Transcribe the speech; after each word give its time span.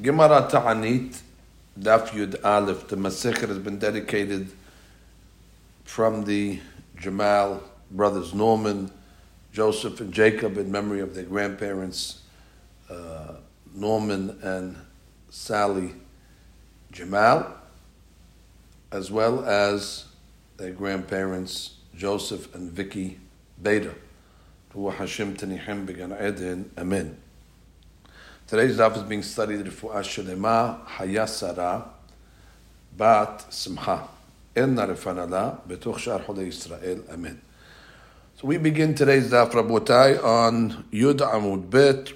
Gemara 0.00 0.48
Ta'anit, 0.50 1.20
Daf 1.78 2.08
Yud 2.08 2.42
Aleph, 2.42 2.88
the 2.88 2.96
Masechet 2.96 3.48
has 3.48 3.58
been 3.58 3.78
dedicated 3.78 4.50
from 5.84 6.24
the 6.24 6.58
Jamal 6.96 7.62
brothers 7.90 8.32
Norman, 8.32 8.90
Joseph, 9.52 10.00
and 10.00 10.10
Jacob 10.10 10.56
in 10.56 10.72
memory 10.72 11.00
of 11.00 11.14
their 11.14 11.24
grandparents, 11.24 12.22
uh, 12.88 13.34
Norman 13.74 14.38
and 14.42 14.76
Sally 15.28 15.92
Jamal, 16.92 17.54
as 18.92 19.10
well 19.10 19.44
as 19.44 20.06
their 20.56 20.72
grandparents, 20.72 21.74
Joseph 21.94 22.54
and 22.54 22.70
Vicky 22.72 23.18
Beda. 23.60 23.94
Tanihim 24.72 25.84
Began 25.84 26.12
Eden. 26.12 26.70
Amen. 26.78 27.18
Today's 28.50 28.78
daf 28.78 28.96
is 28.96 29.04
being 29.04 29.22
studied 29.22 29.64
Refuah 29.64 30.02
Shalema 30.02 30.84
Hayasara 30.84 31.86
Bat 32.96 33.46
Simcha. 33.48 34.08
Enna 34.56 34.88
Refanala 34.88 35.60
Betoch 35.68 35.98
Shar 35.98 36.18
Chodei 36.18 36.48
Israel. 36.48 37.04
Amen. 37.12 37.40
So 38.34 38.48
we 38.48 38.58
begin 38.58 38.96
today's 38.96 39.30
daf 39.30 39.52
Rabotai 39.52 40.24
on 40.24 40.84
Yud 40.92 41.18
Amud 41.18 41.70
Bet, 41.70 42.12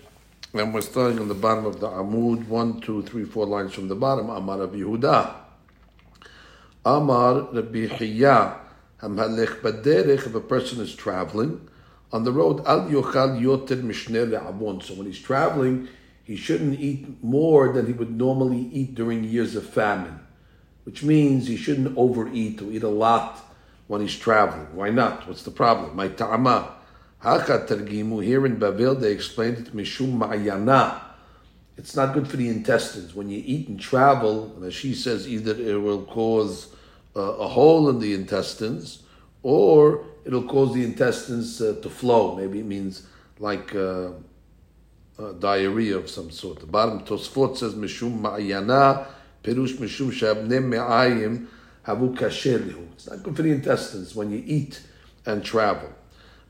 and 0.53 0.75
we're 0.75 0.81
starting 0.81 1.21
on 1.21 1.29
the 1.29 1.35
bottom 1.35 1.67
of 1.67 1.79
the 1.79 1.87
Amud, 1.87 2.49
one, 2.49 2.81
two, 2.81 3.03
three, 3.03 3.25
four 3.25 3.47
lines 3.47 3.73
from 3.73 3.87
the 3.87 3.95
bottom. 3.95 4.29
Amar 4.29 4.59
Rabbi 4.59 4.79
Yehuda. 4.79 5.35
Amar 6.85 7.43
Rabbi 7.53 7.87
Hiya. 7.87 8.57
Hamhalech 9.01 9.61
Baderech, 9.61 10.27
if 10.27 10.35
a 10.35 10.41
person 10.41 10.81
is 10.81 10.97
traveling 10.97 11.69
on 12.11 12.25
the 12.25 12.33
road, 12.33 12.67
Al 12.67 12.89
Yochal 12.89 13.41
Yoter 13.41 13.81
Mishneh 13.81 14.29
Le'avon. 14.29 14.83
So 14.83 14.95
when 14.95 15.07
he's 15.07 15.21
traveling, 15.21 15.87
he 16.25 16.37
shouldn't 16.37 16.81
eat 16.81 17.23
more 17.23 17.73
than 17.73 17.87
he 17.87 17.93
would 17.93 18.17
normally 18.17 18.69
eat 18.73 18.95
during 18.95 19.25
years 19.25 19.55
of 19.55 19.69
famine, 19.69 20.21
which 20.85 21.03
means 21.03 21.47
he 21.47 21.57
shouldn't 21.57 21.97
overeat 21.97 22.61
or 22.63 22.73
eat 22.73 22.83
a 22.83 22.89
lot 22.89 23.41
when 23.87 24.01
he's 24.01 24.19
traveling. 24.19 24.75
Why 24.75 24.91
not? 24.91 25.29
What's 25.29 25.43
the 25.43 25.51
problem? 25.51 25.95
My 25.95 26.09
targimu. 26.09 26.73
Here 28.23 28.45
in 28.45 28.59
Bavel, 28.59 29.01
they 29.01 29.13
explained 29.13 29.59
it 29.59 29.77
mishum 29.77 30.19
ma'ayana. 30.19 31.01
It's 31.77 31.97
not 31.97 32.15
good 32.15 32.29
for 32.29 32.37
the 32.37 32.49
intestines. 32.49 33.15
When 33.15 33.29
you 33.29 33.43
eat 33.45 33.69
and 33.69 33.81
travel, 33.81 34.53
and 34.57 34.65
as 34.65 34.75
she 34.75 34.95
says, 34.95 35.29
either 35.29 35.55
it 35.55 35.81
will 35.81 36.05
cause 36.05 36.75
uh, 37.17 37.21
a 37.21 37.49
hole 37.49 37.89
in 37.89 37.99
the 37.99 38.15
intestines 38.15 39.03
or 39.43 40.05
it'll 40.25 40.49
cause 40.49 40.75
the 40.75 40.85
intestines 40.85 41.61
uh, 41.61 41.77
to 41.83 41.89
flow. 41.89 42.37
Maybe 42.37 42.61
it 42.61 42.67
means 42.67 43.07
like 43.39 43.75
uh, 43.75 44.11
uh, 45.19 45.33
diarrhea 45.33 45.97
of 45.97 46.11
some 46.11 46.31
sort. 46.31 46.61
The 46.61 46.67
bottom 46.67 47.01
Tosfot 47.01 47.57
says 47.57 47.75
mishum 47.75 48.21
ma'ayana 48.21 49.07
perush 49.43 49.77
mishum 49.77 50.11
shabne 50.11 50.63
me'ayim 50.63 51.47
havu 51.87 52.93
It's 52.93 53.09
not 53.09 53.23
good 53.23 53.37
for 53.37 53.43
the 53.43 53.53
intestines 53.53 54.15
when 54.15 54.31
you 54.31 54.43
eat 54.45 54.81
and 55.27 55.45
travel. 55.45 55.91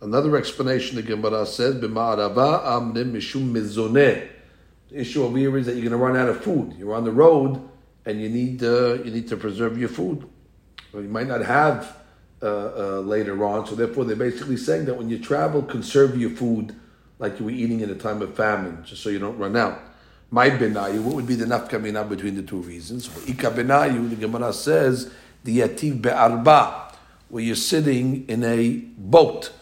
Another 0.01 0.37
explanation 0.37 0.97
the 0.97 1.03
Gemara 1.03 1.47
says 1.47 1.77
b'ma'arava 1.77 2.65
amne 2.65 3.11
mishum 3.11 3.53
mizoneh. 3.53 4.29
The 4.91 5.01
issue 5.01 5.25
over 5.25 5.39
here 5.39 5.57
is 5.59 5.67
that 5.67 5.73
you're 5.73 5.89
going 5.89 5.93
to 5.93 5.97
run 5.97 6.17
out 6.17 6.29
of 6.29 6.43
food. 6.43 6.75
You're 6.79 6.95
on 6.95 7.05
the 7.05 7.13
road 7.13 7.61
and 8.07 8.21
you 8.21 8.29
need 8.29 8.63
uh, 8.63 8.95
you 9.03 9.11
need 9.11 9.29
to 9.29 9.37
preserve 9.37 9.79
your 9.79 9.89
food. 9.89 10.29
You 10.93 11.03
might 11.03 11.27
not 11.27 11.41
have 11.45 11.97
uh, 12.43 12.47
uh, 12.47 13.01
later 13.01 13.45
on. 13.45 13.67
So 13.67 13.75
therefore, 13.75 14.05
they're 14.05 14.15
basically 14.15 14.57
saying 14.57 14.85
that 14.85 14.95
when 14.95 15.09
you 15.09 15.19
travel, 15.19 15.63
conserve 15.63 16.21
your 16.21 16.31
food 16.31 16.77
like 17.19 17.39
you 17.39 17.47
were 17.47 17.51
eating 17.51 17.81
in 17.81 17.91
a 17.91 17.95
time 17.95 18.23
of 18.23 18.35
famine, 18.35 18.85
just 18.85 19.03
so 19.03 19.09
you 19.09 19.19
don't 19.19 19.39
run 19.39 19.57
out. 19.57 19.81
My 20.31 20.51
benayu, 20.51 21.03
what 21.03 21.15
would 21.15 21.27
be 21.27 21.37
the 21.37 21.45
nafkamina 21.45 22.09
between 22.09 22.35
the 22.35 22.43
two 22.43 22.59
reasons? 22.59 23.09
Ika 23.29 23.51
benayu, 23.51 24.11
the 24.11 24.17
Gemara 24.17 24.53
says, 24.53 25.13
the 25.45 25.61
yativ 25.61 26.03
be'arba, 26.03 26.93
where 27.29 27.43
you're 27.43 27.55
sitting 27.55 28.27
in 28.29 28.43
a 28.43 28.79
boat. 28.99 29.53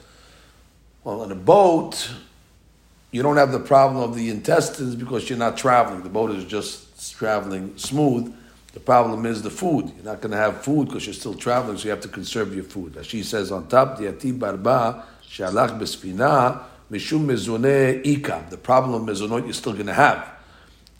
Well, 1.04 1.24
in 1.24 1.32
a 1.32 1.36
boat, 1.36 2.10
you 3.10 3.22
don't 3.22 3.36
have 3.36 3.52
the 3.52 3.60
problem 3.60 4.02
of 4.02 4.16
the 4.16 4.30
intestines 4.30 4.94
because 4.94 5.28
you're 5.28 5.38
not 5.38 5.56
traveling. 5.56 6.02
The 6.02 6.08
boat 6.08 6.30
is 6.30 6.44
just 6.44 7.16
traveling 7.18 7.76
smooth. 7.76 8.34
The 8.72 8.80
problem 8.80 9.26
is 9.26 9.42
the 9.42 9.50
food. 9.50 9.92
You're 9.96 10.06
not 10.06 10.22
going 10.22 10.32
to 10.32 10.38
have 10.38 10.62
food 10.62 10.88
because 10.88 11.04
you're 11.04 11.12
still 11.12 11.34
traveling, 11.34 11.76
so 11.76 11.84
you 11.84 11.90
have 11.90 12.00
to 12.00 12.08
conserve 12.08 12.54
your 12.54 12.64
food. 12.64 12.96
As 12.96 13.06
she 13.06 13.22
says 13.22 13.52
on 13.52 13.68
top, 13.68 13.98
the 13.98 14.04
yativ 14.04 14.38
barba 14.38 15.04
shalach 15.28 15.78
bespina 15.78 16.62
mishum 16.92 17.24
mezoneh 17.24 18.06
ika. 18.06 18.46
The 18.50 18.58
problem 18.58 19.08
of 19.08 19.16
mezonot 19.16 19.44
you're 19.44 19.54
still 19.54 19.72
going 19.72 19.86
to 19.86 19.94
have. 19.94 20.28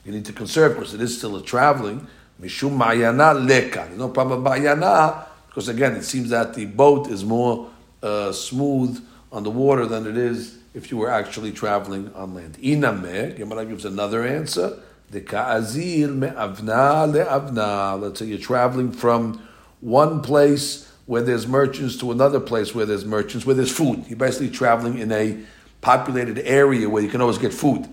You 0.05 0.13
need 0.13 0.25
to 0.25 0.33
conserve 0.33 0.75
because 0.75 0.95
it 0.95 1.01
is 1.01 1.17
still 1.19 1.37
a 1.37 1.43
traveling. 1.43 2.07
Mishum 2.41 2.77
ma'ayana 2.77 3.47
leka. 3.47 3.85
There's 3.87 3.99
no 3.99 4.09
problem 4.09 4.43
with 4.43 4.53
ma'ayana 4.53 5.27
because 5.47 5.69
again, 5.69 5.95
it 5.95 6.05
seems 6.05 6.31
that 6.31 6.55
the 6.55 6.65
boat 6.65 7.09
is 7.09 7.25
more 7.25 7.71
uh, 8.03 8.33
smooth 8.33 9.05
on 9.31 9.43
the 9.45 9.51
water 9.51 9.87
than 9.87 10.07
it 10.07 10.17
is 10.17 10.59
if 10.75 10.91
you 10.91 10.97
were 10.97 11.11
actually 11.11 11.53
traveling 11.53 12.11
on 12.15 12.35
land. 12.35 12.57
Inameh, 12.63 13.37
Gemara 13.37 13.67
gives 13.67 13.85
another 13.85 14.27
answer. 14.27 14.79
The 15.11 15.21
ka'azil 15.21 16.09
me'avna 16.09 17.13
le'avna. 17.13 18.01
Let's 18.01 18.19
say 18.19 18.27
you're 18.27 18.39
traveling 18.39 18.93
from 18.93 19.47
one 19.81 20.23
place 20.23 20.91
where 21.05 21.21
there's 21.21 21.47
merchants 21.47 21.97
to 21.99 22.11
another 22.11 22.41
place 22.41 22.75
where 22.75 22.87
there's 22.87 23.05
merchants, 23.05 23.45
where 23.45 23.55
there's 23.55 23.71
food. 23.71 24.05
You're 24.09 24.17
basically 24.17 24.51
traveling 24.51 24.99
in 24.99 25.13
a 25.13 25.39
populated 25.83 26.39
area 26.39 26.89
where 26.89 27.03
you 27.03 27.11
can 27.11 27.21
always 27.21 27.39
get 27.39 27.53
food. 27.53 27.87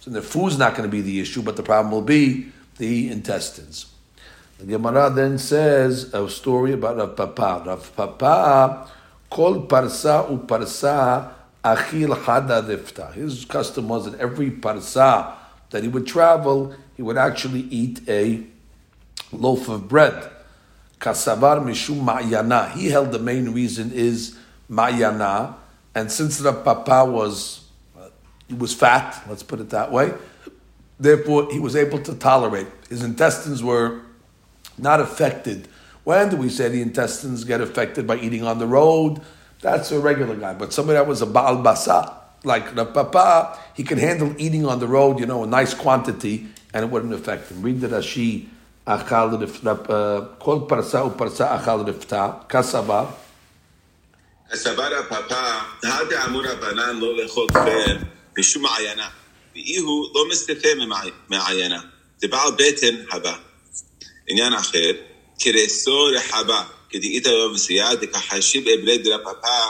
So 0.00 0.10
the 0.10 0.22
food's 0.22 0.56
not 0.56 0.74
going 0.74 0.88
to 0.88 0.90
be 0.90 1.02
the 1.02 1.20
issue, 1.20 1.42
but 1.42 1.56
the 1.56 1.62
problem 1.62 1.92
will 1.92 2.00
be 2.00 2.46
the 2.78 3.10
intestines. 3.10 3.86
The 4.58 4.66
Gemara 4.66 5.10
then 5.10 5.38
says 5.38 6.14
a 6.14 6.28
story 6.30 6.72
about 6.72 6.96
Rav 6.96 7.16
Papa. 7.16 7.64
Rav 7.66 7.96
Papa, 7.96 8.88
kol 9.28 9.66
parsa 9.66 10.30
u 10.30 10.38
parsa 10.38 11.32
achil 11.64 12.16
hada 12.16 12.62
rifta. 12.62 13.12
His 13.12 13.44
custom 13.44 13.88
was 13.88 14.10
that 14.10 14.18
every 14.20 14.50
parsa 14.50 15.34
that 15.70 15.82
he 15.82 15.88
would 15.88 16.06
travel, 16.06 16.74
he 16.96 17.02
would 17.02 17.16
actually 17.16 17.62
eat 17.62 18.08
a 18.08 18.44
loaf 19.32 19.68
of 19.68 19.88
bread. 19.88 20.30
Kasavar 21.00 21.60
mishum 21.60 22.04
ma'yana. 22.04 22.70
He 22.72 22.90
held 22.90 23.10
the 23.10 23.18
main 23.18 23.52
reason 23.52 23.90
is 23.92 24.36
ma'yana, 24.70 25.56
and 25.94 26.10
since 26.10 26.38
the 26.38 26.52
papa 26.52 27.04
was 27.10 27.64
uh, 27.98 28.08
he 28.48 28.54
was 28.54 28.74
fat, 28.74 29.22
let's 29.28 29.42
put 29.42 29.60
it 29.60 29.70
that 29.70 29.92
way, 29.92 30.12
therefore 30.98 31.48
he 31.52 31.58
was 31.58 31.76
able 31.76 31.98
to 32.00 32.14
tolerate. 32.14 32.66
His 32.88 33.02
intestines 33.02 33.62
were 33.62 34.00
not 34.78 35.00
affected. 35.00 35.68
When 36.04 36.30
do 36.30 36.36
we 36.36 36.48
say 36.48 36.68
the 36.68 36.82
intestines 36.82 37.44
get 37.44 37.60
affected 37.60 38.06
by 38.06 38.16
eating 38.16 38.44
on 38.44 38.58
the 38.58 38.66
road? 38.66 39.20
That's 39.60 39.92
a 39.92 40.00
regular 40.00 40.34
guy, 40.34 40.54
but 40.54 40.72
somebody 40.72 40.96
that 40.96 41.06
was 41.06 41.22
a 41.22 41.26
baal 41.26 41.62
basa, 41.62 42.12
like 42.42 42.74
the 42.74 42.84
papa, 42.84 43.56
he 43.74 43.84
could 43.84 43.98
handle 43.98 44.34
eating 44.36 44.66
on 44.66 44.80
the 44.80 44.88
road, 44.88 45.20
you 45.20 45.26
know, 45.26 45.44
a 45.44 45.46
nice 45.46 45.74
quantity, 45.74 46.48
and 46.74 46.84
it 46.84 46.90
wouldn't 46.90 47.12
affect 47.12 47.50
him. 47.50 47.62
Read 47.62 47.80
the 47.80 47.86
Rashi, 47.86 48.48
achal 48.86 49.38
kol 50.40 50.66
parsa 50.66 51.04
u 51.04 51.10
parsa 51.10 51.60
achal 51.60 51.86
rifta, 51.86 52.48
kasaba. 52.48 53.12
הסבר 54.51 54.89
הפאפה, 54.99 55.59
הדה 55.83 56.25
אמור 56.25 56.45
הבנן 56.45 56.99
לא 56.99 57.17
לאכול 57.17 57.47
כפר 57.49 57.97
משום 58.37 58.63
מעיינה, 58.63 59.07
ואי 59.55 59.77
הוא 59.77 60.07
לא 60.15 60.29
מסתפה 60.31 60.69
מעיינה, 61.29 61.79
זה 62.17 62.27
בעל 62.27 62.51
בטן 62.51 62.95
הבא. 63.11 63.35
עניין 64.27 64.53
אחר, 64.53 64.91
כרסו 65.39 66.03
רחבה, 66.03 66.63
כדאית 66.89 67.27
לו 67.27 67.53
וסייע, 67.53 67.95
דכחשיב 67.95 68.67
אבלי 68.67 68.97
דרה 68.97 69.17
פאפה, 69.17 69.63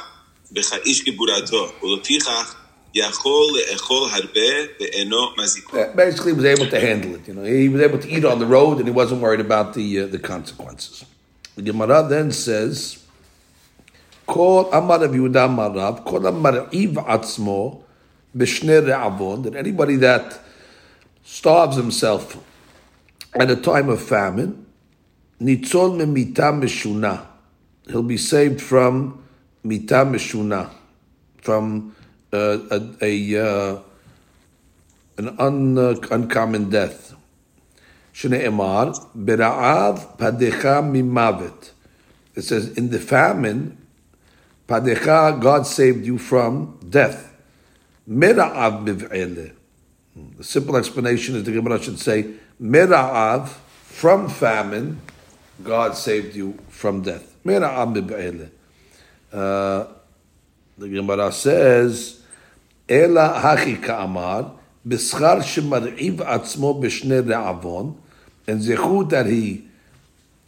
בכאיש 0.51 1.03
גיבורתו, 1.03 1.71
ולפיכך 1.83 2.55
יכול 2.95 3.59
לאכול 3.71 4.09
הרבה 4.11 4.49
ואינו 4.79 5.17
מזיקו. 5.37 5.77
Basically, 5.95 6.31
he 6.31 6.33
was 6.33 6.45
able 6.45 6.69
to 6.69 6.79
handle 6.79 7.15
it. 7.15 7.27
You 7.27 7.33
know, 7.33 7.43
he 7.43 7.69
was 7.69 7.81
able 7.81 7.99
to 7.99 8.09
eat 8.09 8.25
on 8.25 8.39
the 8.39 8.45
road, 8.45 8.77
and 8.79 8.87
he 8.87 8.93
wasn't 8.93 9.21
worried 9.21 9.39
about 9.39 9.73
the 9.73 9.87
uh, 10.01 10.07
the 10.07 10.19
consequences. 10.19 11.05
The 11.57 11.63
Gemara 11.63 11.99
then 12.07 12.31
says, 12.31 12.97
"Kol 14.26 14.72
Amar 14.72 15.00
Rav 15.00 15.10
Yehuda 15.10 15.46
Amar 15.46 15.70
Rav, 15.74 16.04
Kol 16.04 16.20
Amariv 16.20 16.94
Atzmo 16.94 17.82
B'Shnei 18.36 18.82
Re'avon." 18.82 19.44
That 19.44 19.56
anybody 19.56 19.96
that 19.96 20.40
starves 21.22 21.76
himself 21.76 22.36
at 23.34 23.50
a 23.50 23.56
time 23.56 23.88
of 23.88 24.02
famine, 24.02 24.66
Nitzol 25.40 25.96
Memita 25.96 26.52
Meshuna, 26.52 27.26
he'll 27.88 28.02
be 28.02 28.16
saved 28.16 28.60
from 28.60 29.22
Mita 29.64 30.04
Meshuna, 30.04 30.70
from 31.38 31.94
uh, 32.32 32.58
a, 32.70 32.80
a 33.02 33.44
uh, 33.44 33.78
an 35.18 35.36
un, 35.38 35.78
uh, 35.78 35.94
uncommon 36.10 36.70
death. 36.70 37.14
Shne'emar 38.14 38.94
bera'av 39.16 40.16
padecha 40.18 40.82
mimavet. 40.82 41.70
It 42.34 42.42
says 42.42 42.76
in 42.76 42.90
the 42.90 42.98
famine, 42.98 43.78
padecha 44.68 45.40
God 45.40 45.66
saved 45.66 46.06
you 46.06 46.18
from 46.18 46.78
death. 46.88 47.32
Mera'av 48.08 48.84
biv'ele. 48.84 49.52
The 50.36 50.44
simple 50.44 50.76
explanation 50.76 51.36
is 51.36 51.44
the 51.44 51.52
Gemara 51.52 51.82
should 51.82 51.98
say, 51.98 52.34
Mira'av, 52.60 53.48
from 53.48 54.28
famine, 54.28 55.00
God 55.62 55.96
saved 55.96 56.34
you 56.34 56.58
from 56.68 57.02
death. 57.02 57.34
Mira'av 57.44 57.94
mib'ele. 57.94 58.50
Uh, 59.32 59.86
the 60.76 60.88
Gemara 60.88 61.32
says, 61.32 62.22
Ela 62.88 63.40
hachi 63.42 63.82
ka'amar, 63.82 64.52
b'schar 64.86 65.40
shemar'iv 65.40 66.16
atzmo 66.16 66.78
b'shnei 66.80 67.22
re'avon, 67.22 67.96
and 68.46 68.60
zechut 68.60 69.10
that 69.10 69.26
he 69.26 69.66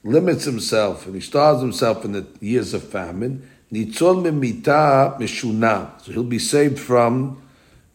limits 0.02 0.44
himself 0.44 1.06
and 1.06 1.14
he 1.14 1.20
starves 1.20 1.62
himself 1.62 2.04
in 2.04 2.12
the 2.12 2.26
years 2.40 2.74
of 2.74 2.82
famine, 2.82 3.48
Nitzon 3.72 4.22
memita 4.22 5.18
meshuna. 5.18 6.00
So 6.02 6.12
he'll 6.12 6.24
be 6.24 6.38
saved 6.38 6.78
from 6.78 7.42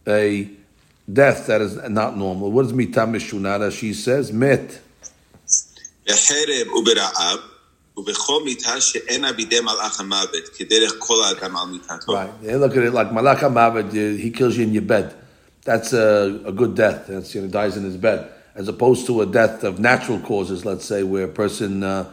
a 0.06 0.48
death 1.10 1.46
that 1.46 1.60
is 1.60 1.76
not 1.88 2.16
normal. 2.16 2.50
What 2.50 2.66
is 2.66 2.72
mita 2.72 3.00
meshuna? 3.00 3.60
As 3.60 3.74
she 3.74 3.94
says, 3.94 4.32
met. 4.32 4.80
Right. 12.14 12.42
They 12.42 12.56
look 12.56 12.76
at 12.76 12.82
it 12.84 12.92
like 12.92 13.10
Malach 13.10 13.38
HaMavet, 13.38 14.18
he 14.18 14.30
kills 14.30 14.56
you 14.56 14.64
in 14.64 14.72
your 14.72 14.82
bed. 14.82 15.14
That's 15.64 15.92
a, 15.92 16.40
a 16.46 16.52
good 16.52 16.74
death. 16.74 17.06
That's, 17.08 17.34
you 17.34 17.42
know, 17.42 17.48
dies 17.48 17.76
in 17.76 17.84
his 17.84 17.96
bed. 17.96 18.30
As 18.54 18.68
opposed 18.68 19.06
to 19.06 19.20
a 19.20 19.26
death 19.26 19.62
of 19.64 19.78
natural 19.78 20.18
causes, 20.20 20.64
let's 20.64 20.84
say, 20.84 21.02
where 21.02 21.24
a 21.24 21.28
person 21.28 21.82
uh, 21.82 22.10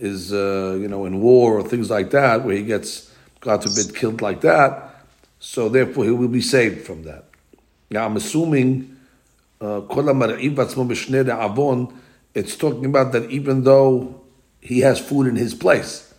is 0.00 0.32
uh, 0.32 0.76
you 0.80 0.88
know 0.88 1.04
in 1.04 1.20
war 1.20 1.58
or 1.58 1.62
things 1.62 1.90
like 1.90 2.10
that, 2.10 2.44
where 2.44 2.56
he 2.56 2.62
gets 2.62 3.10
God 3.40 3.62
forbid 3.62 3.94
killed 3.94 4.20
like 4.20 4.40
that. 4.40 5.04
So 5.38 5.68
therefore, 5.68 6.04
he 6.04 6.10
will 6.10 6.28
be 6.28 6.42
saved 6.42 6.86
from 6.86 7.04
that. 7.04 7.24
Now 7.90 8.06
I'm 8.06 8.16
assuming 8.16 8.96
uh. 9.60 9.80
It's 12.32 12.54
talking 12.56 12.84
about 12.84 13.12
that 13.12 13.28
even 13.30 13.64
though 13.64 14.20
he 14.60 14.80
has 14.80 15.00
food 15.00 15.26
in 15.26 15.36
his 15.36 15.54
place. 15.54 16.14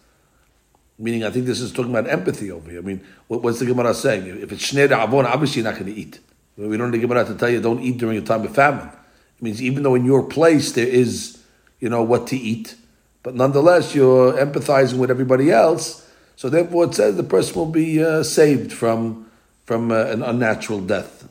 Meaning, 0.99 1.23
I 1.23 1.31
think 1.31 1.45
this 1.45 1.61
is 1.61 1.71
talking 1.71 1.91
about 1.91 2.07
empathy 2.09 2.51
over 2.51 2.69
here. 2.69 2.79
I 2.79 2.83
mean, 2.83 3.03
what, 3.27 3.41
what's 3.41 3.59
the 3.59 3.65
Gemara 3.65 3.93
saying? 3.93 4.27
If 4.27 4.51
it's 4.51 4.71
shnei 4.71 4.85
avon, 4.85 5.25
obviously 5.25 5.61
you're 5.61 5.71
not 5.71 5.79
going 5.79 5.91
to 5.91 5.99
eat. 5.99 6.19
We 6.57 6.77
don't 6.77 6.91
need 6.91 6.97
the 6.97 7.07
Gemara 7.07 7.25
to 7.25 7.35
tell 7.35 7.49
you 7.49 7.61
don't 7.61 7.81
eat 7.81 7.97
during 7.97 8.17
a 8.17 8.21
time 8.21 8.45
of 8.45 8.53
famine. 8.53 8.87
It 8.87 9.41
means 9.41 9.61
even 9.63 9.83
though 9.83 9.95
in 9.95 10.05
your 10.05 10.23
place 10.23 10.73
there 10.73 10.87
is, 10.87 11.41
you 11.79 11.89
know, 11.89 12.03
what 12.03 12.27
to 12.27 12.37
eat, 12.37 12.75
but 13.23 13.35
nonetheless 13.35 13.93
you're 13.93 14.33
empathizing 14.33 14.97
with 14.97 15.11
everybody 15.11 15.51
else. 15.51 16.07
So 16.35 16.49
therefore, 16.49 16.85
it 16.85 16.95
says 16.95 17.17
the 17.17 17.23
person 17.23 17.55
will 17.55 17.67
be 17.67 18.03
uh, 18.03 18.23
saved 18.23 18.73
from 18.73 19.29
from 19.65 19.91
uh, 19.91 20.05
an 20.05 20.23
unnatural 20.23 20.81
death. 20.81 21.27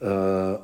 Uh, 0.00 0.56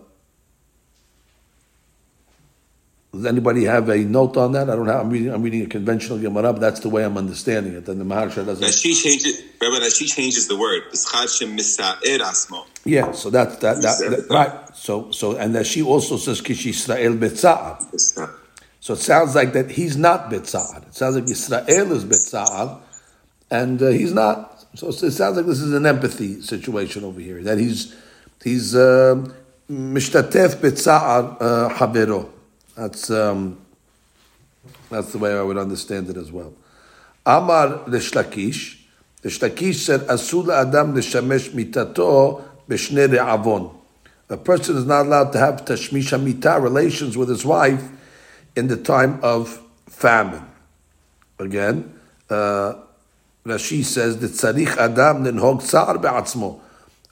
does 3.13 3.27
anybody 3.27 3.65
have 3.65 3.89
a 3.89 3.99
note 3.99 4.37
on 4.37 4.53
that? 4.53 4.71
I 4.71 4.77
don't 4.77 4.87
have. 4.87 5.01
I'm 5.01 5.11
reading. 5.11 5.33
I'm 5.35 5.43
reading 5.43 5.63
a 5.63 5.67
conventional 5.67 6.19
Gemara, 6.19 6.53
but 6.53 6.61
that's 6.61 6.81
the 6.81 6.89
way 6.89 7.05
I'm 7.05 7.19
understanding 7.19 7.75
it. 7.75 7.89
And 7.89 8.01
the 8.01 8.05
Maharsha 8.05 8.47
doesn't. 8.47 8.61
Now 8.61 8.71
she 8.71 8.95
changes, 8.95 9.43
Rabbi, 9.61 9.79
now 9.79 9.89
she 9.89 10.07
changes 10.07 10.49
the 10.49 10.57
word. 10.57 10.83
"B'schar. 10.91 12.65
Yeah, 12.85 13.13
so 13.13 13.29
that 13.31 13.61
that, 13.61 13.83
that, 13.83 13.99
that 13.99 14.27
right. 14.31 14.77
So 14.77 15.11
so 15.11 15.37
and 15.37 15.55
that 15.55 15.67
she 15.67 15.83
also 15.83 16.17
says 16.17 16.41
Kish 16.41 16.65
Israel 16.67 17.15
betza'al. 17.15 18.35
So 18.81 18.95
it 18.95 18.99
sounds 18.99 19.35
like 19.35 19.53
that 19.55 19.73
he's 19.73 19.97
not 19.97 20.31
betza'al. 20.31 20.87
It 20.87 20.95
sounds 20.95 21.17
like 21.17 21.29
Israel 21.29 21.93
is 21.93 22.05
betza'al, 22.05 22.81
and 23.51 23.83
uh, 23.83 23.89
he's 23.89 24.13
not. 24.13 24.65
So 24.75 24.89
it 24.89 24.93
sounds 24.93 25.37
like 25.37 25.47
this 25.47 25.61
is 25.61 25.73
an 25.73 25.87
empathy 25.87 26.41
situation 26.41 27.05
over 27.05 27.21
here. 27.21 27.43
That 27.43 27.59
he's 27.59 27.97
he's 28.43 28.77
um, 28.77 29.35
mishtatef 29.71 30.57
betza'al 30.57 31.37
uh, 31.41 31.69
havero. 31.71 32.29
That's 32.77 33.11
um, 33.11 33.59
that's 34.91 35.13
the 35.13 35.19
way 35.19 35.37
I 35.37 35.43
would 35.43 35.59
understand 35.59 36.09
it 36.09 36.17
as 36.17 36.31
well. 36.31 36.53
Amar 37.27 37.83
l'shlakish. 37.89 38.77
The 39.23 39.31
Shlakish 39.31 39.75
said, 39.75 40.03
"Asul 40.03 40.55
adam 40.55 40.95
l'shamesh 40.95 41.51
mitato 41.51 42.45
b'shnei 42.69 43.09
re'avon." 43.09 43.75
A 44.31 44.37
person 44.37 44.77
is 44.77 44.85
not 44.85 45.07
allowed 45.07 45.33
to 45.33 45.39
have 45.39 45.65
tashmish 45.65 46.17
mita 46.23 46.61
relations 46.61 47.17
with 47.17 47.29
his 47.29 47.45
wife 47.45 47.83
in 48.57 48.69
the 48.69 48.77
time 48.77 49.21
of 49.23 49.63
famine. 49.87 50.47
Again, 51.39 51.99
uh, 52.31 52.75
Rashi 53.45 53.85
says 53.85 54.19
that 54.19 54.33
tzarich 54.33 54.77
adam 54.77 55.25
ninhog 55.25 55.63
tsar 55.63 55.99
be'atzmo. 55.99 56.61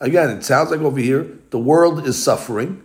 Again, 0.00 0.31
it 0.31 0.44
sounds 0.44 0.71
like 0.71 0.81
over 0.81 1.00
here 1.00 1.27
the 1.50 1.59
world 1.59 2.06
is 2.06 2.23
suffering, 2.23 2.83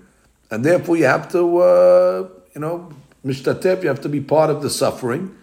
and 0.50 0.63
therefore 0.63 0.98
you 0.98 1.06
have 1.06 1.31
to, 1.31 1.57
uh, 1.57 2.27
you 2.56 2.62
know, 2.62 2.92
mishtatef. 3.25 3.83
You 3.83 3.89
have 3.89 4.01
to 4.01 4.09
be 4.09 4.21
part 4.21 4.50
of 4.50 4.62
the 4.62 4.69
suffering, 4.69 5.36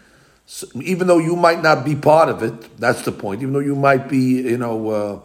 so, 0.47 0.67
even 0.81 1.09
though 1.09 1.19
you 1.19 1.37
might 1.37 1.63
not 1.63 1.85
be 1.85 1.95
part 1.95 2.29
of 2.29 2.43
it. 2.43 2.79
That's 2.79 3.03
the 3.03 3.13
point. 3.13 3.43
Even 3.43 3.53
though 3.53 3.59
you 3.61 3.77
might 3.77 4.09
be, 4.09 4.41
you 4.41 4.57
know, 4.57 4.89
uh, 4.91 5.21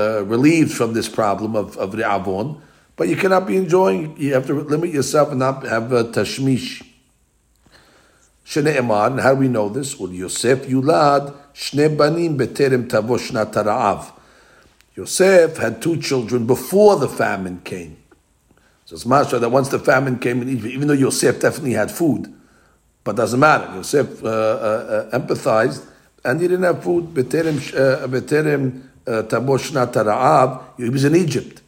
uh, 0.00 0.24
relieved 0.24 0.72
from 0.72 0.94
this 0.94 1.08
problem 1.08 1.54
of 1.54 1.76
of 1.76 1.92
the 1.92 2.10
avon, 2.10 2.62
but 2.96 3.08
you 3.08 3.16
cannot 3.16 3.46
be 3.46 3.56
enjoying. 3.56 4.16
You 4.16 4.32
have 4.34 4.46
to 4.46 4.54
limit 4.54 4.90
yourself 4.90 5.30
and 5.30 5.40
not 5.40 5.64
have 5.64 5.92
a 5.92 6.04
tashmish. 6.04 6.82
Shne'emar, 8.46 9.12
and 9.12 9.20
how 9.20 9.34
do 9.34 9.40
we 9.40 9.48
know 9.48 9.68
this? 9.68 9.98
Well, 9.98 10.10
Yosef 10.10 10.66
Yulad, 10.66 11.34
Shne 11.54 11.96
Banim 11.96 12.36
Beterem 12.36 12.88
Tavo 12.88 13.18
Shnat 13.18 13.52
Ra'av. 13.52 14.12
Yosef 14.94 15.56
had 15.56 15.80
two 15.80 16.00
children 16.00 16.46
before 16.46 16.96
the 16.96 17.08
famine 17.08 17.60
came. 17.64 17.96
So 18.84 18.96
it's 18.96 19.06
masha 19.06 19.38
that 19.38 19.48
once 19.48 19.68
the 19.68 19.78
famine 19.78 20.18
came 20.18 20.42
in 20.42 20.48
Egypt, 20.50 20.66
even 20.66 20.88
though 20.88 20.94
Yosef 20.94 21.40
definitely 21.40 21.72
had 21.72 21.90
food, 21.90 22.32
but 23.04 23.16
doesn't 23.16 23.40
matter. 23.40 23.74
Yosef 23.74 24.22
uh, 24.22 24.26
uh, 24.26 24.30
uh, 25.12 25.18
empathized, 25.18 25.86
and 26.24 26.40
he 26.40 26.48
didn't 26.48 26.64
have 26.64 26.82
food. 26.82 27.06
Beterem 27.14 27.56
uh, 27.74 28.06
Beterem 28.06 28.82
Tavo 29.04 29.58
Shnat 29.58 29.92
Ra'av. 29.92 30.62
He 30.76 30.90
was 30.90 31.04
in 31.04 31.16
Egypt. 31.16 31.62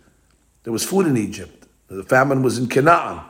There 0.64 0.72
was 0.72 0.84
food 0.84 1.06
in 1.06 1.16
Egypt. 1.16 1.66
The 1.88 2.02
famine 2.02 2.42
was 2.42 2.58
in 2.58 2.68
Canaan. 2.68 3.20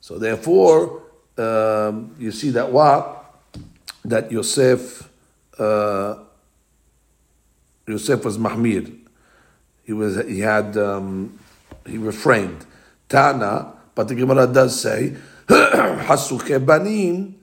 So 0.00 0.18
therefore, 0.18 1.02
um, 1.38 2.14
you 2.18 2.32
see 2.32 2.50
that 2.50 2.70
what 2.72 3.24
that 4.04 4.30
Yosef 4.32 5.08
uh, 5.58 6.16
Yosef 7.86 8.24
was 8.24 8.38
mahmir. 8.38 8.96
He 9.84 9.92
was 9.92 10.16
he 10.26 10.40
had 10.40 10.76
um, 10.76 11.38
he 11.86 11.98
refrained 11.98 12.66
Tana, 13.08 13.72
but 13.94 14.08
the 14.08 14.14
Gemara 14.14 14.46
does 14.46 14.80
say 14.80 15.16
hasuche 15.48 16.64
banim. 16.64 17.34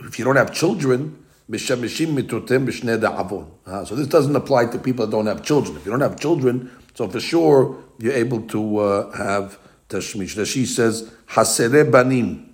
If 0.00 0.18
you 0.18 0.24
don't 0.24 0.36
have 0.36 0.52
children, 0.52 1.24
mishamishim. 1.50 2.16
Uh, 3.66 3.84
So 3.84 3.94
this 3.94 4.06
doesn't 4.08 4.36
apply 4.36 4.66
to 4.66 4.78
people 4.78 5.06
that 5.06 5.12
don't 5.12 5.26
have 5.26 5.42
children. 5.42 5.76
If 5.76 5.86
you 5.86 5.92
don't 5.92 6.00
have 6.00 6.18
children, 6.18 6.70
so 6.94 7.08
for 7.08 7.20
sure 7.20 7.82
you're 7.98 8.12
able 8.12 8.42
to 8.48 8.78
uh, 8.78 9.16
have 9.16 9.58
tashmish. 9.88 10.44
She 10.46 10.66
says 10.66 11.10
hasere 11.28 11.90
banim. 11.90 12.45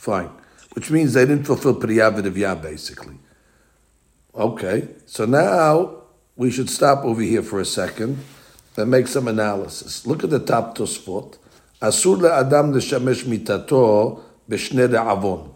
Fine. 0.00 0.30
Which 0.74 0.90
means 0.90 1.14
they 1.14 1.24
didn't 1.24 1.44
fulfill 1.44 1.74
Priya 1.74 2.10
Vidivya, 2.10 2.60
basically. 2.60 3.18
Okay, 4.34 4.88
so 5.06 5.24
now 5.24 6.02
we 6.36 6.50
should 6.50 6.68
stop 6.68 7.04
over 7.04 7.22
here 7.22 7.42
for 7.42 7.60
a 7.60 7.64
second 7.64 8.18
and 8.76 8.90
make 8.90 9.08
some 9.08 9.26
analysis. 9.28 10.06
Look 10.06 10.22
at 10.22 10.30
the 10.30 10.38
top 10.38 10.76
Tosfot. 10.76 11.38
Asur 11.80 12.18
le'adam 12.18 12.74
l'shamesh 12.74 13.24
mitato 13.24 14.20
b'shnei 14.48 14.88
re'avon. 14.88 15.54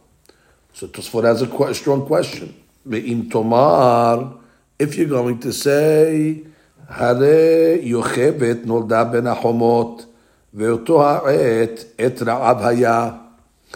So 0.73 0.87
Tosfot 0.88 1.25
has 1.25 1.42
a 1.42 1.47
que- 1.47 1.75
strong 1.75 2.07
question. 2.07 2.54
Ve'im 2.88 3.30
tomar, 3.30 4.38
if 4.78 4.97
you're 4.97 5.09
going 5.09 5.38
to 5.40 5.52
say, 5.52 6.47
הרי 6.88 7.78
יוכבד 7.83 8.57
נולדה 8.64 9.04
בין 9.04 9.26
החומות, 9.26 10.07
ואותו 10.54 11.09
העת 11.09 11.85
את 12.07 12.23
רעב 12.23 12.66
היה. 12.66 13.11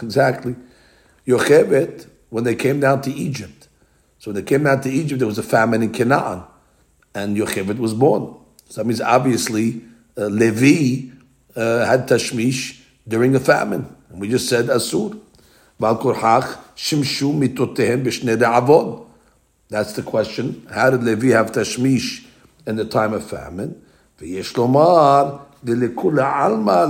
exactly. 0.02 0.56
Yocheved, 1.26 2.06
when 2.30 2.44
they 2.44 2.54
came 2.54 2.80
down 2.80 3.02
to 3.02 3.12
Egypt. 3.12 3.68
So 4.18 4.30
when 4.30 4.36
they 4.36 4.48
came 4.48 4.64
down 4.64 4.80
to 4.82 4.90
Egypt, 4.90 5.18
there 5.18 5.28
was 5.28 5.38
a 5.38 5.42
famine 5.42 5.82
in 5.82 5.92
Canaan, 5.92 6.42
and 7.14 7.36
Yocheved 7.36 7.78
was 7.78 7.94
born. 7.94 8.36
So 8.68 8.80
that 8.80 8.86
means 8.86 9.00
obviously 9.00 9.82
uh, 10.16 10.26
Levi 10.26 11.10
uh, 11.56 11.84
had 11.84 12.06
Tashmish 12.06 12.80
during 13.08 13.34
a 13.34 13.40
famine. 13.40 13.96
And 14.08 14.20
we 14.20 14.28
just 14.28 14.48
said 14.48 14.66
Asur. 14.66 15.20
That's 19.68 19.92
the 19.94 20.02
question. 20.02 20.66
How 20.72 20.90
did 20.90 21.02
Levi 21.02 21.28
have 21.28 21.52
Tashmish 21.52 22.26
in 22.66 22.76
the 22.76 22.84
time 22.84 23.12
of 23.14 23.28
famine? 23.28 23.82
V'yesh 24.18 24.52
lomar, 24.52 25.46
alma 26.22 26.86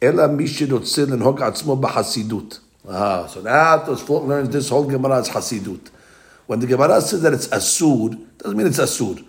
Ela 0.00 0.28
Mishinotsil 0.28 1.12
and 1.12 1.22
Hog 1.22 1.40
Atzmo 1.40 1.80
Bahasidut. 1.80 2.60
Ah, 2.88 3.26
so 3.26 3.40
now 3.40 3.78
Tosfot 3.78 4.26
learns 4.26 4.50
this 4.50 4.68
whole 4.68 4.84
Gemara 4.84 5.18
is 5.18 5.28
Hasidut. 5.28 5.90
When 6.46 6.60
the 6.60 6.66
Gemara 6.66 7.00
says 7.00 7.22
that 7.22 7.32
it's 7.32 7.48
Asud, 7.48 8.24
doesn't 8.38 8.56
mean 8.56 8.66
it's 8.66 8.78
Asud. 8.78 9.24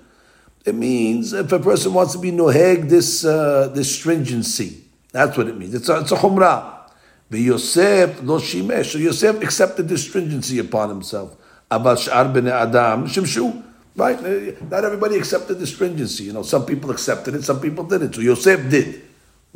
It 0.66 0.76
means 0.76 1.34
if 1.34 1.52
a 1.52 1.60
person 1.60 1.94
wants 1.94 2.14
to 2.14 2.20
be 2.20 2.32
noheg 2.32 2.90
this 2.90 3.26
uh, 3.26 3.72
this 3.74 3.96
stringency, 3.96 4.84
that's 5.12 5.38
what 5.38 5.48
it 5.48 5.58
means. 5.58 5.74
It's 5.74 5.90
a, 5.90 6.02
it's 6.02 6.12
a 6.12 6.16
chumrah. 6.16 6.90
But 7.30 7.40
Yosef 7.40 8.22
lo 8.22 8.40
shimesh. 8.40 8.92
So 8.92 8.98
Yosef 9.00 9.42
accepted 9.42 9.88
this 9.88 10.04
stringency 10.04 10.60
upon 10.60 10.90
himself. 10.90 11.36
About 11.72 12.00
shar 12.00 12.28
ben 12.28 12.48
adam 12.48 13.08
shimshu. 13.08 13.64
Right? 13.96 14.20
Uh, 14.20 14.52
not 14.70 14.84
everybody 14.84 15.18
accepted 15.18 15.56
the 15.56 15.66
stringency. 15.66 16.26
You 16.26 16.34
know, 16.34 16.44
some 16.44 16.66
people 16.66 16.92
accepted 16.92 17.34
it, 17.34 17.44
some 17.44 17.60
people 17.60 17.86
didn't. 17.86 18.14
So 18.14 18.22
Yosef 18.22 18.70
did. 18.70 19.07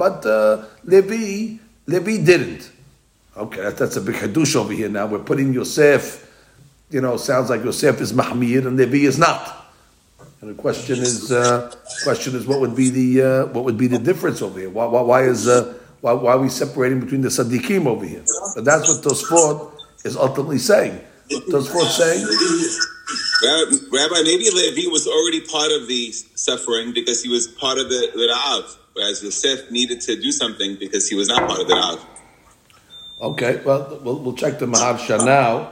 But 0.01 0.25
uh, 0.25 0.65
Levi, 0.83 1.57
Levi 1.85 2.25
didn't. 2.25 2.71
Okay, 3.37 3.61
that, 3.61 3.77
that's 3.77 3.97
a 3.97 4.01
big 4.01 4.15
hadush 4.15 4.55
over 4.55 4.73
here 4.73 4.89
now. 4.89 5.05
We're 5.05 5.19
putting 5.19 5.53
Yosef, 5.53 6.27
you 6.89 7.01
know, 7.01 7.17
sounds 7.17 7.51
like 7.51 7.63
Yosef 7.63 8.01
is 8.01 8.11
Mahmir 8.11 8.65
and 8.65 8.77
Levi 8.77 9.05
is 9.05 9.19
not. 9.19 9.67
And 10.41 10.49
the 10.49 10.55
question 10.55 10.97
is, 10.97 11.31
uh, 11.31 11.71
question 12.03 12.33
is, 12.33 12.47
what 12.47 12.61
would 12.61 12.75
be 12.75 12.89
the 12.89 13.21
uh, 13.21 13.45
what 13.53 13.63
would 13.63 13.77
be 13.77 13.85
the 13.85 13.99
difference 13.99 14.41
over 14.41 14.59
here? 14.59 14.71
Why, 14.71 14.85
why, 14.85 15.01
why 15.01 15.23
is 15.25 15.47
uh, 15.47 15.77
why, 15.99 16.13
why, 16.13 16.31
are 16.31 16.39
we 16.39 16.49
separating 16.49 16.99
between 16.99 17.21
the 17.21 17.29
Sadiqim 17.29 17.85
over 17.85 18.03
here? 18.03 18.23
But 18.55 18.65
that's 18.65 18.89
what 18.89 19.03
Tosfot 19.03 19.71
is 20.03 20.17
ultimately 20.17 20.57
saying. 20.57 20.99
Tosfot 21.29 21.89
saying 21.91 22.25
Rabbi, 23.43 24.21
maybe 24.23 24.49
Levi 24.49 24.89
was 24.89 25.05
already 25.05 25.41
part 25.41 25.71
of 25.71 25.87
the 25.87 26.11
suffering 26.33 26.91
because 26.91 27.21
he 27.21 27.29
was 27.29 27.47
part 27.47 27.77
of 27.77 27.89
the, 27.89 28.09
the 28.15 28.27
whereas 28.93 29.23
Yosef 29.23 29.71
needed 29.71 30.01
to 30.01 30.19
do 30.19 30.31
something 30.31 30.75
because 30.75 31.07
he 31.07 31.15
was 31.15 31.27
not 31.27 31.47
part 31.47 31.61
of 31.61 31.67
the 31.67 31.73
Ra'av. 31.73 31.99
Okay, 33.21 33.61
well, 33.63 33.99
we'll, 34.03 34.19
we'll 34.19 34.33
check 34.33 34.57
the 34.59 34.65
Maharsha 34.65 35.23
now. 35.25 35.71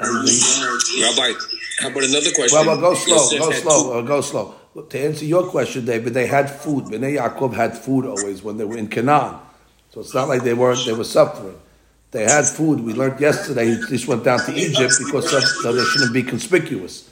Rabbi, 0.00 1.32
how 1.80 1.88
about 1.88 2.04
another 2.04 2.30
question? 2.30 2.52
Well, 2.52 2.66
well 2.66 2.80
go 2.80 2.94
slow, 2.94 3.16
Yosef 3.16 3.38
go 3.38 3.50
slow, 3.50 3.98
uh, 3.98 4.02
go 4.02 4.20
slow. 4.20 4.54
To 4.88 5.00
answer 5.00 5.24
your 5.24 5.48
question, 5.48 5.84
David, 5.84 6.14
they 6.14 6.26
had 6.26 6.48
food. 6.48 6.84
Bnei 6.84 7.18
Yaakov 7.18 7.52
had 7.52 7.76
food 7.76 8.06
always 8.06 8.42
when 8.42 8.58
they 8.58 8.64
were 8.64 8.76
in 8.76 8.86
Canaan. 8.88 9.36
So 9.90 10.00
it's 10.00 10.14
not 10.14 10.28
like 10.28 10.44
they 10.44 10.54
weren't, 10.54 10.84
they 10.86 10.92
were 10.92 11.04
suffering. 11.04 11.58
They 12.12 12.22
had 12.22 12.46
food. 12.46 12.80
We 12.80 12.94
learned 12.94 13.20
yesterday 13.20 13.74
he 13.74 13.76
just 13.88 14.06
went 14.06 14.24
down 14.24 14.38
to 14.46 14.54
Egypt 14.54 14.94
because 15.04 15.30
so 15.62 15.72
they 15.72 15.84
shouldn't 15.84 16.14
be 16.14 16.22
conspicuous. 16.22 17.10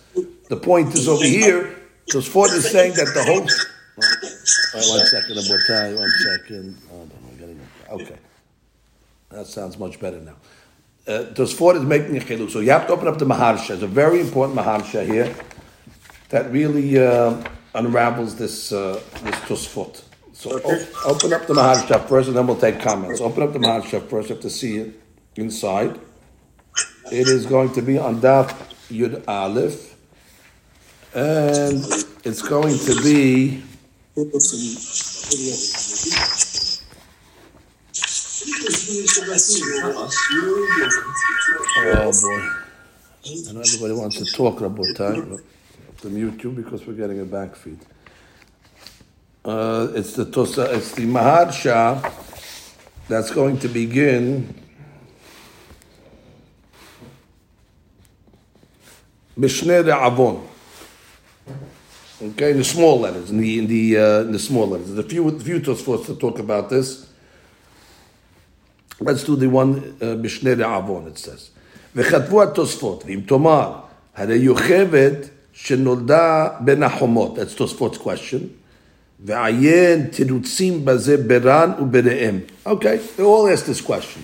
The 0.49 0.57
point 0.57 0.95
is 0.95 1.09
over 1.09 1.25
here, 1.25 1.77
because 2.07 2.27
Ford 2.27 2.51
is 2.53 2.71
saying 2.71 2.95
that 2.95 3.13
the 3.15 3.25
whole. 3.25 3.47
Oh, 4.75 4.97
one 4.97 5.07
second, 5.07 5.37
Abotai, 5.37 5.99
one 5.99 6.11
second. 6.19 6.77
Oh, 6.93 7.95
okay. 8.01 8.17
That 9.31 9.47
sounds 9.47 9.79
much 9.79 9.99
better 9.99 10.21
now. 10.21 10.37
Uh, 11.07 11.25
Tosfot 11.35 11.77
is 11.77 11.83
making 11.83 12.17
a 12.17 12.21
chiluk. 12.21 12.51
So 12.51 12.61
you 12.61 12.71
have 12.71 12.87
to 12.87 12.93
open 12.93 13.09
up 13.09 13.19
the 13.19 13.25
Maharsha. 13.27 13.71
It's 13.71 13.83
a 13.83 13.87
very 13.87 14.21
important 14.21 14.59
Maharsha 14.59 15.05
here 15.07 15.35
that 16.29 16.51
really 16.53 16.99
uh, 16.99 17.43
unravels 17.75 18.37
this 18.37 18.73
uh, 18.73 19.01
this 19.23 19.35
Tosfot. 19.47 20.03
So 20.33 20.61
open 21.05 21.33
up 21.33 21.47
the 21.47 21.55
Maharsha 21.55 22.07
first, 22.09 22.29
and 22.29 22.37
then 22.37 22.47
we'll 22.47 22.57
take 22.59 22.81
comments. 22.81 23.21
Open 23.21 23.43
up 23.43 23.53
the 23.53 23.59
Maharsha 23.59 24.07
first. 24.09 24.29
You 24.29 24.35
have 24.37 24.43
to 24.43 24.51
see 24.51 24.77
it 24.79 25.01
inside. 25.37 25.99
It 27.11 27.29
is 27.29 27.47
going 27.47 27.73
to 27.75 27.83
be 27.83 27.99
on 27.99 28.21
Daf 28.21 28.55
Yud 28.91 29.25
Aleph, 29.27 29.97
and 31.15 31.85
it's 32.25 32.43
going 32.43 32.79
to 32.79 33.03
be. 33.03 33.63
Oh 34.19 34.25
boy! 34.25 34.39
I 43.27 43.53
know 43.53 43.61
everybody 43.61 43.93
wants 43.93 44.17
to 44.17 44.25
talk 44.35 44.63
about 44.63 44.87
time. 44.97 45.39
The 46.01 46.09
YouTube 46.09 46.57
because 46.57 46.87
we're 46.87 46.95
getting 46.95 47.21
a 47.21 47.27
back 47.27 47.57
feed. 47.57 47.79
Uh, 49.45 49.89
it's 49.95 50.15
the 50.15 50.25
Tosa, 50.25 50.75
it's 50.75 50.93
the 50.93 51.05
Maharsha 51.05 52.11
that's 53.09 53.31
going 53.31 53.59
to 53.59 53.69
begin 53.69 54.55
Mishneh 59.39 60.07
Avon. 60.07 60.56
Okay, 62.24 62.52
in 62.52 62.58
the 62.58 62.64
small 62.64 63.00
letters, 63.00 63.32
in 63.32 63.40
the 63.40 63.60
in 63.60 63.68
the 63.68 63.98
uh, 63.98 64.22
in 64.22 64.32
the 64.32 64.40
small 64.40 64.68
letters. 64.68 64.94
There's 64.94 65.06
a 65.06 65.10
few 65.10 65.40
few 65.40 65.60
Tosfos 65.60 66.06
to 66.06 66.16
talk 66.16 66.38
about 66.38 66.70
this. 66.70 67.08
Let's 69.00 69.24
do 69.24 69.36
the 69.36 69.50
one 69.50 69.98
uh, 70.00 70.06
Mishneh 70.22 70.62
Avon. 70.62 71.08
It 71.08 71.18
says, 71.18 71.50
"V'chatvu 71.96 72.44
התוספות, 72.44 73.04
ואם 73.06 73.22
תאמר, 73.26 73.74
הרי 74.16 74.36
יוכבד 74.36 75.16
שנולדה 75.54 76.50
בין 76.60 76.84
החומות." 76.84 77.40
That's 77.40 77.56
Tosfot's 77.56 77.98
question. 77.98 78.50
ועיין 79.26 80.08
תירוצים 80.08 80.86
בזה 80.86 81.18
ברן 81.18 81.72
ובראם. 81.82 82.40
Okay, 82.66 82.98
they 83.18 83.24
all 83.24 83.48
ask 83.48 83.66
this 83.66 83.82
question. 83.82 84.22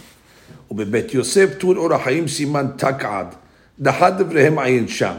ובבית 0.71 1.13
יוסף 1.13 1.53
טור 1.57 1.75
אור 1.75 1.93
החיים 1.93 2.27
סימן 2.27 2.67
תקעד, 2.77 3.35
דחת 3.79 4.13
דבריהם 4.13 4.59
עיין 4.59 4.87
שם. 4.87 5.15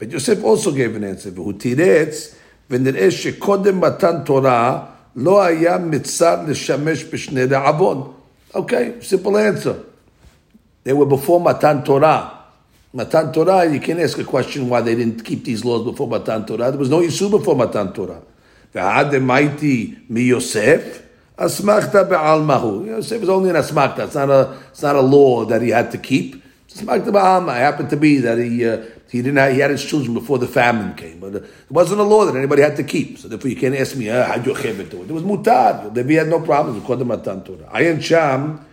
בית 0.00 0.12
יוסף 0.12 0.44
also 0.44 0.70
gave 0.70 0.96
an 0.96 1.02
answer, 1.02 1.30
והוא 1.34 1.52
תירץ, 1.52 2.34
ונראה 2.70 3.10
שקודם 3.10 3.80
מתן 3.80 4.16
תורה 4.24 4.84
לא 5.16 5.42
היה 5.42 5.78
מצר 5.78 6.36
לשמש 6.48 7.04
בשני 7.12 7.44
רעבון. 7.44 8.12
Okay, 8.54 9.02
simple 9.02 9.36
answer. 9.36 9.74
They 10.84 10.92
were 10.92 11.06
before 11.06 11.40
Matan 11.40 11.82
Torah. 11.82 12.30
Matan 12.92 13.32
Torah, 13.32 13.66
you 13.66 13.80
can't 13.80 14.00
ask 14.00 14.16
a 14.18 14.24
question 14.24 14.68
why 14.68 14.80
they 14.80 14.94
didn't 14.94 15.24
keep 15.24 15.44
these 15.44 15.64
laws 15.64 15.84
before 15.84 16.08
Matan 16.08 16.46
Torah. 16.46 16.70
There 16.70 16.78
was 16.78 16.88
no 16.88 17.00
Yisur 17.00 17.30
before 17.30 17.56
Matan 17.56 17.92
Torah. 17.92 18.22
V'hademaiti 18.74 20.08
mi 20.08 20.22
Yosef, 20.22 21.02
asmachta 21.36 22.08
be'almahu. 22.08 22.86
Yosef 22.86 23.22
is 23.22 23.28
only 23.28 23.50
an 23.50 23.56
asmachta. 23.56 24.06
It's 24.06 24.14
not 24.14 24.30
a, 24.30 24.56
it's 24.70 24.82
not 24.82 24.96
a 24.96 25.00
law 25.00 25.44
that 25.44 25.60
he 25.60 25.70
had 25.70 25.90
to 25.90 25.98
keep. 25.98 26.42
It's 26.66 26.80
asmachta 26.80 27.12
be'alma. 27.12 27.56
It 27.56 27.60
happened 27.60 27.90
to 27.90 27.96
be 27.96 28.18
that 28.18 28.38
he, 28.38 28.66
uh, 28.66 28.84
he 29.11 29.21
didn't 29.21 29.37
have, 29.37 29.51
he 29.51 29.59
had 29.59 29.71
his 29.71 29.83
children 29.83 30.13
before 30.13 30.39
the 30.39 30.47
famine 30.47 30.95
came. 30.95 31.19
But 31.19 31.35
it 31.35 31.45
wasn't 31.69 31.99
a 31.99 32.03
law 32.03 32.23
that 32.25 32.33
anybody 32.33 32.61
had 32.61 32.77
to 32.77 32.83
keep. 32.83 33.17
So 33.17 33.27
therefore 33.27 33.49
you 33.49 33.57
can't 33.57 33.75
ask 33.75 33.93
me, 33.97 34.09
uh, 34.09 34.25
how'd 34.25 34.45
you 34.47 34.53
do 34.53 34.59
it? 34.59 34.93
It 34.93 35.11
was 35.11 35.23
mutar. 35.23 35.93
They 35.93 36.13
had 36.13 36.29
no 36.29 36.39
problems 36.39 36.79
with 36.79 36.87
Kodem 36.87 37.07
Matan 37.07 37.43
Torah. 37.43 37.69
Ayin 37.73 38.01
Sham 38.01 38.65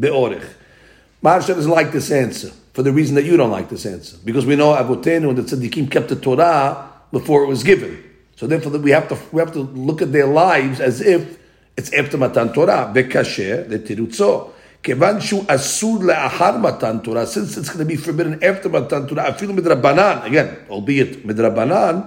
be'orech. 0.00 0.42
Maharsha 1.22 1.48
doesn't 1.48 1.70
like 1.70 1.92
this 1.92 2.10
answer 2.10 2.50
for 2.72 2.82
the 2.82 2.90
reason 2.90 3.16
that 3.16 3.24
you 3.24 3.36
don't 3.36 3.50
like 3.50 3.68
this 3.68 3.84
answer. 3.84 4.16
Because 4.24 4.46
we 4.46 4.56
know 4.56 4.74
Avotenu 4.74 5.28
and 5.28 5.36
the 5.36 5.42
Tzaddikim 5.42 5.90
kept 5.90 6.08
the 6.08 6.16
Torah 6.16 6.90
before 7.12 7.44
it 7.44 7.48
was 7.48 7.62
given. 7.62 8.02
So 8.36 8.46
therefore, 8.46 8.72
we 8.78 8.92
have 8.92 9.08
to 9.08 9.18
we 9.30 9.40
have 9.40 9.52
to 9.52 9.60
look 9.60 10.00
at 10.00 10.10
their 10.10 10.26
lives 10.26 10.80
as 10.80 11.02
if 11.02 11.38
it's 11.76 11.92
after 11.92 12.16
Matan 12.16 12.54
Torah. 12.54 12.90
Vekasher 12.94 13.68
letirutzo. 13.68 14.51
כיוון 14.82 15.20
שהוא 15.20 15.44
אסור 15.46 16.04
לאחר 16.04 16.56
מתן 16.56 16.96
תורה, 17.02 17.24
since 17.24 17.58
it's 17.58 17.68
going 17.68 17.78
to 17.78 17.92
be 17.92 17.96
forbidden 17.96 18.42
after 18.42 18.68
מתן 18.68 19.06
תורה, 19.06 19.28
אפילו 19.28 19.52
מדרבנן, 19.54 20.16
again, 20.24 20.70
albeit 20.70 21.26
מדרבנן, 21.26 21.98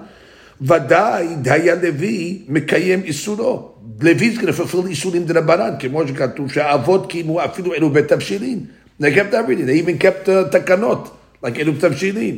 ודאי 0.62 1.28
דהיה 1.42 1.76
לוי 1.76 2.42
מקיים 2.48 3.02
איסורו. 3.04 3.72
לוי 4.02 4.32
זה 4.32 4.42
כנפל 4.42 4.88
איסורים 4.88 5.26
דרבנן, 5.26 5.74
כמו 5.80 6.08
שכתוב 6.08 6.52
שהאבות 6.52 7.10
קיימו 7.10 7.46
אפילו 7.46 7.74
אלו 7.74 7.92
תבשילים. 8.08 8.66
They 9.02 9.06
kept 9.06 9.34
everything, 9.34 9.66
they 9.68 9.84
even 9.84 9.98
kept 10.04 10.28
uh, 10.28 10.52
תקנות, 10.52 11.18
like 11.44 11.60
אלו 11.60 11.74
תבשילים. 11.80 12.38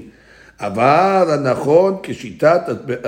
אבל 0.60 1.28
הנכון 1.30 1.98
כשיטת, 2.04 2.62
uh, 2.68 3.08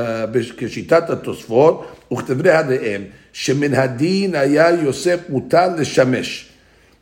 כשיטת 0.57 1.09
התוספות 1.09 1.85
וכתברי 2.13 2.51
הדעים, 2.51 3.01
שמן 3.33 3.73
הדין 3.73 4.35
היה 4.35 4.69
יוסף 4.69 5.19
מותר 5.29 5.75
לשמש. 5.77 6.48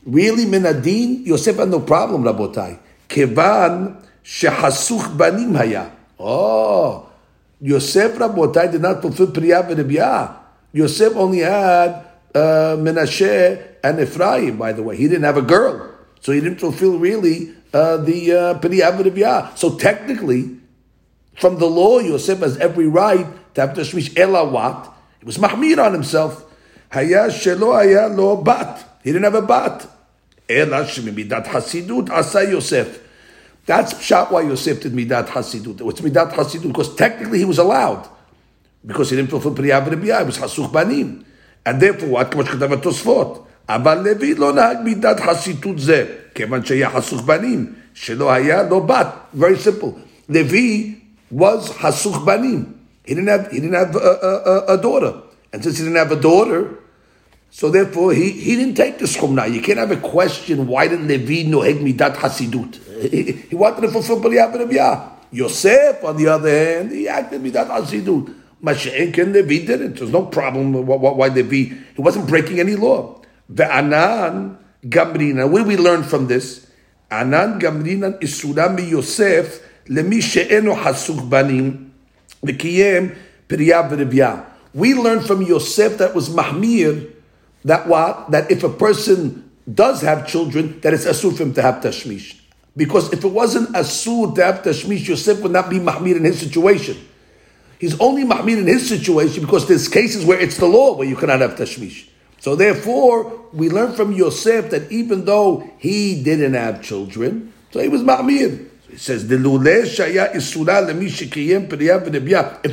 Really, 0.04 0.44
Menadin, 0.44 1.26
Yosef 1.26 1.56
had 1.56 1.68
no 1.68 1.80
problem, 1.80 2.22
Rabotai. 2.22 2.78
Kevan 3.08 4.02
shehasuch 4.24 5.16
banim 5.16 5.54
haya. 5.54 5.92
Oh, 6.18 7.08
Yosef, 7.60 8.14
Rabotai, 8.14 8.72
did 8.72 8.82
not 8.82 9.02
fulfill 9.02 9.28
Priyah 9.28 9.68
v'Rebiyah. 9.68 10.36
Yosef 10.72 11.16
only 11.16 11.38
had 11.38 12.04
uh, 12.34 12.76
Menashe 12.78 13.62
and 13.82 14.00
Ephraim, 14.00 14.56
by 14.56 14.72
the 14.72 14.82
way. 14.82 14.96
He 14.96 15.08
didn't 15.08 15.24
have 15.24 15.36
a 15.36 15.42
girl. 15.42 15.94
So 16.20 16.32
he 16.32 16.40
didn't 16.40 16.58
fulfill 16.58 16.98
really 16.98 17.54
uh, 17.72 17.98
the 17.98 18.32
uh, 18.32 18.58
Priyah. 18.58 19.56
So 19.56 19.76
technically, 19.76 20.58
from 21.36 21.58
the 21.58 21.66
law, 21.66 21.98
Yosef 21.98 22.40
has 22.40 22.56
every 22.58 22.86
right 22.86 23.26
to 23.54 23.60
have 23.60 23.76
tashmish 23.76 24.10
elawat. 24.14 24.92
It 25.20 25.26
was 25.26 25.38
mahmir 25.38 25.84
on 25.84 25.92
himself. 25.92 26.44
Haya 26.90 27.28
shelo 27.28 27.74
haya 27.74 28.08
lo 28.08 28.36
bat. 28.36 28.84
He 29.07 29.11
didn't 29.11 29.23
have 29.23 29.35
a 29.35 29.41
bat. 29.41 29.87
Ela 30.49 30.83
shemidat 30.85 31.45
hasidut 31.47 32.09
asa 32.09 32.49
Yosef. 32.49 32.99
That's 33.65 33.99
shot 34.01 34.31
why 34.31 34.41
Yosef 34.41 34.81
did 34.81 34.93
midat 34.93 35.27
hasidut. 35.27 35.81
What's 35.81 36.01
midat 36.01 36.31
hasidut? 36.33 36.67
Because 36.67 36.95
technically 36.95 37.39
he 37.39 37.45
was 37.45 37.57
allowed. 37.57 38.07
Because 38.85 39.09
he 39.09 39.15
didn't 39.15 39.29
fulfill 39.29 39.53
Priya 39.55 39.81
He 39.81 39.95
was 40.25 40.37
hasuch 40.37 40.71
banim. 40.71 41.25
And 41.65 41.81
therefore, 41.81 42.09
what? 42.09 42.31
כמו 42.31 42.45
שכתב 42.45 42.73
התוספות. 42.73 43.47
אבל 43.69 43.97
לוי 44.03 44.35
לא 44.35 44.53
נהג 44.53 44.77
מידת 44.83 45.19
חסידות 45.19 45.79
זה, 45.79 46.05
כיוון 46.35 46.65
שהיה 46.65 46.89
חסוך 46.89 47.21
בנים, 47.21 47.73
שלא 47.93 48.31
היה 48.31 48.63
לו 48.63 48.87
בת. 48.87 49.07
Very 49.37 49.57
simple. 49.57 49.93
Levi 50.29 50.95
was 51.33 51.71
חסוך 51.81 52.25
בנים. 52.25 52.65
He 53.05 53.15
didn't 53.15 53.27
have 53.27 53.51
he 53.51 53.59
didn't 53.59 53.73
have 53.73 53.95
a, 53.95 53.99
a, 53.99 54.73
a, 54.73 54.77
daughter, 54.77 55.13
and 55.51 55.61
since 55.61 55.77
he 55.77 55.83
didn't 55.83 55.97
have 55.97 56.11
a 56.13 56.21
daughter, 56.21 56.79
so 57.50 57.70
therefore 57.70 58.12
he, 58.12 58.30
he 58.30 58.56
didn't 58.56 58.74
take 58.74 58.98
the 58.98 59.06
schumna. 59.06 59.52
You 59.52 59.60
can't 59.60 59.78
have 59.78 59.90
a 59.90 59.96
question 59.96 60.66
why 60.66 60.88
did 60.88 61.00
Levi 61.00 61.48
noheg 61.48 61.80
midat 61.80 62.16
hasidut? 62.16 62.76
He, 63.48 63.54
wanted 63.54 63.82
to 63.82 63.88
fulfill 63.88 64.20
B'riyah 64.20 64.52
B'riyah. 64.52 65.12
Yosef, 65.30 66.02
on 66.04 66.16
the 66.16 66.28
other 66.28 66.50
hand, 66.50 66.90
he 66.90 67.08
acted 67.08 67.42
midat 67.42 67.68
hasidut. 67.68 68.34
Mashiach 68.62 69.16
and 69.18 69.32
Levi 69.32 69.64
didn't. 69.64 69.96
There's 69.96 70.10
no 70.10 70.26
problem 70.26 70.72
why, 70.86 70.96
why 70.96 71.28
Levi. 71.28 71.74
He 71.94 72.02
wasn't 72.02 72.28
breaking 72.28 72.60
any 72.60 72.74
law. 72.74 73.22
The 73.48 73.64
Anan 73.72 74.58
Gamrina. 74.84 75.48
What 75.50 75.62
do 75.62 75.64
we 75.68 75.76
learn 75.76 76.02
from 76.02 76.26
this? 76.26 76.66
Anan 77.10 77.60
Gamrina 77.60 78.20
isura 78.20 78.74
mi 78.74 78.90
Yosef 78.90 79.62
lemi 79.88 80.20
she'eno 80.20 80.74
hasuk 80.74 81.30
banim 81.30 81.92
v'kiyem 82.44 83.16
v'ribiyah. 83.48 84.44
We 84.74 84.94
learn 84.94 85.20
from 85.20 85.42
Yosef 85.42 85.96
that 85.98 86.14
was 86.14 86.28
mahmir 86.28 87.14
that 87.64 87.86
what 87.86 88.30
that 88.30 88.50
if 88.50 88.62
a 88.64 88.68
person 88.68 89.50
does 89.72 90.00
have 90.02 90.26
children, 90.26 90.80
that 90.80 90.94
it's 90.94 91.04
asur 91.04 91.36
for 91.36 91.42
him 91.42 91.54
to 91.54 91.62
have 91.62 91.76
tashmish. 91.76 92.40
Because 92.76 93.12
if 93.12 93.24
it 93.24 93.28
wasn't 93.28 93.70
asur 93.74 94.34
to 94.34 94.44
have 94.44 94.62
tashmish, 94.62 95.06
Yosef 95.08 95.40
would 95.42 95.52
not 95.52 95.68
be 95.68 95.78
mahmir 95.78 96.16
in 96.16 96.24
his 96.24 96.38
situation. 96.38 96.96
He's 97.78 97.98
only 98.00 98.24
mahmir 98.24 98.58
in 98.58 98.66
his 98.66 98.88
situation 98.88 99.44
because 99.44 99.68
there's 99.68 99.88
cases 99.88 100.24
where 100.24 100.38
it's 100.38 100.56
the 100.56 100.66
law 100.66 100.96
where 100.96 101.06
you 101.06 101.16
cannot 101.16 101.40
have 101.40 101.56
tashmish. 101.56 102.08
So 102.40 102.54
therefore, 102.54 103.46
we 103.52 103.68
learn 103.68 103.94
from 103.94 104.12
Yosef 104.12 104.70
that 104.70 104.90
even 104.92 105.24
though 105.24 105.68
he 105.78 106.22
didn't 106.22 106.54
have 106.54 106.82
children, 106.82 107.52
so 107.72 107.80
he 107.80 107.88
was 107.88 108.02
ma'mir. 108.02 108.66
So 108.86 108.90
he 108.90 108.96
says, 108.96 109.24
If 109.24 109.30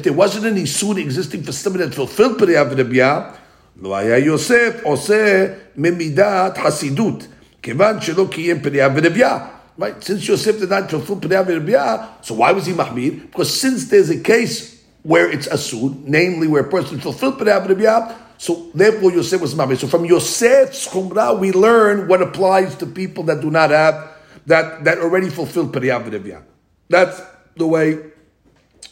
there 0.04 0.14
wasn't 0.14 0.46
any 0.46 0.64
isur 0.64 0.98
existing 0.98 1.44
for 1.44 1.52
somebody 1.52 1.86
that 1.86 1.94
fulfilled 1.94 2.38
Periyah 2.38 3.36
לא 3.83 3.97
היה 3.97 4.19
יוסף 4.19 4.81
עושה 4.83 5.47
ממידת 5.77 6.59
חסידות, 6.59 7.27
כיוון 7.63 8.01
שלא 8.01 8.27
קיים 8.31 8.63
פריה 8.63 8.89
ורבייה. 8.95 9.39
Right? 9.81 10.05
Since 10.05 10.29
Yosef 10.29 10.61
did 10.61 10.69
not 10.69 10.91
fulfill 10.91 11.17
Pnei 11.17 11.43
Rebiyah, 11.43 12.23
so 12.23 12.35
why 12.35 12.53
was 12.53 12.67
he 12.67 12.75
Mahmir? 12.75 13.23
Because 13.23 13.59
since 13.59 13.89
there's 13.89 14.11
a 14.11 14.21
case 14.21 14.85
where 15.03 15.31
it's 15.31 15.49
Asud, 15.49 16.05
namely 16.05 16.49
where 16.49 16.65
a 16.65 16.69
person 16.69 17.01
fulfilled 17.01 17.39
Pnei 17.39 17.67
Rebiyah, 17.67 18.15
so 18.37 18.71
therefore 18.75 19.11
Yosef 19.11 19.41
was 19.41 19.55
Mahmir. 19.55 19.79
So 19.79 19.87
from 19.87 20.05
Yosef's 20.05 20.87
Chumrah, 20.87 21.39
we 21.39 21.53
learn 21.53 22.09
what 22.09 22.21
applies 22.21 22.75
to 22.77 22.85
people 22.85 23.25
that 23.25 23.41
do 23.41 23.51
not 23.51 23.71
have, 23.71 24.11
that, 24.45 24.85
that 24.85 24.99
already 24.99 25.31
fulfilled 25.31 25.73
Pnei 25.73 26.11
Rebiyah. 26.11 26.43
That's 26.91 27.19
the 27.57 27.67
way 27.67 27.95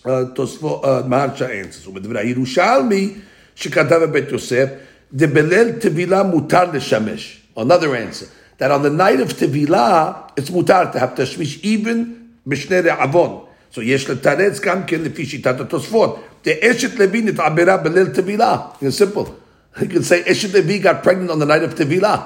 uh, 0.06 0.32
Tosfo, 0.32 0.82
uh, 0.82 1.02
Maharsha 1.02 1.50
answers. 1.50 1.86
ובדברי 1.86 2.20
הירושלמי, 2.20 3.14
שכתב 3.54 4.04
בית 4.04 4.32
יוסף, 4.32 4.66
דבליל 5.12 5.72
טבילה 5.72 6.22
מותר 6.22 6.72
לשמש. 6.72 7.42
Another 7.56 7.94
answer. 7.94 8.26
That 8.58 8.70
on 8.70 8.82
the 8.82 8.90
night 8.90 9.20
of 9.20 9.32
Tevilah, 9.38 10.30
it's 10.36 10.50
mutar 10.50 10.92
to 10.92 10.98
have 10.98 11.14
tashmish, 11.14 11.62
even 11.62 12.14
בשני 12.46 12.80
רעבון. 12.80 13.44
So 13.72 13.80
יש 13.82 14.10
לתרץ 14.10 14.60
גם 14.60 14.82
כן 14.86 15.00
לפי 15.00 15.26
שיטת 15.26 15.60
התוספות. 15.60 16.24
דאשת 16.44 16.98
לוי 16.98 17.22
נתעברה 17.22 17.76
בליל 17.76 18.06
טבילה. 18.06 18.56
It's 18.82 18.98
simple. 18.98 19.28
You 19.76 19.84
can 19.84 20.02
say 20.02 20.32
אשת 20.32 20.54
לוי 20.54 20.82
got 20.82 21.06
pregnant 21.06 21.30
on 21.30 21.38
the 21.38 21.46
night 21.46 21.72
of 21.72 21.76
טבילה. 21.76 22.16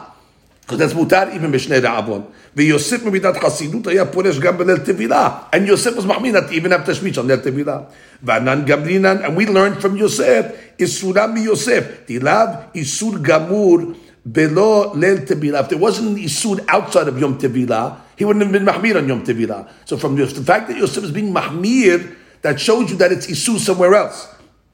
Because 0.67 0.79
that's 0.79 0.95
מותר 0.95 1.23
even 1.33 1.52
בשני 1.52 1.79
רעבון. 1.79 2.23
ויוסף 2.57 3.05
ממידת 3.05 3.37
חסידות 3.45 3.87
היה 3.87 4.05
פורש 4.05 4.38
גם 4.38 4.59
בליל 4.59 4.79
טבילה. 4.79 5.29
And 5.52 5.69
יוסף 5.69 5.97
was 5.97 6.07
מחמיא 6.07 6.33
not 6.33 6.52
even 6.52 6.69
have 6.69 6.91
תשמיש 6.91 7.19
on 7.19 7.23
ליל 7.26 7.37
טבילה. 7.37 7.79
וענן 8.23 8.62
גמרינן, 8.67 9.17
and 9.25 9.38
we 9.38 9.47
learned 9.47 9.85
from 9.85 9.97
יוסף, 9.97 10.47
איסורה 10.79 11.26
מיוסף. 11.26 11.85
דילאו 12.09 12.47
איסור 12.75 13.14
גמור 13.23 13.79
below 14.25 14.95
Leil 14.95 15.26
Tevila. 15.26 15.61
If 15.61 15.71
there 15.71 15.79
wasn't 15.79 16.17
an 16.17 16.23
Isud 16.23 16.64
outside 16.69 17.09
of 17.09 17.19
Yom 17.19 17.38
Tevila, 17.38 17.99
he 18.17 18.25
wouldn't 18.25 18.45
have 18.45 18.52
been 18.52 18.65
Mahmir 18.65 18.97
on 18.97 19.08
Yom 19.08 19.25
Tevila. 19.25 19.69
So 19.85 19.97
from 19.97 20.15
the 20.17 20.26
fact 20.26 20.69
that 20.69 20.76
Yosef 20.76 21.04
is 21.04 21.11
being 21.11 21.32
Mahmir, 21.32 22.15
that 22.43 22.61
shows 22.61 22.91
you 22.91 22.97
that 22.99 23.11
it's 23.13 23.26
Isud 23.26 23.58
somewhere 23.58 23.95
else, 23.95 24.28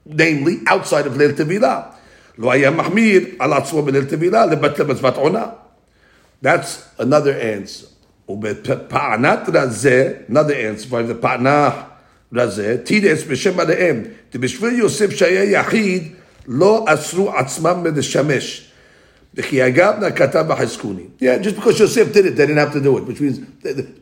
namely 0.05 0.59
outside 0.67 1.07
of 1.07 1.15
Leil 1.15 1.33
Tevila. 1.33 1.95
Lo 2.41 2.51
היה 2.51 2.71
מחמיר 2.71 3.27
על 3.39 3.53
עצמו 3.53 3.83
בליל 3.83 4.05
טבילה 4.05 4.47
לבטל 4.47 4.85
מצוות 4.85 5.17
עונה. 5.17 5.47
That's 6.44 6.86
another 7.00 7.40
answer. 7.40 7.88
Ubetpa'anat 8.28 9.46
razeh, 9.46 10.28
another 10.28 10.54
answer. 10.54 10.90
For 10.90 11.02
the 11.02 11.16
pa'anah 11.16 11.90
razeh, 12.34 12.86
tides 12.86 13.24
b'shem 13.24 13.56
The 13.66 14.38
Debishvil 14.38 14.78
Yosef 14.78 15.12
shaya 15.12 15.50
yachid, 15.50 16.18
lo 16.48 16.86
asru 16.86 17.34
atzmam 17.34 17.86
medeshamesh. 17.86 18.72
Yeah, 19.36 21.38
just 21.40 21.56
because 21.56 21.80
Yosef 21.80 22.14
did 22.14 22.26
it, 22.26 22.36
they 22.36 22.46
didn't 22.46 22.58
have 22.58 22.74
to 22.74 22.82
do 22.82 23.00
it, 23.00 23.06
which 23.06 23.20
means 23.20 23.40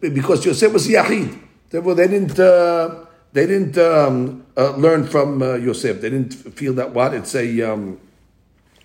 because 0.02 0.44
Yosef 0.44 0.74
was 0.74 0.88
yachid, 0.88 1.40
Therefore, 1.70 1.96
they 1.96 2.08
didn't, 2.08 2.38
uh, 2.38 3.06
they 3.32 3.46
didn't 3.46 3.78
um, 3.78 4.46
uh, 4.58 4.76
learn 4.76 5.06
from 5.06 5.42
uh, 5.42 5.54
Yosef. 5.54 6.02
They 6.02 6.10
didn't 6.10 6.34
feel 6.34 6.74
that 6.74 6.94
what? 6.94 7.14
It's 7.14 7.34
a, 7.34 7.62
um, 7.62 7.98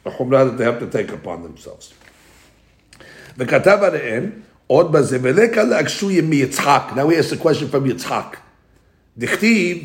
that 0.05 0.55
they 0.57 0.65
have 0.65 0.79
to 0.79 0.89
take 0.89 1.11
upon 1.11 1.43
themselves. 1.43 1.93
וכתב 3.38 3.78
עליהם, 3.82 4.30
עוד 4.68 4.92
בזה, 4.92 5.18
ולקה 5.22 5.64
להקשוי 5.64 6.22
מיצחק. 6.22 6.82
Now 6.96 7.00
we 7.00 7.16
ask 7.16 7.32
a 7.32 7.44
question 7.44 7.68
from 7.72 7.86
Yitzhak. 7.86 8.38
דכתיב, 9.18 9.78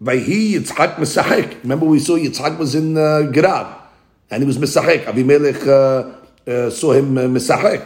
ויהי 0.00 0.56
יצחק 0.56 0.90
משחק. 0.98 1.44
Remember 1.64 1.84
we 1.84 2.00
saw 2.06 2.16
Yitzhak 2.16 2.58
was 2.58 2.74
in 2.74 2.96
uh, 2.96 3.32
Gerar. 3.32 3.66
and 4.30 4.42
he 4.42 4.46
was 4.46 4.58
משחק. 4.58 4.98
אבימלך 5.08 5.62
uh, 5.62 5.66
uh, 5.66 6.50
saw 6.80 6.92
him 6.92 7.18
uh, 7.18 7.28
משחק. 7.28 7.80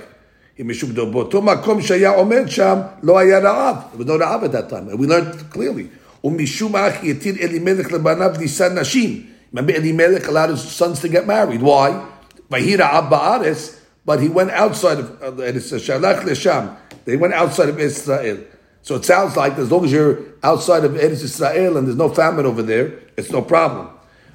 משום 0.65 0.95
באותו 0.95 1.43
מקום 1.43 1.83
שהיה 1.83 2.11
עומד 2.11 2.43
שם, 2.47 2.79
לא 3.03 3.19
היה 3.19 3.39
רעב. 3.39 3.77
There 3.77 4.03
was 4.03 4.07
no 4.07 4.13
רעב 4.21 4.45
at 4.45 4.53
that 4.53 4.71
time. 4.71 4.89
And 4.89 4.99
we 4.99 5.07
learned 5.07 5.55
clearly. 5.55 5.87
ומשום 6.25 6.77
אך 6.77 7.05
יתיר 7.05 7.35
אלימלך 7.41 7.93
לבניו 7.93 8.31
נישא 8.39 8.69
נשים. 8.75 9.23
Remember 9.55 9.73
Elimelech 9.73 10.27
allowed 10.29 10.51
his 10.51 10.61
sons 10.61 11.01
to 11.01 11.09
get 11.09 11.27
married. 11.27 11.63
Why? 11.63 11.91
ויהי 12.51 12.77
רעב 12.77 13.11
בארץ, 13.11 13.77
but 14.05 14.21
he 14.21 14.29
went 14.29 14.51
outside 14.53 14.99
of, 15.01 15.23
uh, 15.23 15.43
it 15.43 15.61
says, 15.61 15.83
Shalach 15.83 16.23
Lesham. 16.23 16.77
They 17.05 17.17
went 17.17 17.35
outside 17.35 17.69
of 17.69 17.79
Israel. 17.81 18.39
So 18.83 18.95
it 18.95 19.05
sounds 19.05 19.37
like 19.37 19.59
as 19.59 19.71
long 19.71 19.85
as 19.85 19.91
you're 19.91 20.19
outside 20.45 20.85
of 20.85 20.93
Eretz 20.93 21.23
Israel 21.25 21.77
and 21.77 21.89
there's 21.89 21.97
no 21.97 22.09
famine 22.09 22.47
over 22.47 22.63
there, 22.63 22.93
it's 23.17 23.31
no 23.31 23.43
problem. 23.43 23.89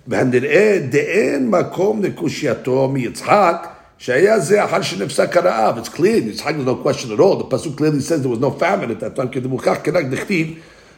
והנראה 0.08 0.80
דאין 0.90 1.50
מקום 1.50 2.04
לקושייתו 2.04 2.88
מיצחק 2.88 3.68
שהיה 3.98 4.40
זה 4.40 4.66
אחר 4.66 4.82
שנפסק 4.82 5.38
הרעב. 5.38 5.78
It's 5.78 5.90
clear, 5.90 6.18
יצחק 6.18 6.56
there's 6.56 6.66
no 6.66 6.76
question 6.76 7.12
at 7.12 7.20
all. 7.20 7.36
The 7.38 7.44
pasuk 7.44 7.78
clearly 7.78 8.00
says 8.00 8.22
there 8.22 8.32
was 8.32 8.40
no 8.40 8.52
famine 8.52 8.92
at 8.92 9.00
that 9.00 9.16
time, 9.16 9.28
כי 9.32 9.40
דמוכח 9.40 9.78
כנק 9.84 10.06
דכתיב, 10.06 10.48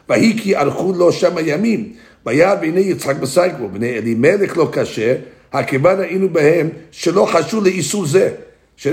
ויהי 0.08 0.38
כי 0.42 0.56
ערכו 0.56 0.92
לו 0.92 1.12
שם 1.12 1.36
הימים. 1.36 1.92
וירא 2.26 2.54
והנה 2.60 2.80
יצחק 2.80 3.16
בסייקבו, 3.16 3.68
בני 3.68 3.98
אלימלך 3.98 4.56
לא 4.56 4.68
קשה, 4.72 5.14
הכיוון 5.52 6.00
היינו 6.00 6.28
בהם 6.28 6.68
שלא 6.90 7.26
חשו 7.32 7.60
לאיסור 7.60 8.06
זה. 8.06 8.30
They 8.81 8.91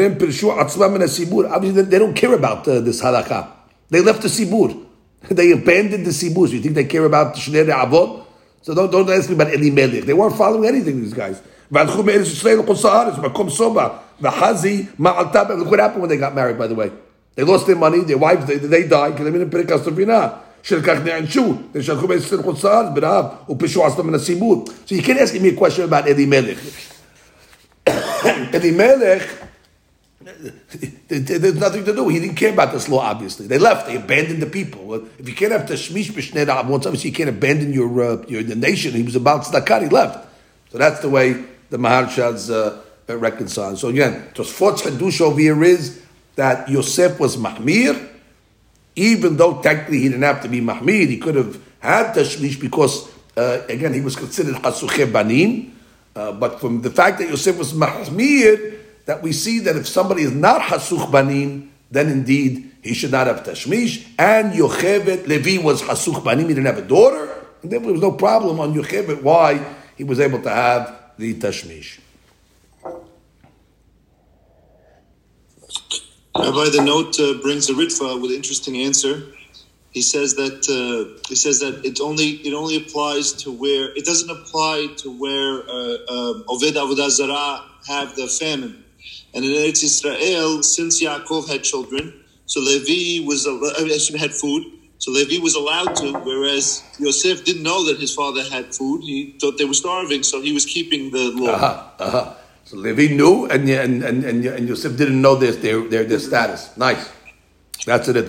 don't 1.99 2.15
care 2.15 2.35
about 2.35 2.67
uh, 2.67 2.81
this 2.81 3.01
halakha. 3.03 3.49
They 3.89 4.01
left 4.01 4.23
the 4.23 4.29
Sibur. 4.29 4.85
they 5.31 5.53
abandoned 5.53 6.07
the 6.07 6.11
Sibur. 6.11 6.49
So 6.49 6.55
you 6.55 6.61
think 6.61 6.75
they 6.75 6.85
care 6.85 7.05
about 7.05 7.37
Shnei 7.37 7.67
Avot? 7.67 8.25
So 8.63 8.75
don't, 8.75 8.91
don't 8.91 9.09
ask 9.11 9.29
me 9.29 9.37
about 9.37 9.55
Elimelech. 9.55 10.05
They 10.05 10.13
weren't 10.13 10.37
following 10.37 10.69
anything, 10.69 11.01
these 11.01 11.15
guys. 11.15 11.41
והלכו 11.71 12.03
מארץ 12.03 12.27
ישראל 12.27 12.59
לחוץ 12.59 12.85
לארץ, 12.85 13.19
מקום 13.19 13.51
סובה, 13.51 13.89
וחזי 14.21 14.85
מעלתה, 14.99 15.43
look 15.59 15.71
what 15.71 15.81
happened 15.81 16.01
when 16.01 16.09
they 16.09 16.17
got 16.17 16.35
married, 16.35 16.59
by 16.59 16.67
the 16.69 16.75
way. 16.75 16.91
They 17.35 17.43
lost 17.43 17.67
their 17.67 17.77
money, 17.77 18.01
their 18.01 18.19
wives, 18.19 18.47
they, 18.47 18.57
they 18.57 18.89
died, 18.89 19.17
כי 19.17 19.23
הם 19.23 19.35
אינם 19.35 19.51
פרק 19.51 19.73
הספינה. 19.73 20.29
של 20.63 20.81
נענשו, 21.05 21.55
ושלחו 21.75 22.09
מארץ 22.09 22.23
ישראל 22.23 22.41
לחוץ 22.41 22.65
לארץ, 22.65 22.87
ברעב, 22.95 23.25
מן 24.05 24.15
So 24.15 24.95
you 24.95 25.03
can't 25.03 25.19
ask 25.19 25.35
me 25.35 25.49
a 25.49 25.53
question 25.53 25.85
about 25.85 26.09
Elimelech. 26.09 26.59
Elimelech, 28.53 29.23
there's 30.27 31.55
nothing 31.55 31.85
to 31.85 31.95
do. 31.95 32.09
He 32.09 32.19
didn't 32.19 32.35
care 32.35 32.53
about 32.53 32.73
this 32.73 32.89
law, 32.89 33.01
obviously. 33.01 33.47
They 33.47 33.59
left. 33.59 33.87
They 33.87 33.97
abandoned 33.97 34.43
the 34.43 34.47
people. 34.47 34.95
If 35.19 35.29
you 35.29 35.35
can't 35.35 35.53
have 35.53 35.63
tashmish 35.63 36.11
b'shnei 36.11 36.69
once 36.69 36.85
obviously 36.85 37.11
you 37.11 37.17
can't 37.17 37.29
abandon 37.29 37.73
your, 37.73 38.03
uh, 38.03 38.25
your 38.27 38.43
the 38.43 38.57
nation. 38.57 38.93
He 38.93 39.05
was 39.05 39.15
about 39.15 39.45
tzedakah, 39.45 39.83
he 39.83 39.89
left. 39.89 40.29
So 40.71 40.79
that's 40.79 40.99
the 41.01 41.09
way 41.09 41.45
the 41.71 41.77
Maharshas 41.77 42.51
uh, 42.51 43.17
reconcile. 43.17 43.77
So 43.77 43.89
again, 43.89 44.31
Tosfot's 44.35 44.83
Hadush 44.83 45.21
over 45.21 45.39
here 45.39 45.63
is 45.63 46.03
that 46.35 46.69
Yosef 46.69 47.21
was 47.21 47.37
Mahmir, 47.37 48.09
even 48.97 49.37
though 49.37 49.63
technically 49.63 50.01
he 50.01 50.09
didn't 50.09 50.23
have 50.23 50.43
to 50.43 50.49
be 50.49 50.61
Mahmir, 50.61 51.07
he 51.07 51.19
could 51.19 51.37
have 51.37 51.63
had 51.79 52.15
Tashmish 52.15 52.61
because, 52.61 53.09
uh, 53.37 53.63
again, 53.69 53.95
he 53.95 54.01
was 54.01 54.17
considered 54.17 54.57
Hasuche 54.57 55.11
Banin. 55.11 55.71
Uh, 56.17 56.33
but 56.33 56.61
from 56.61 56.81
the 56.81 56.91
fact 56.91 57.19
that 57.19 57.29
Yosef 57.29 57.57
was 57.59 57.75
Mahmir, 57.75 58.77
that 59.07 59.23
we 59.23 59.33
see 59.33 59.61
that 59.61 59.77
if 59.77 59.89
somebody 59.89 60.23
is 60.23 60.33
not 60.33 60.61
Hasuch 60.61 61.11
Banim, 61.11 61.73
then 61.91 62.09
indeed 62.09 62.73
he 62.83 62.95
should 62.95 63.13
not 63.13 63.27
have 63.27 63.43
Tashmish. 63.45 64.07
And 64.19 64.53
Yochevet, 64.53 65.27
Levi 65.27 65.63
was 65.63 65.83
Hasuch 65.83 66.23
Banim, 66.23 66.49
he 66.49 66.55
didn't 66.55 66.67
have 66.67 66.79
a 66.79 66.83
daughter. 66.83 67.33
And 67.63 67.73
there 67.73 67.81
was 67.81 68.01
no 68.01 68.13
problem 68.13 68.61
on 68.61 68.75
Yocheved 68.75 69.23
why 69.23 69.65
he 69.97 70.05
was 70.05 70.21
able 70.21 70.43
to 70.43 70.51
have 70.51 71.13
the 71.19 71.35
Tashmish. 71.35 72.01
Rabbi, 76.39 76.69
the 76.69 76.83
note 76.85 77.19
uh, 77.19 77.41
brings 77.41 77.71
a 77.71 77.73
Ritva 77.73 78.21
with 78.21 78.31
an 78.31 78.37
interesting 78.37 78.77
answer. 78.77 79.23
He 79.91 80.03
says 80.03 80.35
that 80.35 80.69
uh, 80.69 81.19
he 81.27 81.35
says 81.35 81.61
that 81.61 81.83
it 81.83 81.99
only 82.01 82.43
it 82.45 82.53
only 82.53 82.77
applies 82.77 83.33
to 83.45 83.51
where 83.51 83.97
it 83.97 84.05
doesn't 84.05 84.29
apply 84.29 84.89
to 84.99 85.11
where 85.19 85.63
uh, 85.63 85.97
um, 86.13 86.45
Oved 86.49 86.75
Avodah 86.75 87.09
Zarah 87.09 87.65
have 87.89 88.15
the 88.17 88.27
famine, 88.27 88.85
and 89.35 89.45
in 89.45 89.51
Eretz 89.51 89.83
Israel, 89.83 90.63
since 90.63 91.03
Yaakov 91.03 91.49
had 91.49 91.63
children, 91.65 92.13
so 92.47 92.61
Levi 92.61 93.27
was 93.27 93.47
uh, 93.47 94.19
had 94.19 94.33
food, 94.33 94.65
so 94.99 95.11
Levi 95.11 95.43
was 95.43 95.55
allowed 95.55 95.95
to, 95.97 96.13
whereas 96.21 96.83
Yosef 96.99 97.45
didn't 97.45 97.63
know 97.63 97.85
that 97.87 97.99
his 97.99 98.15
father 98.15 98.43
had 98.45 98.75
food. 98.75 99.03
He 99.03 99.37
thought 99.41 99.59
they 99.59 99.65
were 99.65 99.75
starving, 99.75 100.23
so 100.23 100.41
he 100.41 100.53
was 100.53 100.65
keeping 100.65 101.11
the 101.11 101.33
law. 101.35 101.53
Uh-huh, 101.53 101.83
uh-huh. 101.99 102.35
So 102.65 102.77
Levi 102.77 103.15
knew, 103.15 103.47
and 103.47 103.69
and 103.69 104.03
and 104.03 104.25
and, 104.25 104.45
and 104.45 104.69
Yosef 104.69 104.97
didn't 104.97 105.21
know 105.21 105.37
their, 105.37 105.53
their 105.53 106.05
their 106.05 106.19
status. 106.19 106.77
Nice. 106.77 107.13
That's 107.85 108.09
it. 108.09 108.29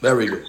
Very 0.00 0.26
good. 0.26 0.48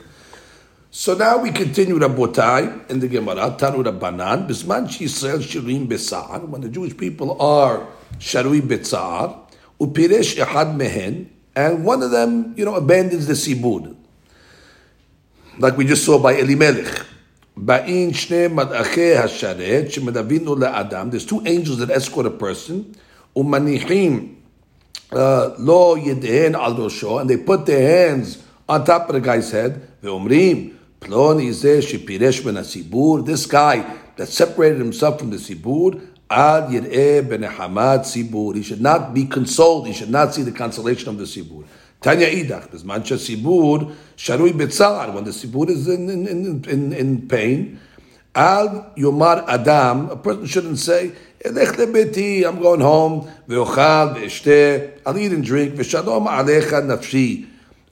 So 0.91 1.15
now 1.15 1.39
we 1.39 1.52
continue 1.52 1.98
Rabotai 1.98 2.89
in 2.89 3.00
the 3.00 3.08
Gemara, 3.08 3.56
Tanu 3.58 3.84
Rabbanan, 3.84 4.48
Bisman 4.48 4.88
Yisrael 4.88 5.39
Shirim 5.39 5.89
Besar, 5.89 6.39
when 6.45 6.62
the 6.62 6.69
Jewish 6.69 6.95
people 6.95 7.41
are 7.41 7.88
Sharui 8.19 8.62
Betsar, 8.62 9.45
Upiresh 9.80 10.38
Ehad 10.38 10.76
Mehen, 10.76 11.30
and 11.56 11.86
one 11.86 12.04
of 12.04 12.12
them, 12.12 12.54
you 12.58 12.66
know, 12.66 12.76
abandons 12.76 13.28
the 13.28 13.34
Sibur. 13.34 13.96
Like 15.58 15.78
we 15.78 15.86
just 15.86 16.06
saw 16.06 16.20
by 16.20 16.34
Elimelech. 16.36 17.06
Ba'in 17.58 18.10
Shne 18.10 18.52
Madache 18.54 19.16
Hasharet, 19.16 19.86
Shemedavinu 19.86 20.58
Le'adam, 20.58 21.10
there's 21.12 21.26
two 21.26 21.42
angels 21.46 21.78
that 21.78 21.90
escort 21.90 22.26
a 22.26 22.30
person, 22.30 22.94
Umanichim 23.36 24.36
uh, 25.14 25.56
Lo 25.58 25.96
Yedehen 25.96 26.56
Al 26.56 26.76
Rosho, 26.76 27.22
and 27.22 27.30
they 27.30 27.38
put 27.38 27.66
their 27.66 28.10
hands 28.10 28.44
on 28.68 28.84
top 28.84 29.08
of 29.08 29.16
the 29.16 29.22
guy's 29.22 29.52
head, 29.52 29.88
Ve'omrim, 30.02 30.74
this 33.26 33.46
guy 33.46 33.96
that 34.16 34.28
separated 34.28 34.80
himself 34.80 35.20
from 35.20 35.30
the 35.30 35.38
Sibur, 35.38 36.14
Ad 36.31 36.69
Sibur. 36.69 38.55
He 38.55 38.62
should 38.62 38.81
not 38.81 39.12
be 39.12 39.25
consoled. 39.27 39.87
He 39.87 39.93
should 39.93 40.11
not 40.11 40.35
see 40.35 40.43
the 40.43 40.53
consolation 40.53 41.09
of 41.09 41.19
the 41.19 41.25
Sibur. 41.25 41.64
Tanya 42.01 42.29
Idach, 42.29 42.71
Bismancha 42.71 43.19
Sibur, 43.19 43.95
Sharui 44.16 44.53
Betzar, 44.53 45.12
when 45.12 45.25
the 45.25 45.31
Sibur 45.31 45.69
is 45.69 45.87
in, 45.87 46.09
in, 46.09 46.64
in, 46.64 46.93
in, 46.95 47.29
pain, 47.29 47.79
Al 48.35 48.93
Yomar 48.97 49.47
Adam, 49.47 50.09
a 50.09 50.16
person 50.16 50.47
shouldn't 50.47 50.79
say, 50.79 51.12
I'm 51.45 51.55
going 51.55 52.81
home, 52.81 53.29
I'll 53.51 55.19
eat 55.19 55.33
and 55.33 55.45
drink, 55.45 55.75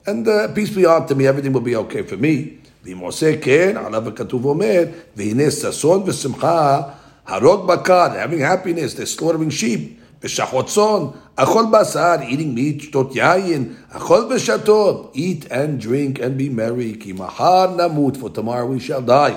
and 0.07 0.27
uh, 0.27 0.47
peace 0.53 0.69
be 0.71 0.85
unto 0.85 1.13
me, 1.13 1.27
everything 1.27 1.53
will 1.53 1.61
be 1.61 1.75
okay 1.75 2.01
for 2.01 2.17
me. 2.17 2.55
ואם 2.83 2.97
עושה 2.97 3.37
כן, 3.41 3.75
עליו 3.85 4.07
הכתוב 4.07 4.45
אומר, 4.45 4.83
והנה 5.15 5.51
ששון 5.51 6.03
ושמחה, 6.05 6.81
הרוג 7.27 7.67
בקר, 7.67 8.07
having 8.07 8.41
happiness, 8.41 8.95
they're 8.95 9.19
slaughtering 9.19 9.51
sheep, 9.51 9.99
ושחות 10.23 10.67
צאן, 10.67 11.05
אכול 11.35 11.65
בשר, 11.71 12.15
eating 12.21 12.57
meat, 12.57 12.83
שתות 12.83 13.15
יין, 13.15 13.73
אכול 13.91 14.27
ושתות, 14.35 15.13
eat 15.15 15.45
and 15.45 15.83
drink 15.83 16.17
and 16.17 16.39
be 16.39 16.49
merry, 16.49 16.97
כי 16.99 17.13
מחר 17.13 17.75
נמות, 17.77 18.17
for 18.17 18.29
tomorrow 18.29 18.65
we 18.65 18.79
shall 18.79 19.01
die. 19.09 19.33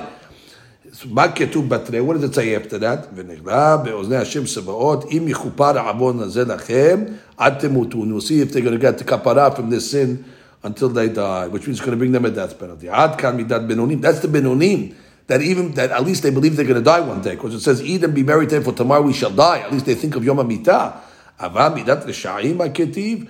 מה 1.11 1.29
כתוב 1.29 1.69
בתרי? 1.69 2.01
What 2.01 2.13
does 2.13 2.25
it 2.25 2.35
say 2.35 2.55
after 2.55 2.79
that? 2.79 3.07
ונגלה 3.15 3.77
באוזני 3.77 4.17
השם 4.17 4.45
צבאות, 4.45 5.05
אם 5.11 5.25
יכופר 5.29 5.79
העוון 5.79 6.21
הזה 6.21 6.45
לכם, 6.45 7.05
עד 7.37 7.59
תמותו. 7.59 7.99
And 7.99 8.13
we'll 8.13 8.21
see 8.21 8.41
if 8.41 8.53
they're 8.53 8.61
going 8.61 8.79
to 8.79 8.79
get 8.79 8.99
the 8.99 9.05
kapara 9.05 9.55
from 9.57 9.71
this 9.71 9.91
sin 9.91 10.25
until 10.65 10.89
they 10.89 11.09
die, 11.09 11.49
which 11.49 11.67
means 11.67 11.79
it's 11.79 11.87
going 11.87 11.93
to 11.93 11.97
bring 11.97 12.13
them 12.13 12.25
a 12.25 12.31
death 12.31 12.59
penalty. 12.59 12.89
Ad 12.89 13.19
kan 13.19 13.39
midat 13.39 13.67
benonim. 13.69 14.01
That's 14.01 14.21
the 14.21 14.29
benonim 14.29 14.95
that 15.28 15.42
even 15.42 15.74
that 15.74 15.92
at 15.92 16.04
least 16.04 16.24
they 16.24 16.30
believe 16.30 16.56
they're 16.56 16.66
going 16.66 16.80
to 16.80 16.84
die 16.84 17.02
one 17.02 17.22
day, 17.22 17.36
because 17.36 17.54
it 17.54 17.62
says, 17.62 17.82
"Eat 17.82 18.04
and 18.04 18.14
be 18.16 18.24
merry 18.24 18.48
today, 18.48 18.64
for 18.64 18.74
tomorrow 18.74 19.02
we 19.02 19.14
shall 19.14 19.30
die." 19.30 19.60
At 19.60 19.72
least 19.72 19.86
they 19.86 19.96
think 19.96 20.16
of 20.16 20.24
Yom 20.24 20.38
Hamita. 20.38 21.02
Ava 21.40 21.70
midat 21.70 22.06
l'sha'im 22.06 22.58
aketiv. 22.58 23.30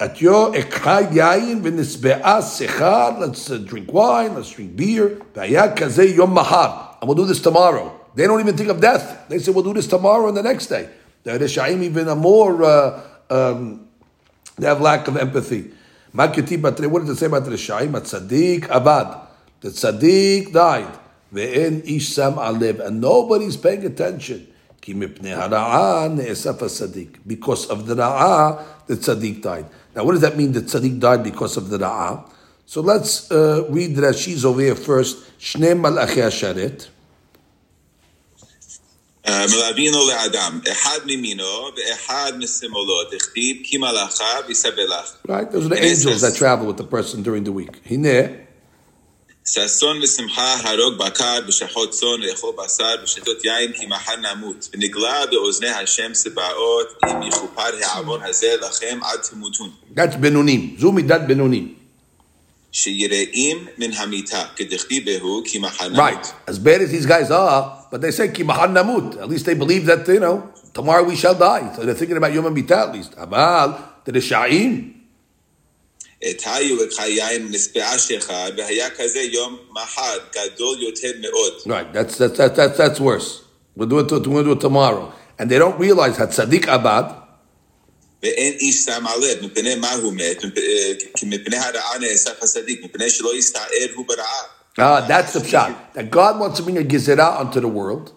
At 0.00 0.20
yo 0.20 0.52
ekhay 0.52 1.10
yayin 1.10 1.60
v'nisbe'a 1.62 2.42
sechar. 2.42 3.18
Let's 3.18 3.50
uh, 3.50 3.58
drink 3.58 3.92
wine. 3.92 4.34
Let's 4.34 4.50
drink 4.50 4.76
beer. 4.76 5.20
And 5.34 7.08
we'll 7.08 7.14
do 7.14 7.24
this 7.24 7.40
tomorrow. 7.40 8.00
They 8.14 8.26
don't 8.26 8.40
even 8.40 8.56
think 8.56 8.68
of 8.70 8.80
death. 8.80 9.28
They 9.28 9.38
say 9.38 9.50
we'll 9.52 9.64
do 9.64 9.74
this 9.74 9.86
tomorrow 9.86 10.28
and 10.28 10.36
the 10.36 10.42
next 10.42 10.66
day. 10.66 10.88
The 11.22 11.32
Rishayim 11.32 11.82
even 11.82 12.08
are 12.08 12.16
more. 12.16 12.62
Uh, 12.62 13.00
um, 13.30 13.88
they 14.56 14.66
have 14.66 14.80
lack 14.80 15.08
of 15.08 15.16
empathy. 15.16 15.72
What 16.12 16.32
does 16.34 16.50
it 16.50 17.16
say 17.16 17.26
about 17.26 17.44
Rishayim? 17.44 17.94
A 17.96 18.00
tzaddik 18.00 18.68
abad. 18.70 19.16
The 19.60 19.68
tzaddik 19.68 20.52
died. 20.52 20.98
Ve'en 21.33 21.83
ish 21.85 22.09
sam 22.09 22.33
alev. 22.33 22.79
And 22.85 23.01
nobody's 23.01 23.57
paying 23.57 23.85
attention. 23.85 24.47
Ki 24.81 24.93
mipnei 24.93 25.35
hara'a 25.35 26.09
ne'esaf 26.15 26.59
tzaddik. 26.59 27.19
Because 27.25 27.67
of 27.67 27.85
the 27.87 27.95
ra'ah, 27.95 28.61
the 28.87 28.95
tzaddik 28.95 29.41
died. 29.41 29.65
Now, 29.95 30.03
what 30.03 30.13
does 30.13 30.21
that 30.21 30.37
mean? 30.37 30.51
The 30.51 30.61
tzaddik 30.61 30.99
died 30.99 31.23
because 31.23 31.57
of 31.57 31.69
the 31.69 31.77
ra'ah. 31.77 32.29
So 32.65 32.81
let's 32.81 33.31
uh, 33.31 33.65
read 33.69 33.95
Rashi's 33.95 34.45
over 34.45 34.61
here 34.61 34.75
first. 34.75 35.17
Shnei 35.39 35.79
malachei 35.79 36.23
hasharet. 36.23 36.89
מלווינו 39.25 40.07
לאדם, 40.07 40.59
אחד 40.71 40.99
ממינו 41.05 41.69
ואחד 41.77 42.31
משמאלו, 42.37 43.03
דכתיב 43.11 43.57
כי 43.63 43.77
מלאכיו 43.77 44.43
יסבלך. 44.49 45.15
Right, 45.27 45.51
those 45.51 45.65
are 45.65 45.69
the 45.69 45.83
angels 45.83 46.21
that 46.21 46.35
travel 46.35 46.67
with 46.67 46.77
the 46.77 46.83
person 46.83 47.23
during 47.23 47.43
the 47.43 47.51
week. 47.51 47.81
הנה. 47.85 48.43
ששון 49.52 50.02
ושמחה 50.02 50.54
הרוג 50.64 50.98
בקר 50.98 51.38
ושחות 51.48 51.90
צאן 51.90 52.20
לאכול 52.20 52.54
בשר 52.64 52.94
ושתות 53.04 53.44
יין 53.44 53.72
כי 53.72 53.86
מחר 53.86 54.12
נמות 54.16 54.68
ונגלה 54.74 55.26
באוזני 55.30 55.68
השם 55.68 56.12
צבאות 56.12 56.86
אם 57.06 57.22
יכופר 57.22 57.62
העוון 57.82 58.20
הזה 58.22 58.54
לכם 58.60 58.98
עד 59.02 59.20
תמותון. 59.30 59.70
That's 59.96 60.16
בינונים, 60.16 60.76
זו 60.78 60.92
מידת 60.92 61.20
בינונים. 61.26 61.74
שיראים 62.72 63.66
מן 63.78 63.92
המיתה 63.92 64.44
כדכתיב 64.56 65.04
בהו 65.10 65.42
כי 65.44 65.58
מחר 65.58 65.88
נמות. 65.88 66.00
Right, 66.00 66.50
as 66.50 66.58
bad 66.58 66.80
as 66.80 66.90
these 66.90 67.06
guys 67.06 67.30
are, 67.30 67.86
but 67.90 68.00
they 68.00 68.10
say, 68.10 68.28
ki 68.28 68.44
namut. 68.44 69.20
At 69.22 69.28
least 69.28 69.46
they 69.46 69.54
believe 69.54 69.86
that, 69.86 70.06
you 70.08 70.20
know, 70.20 70.42
tomorrow 70.74 71.04
we 71.04 71.16
shall 71.16 71.34
die. 71.34 71.72
So 71.74 71.84
they're 71.84 71.94
thinking 71.94 72.18
about 72.18 72.32
Yom 72.34 72.44
HaMitah 72.44 72.88
at 72.88 72.92
least. 72.92 73.12
Abal, 73.16 73.80
the 74.04 74.12
Risha'im. 76.21 77.51
Right, 81.65 81.93
that's, 81.93 82.17
that's, 82.17 82.37
that's, 82.37 82.55
that's, 82.55 82.77
that's 82.77 82.99
worse. 82.99 83.43
We'll 83.75 83.89
do, 83.89 83.99
it, 83.99 84.11
we'll 84.27 84.43
do 84.43 84.51
it 84.53 84.61
tomorrow. 84.61 85.13
And 85.37 85.49
they 85.49 85.57
don't 85.57 85.79
realize 85.79 86.17
that 86.17 86.29
Sadiq 86.29 86.67
Abad, 86.67 87.23
ואין 88.23 88.53
איש 88.53 88.85
שם 88.85 89.07
עליו, 89.07 89.35
מפני 89.41 89.75
מה 89.75 89.91
הוא 89.91 90.13
מת, 90.13 90.41
כי 91.17 91.25
מפני 91.25 91.57
הרעה 91.57 91.97
נאסף 91.99 92.43
הצדיק, 92.43 92.83
מפני 92.83 93.09
שלא 93.09 93.35
יסתער 93.35 93.67
הוא 93.95 94.05
ברעה. 94.07 94.43
Ah, 94.79 95.05
that's 95.07 95.33
the 95.33 95.39
pshat. 95.39 95.93
That 95.93 96.09
God 96.09 96.39
wants 96.39 96.57
to 96.57 96.63
bring 96.63 96.77
a 96.77 96.83
gezerah 96.83 97.39
onto 97.39 97.59
the 97.59 97.67
world, 97.67 98.13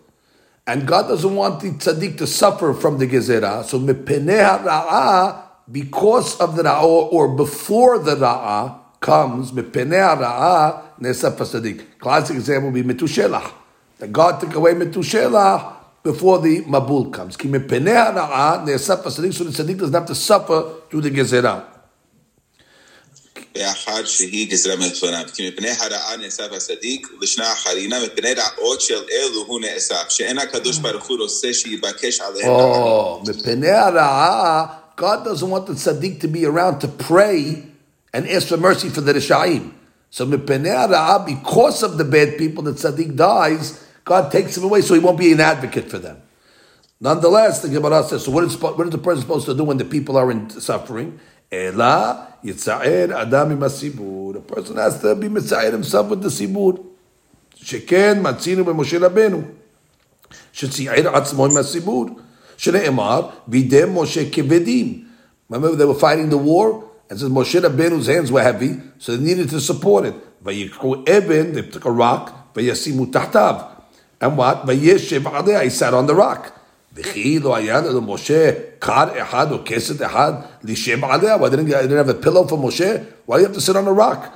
and 0.66 0.86
God 0.86 1.08
doesn't 1.08 1.34
want 1.34 1.60
the 1.60 1.70
tzaddik 1.72 2.16
to 2.18 2.26
suffer 2.26 2.72
from 2.72 2.98
the 2.98 3.06
gezerah. 3.06 3.64
So 3.64 3.78
mipeneh 3.78 4.64
ra'ah, 4.64 5.42
because 5.70 6.40
of 6.40 6.56
the 6.56 6.62
ra'ah, 6.62 7.12
or 7.12 7.28
before 7.36 7.98
the 7.98 8.16
ra'ah 8.16 8.78
comes, 9.00 9.52
mipeneh 9.52 10.18
ra'ah 10.18 10.82
nesaf 11.00 11.36
tzaddik. 11.36 11.98
Classic 11.98 12.36
example 12.36 12.70
would 12.70 12.86
be 12.86 12.94
metushelah. 12.94 13.50
That 13.98 14.12
God 14.12 14.40
took 14.40 14.54
away 14.54 14.74
metushelah 14.74 15.74
before 16.02 16.38
the 16.40 16.62
mabul 16.62 17.12
comes. 17.12 17.36
Ki 17.36 17.48
mipeneh 17.48 18.14
ra'ah 18.14 18.64
nesaf 18.66 19.02
tzaddik, 19.02 19.34
so 19.34 19.44
the 19.44 19.50
tzaddik 19.50 19.78
doesn't 19.78 19.94
have 19.94 20.06
to 20.06 20.14
suffer 20.14 20.72
through 20.90 21.02
the 21.02 21.10
gezerah. 21.10 21.72
באחד 23.58 24.02
שהיא 24.04 24.50
גזרה 24.50 24.76
מלפניו. 24.76 25.24
כי 25.34 25.48
מפני 25.48 25.70
הרעה 25.70 26.16
נאסף 26.16 26.52
הצדיק, 26.52 27.08
ולשנה 27.20 27.52
החרינה, 27.52 27.96
מפני 28.04 28.34
רעות 28.34 28.80
של 28.80 29.02
אלו 29.12 29.44
הוא 29.46 29.60
נאסף, 29.60 30.08
שאין 30.08 30.38
הקדוש 30.38 30.78
ברוך 30.78 31.06
הוא 31.06 31.18
רוצה 31.18 31.54
שיבקש 31.54 32.20
עליהם. 32.20 32.56
Oh, 32.56 33.30
מפני 33.30 33.70
הרעה, 33.70 34.66
God 34.95 35.23
doesn't 35.23 35.49
want 35.49 35.67
the 35.67 35.73
tzaddik 35.73 36.19
to 36.21 36.27
be 36.27 36.45
around 36.45 36.79
to 36.79 36.87
pray 36.87 37.65
and 38.13 38.27
ask 38.27 38.47
for 38.47 38.57
mercy 38.57 38.89
for 38.89 39.01
the 39.01 39.13
Rishaim. 39.13 39.73
So 40.09 40.25
because 40.25 41.83
of 41.83 41.97
the 41.97 42.03
bad 42.03 42.37
people, 42.37 42.63
the 42.63 42.73
tzaddik 42.73 43.15
dies, 43.15 43.83
God 44.03 44.31
takes 44.31 44.57
him 44.57 44.65
away 44.65 44.81
so 44.81 44.93
he 44.93 44.99
won't 44.99 45.17
be 45.17 45.31
an 45.31 45.39
advocate 45.39 45.89
for 45.89 45.99
them. 45.99 46.21
Nonetheless, 46.99 47.61
the 47.61 47.69
Gemara 47.69 48.03
says, 48.03 48.25
so 48.25 48.31
what 48.31 48.43
is, 48.43 48.55
what 48.59 48.79
is 48.85 48.91
the 48.91 48.97
person 48.97 49.21
supposed 49.21 49.45
to 49.47 49.55
do 49.55 49.63
when 49.63 49.77
the 49.77 49.85
people 49.85 50.17
are 50.17 50.29
in 50.29 50.49
suffering? 50.49 51.19
Ela 51.51 52.35
yitza'er 52.43 53.11
adam 53.11 53.59
masibur. 53.59 54.33
The 54.33 54.41
person 54.41 54.77
has 54.77 55.01
to 55.01 55.15
be 55.15 55.27
mitza'er 55.27 55.71
himself 55.71 56.09
with 56.09 56.21
the 56.21 56.29
sibur. 56.29 56.85
Sheken 57.57 58.21
matzinu 58.21 58.63
b'moshe 58.63 58.99
rabenu. 58.99 59.51
Shetza'er 60.53 61.11
atzmo 61.11 61.49
masibur. 61.49 62.21
הציבור, 62.60 62.60
שנאמר, 62.60 63.28
בידי 63.46 63.82
משה 63.88 64.30
כבדים. 64.30 65.04
Remember 65.52 65.76
they 65.76 65.84
were 65.84 65.94
fighting 65.94 66.30
the 66.30 66.36
war? 66.36 66.84
And 67.08 67.18
says 67.20 67.28
Moshe 67.28 67.60
Rabbeinu's 67.60 68.08
hands 68.08 68.32
were 68.32 68.42
heavy, 68.42 68.80
so 68.98 69.16
they 69.16 69.22
needed 69.22 69.50
to 69.50 69.60
support 69.60 70.04
it. 70.04 70.14
ויקחו 70.42 70.94
אבן, 71.18 71.52
they 71.52 71.76
took 71.76 71.84
a 71.84 71.90
rock, 71.90 72.30
וישימו 72.56 73.06
תחתיו. 73.06 73.54
And 74.20 74.36
what? 74.36 74.66
וישב 74.66 75.28
עליה, 75.28 75.62
he 75.62 75.70
sat 75.70 75.94
on 75.94 76.06
the 76.06 76.14
rock. 76.14 76.50
וכי 76.94 77.38
לא 77.38 77.56
היה 77.56 77.80
למשה 77.80 78.50
כר 78.80 79.22
אחד 79.22 79.52
או 79.52 79.58
כסת 79.64 80.02
אחד 80.02 80.32
לשב 80.64 81.04
עליה? 81.04 81.36
Why 81.36 81.48
didn't, 81.48 81.68
didn't 81.68 82.06
have 82.06 82.08
a 82.08 82.14
pillow 82.14 82.46
for 82.48 82.56
Moshe? 82.56 83.04
Why 83.26 83.36
do 83.36 83.42
you 83.42 83.46
have 83.48 83.54
to 83.54 83.60
sit 83.60 83.76
on 83.76 83.86
a 83.86 83.92
rock? 83.92 84.26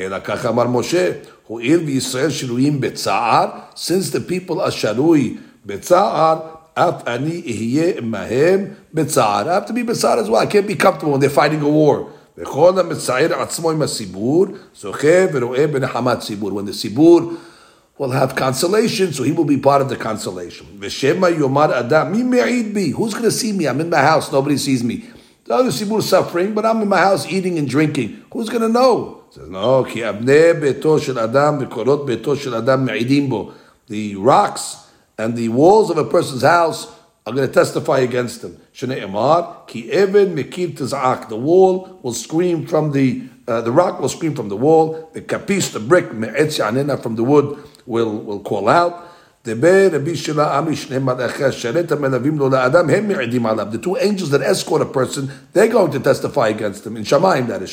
אלא 0.00 0.16
כך 0.24 0.46
אמר 0.46 0.66
משה, 0.66 1.12
הואיל 1.46 1.80
וישראל 1.86 2.30
שרויים 2.30 2.80
בצער, 2.80 3.48
since 3.74 4.12
the 4.12 4.30
people 4.30 4.66
are 4.66 4.70
שרוי 4.70 5.36
בצער, 5.66 6.38
אף 6.78 6.94
אני 7.06 7.42
אהיה 7.46 7.92
עמהם 7.98 8.64
בצער. 8.94 9.48
I 9.48 9.66
have 9.66 9.70
to 9.70 9.72
be 9.72 9.84
בצער 9.86 10.18
as 10.18 10.28
well, 10.28 10.36
I 10.36 10.46
can't 10.46 10.66
be 10.66 10.74
comfortable 10.74 11.12
when 11.12 11.20
they're 11.20 11.38
fighting 11.38 11.62
a 11.62 11.68
war. 11.68 12.10
וכל 12.38 12.78
המצער 12.78 13.42
עצמו 13.42 13.70
עם 13.70 13.82
הציבור, 13.82 14.46
זוכה 14.80 15.08
ורואה 15.32 15.66
בנחמת 15.66 16.20
ציבור. 16.20 16.50
When 16.50 16.64
the 16.64 16.72
ציבור 16.72 17.20
will 17.98 18.10
have 18.10 18.34
consolation, 18.34 19.12
so 19.12 19.22
he 19.22 19.30
will 19.30 19.44
be 19.44 19.56
part 19.56 19.80
of 19.80 19.88
the 19.88 19.96
consolation. 19.96 20.66
ושמא 20.80 21.26
יאמר 21.26 21.78
אדם, 21.80 22.12
מי 22.12 22.22
מעיד 22.22 22.74
בי? 22.74 22.92
Who's 22.92 23.14
going 23.14 23.22
to 23.22 23.30
see 23.30 23.52
me? 23.52 23.68
I'm 23.68 23.80
in 23.80 23.90
my 23.90 24.02
house, 24.02 24.32
nobody 24.32 24.56
sees 24.56 24.82
me. 24.82 25.04
The 25.46 25.54
other 25.54 25.70
ציבור 25.70 26.02
suffering, 26.02 26.54
but 26.54 26.64
I'm 26.64 26.82
in 26.82 26.88
my 26.88 26.98
house 26.98 27.26
eating 27.26 27.58
and 27.58 27.68
drinking. 27.68 28.24
Who's 28.32 28.48
going 28.48 28.62
to 28.62 28.68
know? 28.68 29.20
He 29.28 29.40
says, 29.40 29.48
no, 29.48 29.84
כי 29.88 30.08
אבני 30.08 30.52
ביתו 30.60 30.98
של 30.98 31.18
אדם 31.18 31.58
וקורות 31.60 32.06
ביתו 32.06 32.36
של 32.36 32.54
אדם 32.54 32.84
מעידים 32.84 33.28
בו. 33.28 33.50
The 33.90 34.16
rocks 34.16 34.76
and 35.19 35.35
the 35.35 35.49
walls 35.49 35.89
of 35.89 35.97
a 35.97 36.05
person's 36.05 36.43
house 36.43 36.87
are 37.27 37.33
going 37.33 37.45
to 37.45 37.53
testify 37.53 37.99
against 37.99 38.41
him. 38.41 38.57
Shneimar 38.73 39.67
ki 39.67 39.91
even 39.91 40.33
mikir 40.33 40.69
tizak. 40.73 41.27
The 41.27 41.35
wall 41.35 41.99
will 42.01 42.13
scream 42.13 42.65
from 42.65 42.93
the 42.93 43.23
uh, 43.45 43.61
the 43.61 43.71
rock 43.71 43.99
will 43.99 44.09
scream 44.09 44.33
from 44.33 44.47
the 44.47 44.55
wall. 44.55 45.09
The 45.13 45.21
kapis, 45.21 45.73
the 45.73 45.79
brick, 45.81 46.13
me'etz 46.13 46.59
anina 46.59 46.97
from 46.97 47.15
the 47.15 47.23
wood 47.23 47.61
will 47.85 48.17
will 48.17 48.39
call 48.39 48.69
out. 48.69 49.07
The 49.43 49.55
two 53.81 53.97
angels 53.97 54.29
that 54.31 54.41
escort 54.41 54.81
a 54.81 54.85
person, 54.85 55.31
they're 55.53 55.67
going 55.67 55.91
to 55.91 55.99
testify 55.99 56.49
against 56.49 56.83
them. 56.83 56.97
In 56.97 57.03
Shemaim, 57.03 57.47
that 57.47 57.61
is, 57.61 57.69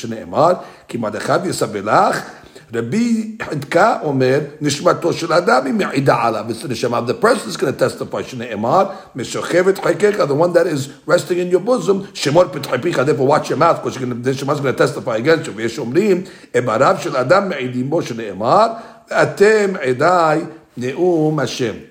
Rabbi 2.72 3.36
Hidka 3.36 4.02
Omer, 4.02 4.56
Nishmato 4.58 5.16
Shel 5.16 5.32
Adam 5.32 5.76
Me'ida 5.76 6.12
Alav. 6.12 6.50
It's 6.50 6.62
the 6.62 6.68
neshama 6.68 6.98
of 6.98 7.06
the 7.06 7.14
person 7.14 7.48
is 7.48 7.56
going 7.56 7.72
to 7.72 7.78
testify. 7.78 8.22
Shne'emar, 8.22 9.12
Meshochevet 9.12 9.74
Chakeka, 9.74 10.26
the 10.26 10.34
one 10.34 10.52
that 10.52 10.66
is 10.66 10.92
resting 11.06 11.38
in 11.38 11.48
your 11.48 11.60
bosom, 11.60 12.12
Shemor 12.12 12.46
Petchapika, 12.46 13.06
therefore 13.06 13.28
watch 13.28 13.48
your 13.50 13.58
mouth, 13.58 13.82
because 13.82 13.96
the 13.98 14.06
neshama 14.06 14.54
is 14.54 14.60
going 14.60 14.74
to 14.74 14.78
testify 14.78 15.16
against 15.18 15.46
you. 15.46 15.52
Yesh 15.60 15.76
Omrim, 15.76 16.26
Ebarav 16.50 17.00
Shel 17.00 17.16
Adam 17.16 17.50
Me'idim 17.50 17.88
Bo 17.88 17.98
Shne'emar, 17.98 18.82
Atem 19.10 19.80
Edai 19.80 20.52
Ne'um 20.76 21.38
Hashem. 21.38 21.88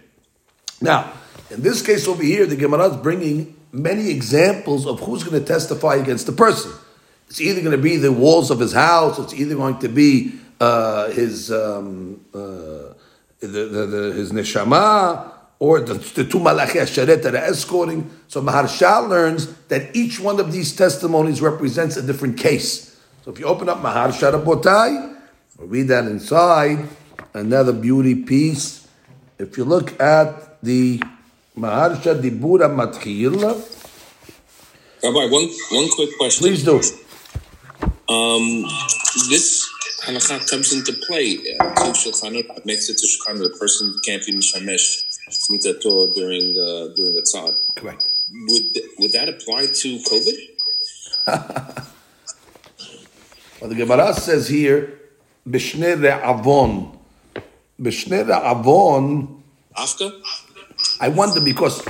Now, 0.82 1.14
in 1.52 1.62
this 1.62 1.82
case 1.82 2.06
over 2.06 2.22
here, 2.22 2.46
the 2.46 2.58
Gemara 2.58 2.90
is 2.90 2.98
bringing 2.98 3.56
many 3.72 4.10
examples 4.10 4.86
of 4.86 5.00
who's 5.00 5.24
going 5.24 5.40
to 5.40 5.48
testify 5.48 5.96
against 5.96 6.26
the 6.26 6.34
person. 6.34 6.72
It's 7.30 7.40
either 7.40 7.62
going 7.62 7.76
to 7.76 7.82
be 7.82 7.96
the 7.96 8.12
walls 8.12 8.52
of 8.52 8.60
his 8.60 8.74
house, 8.74 9.18
it's 9.20 9.34
either 9.34 9.56
going 9.56 9.80
to 9.80 9.90
be 9.90 10.34
uh, 10.60 11.10
his 11.12 11.52
um, 11.52 12.22
uh, 12.34 12.94
the, 13.40 13.48
the, 13.48 13.86
the, 13.86 14.14
his 14.14 14.32
neshama 14.32 15.32
or 15.60 15.80
the, 15.80 15.94
the 15.94 16.24
two 16.24 16.40
malachi 16.40 16.80
asheret 16.80 17.24
that 17.24 17.34
are 17.34 17.38
escorting. 17.38 18.10
So 18.28 18.42
Maharshal 18.42 19.10
learns 19.10 19.54
that 19.68 19.96
each 19.96 20.20
one 20.20 20.40
of 20.40 20.52
these 20.52 20.76
testimonies 20.76 21.42
represents 21.42 21.98
a 21.98 22.02
different 22.02 22.38
case. 22.38 23.00
So 23.24 23.32
if 23.32 23.40
you 23.40 23.46
open 23.46 23.70
up 23.70 23.82
Maharshal 23.82 24.40
Rabotai, 24.40 25.18
read 25.58 25.88
that 25.88 26.06
inside, 26.06 26.88
another 27.34 27.74
beauty 27.74 28.16
piece. 28.16 28.88
If 29.40 29.58
you 29.58 29.66
look 29.66 30.00
at 30.00 30.62
the 30.62 31.02
Maharsha 31.58 32.22
Dibura 32.22 32.70
Matchil, 32.70 33.62
Rabbi, 35.04 35.26
one 35.30 35.50
one 35.72 35.90
quick 35.92 36.18
question. 36.18 36.48
please 36.48 36.64
do. 36.64 36.82
Um, 38.10 38.64
this 39.30 39.65
comes 40.06 40.74
into 40.74 40.94
play. 41.06 41.38
Uh, 41.60 41.94
to 41.94 42.62
makes 42.66 42.90
it 42.90 42.98
to 42.98 43.08
Shulchan 43.08 43.38
Aruch, 43.38 43.52
the 43.52 43.58
person 43.60 43.94
can't 44.06 44.26
be 44.26 44.34
mishamesh 44.34 45.04
mitato 45.50 46.14
during 46.14 46.58
uh, 46.58 46.94
during 46.96 47.16
the 47.16 47.22
tzad. 47.22 47.56
Correct. 47.76 48.06
Would 48.32 48.78
would 49.00 49.12
that 49.14 49.30
apply 49.30 49.68
to 49.68 50.00
COVID? 50.10 51.82
Well, 53.62 53.70
the 53.70 53.76
Gemara 53.76 54.14
says 54.14 54.50
here, 54.50 55.00
Bishne 55.50 55.96
Re'avon. 55.98 56.98
Bishne 57.82 58.26
Re'avon, 58.26 59.42
Afka? 59.76 60.22
I 61.00 61.08
wonder 61.10 61.42
because, 61.42 61.82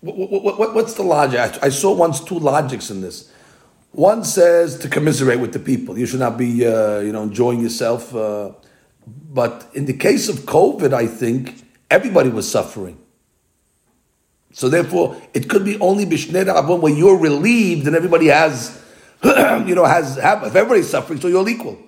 what, 0.00 0.16
what, 0.16 0.58
what, 0.58 0.74
what's 0.74 0.94
the 0.94 1.02
logic? 1.02 1.38
I, 1.38 1.66
I 1.66 1.68
saw 1.68 1.92
once 1.94 2.20
two 2.20 2.38
logics 2.38 2.90
in 2.90 3.00
this. 3.00 3.30
One 3.92 4.24
says 4.24 4.78
to 4.78 4.88
commiserate 4.88 5.40
with 5.40 5.52
the 5.52 5.58
people. 5.58 5.98
You 5.98 6.06
should 6.06 6.20
not 6.20 6.38
be, 6.38 6.66
uh, 6.66 7.00
you 7.00 7.12
know, 7.12 7.22
enjoying 7.22 7.60
yourself. 7.60 8.14
Uh, 8.14 8.52
but 9.06 9.68
in 9.74 9.86
the 9.86 9.92
case 9.92 10.28
of 10.28 10.36
COVID, 10.40 10.92
I 10.92 11.06
think 11.06 11.64
everybody 11.90 12.30
was 12.30 12.50
suffering. 12.50 12.98
So 14.52 14.68
therefore, 14.68 15.20
it 15.34 15.48
could 15.48 15.64
be 15.64 15.78
only 15.80 16.06
Bishne 16.06 16.44
Re'avon 16.44 16.80
where 16.80 16.92
you're 16.92 17.16
relieved 17.16 17.86
and 17.86 17.94
everybody 17.94 18.26
has, 18.26 18.82
you 19.24 19.74
know, 19.74 19.84
has, 19.84 20.16
have, 20.16 20.42
if 20.42 20.54
everybody's 20.54 20.88
suffering, 20.88 21.20
so 21.20 21.28
you're 21.28 21.38
all 21.38 21.48
equal. 21.48 21.78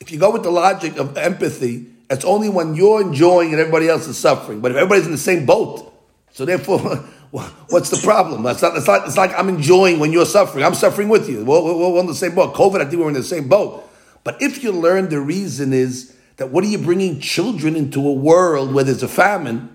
If 0.00 0.10
you 0.10 0.18
go 0.18 0.30
with 0.30 0.42
the 0.42 0.50
logic 0.50 0.96
of 0.96 1.16
empathy, 1.16 1.86
it's 2.10 2.24
only 2.24 2.48
when 2.48 2.74
you're 2.74 3.00
enjoying 3.00 3.52
and 3.52 3.60
everybody 3.60 3.88
else 3.88 4.08
is 4.08 4.18
suffering. 4.18 4.60
But 4.60 4.72
if 4.72 4.76
everybody's 4.76 5.06
in 5.06 5.12
the 5.12 5.18
same 5.18 5.46
boat, 5.46 5.92
so 6.32 6.44
therefore, 6.44 7.04
what's 7.32 7.88
the 7.88 8.00
problem? 8.04 8.44
It's 8.46 8.60
not, 8.60 8.76
it's, 8.76 8.86
not, 8.86 9.06
it's 9.06 9.16
like 9.16 9.32
I'm 9.38 9.48
enjoying 9.48 9.98
when 9.98 10.12
you're 10.12 10.26
suffering. 10.26 10.64
I'm 10.64 10.74
suffering 10.74 11.08
with 11.08 11.28
you. 11.28 11.44
We're, 11.44 11.62
we're, 11.62 12.00
in 12.00 12.06
the 12.06 12.14
same 12.14 12.34
boat. 12.34 12.54
COVID, 12.54 12.80
I 12.80 12.84
think 12.84 13.00
we're 13.00 13.08
in 13.08 13.14
the 13.14 13.22
same 13.22 13.48
boat. 13.48 13.88
But 14.22 14.40
if 14.40 14.62
you 14.62 14.70
learn 14.70 15.08
the 15.08 15.20
reason 15.20 15.72
is 15.72 16.14
that 16.36 16.50
what 16.50 16.62
are 16.62 16.68
you 16.68 16.78
bringing 16.78 17.20
children 17.20 17.74
into 17.74 18.06
a 18.06 18.12
world 18.12 18.74
where 18.74 18.84
there's 18.84 19.02
a 19.02 19.08
famine? 19.08 19.70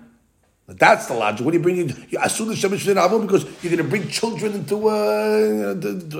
That's 0.68 1.06
the 1.06 1.14
logic. 1.14 1.46
What 1.46 1.54
are 1.54 1.56
you 1.56 1.62
bringing? 1.62 1.88
Shemesh 1.88 2.90
Avon 2.90 3.22
because 3.22 3.44
you're 3.64 3.74
going 3.74 3.82
to 3.82 3.84
bring 3.84 4.06
children 4.08 4.52
into 4.52 4.90
a, 4.90 5.70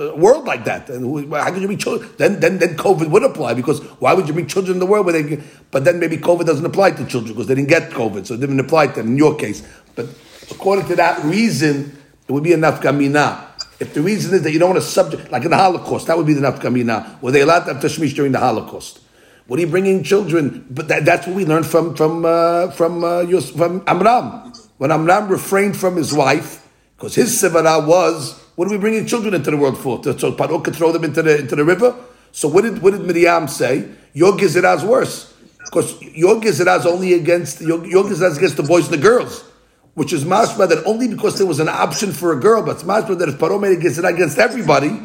a 0.09 0.15
world 0.15 0.45
like 0.45 0.65
that. 0.65 0.89
And 0.89 1.31
how 1.31 1.51
could 1.51 1.61
you 1.61 1.67
bring 1.67 1.77
children? 1.77 2.09
Then, 2.17 2.39
then, 2.39 2.57
then 2.57 2.75
COVID 2.75 3.11
would 3.11 3.23
apply 3.23 3.53
because 3.53 3.79
why 3.99 4.13
would 4.13 4.27
you 4.27 4.33
bring 4.33 4.47
children 4.47 4.73
in 4.75 4.79
the 4.79 4.87
world 4.87 5.05
where 5.05 5.21
they? 5.21 5.43
But 5.69 5.85
then 5.85 5.99
maybe 5.99 6.17
COVID 6.17 6.47
doesn't 6.47 6.65
apply 6.65 6.91
to 6.91 7.05
children 7.05 7.33
because 7.33 7.45
they 7.45 7.53
didn't 7.53 7.69
get 7.69 7.91
COVID, 7.91 8.25
so 8.25 8.33
it 8.33 8.39
didn't 8.39 8.59
apply 8.59 8.87
to 8.87 8.93
them 8.93 9.09
in 9.09 9.17
your 9.17 9.35
case. 9.35 9.61
But 9.93 10.07
according 10.51 10.87
to 10.87 10.95
that 10.95 11.23
reason, 11.23 11.97
it 12.27 12.31
would 12.31 12.43
be 12.43 12.53
a 12.53 12.57
nafkamina. 12.57 13.45
If 13.79 13.93
the 13.93 14.01
reason 14.01 14.33
is 14.33 14.41
that 14.43 14.51
you 14.51 14.59
don't 14.59 14.71
want 14.71 14.83
to 14.83 14.87
subject, 14.89 15.31
like 15.31 15.43
in 15.45 15.51
the 15.51 15.57
Holocaust, 15.57 16.07
that 16.07 16.17
would 16.17 16.27
be 16.27 16.33
the 16.33 16.41
nafkamina. 16.41 17.21
Were 17.21 17.31
they 17.31 17.41
allowed 17.41 17.65
to 17.65 17.73
have 17.73 17.81
tashmish 17.81 18.13
during 18.13 18.33
the 18.33 18.39
Holocaust? 18.39 18.99
What 19.47 19.57
are 19.57 19.61
you 19.61 19.67
bringing 19.67 20.03
children? 20.03 20.67
But 20.69 20.89
that, 20.89 21.05
that's 21.05 21.25
what 21.25 21.35
we 21.35 21.45
learned 21.45 21.65
from 21.65 21.95
from 21.95 22.23
uh, 22.23 22.69
from 22.71 23.03
uh, 23.03 23.21
Yos- 23.21 23.49
from 23.51 23.83
Amram. 23.87 24.53
When 24.77 24.91
Amram 24.91 25.27
refrained 25.27 25.75
from 25.75 25.95
his 25.95 26.13
wife, 26.13 26.67
because 26.95 27.15
his 27.15 27.41
sevara 27.41 27.85
was, 27.85 28.37
what 28.55 28.67
are 28.67 28.71
we 28.71 28.77
bringing 28.77 29.07
children 29.07 29.33
into 29.33 29.49
the 29.49 29.57
world 29.57 29.77
for? 29.77 30.03
So 30.03 30.33
Paro 30.33 30.63
could 30.63 30.75
throw 30.75 30.91
them 30.91 31.03
into 31.03 31.23
the 31.23 31.39
into 31.39 31.55
the 31.55 31.65
river. 31.65 31.95
So 32.31 32.47
what 32.47 32.61
did 32.61 32.81
what 32.81 32.91
did 32.91 33.01
Miriam 33.01 33.47
say? 33.47 33.89
Your 34.13 34.33
gizera 34.33 34.77
is 34.77 34.83
worse, 34.83 35.33
because 35.65 35.99
your 36.01 36.35
gizera 36.39 36.77
is 36.77 36.85
only 36.85 37.13
against 37.13 37.61
your 37.61 37.83
your 37.87 38.05
is 38.11 38.21
against 38.21 38.57
the 38.57 38.63
boys 38.63 38.85
and 38.85 38.93
the 38.93 39.01
girls. 39.01 39.48
Which 39.95 40.13
is 40.13 40.23
mashma 40.23 40.69
that 40.69 40.85
only 40.85 41.07
because 41.07 41.37
there 41.37 41.47
was 41.47 41.59
an 41.59 41.67
option 41.67 42.11
for 42.11 42.31
a 42.31 42.39
girl, 42.39 42.63
but 42.63 42.77
it's 42.77 42.83
mashma 42.83 43.17
that 43.19 43.29
if 43.29 43.35
Paro 43.35 43.59
made 43.59 43.77
a 43.77 43.81
gizera 43.81 44.13
against 44.13 44.37
everybody, 44.37 44.97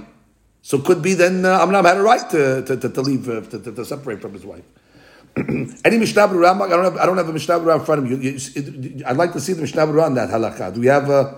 so 0.62 0.78
could 0.78 1.02
be 1.02 1.14
then 1.14 1.44
uh, 1.44 1.60
Amram 1.60 1.84
had 1.84 1.96
a 1.96 2.02
right 2.02 2.28
to, 2.30 2.62
to, 2.64 2.76
to, 2.76 2.88
to 2.88 3.00
leave, 3.02 3.28
uh, 3.28 3.40
to, 3.42 3.58
to, 3.58 3.84
separate 3.84 4.20
from 4.22 4.32
his 4.32 4.44
wife. 4.44 4.64
Any 5.36 5.98
Mishnah 5.98 6.28
Berurah, 6.28 6.60
I 6.60 6.68
don't 6.68 6.84
have, 6.84 6.96
I 6.96 7.06
don't 7.06 7.16
have 7.16 7.28
a 7.28 7.32
Mishnah 7.32 7.58
Berurah 7.60 7.80
in 7.80 7.84
front 7.84 7.98
of 7.98 8.08
me. 8.08 8.16
You, 8.16 8.38
you, 8.38 9.04
I'd 9.04 9.16
like 9.16 9.32
to 9.32 9.40
see 9.40 9.52
the 9.52 9.62
Mishnah 9.62 9.86
Berurah 9.86 10.06
on 10.06 10.14
that 10.14 10.30
halakha. 10.30 10.72
Do 10.72 10.80
we 10.80 10.86
have 10.86 11.10
uh, 11.10 11.34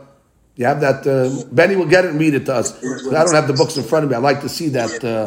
you 0.56 0.64
have 0.64 0.80
that? 0.80 1.06
Uh, 1.06 1.44
Benny 1.52 1.76
will 1.76 1.86
get 1.86 2.04
it 2.04 2.10
and 2.10 2.20
read 2.20 2.34
it 2.34 2.46
to 2.46 2.54
us. 2.54 2.76
I 2.82 3.24
don't 3.24 3.34
have 3.34 3.46
the 3.46 3.52
books 3.52 3.76
in 3.76 3.84
front 3.84 4.04
of 4.04 4.10
me. 4.10 4.16
I'd 4.16 4.22
like 4.22 4.40
to 4.42 4.48
see 4.48 4.68
that 4.70 5.04
uh, 5.04 5.26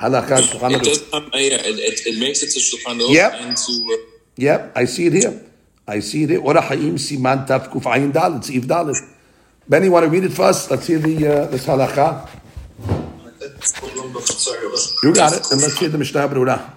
halakha. 0.00 0.40
It 0.74 0.82
does 0.82 1.12
uh, 1.12 1.20
yeah, 1.34 1.56
it, 1.60 1.78
it, 1.78 2.06
it 2.06 2.18
makes 2.20 2.42
it 2.42 2.50
to 2.50 2.60
Shulchan 2.60 3.00
Aruch 3.00 3.14
Yep. 3.14 3.32
and 3.40 3.56
to. 3.56 3.72
Uh, 3.72 4.06
Yep, 4.36 4.72
I 4.74 4.84
see 4.86 5.06
it 5.06 5.12
here. 5.12 5.49
I 5.90 5.98
see 5.98 6.22
it. 6.22 6.38
Ora 6.38 6.60
Haim 6.60 6.94
Siman 6.94 7.46
Tav 7.46 7.68
Kuf 7.68 7.82
Ayin 7.82 8.12
Dalet, 8.12 8.42
Siv 8.44 8.62
Dalet. 8.62 8.96
Benny, 9.68 9.88
want 9.88 10.04
to 10.04 10.10
read 10.10 10.22
it 10.24 10.32
for 10.32 10.44
us? 10.44 10.70
Let's 10.70 10.86
hear 10.86 10.98
the 10.98 11.26
uh, 11.26 11.46
this 11.46 11.66
halakha. 11.66 12.28
You 15.02 15.12
got 15.12 15.32
it. 15.32 15.50
And 15.50 15.60
let's 15.60 15.78
hear 15.78 15.88
the 15.88 15.98
Mishnah 15.98 16.28
Berurah. 16.28 16.70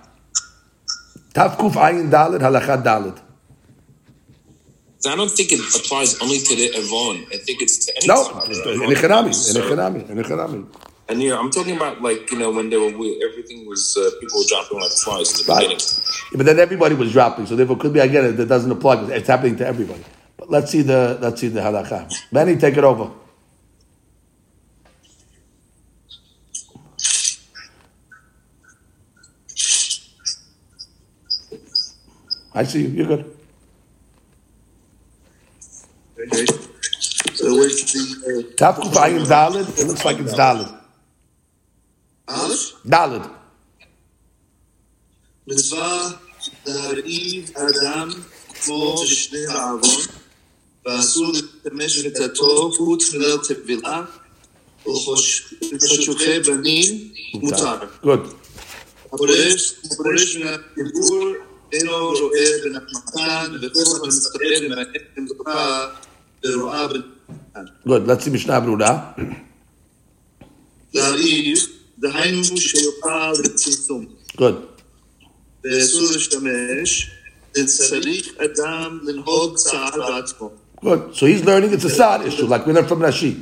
Tav 1.33 1.57
Kuf 1.59 1.73
Ayin 1.73 2.09
Dalet 2.09 2.39
Halacha 2.39 2.81
Dalet. 2.83 3.19
I 5.05 5.15
don't 5.15 5.29
think 5.29 5.51
it 5.51 5.59
applies 5.59 6.19
only 6.21 6.39
to 6.39 6.55
the 6.55 6.77
Avon. 6.79 7.25
I 7.31 7.37
think 7.37 7.61
it's 7.61 7.85
to 7.85 7.93
any 7.97 8.07
No, 8.07 8.23
in 8.41 8.95
Echanami, 8.95 9.33
in 9.49 9.61
Echanami, 9.61 10.09
in 10.09 10.17
Echanami. 10.17 10.65
And 11.09 11.21
you 11.21 11.29
know, 11.29 11.39
I'm 11.39 11.51
talking 11.51 11.75
about 11.75 12.01
like 12.01 12.31
you 12.31 12.39
know 12.39 12.51
when 12.51 12.69
they 12.69 12.77
were 12.77 12.97
we, 12.97 13.23
everything 13.29 13.67
was 13.67 13.97
uh, 13.97 14.09
people 14.19 14.39
were 14.39 14.45
dropping 14.49 14.79
like 14.79 14.91
flies 14.91 15.31
in 15.39 15.45
the 15.45 15.51
Right. 15.53 15.61
beginning. 15.61 15.79
Yeah, 16.31 16.37
but 16.37 16.45
then 16.45 16.59
everybody 16.59 16.95
was 16.95 17.11
dropping, 17.11 17.45
so 17.45 17.55
therefore 17.55 17.77
could 17.77 17.93
be 17.93 18.01
I 18.01 18.07
get 18.07 18.23
it. 18.23 18.37
That 18.37 18.47
doesn't 18.47 18.71
apply 18.71 18.95
because 18.97 19.09
it's 19.11 19.27
happening 19.27 19.57
to 19.57 19.67
everybody. 19.67 20.03
But 20.37 20.49
let's 20.49 20.71
see 20.71 20.81
the 20.81 21.17
let's 21.21 21.41
see 21.41 21.49
the 21.49 21.59
halacha. 21.61 22.11
Benny, 22.31 22.57
take 22.57 22.77
it 22.77 22.83
over. 22.85 23.11
I 32.55 32.63
see 32.63 32.83
you. 32.83 32.89
You're 32.89 33.07
good. 33.07 33.37
Okay. 36.19 36.45
So 37.33 37.53
where's 37.55 37.81
the 37.93 38.53
Tav 38.57 38.77
Kuf 38.77 38.93
Ayin 38.93 39.25
Dalid. 39.27 39.79
It 39.79 39.87
looks 39.87 40.05
like 40.05 40.19
it's 40.19 40.33
Dalid. 40.33 40.73
Uh, 42.27 42.33
Aleph? 42.33 42.73
Dalid. 42.85 43.27
מצווה 45.47 46.11
להרעיב 46.65 47.51
אדם 47.55 48.09
כמו 48.63 49.03
בשני 49.03 49.45
העוון, 49.49 50.01
ואסור 50.85 51.31
להשתמש 51.33 51.99
במיטתו 51.99 52.71
חוץ 52.71 53.13
מליל 53.13 53.37
טבילה, 53.37 54.03
וחשוכי 54.81 56.39
בנים 56.39 57.11
מותר. 57.33 57.77
Good. 58.03 58.27
הפורש, 59.13 59.73
הפורש 59.91 60.37
מן 60.37 60.47
הציבור 60.47 61.33
אינו 61.73 62.07
רואה 62.07 62.45
בנחמתן, 62.63 63.51
וכל 63.61 63.79
המסתכל 64.03 64.67
מהעצם 64.69 65.27
זוכה 65.27 65.89
ורואה 66.45 66.87
בנחמתן. 66.87 67.65
Good. 67.87 68.07
Let's 68.07 68.23
see 68.23 68.29
Mishnah 68.29 68.59
Brura. 68.65 69.21
להרעיב, 70.93 71.57
דהיינו 72.02 72.56
שיוכל 72.56 73.32
לצמצום. 73.44 74.06
Good. 74.36 74.54
ואסור 75.64 76.02
להשתמש, 76.12 77.10
צריך 77.66 78.28
אדם 78.38 78.98
לנהוג 79.02 79.56
צער 79.56 79.90
בעצמו. 79.96 80.50
Good. 80.84 81.00
So 81.14 81.26
he's 81.26 81.44
learning 81.44 81.72
it's 81.72 81.84
a 81.84 81.90
sad 81.90 82.22
issue, 82.28 82.46
like 82.46 82.66
we 82.66 82.72
learned 82.72 82.88
from 82.88 83.00
Rashi. 83.00 83.34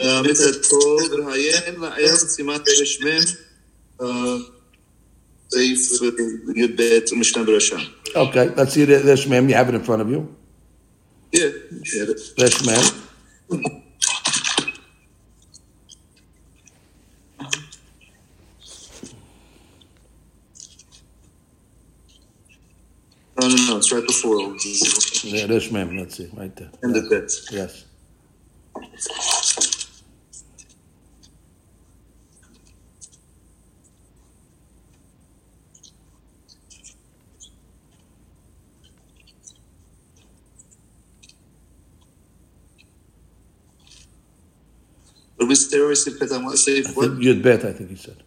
מיטתו 0.00 0.96
וראיין 1.10 1.80
לעיין 1.80 2.16
סימן 2.16 2.58
רשמם, 2.80 3.22
סעיף 5.50 6.02
י"ב 6.56 7.00
משנה 7.12 7.44
ברשם. 7.44 7.76
Okay. 8.14 8.48
Let's 8.56 8.72
see 8.72 8.84
the, 8.84 8.98
the 8.98 9.16
Shmem. 9.16 9.48
You 9.48 9.54
have 9.54 9.68
it 9.68 9.74
in 9.74 9.82
front 9.82 10.02
of 10.02 10.08
you. 10.10 10.20
Yeah, 11.32 11.50
get 11.84 12.52
No, 23.43 23.49
no, 23.49 23.55
no, 23.55 23.77
it's 23.77 23.91
right 23.91 24.07
before. 24.07 24.39
Yeah, 24.39 25.47
that's 25.47 25.67
Shmem. 25.67 25.99
Let's 25.99 26.15
see. 26.15 26.29
Right 26.33 26.55
there. 26.55 26.69
End 26.81 26.95
the 26.95 27.01
it. 27.11 27.33
Yes. 27.51 27.83
But 45.37 45.49
we 45.49 45.55
stay 45.55 45.81
always 45.81 46.05
say, 46.05 46.11
I 46.33 46.37
want 46.37 46.51
to 46.51 46.57
say 46.57 46.79
I 46.79 46.91
what? 46.93 47.09
think 47.09 47.23
Yud 47.23 47.43
Bet, 47.43 47.65
I 47.65 47.73
think 47.73 47.89
he 47.89 47.97
said. 47.97 48.23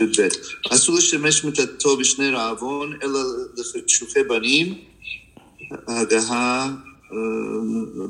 י"ב. 0.00 0.28
אסור 0.70 0.96
לשמש 0.96 1.44
מיטתו 1.44 1.96
בשני 1.96 2.30
רעבון, 2.30 2.98
אלא 3.02 3.20
לחישוכי 3.56 4.22
בנים, 4.22 4.74
הגהה 5.88 6.70
אה, 7.12 7.16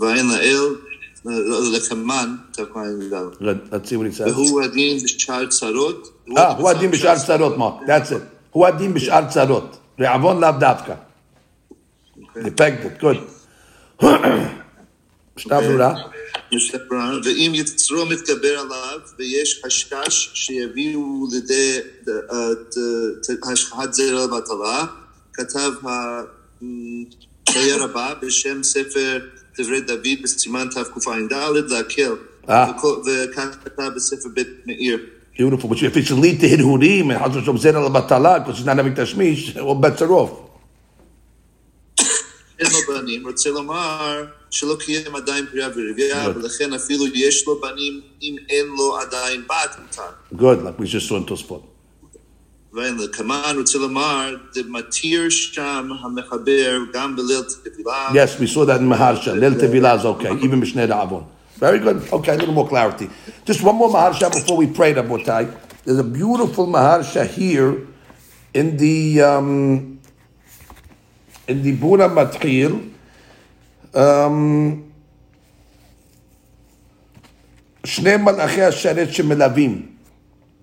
ואין 0.01 0.29
לאל, 0.29 0.75
אה, 1.29 1.33
לקמן, 1.77 2.35
והוא 4.27 4.63
הדין 4.63 4.99
בשאר 5.05 5.47
צרות. 5.47 6.25
אה, 6.39 6.53
הוא 6.53 6.71
הדין 6.71 6.91
בשאר 6.91 7.19
צרות, 7.19 7.57
מה, 7.57 7.71
that's 7.87 8.11
it. 8.11 8.23
הוא 8.51 8.67
הדין 8.67 8.95
בשאר 8.95 9.29
צרות. 9.29 9.77
רעבון 10.01 10.41
לאו 10.41 10.51
דווקא. 10.61 10.95
דיפקטד, 12.43 13.01
גוד. 13.01 13.17
שתה 15.37 15.61
ברורה. 15.61 15.95
Brura. 16.53 17.21
ואם 17.25 17.53
יצרו 17.55 18.07
מתגבר 18.07 18.59
עליו 18.59 18.99
ויש 19.19 19.63
חשש 19.67 20.31
שיביאו 20.35 21.27
לידי 21.33 21.79
אה, 22.09 23.53
השחת 23.53 23.93
זרע 23.93 24.27
בטלה, 24.27 24.85
כתב 25.33 25.71
הצייר 27.49 27.83
הבא 27.83 28.15
בשם 28.23 28.63
ספר 28.63 29.19
דברי 29.59 29.81
דוד 29.81 30.23
בסימן 30.23 30.69
תקע"ד 30.71 31.33
להקל, 31.69 32.13
אה. 32.49 32.73
וכך 33.07 33.57
כתב 33.65 33.91
בספר 33.97 34.29
בית 34.35 34.49
מאיר. 34.67 34.99
Beautiful. 35.39 35.71
Which 35.71 35.83
if 35.83 35.97
it 35.97 36.05
should 36.07 36.19
lead 36.19 36.39
to 36.41 36.49
Hidhurim 36.49 37.13
and 37.13 37.19
Hazrat 37.23 37.45
Shem 37.45 37.57
Batala, 37.57 38.41
because 38.41 38.57
she's 38.57 38.67
not 38.67 38.77
having 38.77 38.95
Tashmish, 38.95 39.57
all 39.57 39.75
bets 39.75 40.03
בנים, 42.88 43.28
רוצה 43.28 43.50
לומר 43.50 44.26
שלא 44.50 44.76
קיים 44.80 45.16
עדיין 45.16 45.46
פריאה 45.52 45.70
ורבייה, 45.76 46.30
ולכן 46.36 46.74
אפילו 46.74 47.06
יש 47.08 47.48
לו 47.48 47.62
בנים, 47.62 48.02
אם 48.22 48.36
אין 48.50 48.66
לו 48.78 48.98
עדיין 48.98 49.42
בת, 49.42 49.76
מותר. 49.82 50.42
Good, 50.42 50.64
like 50.64 50.80
we 50.80 50.86
just 50.88 51.08
saw 51.10 51.18
in 51.18 51.26
Tosfot. 51.26 51.62
ואין 52.74 52.98
לקמן 52.98 53.56
רוצה 53.58 53.78
לומר, 53.78 54.36
זה 54.52 54.62
מתיר 54.68 55.30
שם 55.30 55.90
המחבר 56.02 56.80
גם 56.94 57.16
בליל 57.16 57.42
תפילה. 57.42 58.10
Yes, 58.10 58.40
we 58.40 58.48
saw 58.48 58.66
that 58.66 58.80
in 58.82 58.90
Maharsha. 58.90 59.34
Lil 59.34 59.54
Tevilah 59.54 59.98
is 59.98 60.06
okay, 60.06 60.32
even 60.44 60.62
Mishneh 60.62 60.90
Avon. 60.90 61.26
Very 61.58 61.80
good. 61.80 62.04
Okay, 62.12 62.34
a 62.34 62.38
little 62.38 62.54
more 62.54 62.68
clarity. 62.68 63.10
Just 63.46 63.64
one 63.64 63.76
more 63.78 63.90
Maharsha 63.90 64.30
before 64.30 64.58
we 64.58 64.68
pray, 64.68 64.94
Rabotai. 64.94 65.44
There's 65.86 66.00
a 66.00 66.04
beautiful 66.04 66.68
Maharsha 66.68 67.26
here 67.26 67.88
in 68.54 68.76
the 68.76 69.22
um, 69.22 69.99
in 71.50 71.64
the 71.64 71.74
Bura 71.74 72.10
Matchil. 72.10 72.92
Um, 73.94 74.82
שני 77.84 78.18
מלאכי 78.18 78.62
השרת 78.62 79.14
שמלווים. 79.14 79.86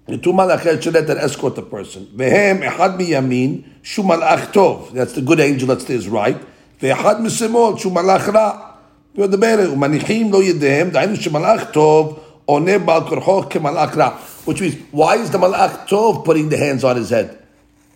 The 0.08 0.14
two 0.24 0.32
מלאכי 0.32 0.70
השרת 0.70 1.08
that 1.08 1.22
escort 1.24 1.56
the 1.56 1.74
person. 1.74 2.00
והם, 2.16 2.62
אחד 2.62 2.96
מימין, 2.96 3.60
שהוא 3.82 4.06
מלאך 4.06 4.50
טוב. 4.50 4.90
That's 4.94 5.18
the 5.18 5.22
good 5.30 5.40
angel 5.40 5.66
that's 5.66 5.84
to 5.84 5.92
his 5.92 6.08
right. 6.08 6.36
ואחד 6.82 7.22
משמאל, 7.22 7.78
שהוא 7.78 7.92
מלאך 7.92 8.28
רע. 8.28 8.50
וידבר, 9.18 9.70
ומניחים 9.72 10.32
לו 10.32 10.42
ידיהם, 10.42 10.90
דהיינו 10.90 11.16
שמלאך 11.16 11.64
טוב 11.72 12.18
עונה 12.44 12.78
בעל 12.78 13.08
כורחו 13.08 13.42
כמלאך 13.50 13.96
רע. 13.96 14.10
Which 14.46 14.60
means, 14.60 14.74
why 14.94 15.16
is 15.16 15.34
the 15.34 15.38
מלאך 15.38 15.72
טוב 15.86 16.24
putting 16.26 16.48
the 16.52 16.56
hands 16.56 16.84
on 16.84 16.96
his 16.96 17.10
head? 17.10 17.42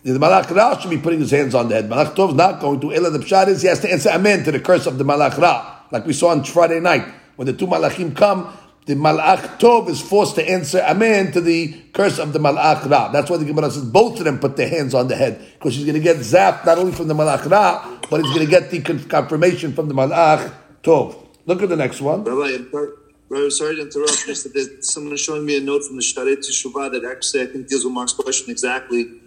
The 0.04 0.18
Malach 0.18 0.50
Ra 0.50 0.76
should 0.78 0.90
be 0.90 0.98
putting 0.98 1.20
his 1.20 1.30
hands 1.30 1.54
on 1.54 1.68
the 1.68 1.76
head. 1.76 1.88
Malach 1.88 2.16
Tov 2.16 2.30
is 2.30 2.34
not 2.34 2.60
going 2.60 2.80
to. 2.80 2.92
Ella 2.92 3.10
the 3.10 3.20
Pshat 3.20 3.46
is 3.46 3.62
he 3.62 3.68
has 3.68 3.78
to 3.80 3.90
answer 3.90 4.10
Amen 4.10 4.42
to 4.42 4.50
the 4.50 4.58
curse 4.58 4.86
of 4.86 4.98
the 4.98 5.04
Malach 5.04 5.38
Ra. 5.38 5.78
Like 5.92 6.06
we 6.06 6.12
saw 6.12 6.28
on 6.30 6.42
Friday 6.42 6.80
night. 6.80 7.06
When 7.36 7.46
the 7.46 7.52
two 7.52 7.68
Malachim 7.68 8.16
come, 8.16 8.52
the 8.86 8.94
Malach 8.94 9.60
Tov 9.60 9.88
is 9.88 10.00
forced 10.00 10.34
to 10.34 10.48
answer 10.48 10.80
Amen 10.80 11.30
to 11.32 11.40
the 11.40 11.80
curse 11.92 12.18
of 12.18 12.32
the 12.32 12.40
Malach 12.40 12.90
Ra. 12.90 13.12
That's 13.12 13.30
why 13.30 13.36
the 13.36 13.44
Gemara 13.44 13.70
says 13.70 13.84
both 13.84 14.18
of 14.18 14.24
them 14.24 14.40
put 14.40 14.56
their 14.56 14.68
hands 14.68 14.92
on 14.92 15.06
the 15.06 15.14
head. 15.14 15.38
Because 15.52 15.76
he's 15.76 15.84
going 15.84 15.94
to 15.94 16.00
get 16.00 16.16
zapped 16.16 16.66
not 16.66 16.78
only 16.78 16.92
from 16.92 17.06
the 17.06 17.14
Malach 17.14 17.48
Ra, 17.48 17.98
but 18.10 18.22
he's 18.22 18.34
going 18.34 18.44
to 18.44 18.50
get 18.50 18.72
the 18.72 18.80
confirmation 18.80 19.72
from 19.72 19.86
the 19.86 19.94
Malach 19.94 20.52
Tov. 20.82 21.14
Look 21.46 21.62
at 21.62 21.68
the 21.68 21.76
next 21.76 22.00
one. 22.00 22.24
Rabbi, 22.24 23.48
sorry, 23.50 23.76
to 23.76 23.82
interrupt. 23.82 24.26
Just 24.26 24.52
that 24.52 24.78
someone 24.84 25.16
showing 25.16 25.46
me 25.46 25.58
a 25.58 25.60
note 25.60 25.84
from 25.84 25.96
the 25.96 26.02
Shaarei 26.02 26.36
Teshuvah 26.36 26.90
that 26.90 27.04
actually 27.08 27.42
I 27.42 27.46
think 27.46 27.68
deals 27.68 27.84
with 27.84 27.94
Mark's 27.94 28.12
question 28.12 28.50
exactly. 28.50 29.21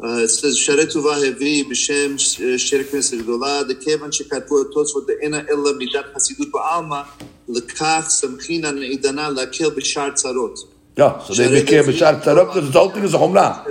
says 0.00 0.56
Sharetuva 0.56 1.18
Hevi 1.18 1.64
Bishem 1.64 2.14
Sherekmes 2.14 3.12
Gdola, 3.20 3.66
the 3.66 3.74
Kevan 3.74 4.10
Shekatu 4.10 4.72
Tos 4.72 4.94
with 4.94 5.08
the 5.08 5.18
Ena 5.24 5.44
Ella 5.50 5.74
Midat 5.74 6.12
Hasidut 6.12 6.52
Baalma, 6.52 7.06
Lekach 7.48 8.06
Samchina 8.06 8.72
Neidana 8.72 9.34
Lakel 9.34 9.70
Bishar 9.70 10.12
Tzarot. 10.12 10.56
Yeah, 10.96 11.18
so 11.18 11.34
they 11.34 11.62
became 11.62 11.84
Bishar 11.84 12.20
Tzarot 12.22 12.54
because 12.54 12.70
the 12.70 12.78
whole 12.78 12.90
thing 12.90 13.02
is 13.02 13.14
a 13.14 13.18
Homla. 13.18 13.64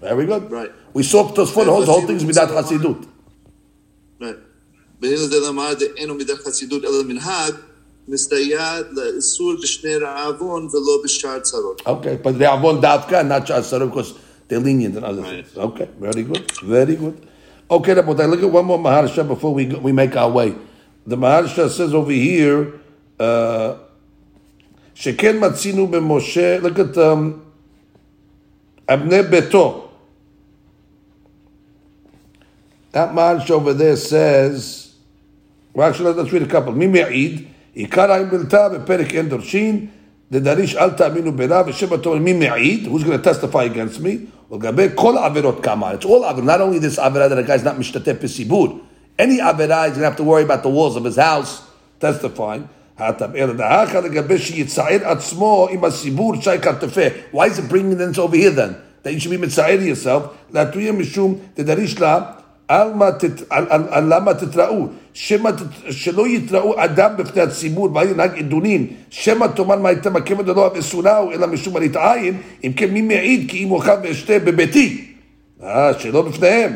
Very 0.00 0.24
good. 0.24 0.50
Right. 0.50 0.72
We 0.94 1.02
saw 1.02 1.30
Tosfot, 1.30 1.66
the 1.66 1.92
whole 1.92 2.06
thing 2.06 2.16
is 2.16 2.24
Midat 2.24 2.48
Hasidut. 2.48 3.06
Right. 4.18 4.36
Benin 4.98 5.28
Delamar, 5.28 5.78
the 5.78 5.94
Eno 5.98 6.14
Midat 6.14 6.42
Hasidut 6.42 6.84
Ella 6.84 7.04
Minhag, 7.04 7.60
מסתייעד 8.08 8.86
לאיסור 8.92 9.54
בשני 9.62 9.96
רעבון 9.96 10.68
ולא 10.72 11.00
בשאר 11.04 11.40
צרות. 11.40 11.82
אוקיי, 11.86 12.18
פדרי 12.22 12.46
עוון 12.46 12.80
דווקא, 12.80 13.22
נת 13.22 13.46
שעשרו, 13.46 13.92
כוס... 13.92 14.12
they're 14.49 14.59
lenient 14.59 14.95
in 14.95 15.03
other 15.03 15.23
things. 15.23 15.57
Okay, 15.57 15.89
very 15.99 16.23
good, 16.23 16.51
very 16.61 16.95
good. 16.95 17.27
Okay, 17.69 17.95
but 17.95 18.05
look 18.05 18.43
at 18.43 18.51
one 18.51 18.65
more 18.65 18.77
Maharsha 18.77 19.27
before 19.27 19.53
we 19.53 19.65
go, 19.65 19.79
we 19.79 19.91
make 19.91 20.15
our 20.15 20.29
way. 20.29 20.55
The 21.07 21.17
Maharsha 21.17 21.69
says 21.69 21.93
over 21.93 22.11
here, 22.11 22.73
uh, 23.19 23.77
שכן 24.93 25.39
מצינו 25.39 25.87
במשה, 25.87 26.61
look 26.61 26.79
at 26.79 26.97
um, 26.97 27.41
אבני 28.89 29.21
ביתו. 29.29 29.89
That 32.91 33.13
Maharsha 33.13 33.51
over 33.51 33.73
there 33.73 33.95
says, 33.95 34.93
well 35.73 35.89
actually 35.89 36.13
let's 36.13 36.31
read 36.31 36.43
a 36.43 36.47
couple. 36.47 36.71
מי 36.71 36.87
מעיד? 36.87 37.45
עיקר 37.73 38.11
העין 38.11 38.29
בלתה 38.29 38.69
בפרק 38.69 39.13
אין 39.13 39.29
דורשין, 39.29 39.87
דדריש 40.31 40.75
אל 40.75 40.89
תאמינו 40.89 41.31
בלה, 41.31 41.61
ושבע 41.65 41.97
תאמר 41.97 42.15
מי 42.15 42.33
מעיד? 42.33 42.87
Who's 42.87 43.03
going 43.03 43.25
to 43.25 43.29
testify 43.29 43.75
against 43.75 44.01
me? 44.01 44.51
ולגבי 44.51 44.87
כל 44.95 45.17
עבירות 45.17 45.63
כמה. 45.63 45.91
It's 45.91 46.05
all 46.05 46.25
עבירות, 46.25 46.45
not 46.45 46.61
only 46.61 46.79
this 46.79 46.99
עבירה 46.99 47.27
that 47.29 47.37
a 47.37 47.43
guy's 47.43 47.63
not 47.63 47.79
משתתף 47.79 48.23
בסיבוד. 48.23 48.79
Any 49.19 49.41
עבירה 49.41 49.85
he's 49.85 49.97
going 49.97 49.99
to 49.99 50.09
have 50.09 50.17
to 50.17 50.23
worry 50.23 50.43
about 50.43 50.63
the 50.63 50.69
walls 50.69 50.95
of 50.95 51.03
his 51.03 51.17
house 51.17 51.61
testifying. 51.99 52.61
אלא 53.35 53.53
דאחר 53.53 53.99
לגבי 53.99 54.37
שיצער 54.37 54.99
עצמו 55.03 55.67
עם 55.71 55.85
הסיבור 55.85 56.35
שי 56.41 56.59
כרטפה. 56.61 57.01
Why 57.33 57.37
is 57.37 57.59
it 57.59 57.69
bringing 57.69 57.97
this 57.97 58.17
over 58.17 58.37
here 58.37 58.51
then? 58.51 58.75
That 59.03 59.13
you 59.13 59.19
should 59.19 59.31
be 59.31 59.37
מצער 59.37 59.79
yourself, 59.79 60.21
להתריע 60.53 60.91
משום 60.91 61.35
דדריש 61.57 61.99
לה 61.99 62.19
על 62.67 62.93
למה 64.07 64.33
תתראו, 64.33 64.87
שמא 64.87 64.87
שלא 65.13 66.27
יתראו 66.27 66.73
אדם 66.77 67.11
בפני 67.17 67.41
הציבור 67.41 67.89
ואל 67.93 68.09
ינהג 68.09 68.37
עדונים, 68.37 68.87
שמא 69.09 69.47
תאמר 69.55 69.75
מה 69.75 69.89
הייתה 69.89 70.09
מקמת 70.09 70.49
אלוה 70.49 70.69
וסונאו, 70.75 71.31
אלא 71.31 71.47
משום 71.47 71.73
מראית 71.73 71.95
עין, 71.95 72.41
אם 72.63 72.73
כן 72.73 72.89
מי 72.89 73.01
מעיד 73.01 73.49
כי 73.51 73.63
אם 73.63 73.71
אוכל 73.71 73.91
ואשתה 74.03 74.39
בביתי? 74.39 75.05
אה, 75.63 75.91
שלא 75.99 76.21
בפניהם. 76.21 76.73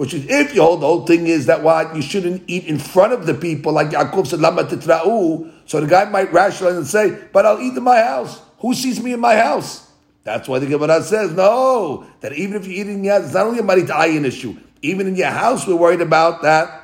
Which 0.00 0.14
is, 0.14 0.24
if 0.30 0.54
you 0.54 0.62
hold 0.62 0.80
the 0.80 0.86
whole 0.86 1.04
thing 1.04 1.26
is 1.26 1.44
that 1.44 1.62
what 1.62 1.94
you 1.94 2.00
shouldn't 2.00 2.44
eat 2.46 2.64
in 2.64 2.78
front 2.78 3.12
of 3.12 3.26
the 3.26 3.34
people, 3.34 3.70
like 3.72 3.88
Yaakov 3.88 4.28
said, 4.28 4.40
lama 4.40 4.64
titra'u, 4.64 5.52
so 5.66 5.78
the 5.78 5.86
guy 5.86 6.06
might 6.06 6.32
rationalize 6.32 6.78
and 6.78 6.86
say, 6.86 7.18
but 7.34 7.44
I'll 7.44 7.60
eat 7.60 7.76
in 7.76 7.82
my 7.82 8.00
house. 8.00 8.40
Who 8.60 8.72
sees 8.72 9.02
me 9.02 9.12
in 9.12 9.20
my 9.20 9.36
house? 9.36 9.90
That's 10.24 10.48
why 10.48 10.58
the 10.58 10.66
Gemara 10.66 11.02
says, 11.02 11.32
no, 11.32 12.06
that 12.20 12.32
even 12.32 12.56
if 12.56 12.66
you 12.66 12.80
eat 12.80 12.88
in 12.88 13.04
your 13.04 13.14
house, 13.14 13.26
it's 13.26 13.34
not 13.34 13.46
only 13.46 13.58
a 13.58 13.62
marit 13.62 13.88
ayin 13.88 14.24
issue. 14.24 14.56
Even 14.80 15.06
in 15.06 15.16
your 15.16 15.28
house, 15.28 15.66
we're 15.66 15.76
worried 15.76 16.00
about 16.00 16.40
that. 16.42 16.83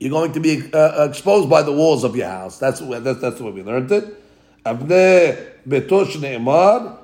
You're 0.00 0.10
going 0.10 0.32
to 0.32 0.40
be 0.40 0.70
uh, 0.72 1.06
exposed 1.08 1.48
by 1.48 1.62
the 1.62 1.72
walls 1.72 2.04
of 2.04 2.14
your 2.14 2.28
house. 2.28 2.58
That's 2.58 2.80
that's, 2.80 3.20
that's 3.20 3.38
the 3.38 3.44
way 3.44 3.50
we 3.50 3.62
learned 3.62 3.90
it. 3.92 4.04
Avne 4.64 5.36
betosh 5.66 6.16
ne'emar, 6.20 6.98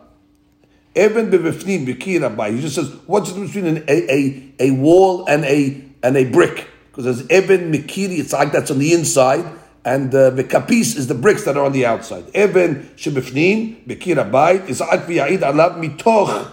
even 0.95 1.31
bebifnim 1.31 1.87
bikira 1.87 2.37
by. 2.37 2.51
He 2.53 2.61
just 2.61 2.75
says, 2.75 2.91
what's 3.07 3.33
the 3.33 3.41
difference 3.41 3.55
between 3.55 3.77
an, 3.79 3.85
a, 3.89 4.13
a, 4.13 4.53
a 4.69 4.71
wall 4.73 5.25
and 5.27 5.45
a 5.45 5.83
and 6.03 6.17
a 6.17 6.25
brick? 6.25 6.69
Because 6.91 7.05
there's 7.05 7.31
even 7.31 7.73
mikiri, 7.73 8.19
it's 8.19 8.33
like 8.33 8.53
that's 8.53 8.71
on 8.71 8.79
the 8.79 8.93
inside, 8.93 9.47
and 9.85 10.15
uh, 10.15 10.31
the 10.31 10.45
kapis 10.45 10.97
is 10.97 11.07
the 11.07 11.15
bricks 11.15 11.45
that 11.45 11.57
are 11.57 11.65
on 11.65 11.73
the 11.73 11.87
outside. 11.87 12.25
Even 12.35 12.91
shebifnim 12.97 13.87
bikira 13.87 14.31
bayit 14.31 14.69
is 14.69 14.81
ak 14.83 15.07
v'ya'id 15.07 15.41
alav 15.41 15.81
mitoch 15.81 16.51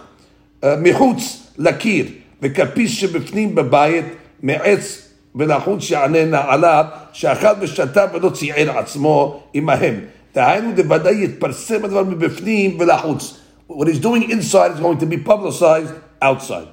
michutz 0.62 1.54
lakir. 1.56 2.16
וכפיס 2.42 2.90
שבפנים 2.90 3.54
בבית 3.54 4.04
מעץ 4.42 5.03
ולחוץ 5.34 5.82
שיעננה 5.82 6.52
עליו, 6.52 6.84
שאכל 7.12 7.46
ושתה 7.60 8.06
ולא 8.12 8.30
ציער 8.30 8.78
עצמו 8.78 9.42
עמהם. 9.54 10.00
דהיינו 10.34 10.72
דוודאי 10.72 11.24
יתפרסם 11.24 11.84
הדבר 11.84 12.04
מבפנים 12.04 12.76
ולחוץ. 12.80 13.36
What 13.68 13.86
he's 13.86 14.00
doing 14.00 14.30
inside 14.30 14.72
is 14.72 14.80
going 14.80 14.98
to 14.98 15.06
be 15.06 15.18
publicized 15.18 15.94
outside. 16.20 16.68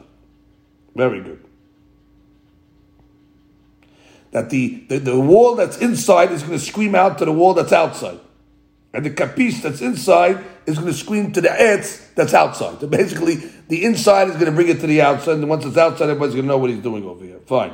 Very 0.96 1.22
good. 1.22 1.40
That 4.32 4.50
the, 4.50 4.84
the, 4.90 4.98
the 4.98 5.20
wall 5.20 5.56
that's 5.56 5.78
inside 5.78 6.32
is 6.32 6.42
going 6.42 6.58
to 6.58 6.66
scream 6.66 6.96
out 6.96 7.20
to 7.20 7.26
the 7.26 7.32
wall 7.32 7.54
that's 7.54 7.72
outside. 7.72 8.20
And 8.94 9.06
the 9.06 9.12
kapis 9.12 9.62
that's 9.62 9.82
inside 9.82 10.44
is 10.66 10.80
going 10.80 10.92
to 10.92 10.98
scream 10.98 11.32
to 11.34 11.42
the 11.42 11.50
etz 11.50 12.14
that's 12.16 12.34
outside. 12.34 12.80
So 12.80 12.88
basically, 12.88 13.36
the 13.68 13.86
inside 13.86 14.30
is 14.30 14.34
going 14.36 14.48
to 14.48 14.52
bring 14.52 14.70
it 14.70 14.80
to 14.80 14.88
the 14.88 15.02
outside, 15.02 15.38
and 15.38 15.48
once 15.48 15.66
it's 15.66 15.78
outside, 15.78 16.06
everybody's 16.06 16.34
going 16.34 16.46
to 16.46 16.48
know 16.48 16.58
what 16.58 16.72
he's 16.72 16.82
doing 16.82 17.06
over 17.06 17.24
here. 17.24 17.40
Fine. 17.46 17.74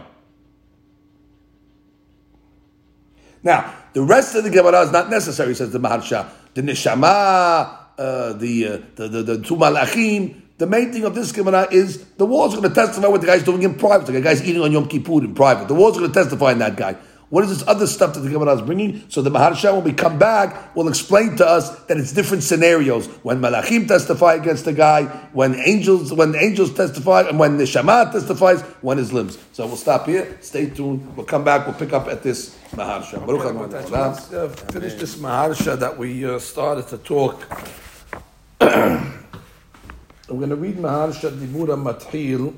Now, 3.42 3.74
the 3.92 4.02
rest 4.02 4.34
of 4.34 4.44
the 4.44 4.50
Gemara 4.50 4.82
is 4.82 4.92
not 4.92 5.10
necessary, 5.10 5.54
says 5.54 5.72
the 5.72 5.80
Maharsha. 5.80 6.28
The 6.54 6.62
Neshama, 6.62 7.78
uh, 7.98 8.32
the, 8.34 8.66
uh, 8.66 8.78
the, 8.96 9.08
the, 9.08 9.22
the 9.22 9.42
two 9.42 9.56
Malachim, 9.56 10.42
the 10.58 10.66
main 10.66 10.92
thing 10.92 11.04
of 11.04 11.14
this 11.14 11.30
Gemara 11.30 11.68
is 11.70 12.04
the 12.16 12.26
wall's 12.26 12.54
are 12.54 12.60
going 12.60 12.68
to 12.68 12.74
testify 12.74 13.06
what 13.06 13.20
the 13.20 13.28
guy's 13.28 13.44
doing 13.44 13.62
in 13.62 13.76
private. 13.76 14.06
The 14.12 14.20
guy's 14.20 14.42
eating 14.42 14.60
on 14.60 14.72
Yom 14.72 14.88
Kippur 14.88 15.24
in 15.24 15.34
private. 15.34 15.68
The 15.68 15.74
wall's 15.74 15.96
are 15.96 16.00
going 16.00 16.12
to 16.12 16.20
testify 16.20 16.50
in 16.52 16.58
that 16.58 16.76
guy. 16.76 16.96
What 17.30 17.44
is 17.44 17.50
this 17.50 17.68
other 17.68 17.86
stuff 17.86 18.14
that 18.14 18.20
the 18.20 18.30
Gemara 18.30 18.54
is 18.54 18.62
bringing? 18.62 19.04
So 19.10 19.20
the 19.20 19.30
Maharsha, 19.30 19.74
when 19.74 19.84
we 19.84 19.92
come 19.92 20.18
back, 20.18 20.74
will 20.74 20.88
explain 20.88 21.36
to 21.36 21.46
us 21.46 21.78
that 21.84 21.98
it's 21.98 22.12
different 22.12 22.42
scenarios. 22.42 23.06
When 23.22 23.40
Malachim 23.40 23.86
testify 23.86 24.34
against 24.34 24.64
the 24.64 24.72
guy, 24.72 25.04
when 25.34 25.54
angels, 25.56 26.10
when 26.12 26.34
angels 26.34 26.72
testify, 26.72 27.28
and 27.28 27.38
when 27.38 27.58
the 27.58 27.66
Shema 27.66 28.10
testifies, 28.10 28.62
when 28.80 28.96
his 28.96 29.12
limbs. 29.12 29.36
So 29.52 29.66
we'll 29.66 29.76
stop 29.76 30.06
here. 30.06 30.38
Stay 30.40 30.70
tuned. 30.70 31.16
We'll 31.16 31.26
come 31.26 31.44
back. 31.44 31.66
We'll 31.66 31.76
pick 31.76 31.92
up 31.92 32.08
at 32.08 32.22
this 32.22 32.56
Maharsha. 32.70 33.20
Okay, 33.28 33.90
let's 33.90 34.32
uh, 34.32 34.48
finish 34.72 34.94
this 34.94 35.16
Maharsha 35.16 35.78
that 35.78 35.98
we 35.98 36.24
uh, 36.24 36.38
started 36.38 36.88
to 36.88 36.98
talk. 36.98 37.44
I'm 38.60 39.18
going 40.28 40.48
to 40.48 40.56
read 40.56 40.76
Maharsha 40.76 41.30
Dibura 41.30 41.76
Mathil. 41.76 42.54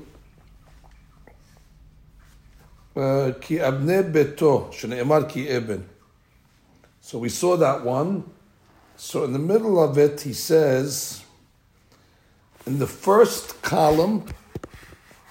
Uh, 2.93 3.31
so 7.01 7.17
we 7.17 7.29
saw 7.29 7.55
that 7.55 7.85
one. 7.85 8.23
So 8.97 9.23
in 9.23 9.31
the 9.31 9.39
middle 9.39 9.81
of 9.81 9.97
it, 9.97 10.19
he 10.21 10.33
says, 10.33 11.23
in 12.67 12.79
the 12.79 12.87
first 12.87 13.61
column, 13.61 14.25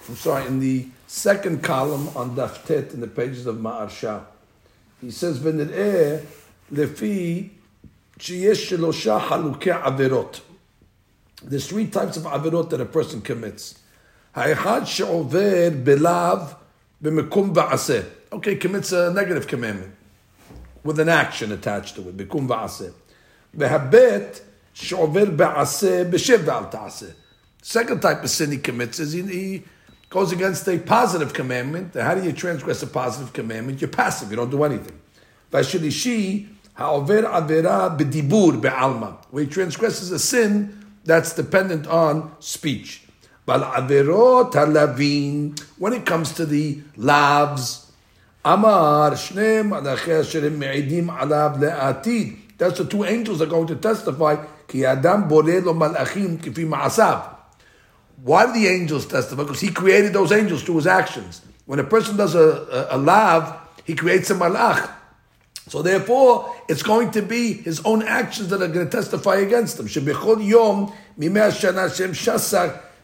I'm 0.09 0.15
sorry, 0.15 0.47
in 0.47 0.59
the 0.59 0.87
second 1.05 1.61
column 1.61 2.09
on 2.15 2.35
Daftet 2.35 2.95
in 2.95 2.99
the 2.99 3.07
pages 3.07 3.45
of 3.45 3.57
Maharsha, 3.57 4.23
he 4.99 5.11
says, 5.11 5.39
ונראה 5.39 6.19
לפי 6.71 7.49
chiyesh 8.17 8.55
שלושה 8.55 9.19
חלוקי 9.19 9.71
averot." 9.71 10.41
There's 11.43 11.67
three 11.67 11.87
types 11.87 12.17
of 12.17 12.25
averot 12.25 12.71
that 12.71 12.81
a 12.81 12.85
person 12.85 13.21
commits. 13.21 13.75
האחד 14.35 14.81
שעובר 14.85 15.69
belav 15.83 16.55
b'mekum 17.03 17.53
ba'aseh. 17.53 18.05
Okay, 18.33 18.55
commits 18.55 18.91
a 18.91 19.11
negative 19.13 19.47
commandment 19.47 19.93
with 20.83 20.99
an 20.99 21.09
action 21.09 21.51
attached 21.51 21.95
to 21.95 22.09
it. 22.09 22.17
B'kum 22.17 22.47
ba'aseh. 22.47 22.93
V'habet 23.57 24.41
she'over 24.73 25.25
ba'aseh 25.25 26.09
b'shev 26.09 26.45
ta'aseh. 26.71 27.13
Second 27.61 28.01
type 28.01 28.23
of 28.23 28.29
sin 28.29 28.51
he 28.51 28.57
commits 28.57 28.99
is 28.99 29.11
he, 29.13 29.21
he 29.23 29.63
goes 30.09 30.31
against 30.31 30.67
a 30.67 30.79
positive 30.79 31.33
commandment. 31.33 31.93
How 31.93 32.15
do 32.15 32.23
you 32.23 32.31
transgress 32.31 32.81
a 32.81 32.87
positive 32.87 33.33
commandment? 33.33 33.81
You're 33.81 33.89
passive. 33.89 34.31
You 34.31 34.37
don't 34.37 34.49
do 34.49 34.63
anything. 34.63 34.99
V'ashilishi 35.51 36.47
ha'over 36.75 37.23
avera 37.23 37.97
b'dibur 37.97 38.61
be'alma. 38.61 39.17
Where 39.29 39.43
he 39.43 39.49
transgresses 39.49 40.11
a 40.11 40.19
sin 40.19 40.85
that's 41.03 41.33
dependent 41.33 41.87
on 41.87 42.35
speech. 42.39 43.00
When 45.77 45.93
it 45.93 46.05
comes 46.05 46.31
to 46.33 46.45
the 46.45 46.81
lavs, 46.97 47.85
amar 48.45 49.11
shneim 49.11 49.71
alacheh 49.71 50.23
sherim 50.23 50.57
me'idim 50.57 51.07
alav 51.07 51.59
le'atid. 51.59 52.37
That's 52.57 52.77
the 52.77 52.85
two 52.85 53.03
angels 53.03 53.39
that 53.39 53.49
are 53.49 53.51
going 53.51 53.67
to 53.67 53.75
testify. 53.75 54.45
Ki 54.67 54.85
adam 54.85 55.27
boreh 55.27 55.63
lo 55.63 55.73
malachim 55.73 56.37
kifi 56.37 56.65
ma'asav. 56.65 57.23
Why 58.23 58.45
do 58.45 58.53
the 58.53 58.67
angels 58.67 59.05
testify? 59.05 59.43
Because 59.43 59.59
he 59.59 59.71
created 59.71 60.13
those 60.13 60.31
angels 60.31 60.63
through 60.63 60.75
his 60.77 60.87
actions. 60.87 61.41
When 61.65 61.79
a 61.79 61.83
person 61.83 62.15
does 62.17 62.35
a, 62.35 62.87
a, 62.91 62.95
a 62.95 62.97
lav, 62.97 63.53
he 63.83 63.95
creates 63.95 64.29
a 64.29 64.35
malach. 64.35 64.89
So 65.67 65.81
therefore, 65.81 66.55
it's 66.69 66.83
going 66.83 67.11
to 67.11 67.21
be 67.21 67.53
his 67.53 67.81
own 67.85 68.03
actions 68.03 68.49
that 68.49 68.61
are 68.61 68.67
going 68.67 68.89
to 68.89 68.91
testify 68.91 69.35
against 69.37 69.79
him. 69.79 69.87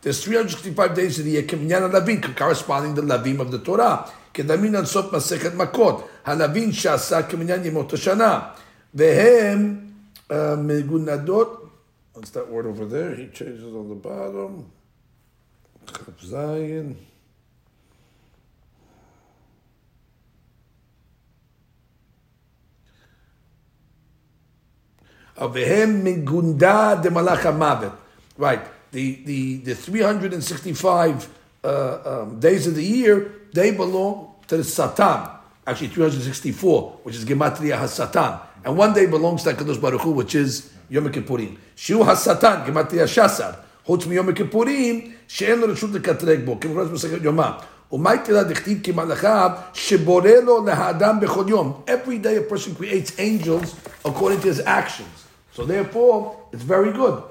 Shebechol 0.08 0.32
yom 0.32 0.47
mimeh 0.47 0.49
shana 0.49 0.64
shem 0.64 0.74
shasar 0.74 0.88
there's 0.88 0.88
365 0.88 0.95
days 0.95 1.20
of 1.20 1.26
the 1.26 1.32
year, 1.32 1.43
Keminyan 1.43 1.91
Lavin, 1.91 2.34
corresponding 2.34 2.95
to 2.95 3.01
the 3.01 3.18
Lavim 3.18 3.41
of 3.41 3.51
the 3.51 3.60
Torah. 3.60 4.10
Kedamin 4.34 4.78
and 4.78 4.88
Sot 4.88 5.12
Masechet 5.12 5.51
Makot. 5.51 6.08
Halavin 6.26 6.70
Shasa 6.70 7.24
Keminyan 7.24 7.62
Yemot 7.66 7.89
Shana. 7.89 8.55
Vehem 8.95 9.91
uh, 10.30 10.34
Megunadot. 10.55 11.70
What's 12.14 12.30
that 12.30 12.49
word 12.49 12.68
over 12.68 12.86
there? 12.86 13.16
He 13.16 13.28
changes 13.28 13.66
on 13.66 13.89
the 13.89 13.95
bottom. 13.95 14.72
Zayin. 16.24 16.95
Avehem 25.38 26.01
mingunda 26.01 27.01
de 27.01 27.10
malach 27.10 27.93
Right 28.38 28.77
The, 28.97 29.23
the, 29.25 29.57
the 29.59 29.75
365 29.75 31.29
uh, 31.64 31.99
um, 32.05 32.41
days 32.41 32.66
of 32.66 32.75
the 32.75 32.85
year, 32.85 33.33
they 33.53 33.70
belong 33.70 34.35
to 34.49 34.59
the 34.59 34.64
Satan. 34.64 35.29
Actually, 35.66 35.89
364, 35.89 37.01
which 37.05 37.14
is 37.14 37.25
Gematria 37.25 37.79
HaSatan. 37.79 38.41
And 38.64 38.77
one 38.77 38.93
day 38.93 39.07
belongs 39.07 39.45
to 39.45 39.55
HaKadosh 39.55 39.81
Baruch 39.81 40.01
Hu, 40.03 40.11
which 40.11 40.35
is 40.35 40.73
Yom 40.91 41.11
Kippurim. 41.11 41.57
Shiu 41.77 42.05
HaSatan, 42.05 42.66
Gematria 42.66 43.07
Shasar. 43.07 43.57
חוץ 43.85 44.07
מיום 44.07 44.29
הכיפורים, 44.29 45.11
שאין 45.29 45.61
לו 45.61 45.66
רשות 45.68 45.91
לקטרג 45.93 46.45
בו, 46.45 46.61
כמו 46.61 46.81
ראש 46.81 46.89
מסכת 46.93 47.23
יומא. 47.23 47.51
ומה 47.93 48.14
יתרה 48.14 48.43
דכתיב 48.43 48.79
כמלאכיו, 48.83 49.51
שבורא 49.75 50.31
לו 50.45 50.66
לאדם 50.66 51.20
בכל 51.20 51.45
יום. 51.49 51.83
Every 51.87 52.25
day 52.25 52.37
a 52.37 52.53
person 52.53 52.75
creates 52.75 53.18
angels 53.18 53.75
according 54.05 54.41
to 54.41 54.49
his 54.49 54.61
actions. 54.61 55.16
So 55.55 55.64
therefore, 55.64 56.37
it's 56.53 56.62
very 56.62 56.93
good. 56.93 57.23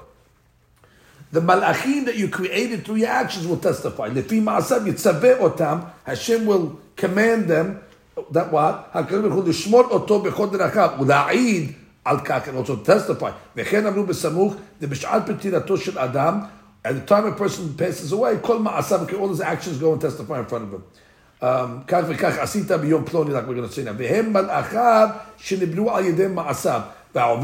The 1.36 1.40
malachim 1.40 2.06
that 2.06 2.18
you 2.18 2.28
created 2.28 2.86
through 2.86 2.98
your 2.98 3.10
actions 3.10 3.48
will 3.48 3.58
testify. 3.58 4.10
Lefi 4.10 4.42
ma'asav 4.42 4.86
yitzaveh 4.86 5.40
otam, 5.40 5.90
Hashem 6.04 6.46
will 6.46 6.80
command 6.96 7.48
them 7.48 7.82
that 8.32 8.52
what? 8.52 8.94
HaKadosh 8.94 9.10
Baruch 9.10 9.32
Hu 9.32 9.44
lishmor 9.44 9.92
oto 9.92 10.24
bechol 10.24 10.52
derachav, 10.52 10.98
ula'id 10.98 11.74
al 12.06 12.20
kach, 12.20 12.48
and 12.48 12.58
also 12.58 12.76
testify. 12.78 13.32
V'chen 13.56 13.88
amru 13.88 14.06
b'samuch, 14.06 14.60
the 14.80 14.88
b'sh'al 14.88 15.26
petirato 15.26 15.82
shel 15.82 15.98
adam, 15.98 16.48
at 16.84 16.96
the 16.96 17.02
time 17.02 17.26
a 17.26 17.32
person 17.32 17.74
passes 17.76 18.12
away, 18.12 18.38
kol 18.38 18.60
ma'asav, 18.60 19.18
all 19.20 19.30
his 19.30 19.40
actions 19.40 19.78
go 19.78 19.94
and 19.94 20.02
testify 20.02 20.40
in 20.40 20.46
front 20.46 20.66
of 20.66 20.72
him. 20.72 20.84
כך 21.88 22.04
וכך 22.08 22.38
עשית 22.40 22.72
ביום 22.72 23.06
פלוני, 23.06 23.34
like 23.34 23.48
we're 23.48 23.56
going 23.56 23.68
to 23.68 23.74
say 23.74 23.84
now. 23.84 23.96
והם 23.98 24.34
מלאכיו 24.34 25.10
שנבנו 25.38 25.96
על 25.96 26.06
ידי 26.06 26.28
מעשיו. 26.28 26.82
Now, 27.17 27.41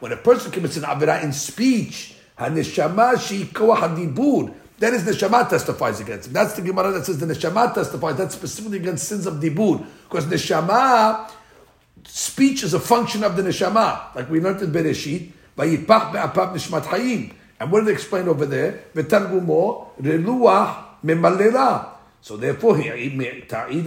when 0.00 0.12
a 0.12 0.16
person 0.16 0.50
commits 0.50 0.76
an 0.76 0.82
avira 0.82 1.22
in 1.22 1.32
speech, 1.32 2.16
haneshama 2.36 3.18
she 3.20 3.44
hadibur. 3.44 4.52
Neshama 4.78 5.48
testifies 5.48 6.00
against 6.00 6.26
him. 6.26 6.34
That's 6.34 6.52
the 6.54 6.60
Gemara 6.60 6.90
that 6.92 7.06
says 7.06 7.18
the 7.18 7.24
neshama 7.24 7.72
testifies. 7.72 8.16
That's 8.16 8.34
specifically 8.34 8.76
against 8.76 9.08
sins 9.08 9.24
of 9.26 9.34
dibur, 9.34 9.86
because 10.06 10.26
neshama 10.26 11.30
speech 12.04 12.62
is 12.62 12.74
a 12.74 12.80
function 12.80 13.24
of 13.24 13.36
the 13.36 13.42
neshama, 13.42 14.14
like 14.14 14.28
we 14.28 14.38
learned 14.40 14.60
in 14.60 14.72
Bereshit. 14.72 15.30
Vayipach 15.56 16.12
be'apap 16.12 16.52
nishmat 16.52 16.82
hayim. 16.82 17.32
And 17.58 17.72
what 17.72 17.80
do 17.80 17.86
they 17.86 17.92
explain 17.92 18.28
over 18.28 18.44
there? 18.44 18.84
V'targumo 18.94 19.94
reluach 20.02 20.76
memalera. 21.04 21.88
So 22.20 22.36
therefore, 22.36 22.76
ta'id 22.76 23.16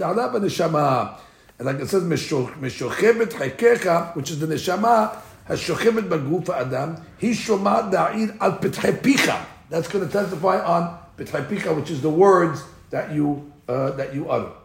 alav 0.00 0.32
neshama. 0.32 1.18
And 1.59 1.67
like 1.67 1.79
it 1.79 1.87
says, 1.87 2.03
משוכבת 2.03 3.33
חיקך, 3.33 4.15
which 4.15 4.29
is 4.29 4.39
the 4.39 4.47
neshama, 4.47 5.15
השוכבת 5.49 6.03
בגוף 6.03 6.49
האדם, 6.49 6.93
היא 7.21 7.35
שומעת 7.35 7.85
להעיר 7.91 8.31
על 8.39 8.51
פתחי 8.61 8.91
פיך. 9.01 9.31
That's 9.71 9.87
going 9.87 10.01
to 10.01 10.13
testify 10.13 10.65
on 10.65 10.83
פתחי 11.15 11.41
פיך, 11.49 11.67
which 11.67 11.89
is 11.89 12.01
the 12.01 12.09
words 12.09 12.63
that 12.91 13.11
you, 13.11 13.51
uh, 13.69 13.91
that 13.91 14.13
you 14.13 14.29
utter. 14.29 14.58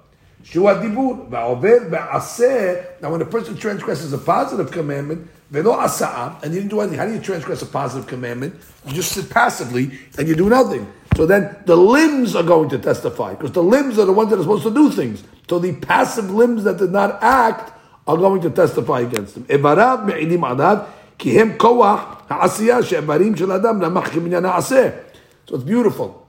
שהוא 0.45 0.71
הדיבור, 0.71 1.27
והעובר 1.31 1.77
בעשה, 1.91 2.75
now 3.03 3.11
when 3.11 3.21
a 3.21 3.25
person 3.25 3.57
transgresses 3.57 4.13
a 4.13 4.19
positive 4.19 4.71
commandment, 4.73 5.19
ולא 5.53 5.85
עשה, 5.85 6.29
and 6.43 6.55
you 6.55 6.61
didn't 6.61 6.71
do 6.71 6.81
anything, 6.81 6.99
how 6.99 7.07
do 7.07 7.13
you 7.13 7.21
transgress 7.21 7.63
a 7.63 7.67
positive 7.67 8.07
commandment? 8.07 8.55
You 8.87 8.95
just 8.95 9.13
sit 9.13 9.29
passively 9.29 9.91
and 10.17 10.29
you 10.29 10.35
do 10.35 10.49
nothing. 10.49 10.87
So 11.17 11.27
then 11.27 11.57
the 11.67 11.77
limbs 11.77 12.35
are 12.37 12.43
going 12.43 12.71
to 12.71 12.79
testify, 12.79 13.35
because 13.35 13.53
the 13.53 13.63
limbs 13.63 13.99
are 13.99 14.07
the 14.07 14.13
ones 14.13 14.31
that 14.31 14.39
are 14.39 14.43
supposed 14.43 14.63
to 14.63 14.75
do 14.75 14.91
things. 14.91 15.23
So 15.49 15.59
the 15.59 15.73
passive 15.75 16.31
limbs 16.31 16.65
that 16.65 16.79
did 16.79 16.93
not 16.93 17.19
act 17.23 17.73
are 18.07 18.17
going 18.17 18.41
to 18.43 18.51
testify 18.51 19.01
against 19.01 19.37
him. 19.37 19.45
איבריו 19.51 19.99
מעידים 20.07 20.45
עליו, 20.45 20.77
כי 21.19 21.41
הם 21.41 21.53
כוח 21.59 22.01
העשייה 22.29 22.83
שאיברים 22.83 23.37
של 23.37 23.53
אדם 23.53 23.83
נמח 23.83 24.09
כמניין 24.09 24.45
העשה. 24.45 24.91
So 25.47 25.57
it's 25.57 25.65
beautiful. 25.65 26.27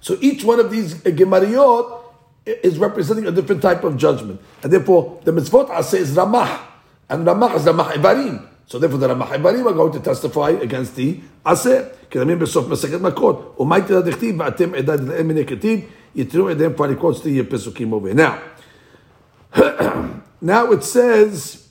So 0.00 0.14
each 0.20 0.44
one 0.44 0.60
of 0.60 0.70
these 0.70 0.94
gemariot 1.02 1.86
is 2.46 2.78
representing 2.78 3.26
a 3.26 3.32
different 3.32 3.60
type 3.60 3.82
of 3.84 3.96
judgment. 3.96 4.40
And 4.62 4.72
therefore, 4.72 5.20
the 5.24 5.32
mitzvot 5.32 5.68
aseh 5.68 5.98
is 5.98 6.12
ramah. 6.12 6.60
And 7.08 7.26
ramah 7.26 7.54
is 7.56 7.64
ramah 7.64 7.92
ibarim. 7.94 8.46
So 8.66 8.78
therefore, 8.78 8.98
the 8.98 9.08
ramah 9.08 9.26
ibarim 9.26 9.66
are 9.66 9.72
going 9.72 9.92
to 9.92 10.00
testify 10.00 10.50
against 10.50 10.94
the 10.96 11.20
aseh. 11.44 11.92
כדמים 12.10 12.38
בסוף 12.38 12.68
מסכת 12.68 13.00
מכות. 13.00 13.56
ומה 13.58 13.78
יתרא 13.78 14.00
דכתיב, 14.00 14.40
ואתם 14.40 14.74
עדה 14.74 14.96
דלאם 14.96 15.28
מן 15.28 15.38
הכתיב, 15.38 15.80
יתרו 16.14 16.48
עדיהם 16.48 16.72
כבר 16.72 16.86
לקרוץ 16.86 17.20
תהיה 17.20 17.44
פסוקים 17.44 17.92
over. 17.92 18.14
Now, 18.14 18.38
now 20.40 20.70
it 20.72 20.84
says 20.84 21.68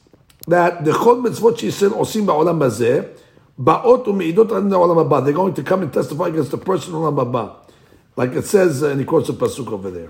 that 0.48 0.84
the 0.84 0.92
chol 0.92 1.22
mitzvot 1.24 1.58
שישראל 1.58 1.92
עושים 1.92 2.26
בעולם 2.26 2.62
הזה, 2.62 3.02
באות 3.58 4.08
ומעידות 4.08 4.52
על 4.52 4.74
העולם 4.74 4.98
הבא. 4.98 5.20
They're 5.20 5.32
going 5.32 5.54
to 5.54 5.64
come 5.64 5.82
and 5.84 5.94
testify 5.94 6.28
against 6.28 6.52
the 6.52 6.58
person 6.58 6.90
in 6.90 6.96
העולם 6.96 7.20
הבא. 7.20 7.48
Like 8.18 8.34
it 8.34 8.46
says, 8.46 8.82
and 8.84 9.00
he 9.00 9.06
quotes 9.06 9.30
a 9.30 9.34
pasuk 9.34 9.72
over 9.72 9.90
there. 9.90 10.10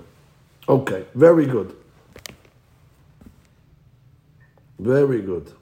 Okay, 0.71 1.05
very 1.17 1.47
good. 1.47 1.75
Very 4.79 5.21
good. 5.21 5.53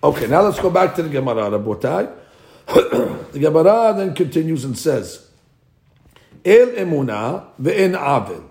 Okay, 0.00 0.28
now 0.28 0.42
let's 0.42 0.60
go 0.60 0.70
back 0.70 0.94
to 0.94 1.02
the 1.02 1.08
Gemara, 1.08 1.50
Rabotai. 1.50 2.08
the 3.32 3.38
Gemara 3.40 3.94
then 3.96 4.14
continues 4.14 4.64
and 4.64 4.78
says, 4.78 5.28
El 6.44 6.68
emuna 6.68 7.46
ve'en 7.60 7.98
avil. 7.98 8.48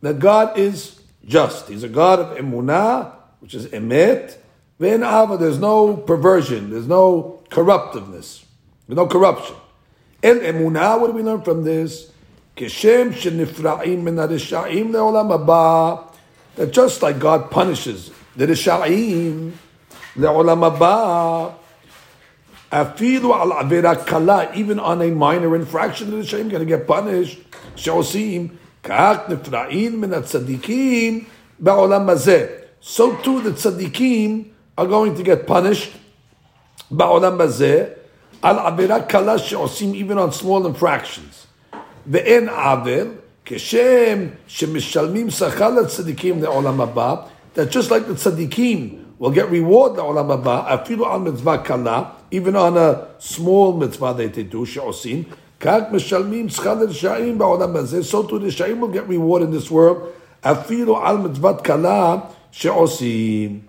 That 0.00 0.18
God 0.18 0.58
is 0.58 1.00
just. 1.24 1.68
He's 1.68 1.84
a 1.84 1.88
God 1.88 2.18
of 2.18 2.38
emuna, 2.38 3.12
which 3.38 3.54
is 3.54 3.66
emet. 3.66 4.36
Ve'en 4.80 5.06
avil, 5.06 5.38
there's 5.38 5.60
no 5.60 5.96
perversion, 5.96 6.70
there's 6.70 6.88
no 6.88 7.40
corruptiveness, 7.50 8.44
there's 8.88 8.96
no 8.96 9.06
corruption. 9.06 9.54
El 10.24 10.40
emuna, 10.40 11.00
what 11.00 11.06
do 11.06 11.12
we 11.12 11.22
learn 11.22 11.42
from 11.42 11.62
this? 11.62 12.10
Kishem 12.58 13.12
shenifra'im 13.12 14.02
min 14.02 14.16
harisha'im 14.16 14.90
le'olam 14.90 15.30
haba. 15.30 16.12
That 16.56 16.72
just 16.72 17.02
like 17.02 17.20
God 17.20 17.52
punishes 17.52 18.10
the 18.34 18.48
risha'im 18.48 19.52
le'olam 20.16 20.76
haba, 20.76 21.54
afilu 22.72 23.32
al 23.32 23.52
avera 23.64 24.04
kala, 24.04 24.50
even 24.56 24.80
on 24.80 25.00
a 25.02 25.10
minor 25.12 25.54
infraction, 25.54 26.10
the 26.10 26.16
risha'im 26.16 26.50
going 26.50 26.58
to 26.58 26.64
get 26.66 26.88
punished. 26.88 27.38
She'osim 27.76 28.58
ka'ak 28.82 29.26
nifra'im 29.28 29.92
min 29.92 30.10
tzadikim 30.10 31.26
ba'olam 31.62 32.06
hazeh. 32.06 32.64
So 32.80 33.14
too 33.18 33.40
the 33.40 33.50
tzaddikim 33.50 34.50
are 34.76 34.86
going 34.86 35.14
to 35.14 35.22
get 35.22 35.46
punished 35.46 35.92
ba'olam 36.90 37.38
hazeh 37.38 37.96
al 38.42 38.72
avera 38.72 39.08
kala 39.08 39.38
she'osim 39.38 39.94
even 39.94 40.18
on 40.18 40.32
small 40.32 40.66
infractions. 40.66 41.46
ואין 42.07 42.49
עוול, 42.49 43.07
כשם 43.45 44.19
שמשלמים 44.47 45.29
שכר 45.29 45.69
לצדיקים 45.69 46.43
לעולם 46.43 46.81
הבא, 46.81 47.15
that 47.55 47.71
just 47.71 47.89
like 47.89 48.07
the 48.07 48.15
tzaddikim 48.15 48.97
will 49.19 49.31
get 49.31 49.49
reward 49.51 49.97
לעולם 49.97 50.31
הבא, 50.31 50.73
אפילו 50.73 51.11
על 51.13 51.19
מצווה 51.19 51.57
קלה, 51.57 52.03
even 52.31 52.53
on 52.53 52.77
a 52.77 53.23
small 53.23 53.73
מצווה 53.79 54.13
that 54.13 54.35
they 54.35 54.53
do, 54.53 54.65
שעושים, 54.65 55.23
כך 55.59 55.79
משלמים 55.91 56.49
שכר 56.49 56.73
לרשעים 56.73 57.37
בעולם 57.37 57.75
הזה, 57.75 57.99
so 58.11 58.29
to 58.29 58.33
רשעים 58.33 58.83
will 58.83 58.95
get 58.95 59.09
reward 59.09 59.41
in 59.41 59.51
this 59.51 59.71
world, 59.71 59.97
אפילו 60.41 61.05
על 61.05 61.17
מצוות 61.17 61.61
קלה 61.61 62.15
שעושים. 62.51 63.59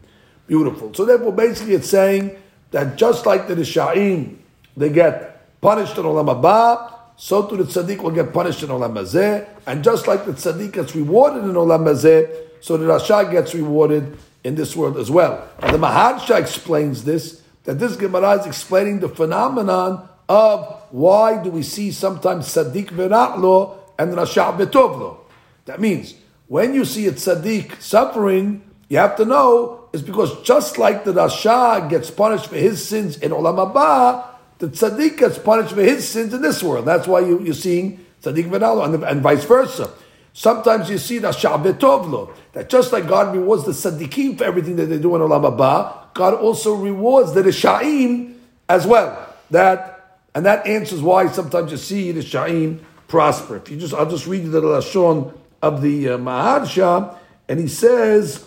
Beautiful. 0.48 0.92
So 0.92 1.04
therefore, 1.04 1.32
basically 1.32 1.74
it's 1.74 1.88
saying 1.88 2.30
that 2.70 2.96
just 2.96 3.24
like 3.24 3.48
the 3.48 3.54
Risha'im, 3.54 4.36
they 4.76 4.90
get 4.90 5.60
punished 5.62 5.96
in 5.96 6.04
Olam 6.04 6.28
Haba, 6.28 6.92
so 7.21 7.45
to 7.45 7.57
the 7.57 7.65
tzaddik 7.65 8.01
will 8.01 8.11
get 8.11 8.31
punished 8.31 8.63
in 8.63 8.69
Olam 8.69 8.93
Hazeh, 8.93 9.45
and 9.67 9.83
just 9.83 10.07
like 10.07 10.25
the 10.25 10.31
tzaddik 10.31 10.71
gets 10.71 10.95
rewarded 10.95 11.43
in 11.43 11.51
Olam 11.51 11.83
Hazeh, 11.83 12.33
so 12.61 12.77
the 12.77 12.85
Rasha 12.85 13.29
gets 13.29 13.53
rewarded 13.53 14.17
in 14.45 14.55
this 14.55 14.73
world 14.73 14.95
as 14.95 15.11
well. 15.11 15.45
Now 15.61 15.71
the 15.73 15.77
Maharsha 15.77 16.39
explains 16.39 17.03
this, 17.03 17.43
that 17.65 17.77
this 17.77 17.97
Gemara 17.97 18.39
is 18.39 18.45
explaining 18.45 19.01
the 19.01 19.09
phenomenon 19.09 20.07
of 20.29 20.81
why 20.91 21.43
do 21.43 21.49
we 21.49 21.61
see 21.61 21.91
sometimes 21.91 22.45
tzaddik 22.47 22.87
v'ra'lo 22.91 23.77
and 23.99 24.13
Rasha 24.13 24.57
v'tovlo. 24.57 25.17
That 25.65 25.81
means, 25.81 26.15
when 26.47 26.73
you 26.73 26.85
see 26.85 27.05
a 27.07 27.11
tzaddik 27.11 27.81
suffering, 27.81 28.61
you 28.87 28.97
have 28.97 29.17
to 29.17 29.25
know, 29.25 29.89
it's 29.91 30.03
because 30.03 30.41
just 30.43 30.77
like 30.77 31.03
the 31.03 31.11
Rasha 31.11 31.89
gets 31.89 32.09
punished 32.09 32.47
for 32.47 32.55
his 32.55 32.87
sins 32.87 33.17
in 33.17 33.31
Olam 33.31 33.73
Haba, 33.73 34.23
the 34.59 34.67
tzaddik 34.67 35.17
gets 35.17 35.39
punished 35.39 35.73
for 35.73 35.81
his 35.81 36.07
sins 36.07 36.33
in 36.33 36.41
this 36.41 36.61
world. 36.61 36.85
That's 36.85 37.07
why 37.07 37.21
you, 37.21 37.39
you're 37.39 37.53
seeing 37.53 38.05
tzaddik 38.21 38.49
v'nalo, 38.49 38.85
and, 38.85 39.03
and 39.03 39.21
vice 39.21 39.45
versa. 39.45 39.91
Sometimes 40.33 40.89
you 40.89 40.97
see 40.97 41.17
that 41.19 41.35
shabetovlo, 41.35 42.33
that 42.53 42.69
just 42.69 42.93
like 42.93 43.07
God 43.07 43.35
rewards 43.35 43.65
the 43.65 43.71
tzaddikim 43.71 44.37
for 44.37 44.43
everything 44.43 44.75
that 44.75 44.85
they 44.85 44.99
do 44.99 45.15
in 45.15 45.21
Olam 45.21 45.51
Abba, 45.51 46.09
God 46.13 46.33
also 46.35 46.75
rewards 46.75 47.33
the 47.33 47.41
Rishaim 47.41 48.35
as 48.67 48.85
well. 48.85 49.33
That 49.49 50.19
and 50.35 50.45
that 50.45 50.67
answers 50.67 51.01
why 51.01 51.27
sometimes 51.27 51.71
you 51.71 51.77
see 51.77 52.11
the 52.11 52.21
Rishaim 52.21 52.79
prosper. 53.07 53.57
If 53.57 53.71
you 53.71 53.77
just, 53.77 53.93
I'll 53.93 54.09
just 54.09 54.27
read 54.27 54.43
you 54.43 54.51
the 54.51 54.61
lashon 54.61 55.33
of 55.61 55.81
the 55.81 56.09
uh, 56.09 56.17
Maharsha, 56.17 57.17
and 57.47 57.59
he 57.59 57.67
says, 57.67 58.45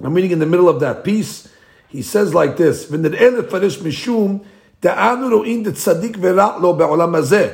I'm 0.00 0.14
reading 0.14 0.32
in 0.32 0.38
the 0.38 0.46
middle 0.46 0.68
of 0.68 0.80
that 0.80 1.04
piece. 1.04 1.48
He 1.88 2.02
says 2.02 2.34
like 2.34 2.56
this: 2.56 2.86
"V'ned'elef 2.86 3.50
farish 3.50 3.78
mishum." 3.78 4.44
דאנו 4.81 5.37
רואים 5.37 5.63
דצדיק 5.63 6.17
ורע 6.21 6.57
לו 6.61 6.73
בעולם 6.73 7.15
הזה. 7.15 7.49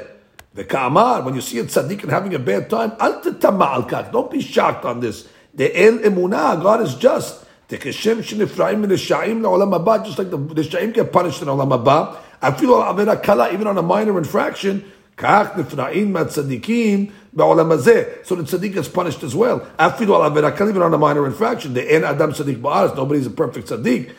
וכאמר, 0.55 1.21
when 1.25 1.35
you 1.35 1.41
see 1.41 1.57
a 1.57 1.63
tzaddik 1.63 2.03
and 2.03 2.11
having 2.11 2.33
a 2.33 2.39
bad 2.39 2.73
time, 2.73 3.01
אל 3.01 3.11
תטמע 3.11 3.65
על 3.73 3.83
כך, 3.87 4.01
don't 4.11 4.33
be 4.35 4.55
shocked 4.55 4.83
on 4.83 5.01
this. 5.01 5.27
דאל 5.55 5.97
אמונה, 6.07 6.55
God 6.63 6.79
is 6.85 7.03
just. 7.03 7.43
דכשם 7.71 8.23
שנפרעים 8.23 8.81
מרשעים 8.81 9.41
לעולם 9.41 9.73
הבא, 9.73 9.97
just 10.03 10.17
like 10.17 10.33
the 10.33 10.59
רשעים 10.59 10.91
get 10.93 11.17
punished 11.17 11.43
in 11.43 11.47
העולם 11.47 11.73
הבא, 11.73 12.05
אפילו 12.39 12.81
על 12.81 12.87
עבירה 12.87 13.15
קלה, 13.15 13.51
even 13.51 13.63
on 13.63 13.77
a 13.77 13.91
minor 13.91 14.25
infraction, 14.25 14.79
כך 15.17 15.47
נפרעים 15.57 16.13
מהצדיקים 16.13 17.05
בעולם 17.33 17.71
הזה. 17.71 18.03
So 18.25 18.29
the 18.29 18.33
tzaddik 18.33 18.73
gets 18.73 18.97
punished 18.97 19.23
as 19.23 19.35
well. 19.35 19.59
אפילו 19.77 20.15
על 20.15 20.25
עבירה 20.25 20.51
קלה, 20.51 20.71
even 20.71 20.93
on 20.93 20.93
a 20.93 20.97
minor 20.97 21.41
infraction. 21.41 21.67
דאין 21.73 22.03
אדם 22.03 22.31
צדיק 22.31 22.57
בארץ, 22.57 22.91
nobody 22.91 23.25
is 23.25 23.27
a 23.27 23.41
perfect 23.41 23.65
צדיק. 23.65 24.09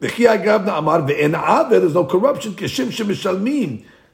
There's 0.00 1.94
no 1.94 2.04
corruption. 2.06 2.52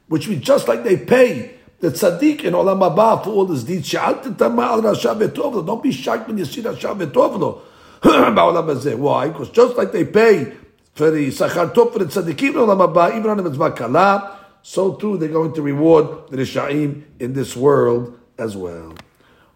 Which 0.09 0.27
means 0.27 0.43
just 0.43 0.67
like 0.67 0.83
they 0.83 0.97
pay 0.97 1.55
the 1.79 1.89
tzaddik 1.89 2.43
in 2.43 2.53
olam 2.53 2.79
haba 2.79 3.23
for 3.23 3.29
all 3.29 3.47
his 3.47 3.63
deeds. 3.63 3.91
Don't 3.91 5.83
be 5.83 5.91
shocked 5.91 6.27
when 6.27 6.37
you 6.37 6.45
see 6.45 6.61
Rasha 6.61 6.97
Vetovlo. 6.97 7.61
Why? 8.99 9.27
Because 9.29 9.49
just 9.49 9.77
like 9.77 9.91
they 9.91 10.03
pay 10.05 10.53
for 10.93 11.09
the 11.09 11.29
sachar 11.29 11.73
tov 11.73 11.93
for 11.93 11.99
the 11.99 12.05
tzaddikim 12.05 12.49
in 12.49 12.55
olam 12.55 12.93
haba, 12.93 13.17
even 13.17 13.29
on 13.31 13.37
the 13.37 13.43
mitzvah 13.43 13.71
kala, 13.71 14.39
so 14.61 14.95
too 14.95 15.17
they're 15.17 15.29
going 15.29 15.53
to 15.53 15.61
reward 15.61 16.29
the 16.29 16.37
rishaim 16.37 17.03
in 17.19 17.33
this 17.33 17.55
world 17.55 18.19
as 18.37 18.57
well. 18.57 18.93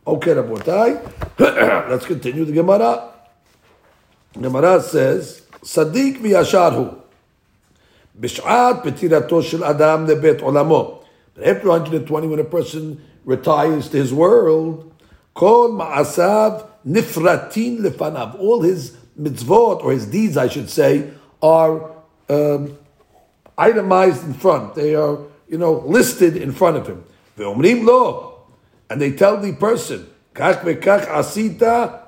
Okay, 0.08 0.32
Rabotai, 0.32 1.02
let's 1.90 2.06
continue 2.06 2.46
the 2.46 2.54
Gemara. 2.54 3.12
Gemara 4.40 4.82
says. 4.82 5.42
צדיק 5.62 6.19
וישר 6.23 6.75
הוא. 6.75 6.87
בשעת 8.21 8.77
פטירתו 8.85 9.43
של 9.43 9.64
אדם 9.64 10.07
לבית 10.07 10.41
עולמו. 10.41 11.01
But 11.37 11.45
after 11.45 11.67
120, 11.67 12.31
when 12.31 12.39
a 12.39 12.45
person 12.45 12.99
retires 13.27 13.89
to 13.91 13.97
his 13.97 14.12
world, 14.12 14.85
כל 15.33 15.71
מעשיו 15.73 16.53
נפרטין 16.85 17.83
לפניו. 17.83 18.29
All 18.39 18.62
his 18.62 18.97
mitzvot, 19.21 19.85
or 19.85 19.93
his 19.93 20.07
deeds, 20.07 20.37
I 20.37 20.49
should 20.49 20.71
say, 20.71 21.11
are 21.43 21.91
um, 22.29 22.79
itemized 23.59 24.25
in 24.25 24.35
front. 24.35 24.75
They 24.75 24.95
are, 24.95 25.19
you 25.49 25.59
know, 25.59 25.73
listed 25.87 26.37
in 26.37 26.53
front 26.53 26.77
of 26.77 26.87
him. 26.87 27.05
ואומרים 27.39 27.87
לו, 27.87 28.33
and 28.91 29.01
they 29.01 29.12
tell 29.12 29.37
the 29.37 29.53
person, 29.53 30.07
כך 30.35 30.57
וכך 30.64 31.05
עשית, 31.09 31.59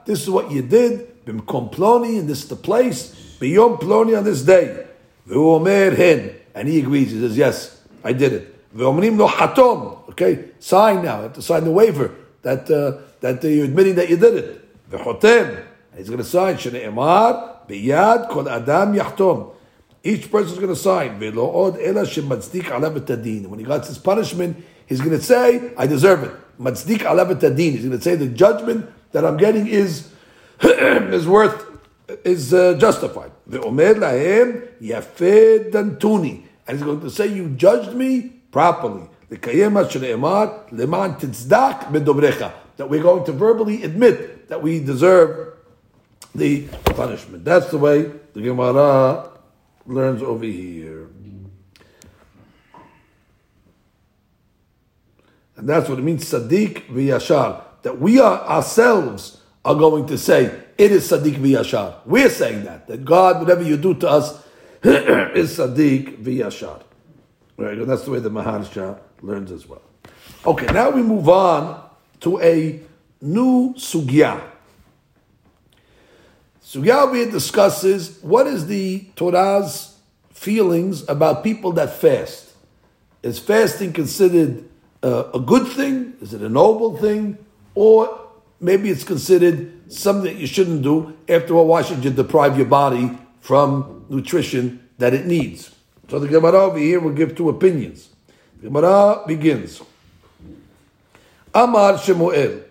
this 0.07 0.23
is 0.23 0.31
what 0.31 0.51
you 0.51 0.63
did, 0.63 1.01
במקום 1.27 1.69
פלוני, 1.71 2.21
and 2.21 2.29
this 2.29 2.45
is 2.45 2.49
the 2.49 2.57
place, 2.57 3.15
Beyond 3.44 3.80
Ploni 3.80 4.18
on 4.18 4.24
this 4.24 4.42
day. 4.42 4.88
V'omer 5.28 5.94
hin. 5.94 6.34
And 6.56 6.66
he 6.66 6.80
agrees. 6.80 7.12
He 7.12 7.20
says, 7.20 7.36
yes, 7.36 7.82
I 8.02 8.14
did 8.14 8.32
it. 8.32 8.74
V'omrim 8.74 9.18
lo 9.18 9.28
hatom. 9.28 10.10
Okay, 10.12 10.52
sign 10.60 11.04
now. 11.04 11.18
You 11.18 11.24
have 11.24 11.34
to 11.34 11.42
sign 11.42 11.66
the 11.66 11.72
waiver 11.72 12.16
that, 12.44 12.72
uh, 12.72 13.02
that 13.20 13.44
uh, 13.44 13.48
you're 13.50 13.66
admitting 13.66 13.96
that 13.96 14.10
you 14.10 14.16
did 14.16 14.36
it. 14.36 14.90
V'chotem. 14.90 15.62
He's 15.98 16.08
going 16.08 16.20
to 16.20 16.24
sign. 16.24 16.56
Shne'emar 16.56 17.68
biyad 17.68 18.30
kol 18.30 18.48
adam 18.48 18.94
yachtom. 18.94 19.54
Each 20.06 20.32
person 20.32 20.54
is 20.54 20.60
going 20.60 20.74
to 20.74 20.78
sign. 20.78 21.20
V'lo 21.20 21.54
od 21.54 21.80
ela 21.82 22.04
shematzdik 22.04 22.64
alav 22.72 22.98
etadin. 22.98 23.48
When 23.48 23.60
he 23.60 23.66
got 23.66 23.86
his 23.86 23.98
punishment, 23.98 24.64
he's 24.86 25.02
going 25.02 25.20
to 25.20 25.22
say, 25.22 25.74
I 25.78 25.86
deserve 25.86 26.24
it. 26.24 26.32
Matzdik 26.62 27.00
alav 27.00 27.38
etadin. 27.38 27.74
He's 27.74 27.84
going 27.84 27.98
to 27.98 28.02
say 28.02 28.16
the 28.16 28.28
judgment 28.28 28.90
that 29.12 29.26
I'm 29.26 29.36
getting 29.36 29.68
is, 29.68 30.10
is 30.62 31.28
worth 31.28 31.73
is 32.08 32.54
uh, 32.54 32.76
justified. 32.76 33.32
Ve'omer 33.50 33.96
lahem 33.96 34.68
yafed 34.82 35.72
dantuni. 35.72 36.44
And 36.68 36.78
he's 36.78 36.86
going 36.86 37.02
to 37.02 37.10
say, 37.10 37.28
you 37.28 37.50
judged 37.50 37.94
me 37.94 38.42
properly. 38.52 39.10
That 39.30 39.46
we're 42.90 43.04
going 43.04 43.26
to 43.26 43.32
verbally 43.32 43.84
admit 43.84 44.48
that 44.50 44.62
we 44.62 44.80
deserve 44.80 45.58
the 46.36 46.68
punishment. 46.86 47.44
That's 47.44 47.70
the 47.70 47.78
way 47.78 48.12
the 48.34 48.42
Gemara 48.42 49.30
learns 49.86 50.22
over 50.22 50.46
here. 50.46 51.10
And 55.56 55.70
that's 55.70 55.90
what 55.90 56.00
it 56.00 56.04
means, 56.04 56.26
Sadiq 56.26 56.88
v'yashar. 56.88 57.64
That 57.84 58.00
we 58.00 58.20
are 58.20 58.40
ourselves 58.42 59.42
are 59.66 59.76
going 59.76 60.08
to 60.08 60.18
say, 60.18 60.63
it 60.78 60.92
is 60.92 61.10
Sadiq 61.10 61.36
v'yashar. 61.36 61.96
We're 62.06 62.30
saying 62.30 62.66
that. 62.66 62.88
That 62.88 63.06
God, 63.06 63.40
whatever 63.40 63.64
you 63.64 63.78
do 63.78 63.94
to 63.96 64.10
us, 64.10 64.44
is 64.84 65.58
Sadiq 65.58 66.24
v'yashar. 66.24 66.84
Right, 67.58 67.78
and 67.78 67.90
that's 67.90 68.04
the 68.04 68.12
way 68.12 68.20
the 68.20 68.32
Maharsha 68.32 69.00
learns 69.22 69.52
as 69.52 69.68
well. 69.68 69.82
Okay, 70.46 70.66
now 70.68 70.90
we 70.90 71.02
move 71.02 71.30
on 71.30 71.90
to 72.22 72.40
a 72.42 72.80
new 73.22 73.74
sugya. 73.76 74.42
Sugya 76.64 77.14
here 77.14 77.30
discusses 77.30 78.20
what 78.22 78.48
is 78.48 78.68
the 78.68 79.06
Torah's 79.16 79.98
feelings 80.32 81.08
about 81.08 81.44
people 81.44 81.72
that 81.74 81.94
fast. 81.94 82.52
Is 83.22 83.40
fasting 83.40 83.94
considered 83.94 84.66
uh, 85.02 85.32
a 85.34 85.40
good 85.40 85.68
thing? 85.68 86.14
Is 86.20 86.34
it 86.34 86.42
a 86.42 86.50
noble 86.50 86.98
thing? 86.98 87.38
Or 87.76 88.23
maybe 88.64 88.90
it's 88.90 89.04
considered 89.04 89.92
something 89.92 90.34
that 90.34 90.40
you 90.40 90.48
shouldn't 90.48 90.82
do. 90.82 91.16
After 91.28 91.54
all, 91.56 91.68
why 91.68 91.82
should 91.82 92.04
you 92.04 92.10
deprive 92.10 92.58
your 92.58 92.66
body 92.66 93.18
from 93.42 94.06
nutrition 94.10 94.90
that 94.98 95.14
it 95.14 95.26
needs? 95.26 95.76
So 96.10 96.20
the 96.20 96.28
Gemara 96.28 96.64
over 96.64 96.80
here 96.80 97.00
will 97.00 97.14
give 97.14 97.36
two 97.36 97.50
opinions. 97.50 98.10
The 98.58 98.70
Gemara 98.70 99.24
begins. 99.28 99.82
Amar 101.54 101.98
Shemuel, 102.00 102.62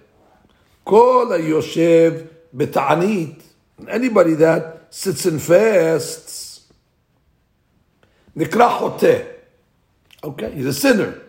Kol 0.85 1.27
Yoshev 1.27 2.29
Beta'anit, 2.57 3.43
anybody 3.89 4.35
that 4.35 4.89
sits 4.91 5.27
and 5.27 5.41
fasts, 5.41 6.67
Nikra. 8.37 9.29
Okay, 10.25 10.53
he's 10.53 10.67
a 10.67 10.73
sinner. 10.73 11.21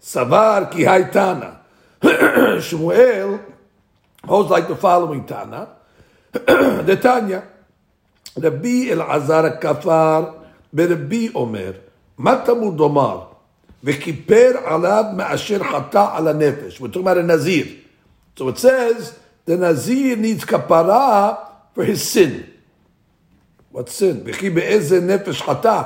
Savar 0.00 0.70
Ki 0.70 0.84
Tana. 1.10 1.61
Shemuel 2.61 3.39
holds 4.25 4.49
like 4.49 4.67
the 4.67 4.75
following 4.75 5.25
Tana. 5.25 5.69
the 6.31 6.99
Tanya. 7.01 7.43
Rabbi 8.35 8.89
Elazar 8.89 9.59
Kafar 9.59 10.37
ברבי 10.73 11.29
אומר, 11.35 11.71
מה 12.17 12.41
תמוד 12.45 12.79
לומר? 12.79 13.21
וכיפר 13.83 14.51
עליו 14.65 15.03
מאשר 15.15 15.63
חטא 15.63 16.05
על 16.13 16.27
הנפש. 16.27 16.81
We're 16.81 16.87
talking 16.87 17.01
about 17.01 17.17
a 17.17 17.23
nazir. 17.23 17.65
So 18.35 18.49
it 18.49 18.57
says, 18.57 19.17
the 19.45 19.57
nazir 19.57 20.15
needs 20.15 20.43
kapara 20.43 21.37
for 21.73 21.83
his 21.83 22.01
sin. 22.01 22.43
What 23.71 23.89
sin? 23.89 24.23
וכי 24.25 24.49
באיזה 24.49 24.99
נפש 24.99 25.41
חטא? 25.41 25.81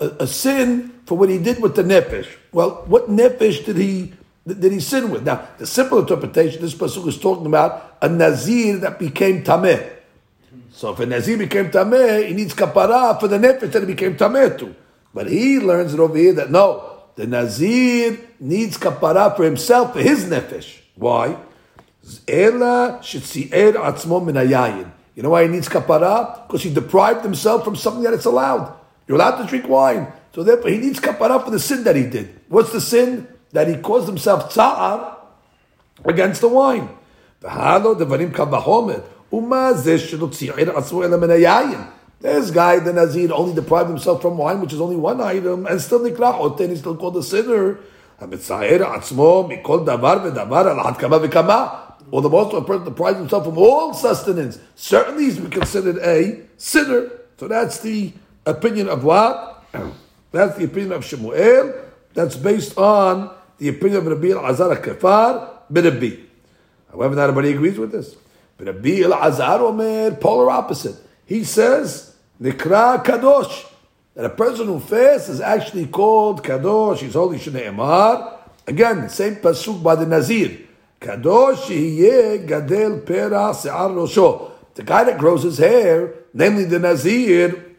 A, 0.00 0.06
a 0.20 0.26
sin 0.26 0.90
for 1.06 1.18
what 1.18 1.28
he 1.28 1.38
did 1.38 1.60
with 1.60 1.74
the 1.74 1.82
nefesh. 1.82 2.28
Well, 2.52 2.84
what 2.86 3.10
nefesh 3.10 3.64
did 3.66 3.76
he 3.76 4.12
did 4.47 4.71
he 4.71 4.79
sin 4.79 5.09
with? 5.09 5.23
Now, 5.23 5.47
the 5.57 5.65
simple 5.65 5.99
interpretation, 5.99 6.61
this 6.61 6.75
pasuk 6.75 7.07
is 7.07 7.17
talking 7.19 7.47
about 7.47 7.97
a 8.01 8.09
nazir 8.09 8.77
that 8.77 8.99
became 8.99 9.43
tameh. 9.43 9.95
So 10.75 10.91
if 10.91 10.99
a 10.99 11.05
Nazir 11.05 11.37
became 11.37 11.71
Tameh, 11.71 12.27
he 12.27 12.33
needs 12.33 12.53
kapara 12.53 13.17
for 13.17 13.29
the 13.29 13.37
nefesh 13.37 13.71
that 13.71 13.79
he 13.79 13.85
became 13.85 14.17
Tameh 14.17 14.59
to. 14.59 14.75
But 15.13 15.27
he 15.31 15.57
learns 15.57 15.93
it 15.93 16.01
over 16.01 16.17
here 16.17 16.33
that 16.33 16.51
no, 16.51 17.03
the 17.15 17.25
Nazir 17.25 18.19
needs 18.41 18.77
kapara 18.77 19.33
for 19.37 19.45
himself, 19.45 19.93
for 19.93 20.01
his 20.01 20.25
nefesh. 20.25 20.79
Why? 20.95 21.37
Atzmo 22.27 22.61
You 25.15 25.23
know 25.23 25.29
why 25.29 25.43
he 25.43 25.47
needs 25.47 25.69
kapara? 25.69 26.45
Because 26.45 26.63
he 26.63 26.73
deprived 26.73 27.23
himself 27.23 27.63
from 27.63 27.77
something 27.77 28.03
that 28.03 28.13
it's 28.13 28.25
allowed. 28.25 28.75
You're 29.07 29.15
allowed 29.15 29.41
to 29.43 29.47
drink 29.47 29.69
wine. 29.69 30.11
So 30.33 30.43
therefore 30.43 30.71
he 30.71 30.77
needs 30.77 30.99
kapara 30.99 31.41
for 31.41 31.51
the 31.51 31.59
sin 31.59 31.85
that 31.85 31.95
he 31.95 32.03
did. 32.03 32.37
What's 32.49 32.73
the 32.73 32.81
sin? 32.81 33.29
That 33.55 33.69
he 33.69 33.77
caused 33.77 34.07
himself 34.07 34.51
tsa'ar 34.53 35.15
against 36.03 36.41
the 36.41 36.49
wine. 36.49 36.89
This 42.19 42.51
guy, 42.51 42.79
the 42.79 42.91
Nazir, 42.91 43.31
only 43.31 43.55
deprived 43.55 43.89
himself 43.89 44.21
from 44.21 44.37
wine, 44.37 44.59
which 44.59 44.73
is 44.73 44.81
only 44.81 44.97
one 44.97 45.21
item, 45.21 45.65
and 45.67 45.79
still 45.79 46.01
nikrach 46.01 46.59
and 46.59 46.69
he's 46.69 46.79
still 46.79 46.97
called 46.97 47.15
a 47.15 47.23
sinner. 47.23 47.79
Or 48.19 48.27
the 52.21 52.29
most 52.29 52.53
of 52.53 52.63
a 52.63 52.65
person 52.65 52.83
deprives 52.83 53.17
himself 53.19 53.45
from 53.45 53.57
all 53.57 53.93
sustenance. 53.93 54.59
Certainly 54.75 55.23
he's 55.23 55.39
considered 55.49 55.97
a 55.99 56.41
sinner. 56.57 57.09
So 57.37 57.47
that's 57.47 57.79
the 57.79 58.11
opinion 58.45 58.89
of 58.89 59.05
what? 59.05 59.63
That's 60.31 60.57
the 60.57 60.65
opinion 60.65 60.91
of 60.91 61.05
Shemuel. 61.05 61.73
That's 62.13 62.35
based 62.35 62.77
on 62.77 63.33
the 63.57 63.69
opinion 63.69 63.97
of 63.97 64.07
Rabbi 64.07 64.27
Elazar 64.27 64.81
Kafar, 64.81 65.61
Rabbi. 65.69 66.21
However, 66.91 67.15
not 67.15 67.29
everybody 67.29 67.53
agrees 67.53 67.77
with 67.77 67.91
this. 67.91 68.15
But 68.57 68.67
Rabbi 68.67 69.01
Elazar 69.01 69.59
Omer, 69.59 70.15
polar 70.15 70.49
opposite. 70.49 70.95
He 71.25 71.43
says, 71.43 72.15
Nikra 72.41 73.03
Kadosh. 73.03 73.71
That 74.13 74.25
a 74.25 74.29
person 74.29 74.67
who 74.67 74.79
fasts 74.79 75.27
is 75.27 75.41
actually 75.41 75.87
called 75.87 76.41
Kadosh. 76.41 76.99
He's 76.99 77.15
holy 77.15 77.37
Shne'emar. 77.37 78.37
Again, 78.65 79.09
same 79.09 79.35
pasuk 79.35 79.83
by 79.83 79.95
the 79.95 80.05
Nazir. 80.05 80.57
Kadosh 81.01 81.69
Yeh 81.69 82.45
Gadel 82.47 83.05
Pera 83.05 83.53
Se'ar 83.53 83.89
Rosho. 83.89 84.51
The 84.75 84.83
guy 84.83 85.03
that 85.03 85.17
grows 85.17 85.43
his 85.43 85.57
hair, 85.57 86.13
namely 86.33 86.65
the 86.65 86.79
Nazir, 86.79 87.75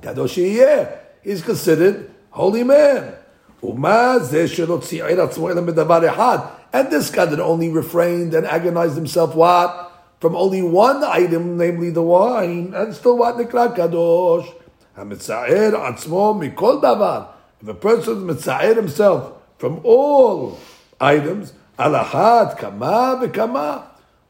Kadosh 0.00 0.36
Yeh, 0.36 0.98
is 1.24 1.42
considered 1.42 2.10
holy 2.30 2.62
man. 2.62 3.14
ומה 3.63 4.19
זה 4.19 4.47
שלא 4.47 4.77
ציער 4.81 5.21
עצמו 5.21 5.49
אלא 5.49 5.61
מדבר 5.61 6.09
אחד? 6.09 6.37
And 6.73 6.89
this 6.89 7.11
guy 7.11 7.25
that 7.25 7.39
only 7.39 7.69
refrained 7.69 8.33
and 8.33 8.45
agonized 8.47 8.95
himself, 8.95 9.35
what? 9.35 9.91
From 10.21 10.35
only 10.35 10.61
one 10.61 11.03
item, 11.03 11.57
namely 11.57 11.89
the 11.89 12.01
wine, 12.01 12.73
and 12.73 12.93
still 12.93 13.17
what? 13.17 13.37
נקרא 13.37 13.67
קדוש. 13.67 14.51
המצער 14.97 15.85
עצמו 15.85 16.33
מכל 16.39 16.77
דבר. 16.81 17.21
If 17.63 17.67
a 17.67 17.73
person 17.73 18.25
מצער 18.25 18.75
himself 18.75 19.21
from 19.59 19.79
all 19.83 20.57
items, 20.99 21.51
על 21.77 21.95
אחת 21.95 22.59
כמה 22.59 23.13
וכמה, 23.21 23.77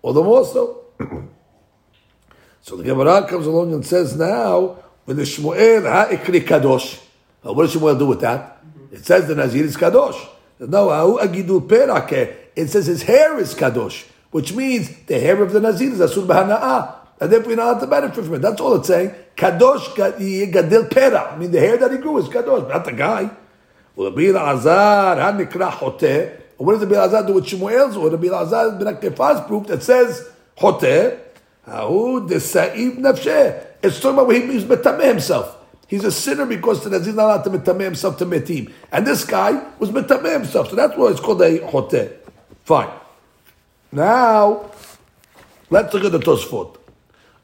or 0.02 0.14
the 0.14 0.24
more 0.24 0.46
so. 0.46 0.78
so 2.62 2.76
the 2.76 2.84
Gemara 2.84 3.28
comes 3.28 3.46
along 3.46 3.74
and 3.74 3.86
says 3.86 4.16
now, 4.16 4.78
when 5.06 5.18
the 5.18 5.24
Shmuel 5.24 5.84
ha'ikri 5.84 6.42
kadosh, 6.42 7.00
what 7.42 7.64
does 7.64 7.76
Shmuel 7.76 8.00
do 8.00 8.06
with 8.08 8.22
that? 8.22 8.55
It 8.93 9.05
says 9.05 9.26
the 9.28 9.34
Nazir 9.34 9.64
is 9.64 9.76
kadosh. 9.76 10.18
No. 10.59 11.18
It 11.18 12.68
says 12.70 12.87
his 12.87 13.03
hair 13.03 13.39
is 13.39 13.55
kadosh, 13.55 14.05
which 14.30 14.53
means 14.53 14.91
the 15.07 15.18
hair 15.20 15.43
of 15.43 15.53
the 15.53 15.61
Nazir 15.61 15.93
is 15.93 16.01
asur 16.01 16.26
b'hana'ah. 16.26 16.95
And 17.20 17.32
therefore 17.32 17.51
you're 17.51 17.57
not 17.57 17.68
allowed 17.72 17.80
to 17.80 17.87
benefit 17.87 18.24
from 18.24 18.34
it. 18.34 18.43
That's 18.43 18.61
all 18.61 18.74
it's 18.74 18.89
saying. 18.89 19.14
Kadosh 19.37 19.95
gadil 19.97 20.84
pera. 20.91 21.32
I 21.32 21.37
mean, 21.37 21.51
the 21.51 21.61
hair 21.61 21.76
that 21.78 21.91
he 21.91 21.99
grew 21.99 22.18
is 22.18 22.28
kadosh, 22.28 22.68
not 22.68 22.84
the 22.84 22.93
guy. 22.93 23.30
Rabbi 23.97 24.28
Azar, 24.39 25.16
hanikra 25.16 25.70
hoteh. 25.70 26.43
What 26.59 26.74
does 26.74 26.82
Rabbi 26.89 27.03
Azar 27.03 27.26
do 27.26 27.32
with 27.34 27.45
Shmuel's 27.45 27.97
or 27.97 28.11
Rabbi 28.11 28.28
Azar 28.28 28.72
Aktefar's 28.72 29.41
proof 29.47 29.66
that 29.66 29.82
says 29.82 30.28
hoteh? 30.59 31.18
Hahu 31.66 32.28
desaib 32.28 32.99
nafsheh. 32.99 33.64
It's 33.82 33.99
talking 34.01 34.14
about 34.14 34.28
when 34.28 34.51
he's 34.51 34.64
metameh 34.64 35.07
himself. 35.07 35.55
He's 35.89 36.05
a 36.05 36.11
sinner 36.11 36.47
because 36.47 36.82
the 36.82 36.91
Nazir 36.91 37.11
is 37.11 37.16
not 37.16 37.24
allowed 37.24 37.43
to 37.45 37.51
metameh 37.51 37.84
himself 37.84 38.18
to 38.18 38.26
metim. 38.26 38.72
And 38.91 39.07
this 39.07 39.24
guy 39.24 39.62
was 39.78 39.91
metameh 39.91 40.32
himself. 40.32 40.70
So 40.70 40.76
that's 40.76 40.97
why 40.97 41.11
it's 41.11 41.20
called 41.20 41.43
a 41.43 41.61
hoteh. 41.61 42.12
Fine. 42.64 42.91
Now, 43.93 44.70
let's 45.70 45.95
look 45.95 46.05
at 46.05 46.12
the 46.12 46.18
Tosfot. 46.18 46.76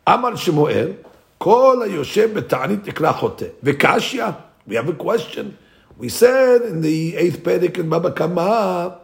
Amar 0.04 0.32
Shmuel, 0.32 0.96
Kol 1.38 1.76
HaYoshem 1.76 2.34
B'Ta'anit 2.34 2.84
Tikra 2.84 3.14
Choteh. 3.14 3.52
V'kashya, 3.62 4.42
we 4.66 4.74
have 4.74 4.88
a 4.88 4.94
question. 4.94 5.56
We 5.96 6.08
said 6.08 6.62
in 6.62 6.80
the 6.80 7.14
eighth 7.16 7.44
Perek 7.44 7.78
in 7.78 7.88
Baba 7.88 8.10
Kama, 8.10 8.98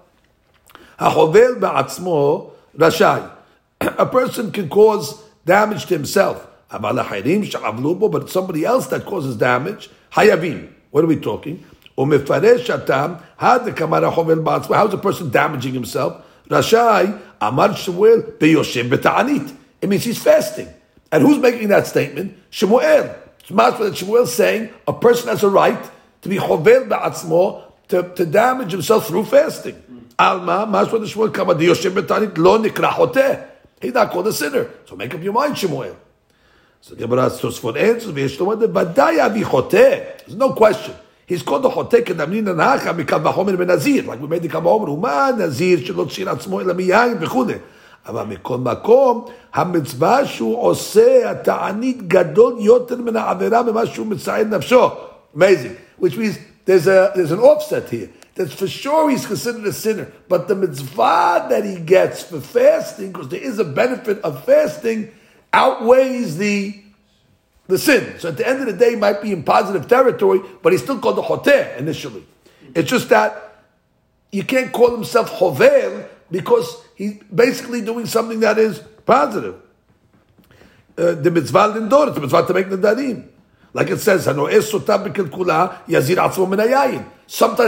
HaChovel 0.99 1.61
Ba'atzmo 1.61 2.51
Rashai. 2.77 3.31
A 3.81 4.07
person 4.07 4.51
can 4.51 4.69
cause 4.69 5.23
damage 5.45 5.87
to 5.87 5.95
himself. 5.95 6.48
Amal 6.71 6.97
ha'irim 6.97 7.43
she'avlu 7.45 7.99
bo, 7.99 8.09
but 8.09 8.29
somebody 8.29 8.65
else 8.65 8.87
that 8.89 9.07
causes 9.07 9.37
damage. 9.37 9.89
Hayavim. 10.13 10.71
What 10.91 11.05
are 11.05 11.07
we 11.07 11.17
talking? 11.17 11.65
Umefaresh 11.97 12.69
atam 12.73 13.19
had 13.37 13.65
the 13.65 13.73
kamara. 13.73 14.13
How 14.13 14.87
is 14.87 14.95
a 14.95 14.99
person 14.99 15.31
damaging 15.31 15.75
himself? 15.75 16.25
Rashai 16.49 17.21
amar 17.41 17.75
Shemuel 17.75 18.23
beyoshem 18.39 18.89
beta'anit. 18.89 19.55
It 19.81 19.89
means 19.89 20.05
he's 20.05 20.23
fasting. 20.23 20.69
And 21.11 21.23
who's 21.23 21.39
making 21.39 21.69
that 21.69 21.87
statement? 21.87 22.37
Shemuel. 22.51 23.15
It's 23.41 23.51
Masma 23.51 23.91
that 23.91 24.27
saying 24.29 24.71
a 24.87 24.93
person 24.93 25.29
has 25.29 25.43
a 25.43 25.49
right 25.49 25.91
to 26.23 26.29
be 26.29 26.37
chovel 26.37 26.89
ba'atzmo, 26.89 27.63
to, 27.89 28.03
to 28.15 28.27
damage 28.27 28.73
himself 28.73 29.07
through 29.07 29.25
fasting. 29.25 29.83
Alma, 30.19 30.67
Masma 30.67 31.01
the 31.01 31.09
Shemuel 31.09 31.31
kama 31.31 31.55
de 31.55 31.67
yoshem 31.67 31.93
beta'anit 31.93 32.37
lo 32.39 32.59
nikra. 32.59 33.49
He's 33.81 33.95
not 33.95 34.11
called 34.11 34.27
a 34.27 34.33
sinner. 34.33 34.71
So 34.87 34.97
make 34.97 35.15
up 35.15 35.23
your 35.23 35.33
mind, 35.33 35.57
Shemuel. 35.57 35.97
So 36.82 36.96
Gemara 36.96 37.30
Tosfot 37.30 37.78
answers, 37.78 38.12
v'yeshtomad 38.12 38.62
badai 38.72 39.20
avi 39.24 39.42
choteh. 39.42 40.18
There's 40.20 40.36
no 40.36 40.54
question. 40.54 40.96
He's 41.26 41.42
called 41.42 41.64
the 41.64 41.70
choteh 41.70 42.04
kedamnin 42.04 42.46
anacha 42.46 42.94
mikam 42.94 43.24
b'chomer 43.24 43.56
benazir. 43.56 44.06
Like 44.06 44.20
we 44.20 44.28
made 44.28 44.42
the 44.42 44.50
kabahomer, 44.50 44.90
uma 44.90 45.36
nazir 45.38 45.78
shelo 45.78 46.06
tzir 46.06 46.26
atzmo 46.26 46.62
ela 46.62 46.74
miyayin 46.74 47.20
v'chudeh. 47.20 47.62
אבל 48.06 48.24
מכל 48.24 48.58
מקום, 48.58 49.26
המצווה 49.54 50.26
שהוא 50.26 50.58
עושה, 50.58 51.32
התענית 51.32 52.08
גדול 52.08 52.56
יותר 52.60 52.96
מן 52.96 53.16
העבירה 53.16 53.64
ממה 53.64 53.86
שהוא 53.86 54.08
מצער 54.08 54.44
נפשו. 54.44 54.92
Amazing. 55.36 55.78
Which 55.98 56.18
means 56.18 56.38
there's, 56.66 56.88
a, 56.88 57.12
there's 57.16 57.32
an 57.32 57.40
offset 57.40 57.90
here. 57.90 58.10
That 58.36 58.52
for 58.52 58.68
sure 58.68 59.10
he's 59.10 59.26
considered 59.26 59.66
a 59.66 59.72
sinner. 59.72 60.12
But 60.28 60.50
the 60.50 60.56
mitzvah 60.56 61.48
that 61.50 61.64
he 61.64 61.80
gets 61.80 62.24
for 62.24 62.42
fasting, 62.42 63.14
because 63.14 63.30
there 63.30 63.42
is 63.42 63.60
a 63.60 63.64
benefit 63.64 64.20
of 64.22 64.44
fasting, 64.44 65.12
outweighs 65.53 66.37
the 66.37 66.83
the 67.69 67.79
sin. 67.79 68.19
So 68.19 68.29
at 68.29 68.37
the 68.39 68.49
end 68.49 68.61
of 68.61 68.67
the 68.67 68.73
day, 68.73 68.91
he 68.91 68.97
might 68.97 69.21
be 69.21 69.31
in 69.31 69.43
positive 69.43 69.87
territory, 69.87 70.41
but 70.63 70.73
he's 70.73 70.83
still 70.83 70.99
called 70.99 71.17
the 71.17 71.23
hoteh 71.23 71.77
initially. 71.77 72.27
It's 72.75 72.89
just 72.89 73.11
that 73.11 73.63
you 74.33 74.43
can't 74.43 74.73
call 74.73 74.91
himself 74.91 75.31
hovel 75.31 76.09
because 76.31 76.83
he's 76.97 77.23
basically 77.35 77.83
doing 77.83 78.07
something 78.07 78.41
that 78.41 78.59
is 78.59 78.83
positive. 79.05 79.57
Uh, 80.97 81.13
the 81.13 81.31
mitzvah 81.31 81.75
lindor, 81.75 82.13
the 82.15 82.21
mitzvah 82.21 82.47
to 82.47 82.55
make 82.55 82.67
nedarim. 82.67 83.29
Like 83.75 83.91
it 83.91 83.99
says, 83.99 84.25
Sometimes 84.25 84.55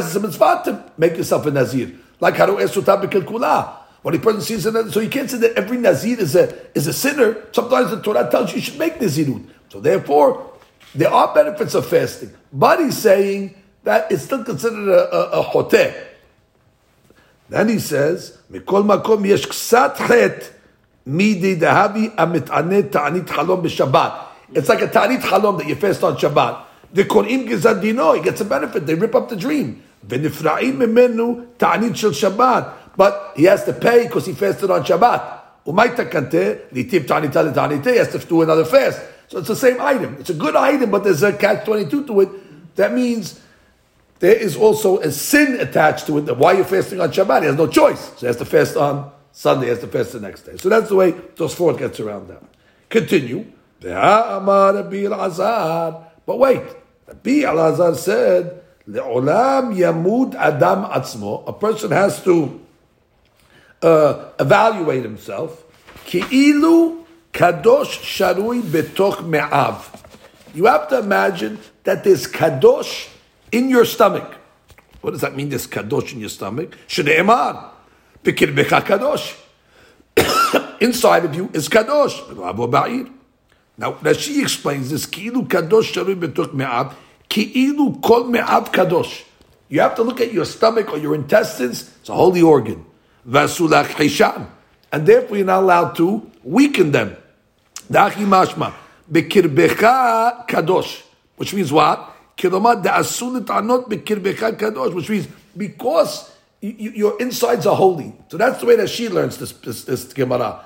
it's 0.07 0.15
a 0.15 0.21
mitzvah 0.21 0.63
to 0.65 0.93
make 0.97 1.17
yourself 1.17 1.47
a 1.47 1.51
nazir. 1.51 1.93
Like 2.19 2.35
kula. 2.37 3.80
When 4.02 4.14
a 4.14 4.20
person 4.20 4.42
sees 4.42 4.66
it, 4.66 4.94
so 4.94 5.00
you 5.00 5.10
can't 5.10 5.30
say 5.30 5.38
that 5.38 5.54
every 5.54 5.78
nazir 5.78 6.20
is 6.20 6.36
a 6.36 6.54
is 6.78 6.86
a 6.86 6.94
sinner. 6.94 7.38
Sometimes 7.52 7.90
the 7.90 8.02
Torah 8.02 8.30
tells 8.30 8.52
you 8.52 8.58
you 8.58 8.62
should 8.62 8.78
make 8.78 9.00
nazirut. 9.00 9.48
So 9.70 9.80
therefore, 9.80 10.54
there 10.94 11.12
are 11.12 11.34
benefits 11.34 11.74
of 11.74 11.88
fasting. 11.88 12.32
But 12.54 12.80
he's 12.80 12.98
saying 12.98 13.56
that 13.84 14.12
it's 14.12 14.24
still 14.24 14.44
considered 14.44 14.90
a, 14.90 15.16
a, 15.16 15.42
a 15.42 15.44
hoteh. 15.44 15.94
Then 17.50 17.70
he 17.70 17.80
says, 17.80 18.38
מכל 18.52 18.84
מקום 18.84 19.26
יש 19.26 19.46
קצת 19.46 19.98
חטא 19.98 20.46
מידי 21.06 21.56
דהבי 21.56 22.10
המתענה 22.18 22.82
תענית 22.82 23.30
חלום 23.30 23.64
בשבת. 23.64 24.12
It's 24.54 24.70
like 24.70 24.82
a 24.82 24.88
ta'anit 24.88 25.22
halom 25.22 25.58
that 25.58 25.68
you 25.68 25.76
fast 25.76 26.04
on 26.04 26.16
Shabbat. 26.16 26.64
The 26.94 27.04
konim 27.04 27.48
gizad 27.48 27.82
dino, 27.82 28.14
he 28.14 28.22
gets 28.22 28.42
a 28.42 28.46
benefit. 28.46 28.86
They 28.86 28.96
rip 28.96 29.16
up 29.16 29.30
the 29.30 29.36
dream. 29.36 29.84
V'nifra'im 30.08 30.78
memenu 30.78 31.48
ta'anit 31.58 31.96
shel 31.96 32.12
Shabbat. 32.12 32.79
But 32.97 33.33
he 33.37 33.45
has 33.45 33.65
to 33.65 33.73
pay 33.73 34.05
because 34.05 34.27
he 34.27 34.33
fasted 34.33 34.71
on 34.71 34.85
Shabbat. 34.85 35.41
Umayta 35.67 36.05
kante, 36.11 36.69
litib 36.71 37.07
ta'anita 37.07 37.53
ta'anita, 37.53 37.91
he 37.91 37.99
has 37.99 38.09
to 38.13 38.19
do 38.19 38.43
another 38.43 38.65
fast. 38.65 39.01
So 39.29 39.39
it's 39.39 39.49
the 39.49 39.57
same 39.57 39.81
item. 39.81 40.17
It's 40.19 40.31
a 40.31 40.35
good 40.35 40.57
item, 40.57 40.91
but 40.91 41.05
there's 41.05 41.23
a 41.23 41.33
catch 41.33 41.65
22 41.65 42.07
to 42.07 42.21
it. 42.21 42.77
That 42.77 42.93
means 42.93 43.41
there 44.19 44.35
is 44.35 44.57
also 44.57 44.99
a 44.99 45.11
sin 45.13 45.61
attached 45.61 46.07
to 46.07 46.19
it. 46.19 46.37
Why 46.37 46.53
you're 46.53 46.65
fasting 46.65 47.01
on 47.01 47.11
Shabbat? 47.11 47.43
He 47.43 47.47
has 47.47 47.57
no 47.57 47.67
choice. 47.67 48.01
So 48.01 48.21
he 48.21 48.27
has 48.27 48.37
to 48.37 48.45
fast 48.45 48.77
on 48.77 49.11
Sunday, 49.33 49.67
he 49.67 49.71
has 49.71 49.81
to 49.81 49.87
fast 49.87 50.13
the 50.13 50.21
next 50.21 50.43
day. 50.43 50.57
So 50.57 50.69
that's 50.69 50.89
the 50.89 50.97
way 50.97 51.13
Tosfot 51.13 51.79
gets 51.79 52.01
around 52.01 52.29
that. 52.29 52.43
Continue. 52.89 53.45
But 53.81 53.99
wait, 56.27 56.63
Rabbi 57.07 57.31
Elazar 57.31 57.97
said, 57.97 58.63
"Le'olam 58.89 59.75
yamud 59.75 60.35
adam 60.35 60.85
atzmo." 60.85 61.45
A 61.49 61.53
person 61.53 61.91
has 61.93 62.23
to 62.25 62.61
uh, 63.83 64.31
evaluate 64.39 65.03
himself. 65.03 65.65
Ki'ilu 66.07 67.05
kadosh 67.33 68.01
sharui 68.01 68.63
betoch 68.63 69.27
me'av. 69.27 69.97
You 70.55 70.67
have 70.67 70.89
to 70.89 70.99
imagine 70.99 71.59
that 71.85 72.05
there's 72.05 72.27
kadosh 72.27 73.09
in 73.53 73.69
your 73.69 73.85
stomach. 73.85 74.37
What 75.01 75.13
does 75.13 75.21
that 75.21 75.35
mean? 75.35 75.49
There's 75.49 75.67
kadosh 75.67 76.13
in 76.13 76.21
your 76.21 76.29
stomach. 76.29 76.77
Shne'emar 76.89 77.71
b'kirbecha 78.25 78.83
kadosh. 78.83 79.37
Inside 80.81 81.25
of 81.25 81.35
you 81.35 81.51
is 81.53 81.69
kadosh. 81.69 83.11
Now 83.79 83.93
Rashi 83.95 84.43
explains 84.43 84.91
this. 84.91 85.07
Ki'ilu 85.07 85.47
kadosh 85.47 85.93
sharui 85.93 86.19
betoch 86.19 86.53
me'av. 86.53 86.95
Ki'ilu 87.29 88.03
kol 88.03 88.25
me'av 88.25 88.73
kadosh. 88.73 89.25
You 89.69 89.81
have 89.81 89.95
to 89.95 90.03
look 90.03 90.21
at 90.21 90.33
your 90.33 90.45
stomach 90.45 90.91
or 90.91 90.99
your 90.99 91.15
intestines. 91.15 91.89
It's 92.01 92.09
a 92.09 92.15
holy 92.15 92.43
organ. 92.43 92.85
And 93.25 95.07
therefore 95.07 95.37
you're 95.37 95.47
not 95.47 95.63
allowed 95.63 95.97
to 95.97 96.31
weaken 96.43 96.93
them. 96.93 97.17
Dachi 97.91 98.27
mashma. 98.27 98.73
Bekirbecha 99.11 100.47
kadosh. 100.47 101.03
Which 101.37 101.55
means 101.55 101.73
what? 101.73 102.37
Kilomad 102.37 102.83
da'asun 102.85 103.45
anot 103.45 103.89
bekirbecha 103.89 104.53
kadosh. 104.53 104.95
Which 104.95 105.11
means 105.11 105.29
because 105.57 106.31
you, 106.61 106.91
your 106.91 107.21
insides 107.21 107.67
are 107.67 107.77
holy. 107.77 108.15
So 108.29 108.37
that's 108.37 108.61
the 108.61 108.67
way 108.67 108.77
that 108.77 108.89
she 108.89 109.09
learns 109.09 109.39
this, 109.39 109.53
this, 109.53 109.85
this 109.85 110.05
Gemara. 110.13 110.65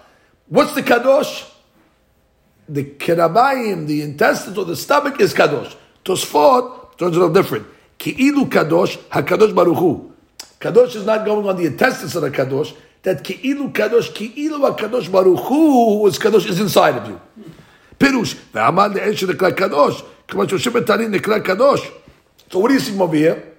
What's 0.49 0.75
the 0.75 0.83
kadosh? 0.83 1.51
the 2.69 2.85
kirabayim, 2.85 3.87
the 3.87 4.03
intestines 4.03 4.57
or 4.57 4.65
the 4.65 4.77
stomach 4.77 5.21
is 5.21 5.35
kadosh. 5.35 5.75
Tosfot 6.05 6.97
turns 6.99 7.17
little 7.17 7.33
different. 7.33 7.67
Ki'ilu 7.99 8.49
kadosh, 8.49 8.97
hakadosh 9.09 9.55
baruch 9.55 9.77
hu. 9.77 10.14
Kadosh 10.65 10.97
is 10.97 11.05
not 11.05 11.27
going 11.27 11.47
on 11.47 11.59
the 11.59 11.67
intestines 11.67 12.17
of 12.17 12.23
the 12.23 12.31
kadosh. 12.31 12.75
That 13.03 13.23
ki'ilu 13.23 13.71
kadosh, 13.71 14.15
ki'ilu 14.15 14.75
hakadosh 14.75 15.13
baruch 15.13 15.41
hu 15.41 16.07
is 16.07 16.19
kadosh 16.19 16.49
is 16.49 16.59
inside 16.59 16.97
of 16.97 17.07
you. 17.07 17.21
Pirush, 17.99 18.35
ve'amal 18.51 18.95
le'en 18.95 19.13
shekla 19.13 19.51
kadosh. 19.51 20.03
Kama 20.27 20.47
shoshim 20.47 20.73
etanin 20.81 21.15
nekla 21.15 21.43
kadosh. 21.45 21.85
So 22.51 22.61
what 22.61 22.69
do 22.69 22.75
you 22.75 22.81
see 22.81 22.99
over 22.99 23.15
here? 23.15 23.53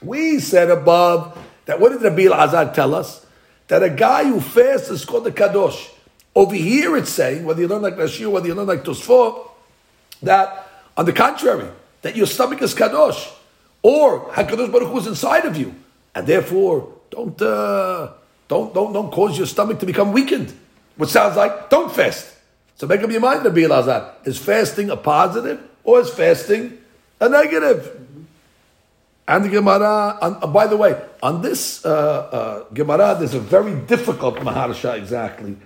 We 0.00 0.40
said 0.40 0.70
above 0.70 1.38
that 1.66 1.78
what 1.78 1.92
did 1.92 2.00
Rabbi 2.00 2.34
Azar 2.34 2.72
tell 2.72 2.94
us? 2.94 3.26
That 3.68 3.82
a 3.82 3.90
guy 3.90 4.24
who 4.24 4.40
fasts 4.40 4.88
is 4.88 5.04
called 5.04 5.24
the 5.24 5.32
kadosh. 5.32 5.90
Over 6.34 6.54
here 6.54 6.96
it's 6.96 7.10
saying, 7.10 7.44
whether 7.44 7.60
you 7.60 7.68
learn 7.68 7.82
like 7.82 7.96
Rashi 7.96 8.26
whether 8.30 8.46
you 8.46 8.54
learn 8.54 8.66
like 8.66 8.82
Tosfot, 8.82 9.46
that 10.22 10.70
on 10.96 11.04
the 11.04 11.12
contrary, 11.12 11.68
that 12.00 12.16
your 12.16 12.26
stomach 12.26 12.62
is 12.62 12.74
kadosh, 12.74 13.30
or 13.82 14.30
Hakadosh 14.30 14.72
Baruch 14.72 14.88
Hu 14.88 14.98
is 15.00 15.06
inside 15.06 15.44
of 15.44 15.58
you, 15.58 15.74
and 16.14 16.26
therefore 16.26 16.92
don't 17.10 17.40
uh, 17.42 18.12
don't 18.48 18.74
don't 18.74 18.92
don't 18.92 19.10
cause 19.10 19.36
your 19.36 19.46
stomach 19.46 19.78
to 19.80 19.86
become 19.86 20.12
weakened. 20.12 20.52
Which 20.96 21.10
sounds 21.10 21.36
like 21.36 21.70
don't 21.70 21.92
fast. 21.92 22.36
So 22.76 22.86
make 22.86 23.02
up 23.02 23.10
your 23.10 23.20
mind, 23.20 23.44
Rabbi 23.44 23.60
Elazar. 23.60 24.26
Is 24.26 24.38
fasting 24.38 24.90
a 24.90 24.96
positive 24.96 25.60
or 25.84 26.00
is 26.00 26.10
fasting 26.10 26.78
a 27.20 27.28
negative? 27.28 28.06
And 29.28 29.44
the 29.44 29.48
Gemara, 29.48 30.18
on, 30.20 30.38
uh, 30.42 30.46
by 30.48 30.66
the 30.66 30.76
way, 30.76 31.00
on 31.22 31.40
this 31.40 31.84
uh, 31.84 31.88
uh, 31.88 32.64
Gemara, 32.74 33.14
there's 33.16 33.34
a 33.34 33.38
very 33.38 33.74
difficult 33.82 34.36
Maharsha 34.36 34.98
exactly, 34.98 35.56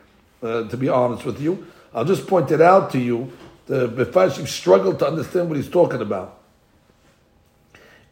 uh, 0.43 0.69
to 0.69 0.77
be 0.77 0.91
honest 0.91 1.25
with 1.25 1.41
you. 1.41 1.67
I'll 1.95 2.05
just 2.05 2.27
point 2.27 2.51
it 2.51 2.61
out 2.61 2.91
to 2.93 2.99
you. 2.99 3.33
The 3.67 3.89
Mefarshim 3.89 4.47
struggled 4.47 4.99
to 4.99 5.07
understand 5.07 5.49
what 5.49 5.57
he's 5.57 5.71
talking 5.71 6.03
about. 6.03 6.41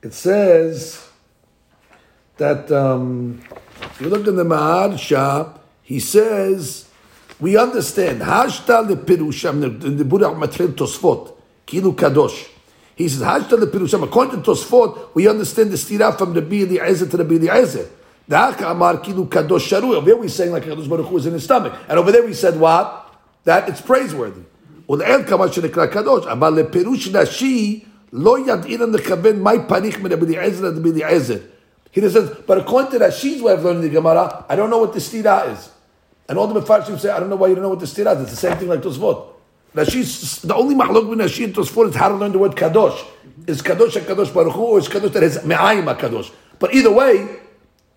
It 0.00 0.14
says 0.14 1.06
that, 2.41 2.71
um, 2.71 3.41
if 3.81 4.01
you 4.01 4.09
look 4.09 4.27
in 4.27 4.35
the 4.35 4.43
Maharsha, 4.43 5.57
he 5.81 5.99
says, 5.99 6.87
we 7.39 7.57
understand, 7.57 8.21
Hashta 8.21 8.87
lepirusham, 8.87 9.83
in 9.83 9.97
the 9.97 10.05
Buddha 10.05 10.25
Matril 10.25 10.69
Tosfot, 10.69 11.33
Kilu 11.65 11.95
Kadosh. 11.95 12.49
He 12.95 13.07
says, 13.09 13.21
Hashta 13.21 13.57
lepirusham, 13.57 14.03
according 14.03 14.43
to 14.43 14.51
Tosfot, 14.51 15.09
we 15.13 15.27
understand 15.27 15.71
the 15.71 15.77
stira 15.77 16.17
from 16.17 16.33
the 16.33 16.41
Bi 16.41 16.57
Eliezer 16.57 17.07
to 17.07 17.17
the 17.17 17.23
Bi 17.23 17.35
Eliezer. 17.35 17.89
The 18.27 18.37
Haka 18.37 18.71
Amar 18.71 18.97
Kilu 18.97 19.27
Kadosh 19.27 19.69
Sharu. 19.69 19.95
Over 19.95 20.05
there 20.05 20.17
we 20.17 20.27
saying 20.27 20.51
like 20.51 20.63
Kadosh 20.63 20.89
Baruch 20.89 21.07
Hu 21.07 21.17
is 21.17 21.25
in 21.25 21.33
his 21.33 21.45
stomach. 21.45 21.73
And 21.87 21.97
over 21.97 22.11
there 22.11 22.25
we 22.25 22.33
said 22.33 22.59
what? 22.59 23.15
That 23.45 23.69
it's 23.69 23.81
praiseworthy. 23.81 24.41
ולעיל 24.89 25.23
כמה 25.27 25.51
שנקרא 25.51 25.85
קדוש, 25.85 26.27
אבל 26.27 26.53
לפירוש 26.53 27.07
נשי 27.07 27.83
לא 28.13 28.39
ידעינן 28.39 28.91
לכוון 28.91 29.39
מהי 29.39 29.57
פניך 29.67 29.99
מן 29.99 30.11
רבי 30.11 30.25
אליעזר 30.25 30.65
עד 30.65 30.77
רבי 30.77 30.91
אליעזר. 30.91 31.37
He 31.92 32.00
says, 32.00 32.30
but 32.46 32.58
according 32.58 32.90
to 32.92 33.04
Rashi's 33.04 33.42
way 33.42 33.52
of 33.52 33.62
learning 33.62 33.82
the 33.82 33.90
Gemara, 33.90 34.46
I 34.48 34.56
don't 34.56 34.70
know 34.70 34.78
what 34.78 34.94
the 34.94 34.98
stira 34.98 35.52
is. 35.52 35.70
And 36.26 36.38
all 36.38 36.46
the 36.46 36.58
Mefarshim 36.58 36.98
say, 36.98 37.10
I 37.10 37.20
don't 37.20 37.28
know 37.28 37.36
why 37.36 37.48
you 37.48 37.54
don't 37.54 37.62
know 37.62 37.68
what 37.68 37.80
the 37.80 37.86
stira 37.86 38.16
is. 38.16 38.22
It's 38.22 38.30
the 38.30 38.36
same 38.48 38.56
thing 38.56 38.68
like 38.68 38.80
Tosfot. 38.80 39.28
Rashi's, 39.74 40.40
the 40.40 40.54
only 40.54 40.74
mahlok 40.74 41.10
between 41.10 41.18
Rashi 41.18 41.44
and 41.44 41.54
Tosfot 41.54 41.90
is 41.90 41.94
how 41.94 42.08
to 42.08 42.14
learn 42.14 42.32
the 42.32 42.38
word 42.38 42.52
kadosh. 42.52 43.04
Is 43.46 43.60
kadosh 43.60 43.96
a 43.96 44.00
kadosh 44.00 44.32
baruch 44.32 44.54
Hu, 44.54 44.62
or 44.62 44.78
is 44.78 44.88
kadosh 44.88 45.12
that 45.12 45.22
has 45.22 45.44
me'ayim 45.44 45.90
a 45.90 45.94
kadosh? 45.94 46.32
But 46.58 46.74
either 46.74 46.90
way, 46.90 47.40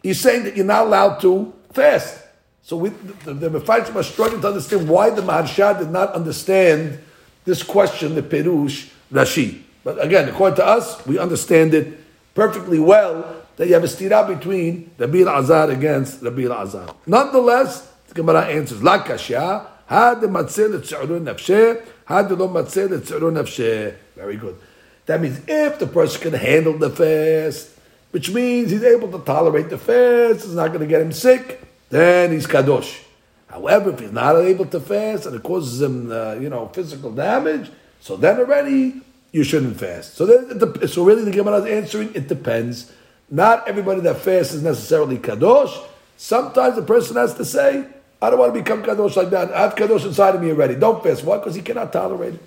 he's 0.04 0.20
saying 0.20 0.44
that 0.44 0.58
you're 0.58 0.66
not 0.66 0.88
allowed 0.88 1.20
to 1.22 1.54
fast. 1.72 2.22
So 2.64 2.78
we, 2.78 2.90
the, 2.90 3.34
the, 3.34 3.50
the 3.50 3.72
are 3.96 4.04
struggling 4.04 4.42
to 4.42 4.48
understand 4.48 4.90
why 4.90 5.10
the 5.10 5.22
Maharsha 5.22 5.78
did 5.80 5.92
not 5.92 6.14
understand 6.14 7.00
this 7.46 7.64
question, 7.64 8.16
the 8.16 8.24
Perush 8.24 8.90
Rashi. 9.12 9.62
But 9.84 10.04
again, 10.04 10.28
according 10.28 10.58
to 10.58 10.66
us, 10.66 11.06
we 11.06 11.20
understand 11.20 11.74
it 11.74 12.00
perfectly 12.34 12.80
well 12.80 13.45
that 13.58 13.68
you 13.68 13.74
have 13.74 13.84
a 13.84 13.88
stira 13.88 14.28
between 14.28 14.92
Rabbi 14.98 15.20
Azar 15.20 15.72
against 15.72 16.22
Rabbi 16.22 16.44
Azar. 16.44 16.96
Nonetheless, 17.06 17.92
the 18.08 18.14
Gemara 18.14 18.46
answers, 18.46 18.84
La 18.84 19.04
kashya, 19.04 19.68
had 19.86 20.22
the 20.22 20.28
matzeh 20.28 20.70
le'tzu'urun 20.70 21.24
nafsheh, 21.24 21.86
had 22.06 22.30
the 22.30 22.36
lo 22.36 22.50
matzeh 22.50 22.88
le'tzu'urun 22.88 23.34
nafsheh. 23.34 23.96
Very 24.16 24.38
good. 24.38 24.58
That 25.06 25.22
means 25.22 25.40
if 25.48 25.80
the 25.80 25.88
person 25.88 26.22
can 26.22 26.34
handle 26.34 26.78
the 26.78 26.90
fast, 26.90 27.70
which 28.12 28.32
means 28.32 28.72
he's 28.72 28.84
able 28.84 29.12
to 29.12 29.24
tolerate 29.24 29.70
the 29.70 29.78
fast, 29.78 30.46
it's 30.46 30.54
not 30.54 30.70
going 30.70 30.80
to 30.80 30.88
get 30.88 31.02
him 31.02 31.12
sick, 31.12 31.62
then 31.90 32.32
he's 32.32 32.48
kadosh. 32.48 33.04
However, 33.48 33.92
if 33.92 34.00
he's 34.00 34.12
not 34.12 34.36
able 34.38 34.66
to 34.66 34.80
fast 34.80 35.28
and 35.28 35.36
it 35.36 35.44
causes 35.44 35.82
him, 35.82 36.12
uh, 36.12 36.34
you 36.34 36.50
know, 36.50 36.68
physical 36.70 37.12
damage, 37.12 37.70
so 38.02 38.18
then 38.18 38.40
already 38.40 39.02
you 39.32 39.44
shouldn't 39.44 39.80
fast. 39.80 40.16
So, 40.16 40.26
then, 40.26 40.88
so 40.88 41.04
really, 41.04 41.24
the 41.24 41.32
Gemara 41.32 41.62
is 41.62 41.66
answering. 41.66 42.14
It 42.16 42.28
depends. 42.28 42.92
Not 43.31 43.69
everybody 43.69 44.01
that 44.01 44.19
fasts 44.19 44.55
is 44.55 44.63
necessarily 44.63 45.19
kadosh. 45.19 45.73
Sometimes 46.17 46.77
the 46.77 46.83
person 46.83 47.17
has 47.17 47.35
to 47.35 47.45
say, 47.45 47.87
"I 48.21 48.31
don't 48.31 48.39
want 48.39 48.55
to 48.55 48.61
become 48.61 48.83
kadosh 48.83 49.17
like 49.17 49.31
that. 49.31 49.53
I 49.53 49.63
have 49.63 49.75
kadosh 49.75 50.05
inside 50.05 50.35
of 50.35 50.43
me 50.43 50.51
already. 50.51 50.75
Don't 50.75 51.03
fast. 51.03 51.25
Why? 51.25 51.39
Because 51.39 51.55
he 51.55 51.63
cannot 51.63 51.93
tolerate 51.93 52.35
it." 52.35 52.43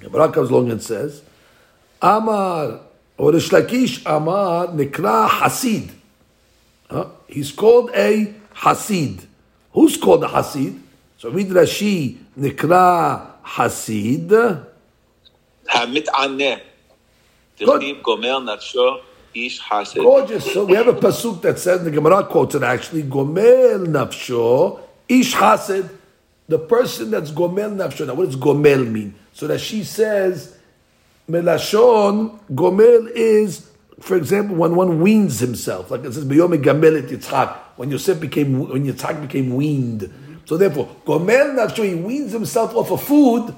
The 0.00 0.08
Gemara 0.08 0.30
comes 0.32 0.50
along 0.50 0.70
and 0.70 0.82
says, 0.82 1.22
"Amar 2.00 2.80
or 3.18 3.32
the 3.32 3.38
Shlakish 3.38 4.02
Amar 4.06 4.68
Nikra 4.68 5.28
Hasid." 5.28 5.90
Huh? 6.90 7.06
He's 7.26 7.50
called 7.50 7.90
a 7.94 8.34
Hasid. 8.56 9.26
Who's 9.72 9.96
called 9.96 10.22
a 10.24 10.28
Hasid? 10.28 10.78
So 11.18 11.30
read 11.30 11.48
Rashi, 11.48 12.18
Nikra 12.38 13.26
Hasid. 13.44 14.30
המתענה. 15.68 16.54
דכתיב 17.60 18.02
גומר 18.02 18.38
נפשו 18.38 18.96
ish. 19.45 19.61
Gorgeous. 19.95 20.51
So 20.53 20.65
we 20.65 20.75
have 20.75 20.87
a 20.87 20.93
pasuk 20.93 21.41
that 21.41 21.59
says, 21.59 21.83
the 21.83 21.91
Gemara 21.91 22.23
quotes 22.25 22.55
it 22.55 22.63
actually, 22.63 23.03
gomel 23.03 23.85
nafsho 23.85 24.79
ish 25.07 25.33
hasid. 25.33 25.89
The 26.47 26.59
person 26.59 27.11
that's 27.11 27.31
gomel 27.31 27.75
nafsho. 27.75 28.07
Now 28.07 28.15
what 28.15 28.25
does 28.25 28.35
gomel 28.35 28.89
mean? 28.89 29.15
So 29.33 29.47
that 29.47 29.59
she 29.59 29.83
says, 29.83 30.57
melashon, 31.29 32.39
gomel 32.53 33.09
is, 33.13 33.69
for 33.99 34.15
example, 34.15 34.55
when 34.55 34.75
one 34.75 35.01
weans 35.01 35.39
himself. 35.39 35.91
Like 35.91 36.03
it 36.05 36.13
says, 36.13 36.25
biyome 36.25 36.63
gamel 36.63 36.97
et 36.97 37.09
Yitzchak. 37.09 37.55
When 37.75 37.91
Yosef 37.91 38.19
became, 38.19 38.67
when 38.69 38.85
Yitzchak 38.85 39.21
became 39.21 39.55
weaned. 39.55 40.11
So 40.45 40.57
therefore, 40.57 40.89
gomel 41.05 41.55
nafsho, 41.55 41.83
he 41.83 41.95
weans 41.95 42.31
himself 42.31 42.75
off 42.75 42.91
of 42.91 43.03
food, 43.03 43.53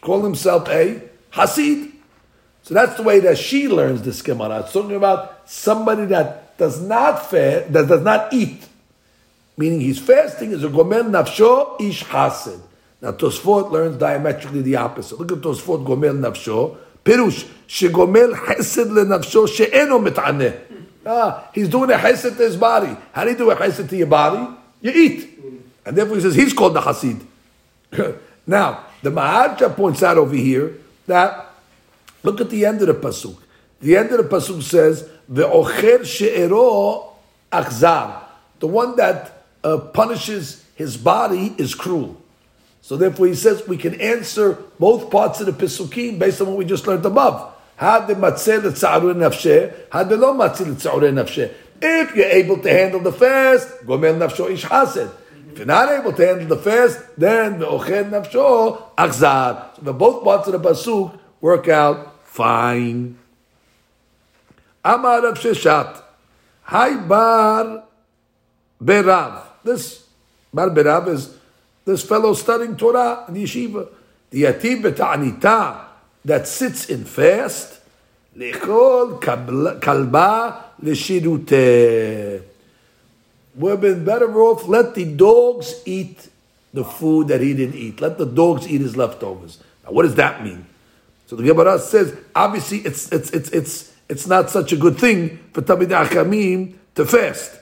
call 0.00 0.22
himself 0.22 0.68
a 0.68 1.00
hasid. 1.32 1.91
So 2.62 2.74
that's 2.74 2.96
the 2.96 3.02
way 3.02 3.20
that 3.20 3.38
she 3.38 3.68
learns 3.68 4.02
this 4.02 4.22
Gemara. 4.22 4.60
It's 4.60 4.72
talking 4.72 4.94
about 4.94 5.48
somebody 5.48 6.06
that 6.06 6.56
does 6.58 6.80
not 6.80 7.28
fast, 7.28 7.72
that 7.72 7.88
does 7.88 8.02
not 8.02 8.32
eat. 8.32 8.68
Meaning 9.56 9.80
he's 9.80 9.98
fasting 9.98 10.52
is 10.52 10.64
a 10.64 10.68
gomel 10.68 11.04
nafsho 11.04 11.80
ish 11.80 12.04
hasid. 12.04 12.60
Now 13.00 13.12
Tosfot 13.12 13.70
learns 13.70 13.96
diametrically 13.96 14.62
the 14.62 14.76
opposite. 14.76 15.18
Look 15.18 15.32
at 15.32 15.38
Tosfot 15.38 15.84
gomel 15.84 16.18
nafsho. 16.18 16.76
Pirush 17.04 17.46
shegomel 17.66 18.32
chesed 18.34 18.86
lenafsho 18.86 19.48
she'eno 19.48 19.98
mit'aneh. 19.98 20.58
Ah, 21.04 21.48
he's 21.52 21.68
doing 21.68 21.90
a 21.90 21.94
chesed 21.94 22.36
to 22.36 22.42
his 22.44 22.56
body. 22.56 22.96
How 23.12 23.24
do 23.24 23.30
you 23.30 23.36
do 23.36 23.50
a 23.50 23.56
chesed 23.56 23.88
to 23.88 23.96
your 23.96 24.06
body? 24.06 24.56
You 24.80 24.92
eat. 24.92 25.38
And 25.84 25.96
therefore 25.96 26.16
he 26.16 26.22
says 26.22 26.36
he's 26.36 26.52
called 26.52 26.74
the 26.74 26.80
hasid. 26.80 27.20
now, 28.46 28.84
the 29.02 29.10
Maharsha 29.10 29.74
points 29.74 30.02
out 30.02 30.16
over 30.16 30.34
here 30.34 30.74
that 31.08 31.51
Look 32.22 32.40
at 32.40 32.50
the 32.50 32.64
end 32.64 32.80
of 32.82 32.88
the 32.88 32.94
pasuk. 32.94 33.36
The 33.80 33.96
end 33.96 34.10
of 34.12 34.18
the 34.18 34.36
pasuk 34.36 34.62
says, 34.62 35.08
"The 35.28 35.42
"Ve'ocher 35.44 36.04
she'ero 36.04 37.14
achzar." 37.50 38.22
The 38.60 38.68
one 38.68 38.96
that 38.96 39.44
uh, 39.64 39.78
punishes 39.78 40.64
his 40.74 40.96
body 40.96 41.54
is 41.58 41.74
cruel. 41.74 42.16
So 42.80 42.96
therefore, 42.96 43.28
he 43.28 43.34
says 43.34 43.66
we 43.66 43.76
can 43.76 44.00
answer 44.00 44.54
both 44.78 45.10
parts 45.10 45.40
of 45.40 45.46
the 45.46 45.52
pasukim 45.52 46.18
based 46.18 46.40
on 46.40 46.48
what 46.48 46.56
we 46.56 46.64
just 46.64 46.86
learned 46.86 47.06
above. 47.06 47.54
Had 47.76 48.06
the 48.06 48.14
nafsheh, 48.14 49.74
had 49.90 50.08
the 50.08 50.16
lo 50.16 50.34
nafsheh. 50.34 51.52
If 51.80 52.14
you're 52.14 52.26
able 52.26 52.58
to 52.58 52.70
handle 52.70 53.00
the 53.00 53.12
fast, 53.12 53.68
gomel 53.84 54.18
nafsho 54.18 54.50
ish 54.50 54.64
hased. 54.64 55.10
If 55.50 55.58
you're 55.58 55.66
not 55.66 55.90
able 55.90 56.12
to 56.12 56.26
handle 56.26 56.46
the 56.46 56.56
fast, 56.56 57.00
then 57.16 57.58
the 57.58 57.66
ocher 57.66 58.08
nafsho 58.08 58.94
achzar. 58.96 59.76
So 59.76 59.82
the 59.82 59.92
both 59.92 60.22
parts 60.24 60.48
of 60.48 60.60
the 60.60 60.68
pasuk 60.68 61.18
work 61.40 61.68
out 61.68 62.11
fine. 62.32 63.18
Amar 64.82 65.22
Rav 65.22 65.38
Sheshet, 65.38 66.02
Hi 66.62 66.96
Bar 66.96 67.84
Berav. 68.82 69.42
This 69.62 70.06
Bar 70.52 70.70
Berav 70.70 71.08
is 71.08 71.36
this 71.84 72.02
fellow 72.02 72.32
studying 72.32 72.76
Torah 72.76 73.26
in 73.28 73.34
yeshiva. 73.34 73.86
The 74.30 74.44
Yatim 74.44 74.82
Beta'anita 74.82 75.84
that 76.24 76.48
sits 76.48 76.88
in 76.88 77.04
fast, 77.04 77.80
Lechol 78.34 79.20
Kalba 79.20 80.64
Leshirute. 80.82 82.42
We've 83.54 83.80
been 83.80 84.04
better 84.06 84.40
off 84.40 84.66
let 84.66 84.94
the 84.94 85.04
dogs 85.04 85.82
eat 85.84 86.30
the 86.72 86.82
food 86.82 87.28
that 87.28 87.42
he 87.42 87.52
didn't 87.52 87.76
eat. 87.76 88.00
Let 88.00 88.16
the 88.16 88.24
dogs 88.24 88.66
eat 88.66 88.80
his 88.80 88.96
leftovers. 88.96 89.58
Now, 89.84 89.92
what 89.92 90.04
does 90.04 90.14
that 90.14 90.42
mean? 90.42 90.64
So 91.32 91.36
the 91.36 91.44
Gemara 91.44 91.78
says, 91.78 92.14
obviously, 92.36 92.80
it's 92.80 93.10
it's 93.10 93.30
it's 93.30 93.48
it's 93.52 93.92
it's 94.06 94.26
not 94.26 94.50
such 94.50 94.70
a 94.72 94.76
good 94.76 94.98
thing 94.98 95.38
for 95.54 95.62
Tamid 95.62 95.88
Achamim 95.88 96.74
to 96.94 97.06
fast. 97.06 97.58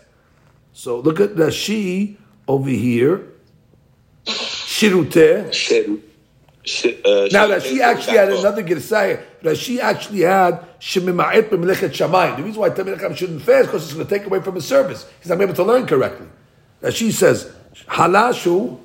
So 0.72 0.98
look 0.98 1.20
at 1.20 1.36
Rashi 1.36 2.16
over 2.48 2.68
here. 2.68 3.28
Shiruteh. 4.26 5.54
Now 7.30 7.46
Rashi 7.46 7.78
actually 7.78 8.16
had 8.16 8.32
another 8.32 8.64
Girsaya. 8.64 9.22
Rashi 9.40 9.78
actually 9.78 10.22
had 10.22 10.66
Shemima'et 10.80 11.50
B'melechet 11.50 11.90
Shamayim. 11.90 12.38
The 12.38 12.42
reason 12.42 12.60
why 12.60 12.70
Talmid 12.70 12.96
Chacham 12.96 13.14
shouldn't 13.14 13.42
fast 13.42 13.66
because 13.66 13.84
it's 13.84 13.94
going 13.94 14.04
to 14.04 14.18
take 14.18 14.26
away 14.26 14.40
from 14.40 14.56
his 14.56 14.66
service. 14.66 15.08
He's 15.20 15.28
not 15.28 15.40
able 15.40 15.54
to 15.54 15.62
learn 15.62 15.86
correctly. 15.86 16.26
Rashi 16.82 17.12
says 17.12 17.52
Halashu. 17.86 18.80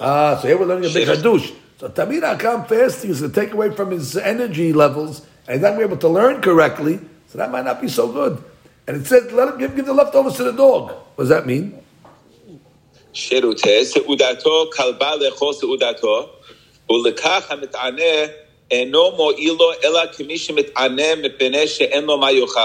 Ah, 0.00 0.38
so 0.40 0.48
here 0.48 0.56
we're 0.56 0.64
learning 0.64 0.90
a 0.90 0.94
big 0.94 1.06
hadush. 1.06 1.54
So 1.82 1.88
Talmid 1.88 2.20
Chacham 2.20 2.64
fasting 2.66 3.10
is 3.10 3.18
to 3.22 3.28
take 3.28 3.52
away 3.52 3.74
from 3.74 3.90
his 3.90 4.16
energy 4.16 4.72
levels, 4.72 5.26
and 5.48 5.56
he's 5.56 5.62
not 5.62 5.82
able 5.82 5.96
to 5.96 6.08
learn 6.08 6.40
correctly, 6.40 7.00
so 7.26 7.38
that 7.38 7.50
might 7.50 7.64
not 7.64 7.80
be 7.80 7.88
so 7.88 8.06
good. 8.06 8.40
And 8.86 8.98
it 8.98 9.04
said, 9.04 9.32
let 9.32 9.48
him 9.48 9.58
give, 9.58 9.74
give 9.74 9.86
the 9.86 9.92
leftovers 9.92 10.36
to 10.36 10.44
the 10.44 10.52
dog. 10.52 10.92
What 11.16 11.24
does 11.24 11.28
that 11.30 11.44
mean? 11.44 11.76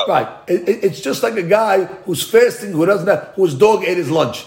Right. 0.08 0.28
It, 0.48 0.70
it, 0.70 0.84
it's 0.84 1.02
just 1.02 1.24
like 1.24 1.38
a 1.38 1.42
guy 1.42 1.86
who's 2.06 2.22
fasting, 2.22 2.72
who 2.72 2.86
doesn't 2.86 3.08
have, 3.08 3.34
whose 3.36 3.56
dog 3.56 3.84
ate 3.84 3.98
his 3.98 4.12
lunch. 4.12 4.46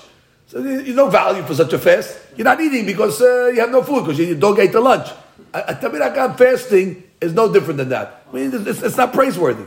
So 0.50 0.60
there's 0.60 0.96
no 0.96 1.08
value 1.08 1.44
for 1.44 1.54
such 1.54 1.72
a 1.72 1.78
fast. 1.78 2.18
You're 2.36 2.44
not 2.44 2.60
eating 2.60 2.84
because 2.84 3.22
uh, 3.22 3.52
you 3.54 3.60
have 3.60 3.70
no 3.70 3.84
food 3.84 4.04
because 4.04 4.18
your 4.18 4.34
dog 4.34 4.58
ate 4.58 4.72
the 4.72 4.80
lunch. 4.80 5.08
A, 5.54 5.74
Tamir 5.74 6.36
fasting 6.36 7.04
is 7.20 7.32
no 7.32 7.52
different 7.52 7.78
than 7.78 7.90
that. 7.90 8.24
I 8.28 8.34
mean, 8.34 8.50
it's, 8.66 8.82
it's 8.82 8.96
not 8.96 9.12
praiseworthy. 9.12 9.66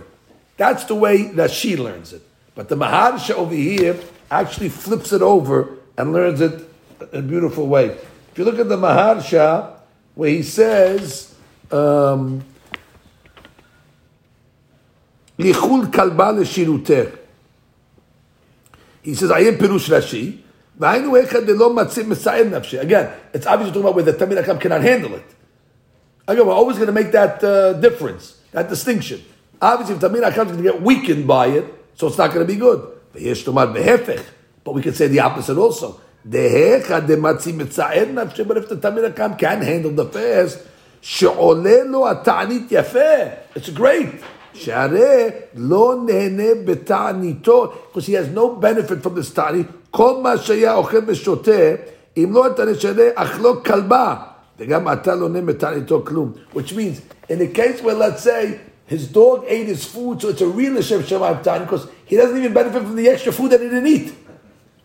That's 0.57 0.83
the 0.83 0.95
way 0.95 1.27
that 1.35 1.51
she 1.51 1.77
learns 1.77 2.11
it. 2.11 2.21
But 2.53 2.67
the 2.67 2.75
Maharsha 2.75 3.31
over 3.31 3.55
here 3.55 3.97
actually 4.29 4.67
flips 4.67 5.13
it 5.13 5.21
over 5.21 5.77
and 5.97 6.11
learns 6.11 6.41
it 6.41 6.69
in 7.13 7.19
a 7.19 7.21
beautiful 7.21 7.65
way. 7.67 7.85
If 8.31 8.37
you 8.37 8.43
look 8.43 8.59
at 8.59 8.67
the 8.67 8.75
Maharsha, 8.75 9.77
where 10.15 10.31
he 10.31 10.43
says, 10.43 11.33
um. 11.71 12.43
He 15.37 15.53
says, 15.53 15.71
I 19.31 19.39
am 19.39 19.55
Pirush 19.57 19.87
Rashi. 19.89 20.42
Again, 22.81 23.13
it's 23.33 23.45
obviously 23.45 23.71
talking 23.71 23.81
about 23.81 23.95
where 23.95 24.03
the 24.03 24.13
Talmid 24.13 24.35
Chacham 24.39 24.59
cannot 24.59 24.81
handle 24.81 25.13
it. 25.15 25.25
Again, 26.27 26.47
we're 26.47 26.53
always 26.53 26.77
going 26.77 26.87
to 26.87 26.93
make 26.93 27.11
that 27.11 27.43
uh, 27.43 27.73
difference, 27.73 28.39
that 28.51 28.69
distinction. 28.69 29.21
Obviously, 29.61 29.95
if 29.95 30.01
Talmid 30.01 30.21
Chacham 30.21 30.47
is 30.47 30.53
going 30.53 30.63
to 30.63 30.71
get 30.71 30.81
weakened 30.81 31.27
by 31.27 31.47
it, 31.47 31.65
so 31.95 32.07
it's 32.07 32.17
not 32.17 32.33
going 32.33 32.45
to 32.47 32.51
be 32.51 32.59
good. 32.59 32.81
But 34.63 34.73
we 34.73 34.81
can 34.81 34.93
say 34.93 35.07
the 35.07 35.19
opposite 35.19 35.57
also. 35.57 35.99
But 36.25 36.39
if 36.39 36.87
the 36.87 38.77
Talmid 38.81 39.15
Chacham 39.15 39.35
can 39.37 39.61
handle 39.61 39.91
the 39.91 40.05
fast, 40.05 40.59
it's 43.55 43.69
great. 43.69 44.23
שהרי 44.52 45.28
לא 45.54 45.94
נהנה 46.06 46.54
בתעניתו, 46.64 47.72
because 47.92 48.06
he 48.06 48.12
has 48.12 48.28
no 48.34 48.48
benefit 48.60 49.02
from 49.02 49.14
this 49.14 49.34
תענית. 49.34 49.66
כל 49.90 50.20
מה 50.22 50.38
שהיה 50.38 50.74
אוכל 50.74 50.98
ושותה, 51.06 51.74
אם 52.16 52.30
לא 52.32 52.46
אתה 52.46 52.64
נשנה, 52.64 53.02
אכלו 53.14 53.64
כלבה. 53.64 54.14
וגם 54.58 54.92
אתה 54.92 55.14
לא 55.14 55.28
נהנה 55.28 55.46
בתעניתו 55.46 56.04
כלום. 56.04 56.32
Which 56.54 56.74
means, 56.74 57.00
in 57.28 57.40
a 57.40 57.46
case 57.46 57.82
where 57.82 57.94
let's 57.94 58.22
say, 58.22 58.60
his 58.86 59.06
dog 59.06 59.44
ate 59.46 59.66
his 59.66 59.84
food, 59.84 60.22
so 60.22 60.28
it's 60.30 60.40
a 60.40 60.46
real 60.46 60.74
Hashem 60.74 61.02
Shemaim 61.02 61.42
Tani, 61.42 61.64
because 61.64 61.86
he 62.06 62.16
doesn't 62.16 62.36
even 62.38 62.52
benefit 62.54 62.82
from 62.82 62.96
the 62.96 63.08
extra 63.08 63.32
food 63.32 63.50
that 63.52 63.60
he 63.60 63.68
didn't 63.68 63.86
eat. 63.86 64.14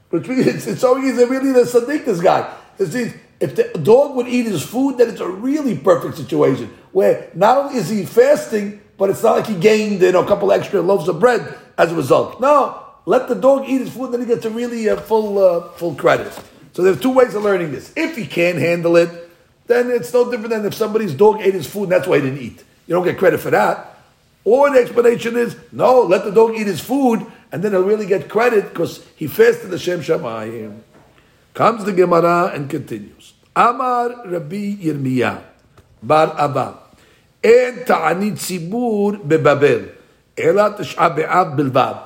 Which 0.09 0.27
means 0.27 0.45
it's, 0.45 0.67
it's 0.67 0.81
so 0.81 0.99
he's 1.01 1.17
a 1.17 1.25
really 1.25 1.51
the 1.53 1.61
Sadiq, 1.61 2.05
this 2.05 2.19
guy. 2.19 2.53
This 2.77 2.93
is, 2.93 3.13
if 3.39 3.55
the 3.55 3.63
dog 3.79 4.15
would 4.15 4.27
eat 4.27 4.45
his 4.45 4.61
food, 4.61 4.97
then 4.97 5.09
it's 5.09 5.21
a 5.21 5.27
really 5.27 5.75
perfect 5.77 6.17
situation 6.17 6.69
where 6.91 7.31
not 7.33 7.57
only 7.57 7.79
is 7.79 7.89
he 7.89 8.05
fasting, 8.05 8.79
but 8.98 9.08
it's 9.08 9.22
not 9.22 9.36
like 9.36 9.46
he 9.46 9.54
gained 9.54 10.02
you 10.02 10.12
know, 10.12 10.24
a 10.24 10.26
couple 10.26 10.52
extra 10.52 10.82
loaves 10.82 11.08
of 11.08 11.18
bread 11.18 11.56
as 11.78 11.92
a 11.92 11.94
result. 11.94 12.40
No, 12.40 12.82
let 13.06 13.28
the 13.28 13.34
dog 13.34 13.64
eat 13.66 13.80
his 13.80 13.90
food, 13.90 14.12
then 14.12 14.20
he 14.20 14.26
gets 14.26 14.44
a 14.44 14.50
really 14.50 14.90
uh, 14.90 14.96
full 14.96 15.38
uh, 15.38 15.68
full 15.70 15.94
credit. 15.94 16.32
So 16.74 16.82
there 16.82 16.92
are 16.92 16.96
two 16.96 17.12
ways 17.12 17.34
of 17.34 17.42
learning 17.42 17.72
this. 17.72 17.92
If 17.96 18.16
he 18.16 18.26
can't 18.26 18.58
handle 18.58 18.96
it, 18.96 19.08
then 19.66 19.90
it's 19.90 20.12
no 20.12 20.30
different 20.30 20.50
than 20.50 20.66
if 20.66 20.74
somebody's 20.74 21.14
dog 21.14 21.40
ate 21.40 21.54
his 21.54 21.66
food 21.66 21.84
and 21.84 21.92
that's 21.92 22.06
why 22.06 22.16
he 22.16 22.22
didn't 22.22 22.40
eat. 22.40 22.64
You 22.86 22.94
don't 22.94 23.04
get 23.04 23.18
credit 23.18 23.40
for 23.40 23.50
that. 23.50 23.96
Or 24.44 24.70
the 24.70 24.80
explanation 24.80 25.36
is, 25.36 25.56
no, 25.72 26.02
let 26.02 26.24
the 26.24 26.30
dog 26.30 26.54
eat 26.56 26.66
his 26.66 26.80
food, 26.80 27.26
and 27.52 27.62
then 27.62 27.72
he'll 27.72 27.82
really 27.82 28.06
get 28.06 28.28
credit 28.28 28.70
because 28.70 29.04
he 29.14 29.26
fasted 29.26 29.70
the 29.70 29.78
Shem 29.78 30.00
Shamayim. 30.00 30.80
Comes 31.52 31.84
the 31.84 31.92
Gemara 31.92 32.52
and 32.54 32.70
continues. 32.70 33.34
Amar 33.54 34.26
Rabbi 34.26 34.76
Yirmiyah, 34.76 35.42
Bar 36.02 36.34
Abba, 36.38 36.78
En 37.42 37.84
ta'anit 37.84 38.34
tzibur 38.34 39.22
bebabel, 39.22 39.90
ela 40.36 40.76
tish'a 40.76 41.14
be'av 41.14 41.56
bilvad. 41.56 42.02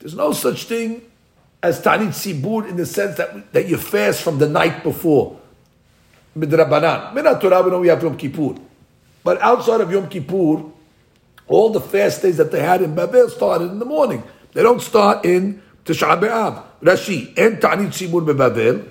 There's 0.00 0.14
no 0.14 0.32
such 0.32 0.64
thing 0.64 1.02
as 1.62 1.80
ta'anit 1.80 2.08
tzibur 2.08 2.68
in 2.68 2.76
the 2.76 2.86
sense 2.86 3.16
that, 3.16 3.52
that 3.52 3.68
you 3.68 3.76
fast 3.76 4.22
from 4.22 4.38
the 4.38 4.48
night 4.48 4.82
before. 4.82 5.38
Midrabanan. 6.36 7.14
Minat 7.14 7.40
Torah, 7.40 7.62
we 7.62 7.70
know 7.70 7.80
we 7.80 7.88
have 7.88 8.02
Yom 8.02 8.16
Kippur. 8.16 8.56
But 9.24 9.40
outside 9.40 9.80
of 9.80 9.90
Yom 9.90 10.08
Kippur, 10.08 10.64
all 11.48 11.70
the 11.70 11.80
fast 11.80 12.22
days 12.22 12.36
that 12.36 12.50
they 12.50 12.60
had 12.60 12.82
in 12.82 12.94
Babel 12.94 13.28
started 13.30 13.70
in 13.70 13.78
the 13.78 13.84
morning. 13.84 14.22
They 14.52 14.62
don't 14.62 14.82
start 14.82 15.24
in 15.24 15.62
Tisha 15.84 16.20
B'Av. 16.20 16.62
Rashi, 16.82 17.32
en 17.38 17.58
ta'anit 17.60 17.88
tzibur 17.88 18.26
bebabel, 18.26 18.86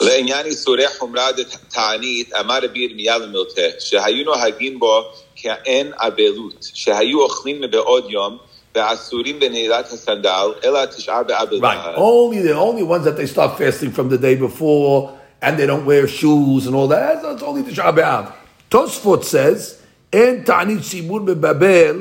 לעניין 0.00 0.46
איסורי 0.46 0.88
חומרת 0.98 1.34
תענית, 1.68 2.34
אמר 2.34 2.58
רבי 2.62 2.78
ירמיה 2.78 3.18
למילתה, 3.18 3.62
שהיו 3.78 4.24
נוהגים 4.24 4.78
בו 4.78 5.02
כאין 5.36 5.92
אבלות, 5.96 6.70
שהיו 6.74 7.20
אוכלים 7.20 7.60
מבעוד 7.60 8.10
יום, 8.10 8.38
ואסורים 8.74 9.40
בנעילת 9.40 9.86
הסנדל, 9.86 10.46
אלא 10.64 10.86
תשעה 10.86 11.22
באב 11.22 11.48
Right. 11.48 11.50
בלבד. 11.50 11.94
Only 11.96 12.42
the 12.42 12.54
only 12.54 12.82
ones 12.82 13.04
that 13.04 13.16
they 13.16 13.26
start 13.26 13.58
fasting 13.58 13.90
from 13.92 14.08
the 14.08 14.18
day 14.18 14.34
before, 14.36 15.10
and 15.42 15.58
they 15.58 15.66
don't 15.66 15.84
wear 15.84 16.06
shoes 16.06 16.66
and 16.66 16.74
all 16.74 16.88
that. 16.88 17.22
That's 17.22 17.42
only 17.42 17.62
the 17.62 17.72
B'Av. 17.72 18.32
Tosfot 18.70 19.24
says, 19.24 19.78
"En 20.12 20.44
ta'anit 20.44 20.82
sibur 20.90 21.20
bebabel 21.28 21.96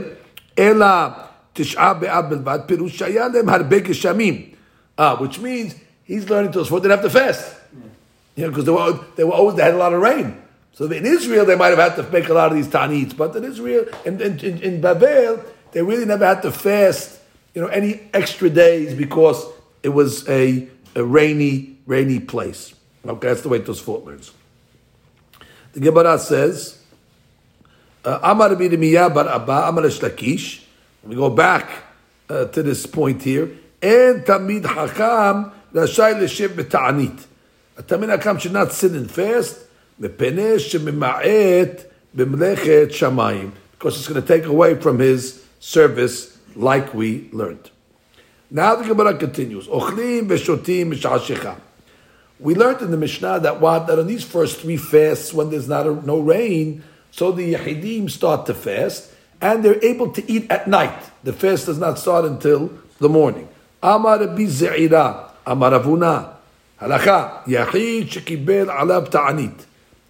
ela 0.57 1.29
tish'a 1.55 1.99
be'av 1.99 2.25
belvad 2.29 2.67
pirush 2.67 2.95
shaya 2.99 3.33
lem 3.33 3.47
harbe 3.47 3.77
geshamim." 3.87 4.35
Ah, 4.97 5.15
which 5.21 5.39
means 5.39 5.75
he's 6.04 6.28
learning 6.28 6.52
Tosfot. 6.52 6.82
They 6.82 6.88
didn't 6.88 7.02
have 7.02 7.02
to 7.02 7.10
fast, 7.10 7.56
you 8.36 8.44
know, 8.44 8.50
because 8.50 8.64
they 8.64 8.72
were 8.72 9.04
they 9.16 9.24
were 9.24 9.32
always 9.32 9.56
they 9.56 9.62
had 9.62 9.74
a 9.74 9.78
lot 9.78 9.92
of 9.92 10.00
rain. 10.00 10.40
So 10.72 10.86
in 10.90 11.04
Israel 11.06 11.44
they 11.44 11.56
might 11.56 11.68
have 11.68 11.78
had 11.78 11.96
to 11.96 12.10
make 12.10 12.28
a 12.28 12.34
lot 12.34 12.50
of 12.50 12.56
these 12.56 12.68
tanits, 12.68 13.12
but 13.12 13.34
in 13.36 13.44
Israel 13.44 13.86
in 14.04 14.20
in, 14.20 14.38
in, 14.40 14.80
Babel 14.80 15.42
they 15.72 15.82
really 15.82 16.04
never 16.04 16.26
had 16.26 16.42
to 16.42 16.52
fast, 16.52 17.18
you 17.54 17.62
know, 17.62 17.68
any 17.68 18.00
extra 18.12 18.48
days 18.50 18.94
because 18.94 19.44
it 19.82 19.90
was 19.90 20.28
a, 20.28 20.68
a 20.94 21.04
rainy 21.04 21.76
rainy 21.86 22.20
place. 22.20 22.74
Okay, 23.04 23.28
that's 23.28 23.42
the 23.42 23.48
way 23.48 23.58
Tosfot 23.58 24.04
learns. 24.04 24.32
The 25.72 25.80
Gemara 25.80 26.18
says, 26.18 26.82
uh, 28.04 28.18
Amar 28.22 28.50
Rabbi 28.50 28.68
Yirmiyah 28.68 29.12
bar 29.12 29.28
Abba, 29.28 29.68
Amar 29.68 29.84
Resh 29.84 30.00
Lakish. 30.00 30.62
We 31.02 31.16
go 31.16 31.30
back 31.30 31.70
uh, 32.28 32.46
to 32.46 32.62
this 32.62 32.86
point 32.86 33.22
here. 33.22 33.50
And 33.80 34.24
talmid 34.24 34.64
chacham 34.64 35.52
leshev 35.72 36.54
beta'anit. 36.54 37.26
A 37.76 37.82
talmid 37.82 38.08
chacham 38.08 38.38
should 38.38 38.52
not 38.52 38.72
sit 38.72 38.92
and 38.92 39.10
fast. 39.10 39.58
Mepeneh 40.00 40.56
shemima'et 40.56 41.86
b'mlechet 42.16 42.88
shamayim. 42.88 43.52
Because 43.72 43.96
it's 43.96 44.08
going 44.08 44.20
to 44.20 44.26
take 44.26 44.44
away 44.46 44.74
from 44.74 44.98
his 44.98 45.44
service 45.58 46.38
like 46.54 46.92
we 46.94 47.28
learned. 47.32 47.70
Now 48.50 48.76
the 48.76 48.84
Gemara 48.84 49.16
continues. 49.16 49.66
Ochlim 49.66 50.28
v'shotim 50.28 50.92
mish'ashecha. 50.92 51.58
We 52.38 52.54
learned 52.54 52.82
in 52.82 52.90
the 52.90 52.96
Mishnah 52.96 53.40
that 53.40 53.60
what 53.60 53.86
that 53.86 53.98
on 53.98 54.06
these 54.06 54.24
first 54.24 54.60
three 54.60 54.76
fasts, 54.76 55.32
when 55.32 55.50
there's 55.50 55.68
not 55.68 55.86
a, 55.86 55.94
no 56.04 56.18
rain, 56.18 56.82
so 57.12 57.30
the 57.30 57.54
Yahidim 57.54 58.10
start 58.10 58.46
to 58.46 58.54
fast, 58.54 59.10
and 59.40 59.64
they're 59.64 59.82
able 59.84 60.10
to 60.12 60.30
eat 60.30 60.50
at 60.50 60.66
night. 60.66 60.98
The 61.22 61.32
fast 61.32 61.66
does 61.66 61.78
not 61.78 61.98
start 61.98 62.24
until 62.24 62.72
the 62.98 63.08
morning. 63.08 63.48
Amar 63.82 64.18
Amar 65.45 65.71
Avuna, 65.71 66.33
Halacha, 66.79 67.43
Yahid 67.45 68.09
shekibel 68.09 68.67
alav 68.67 69.09
ta'anit. 69.09 69.65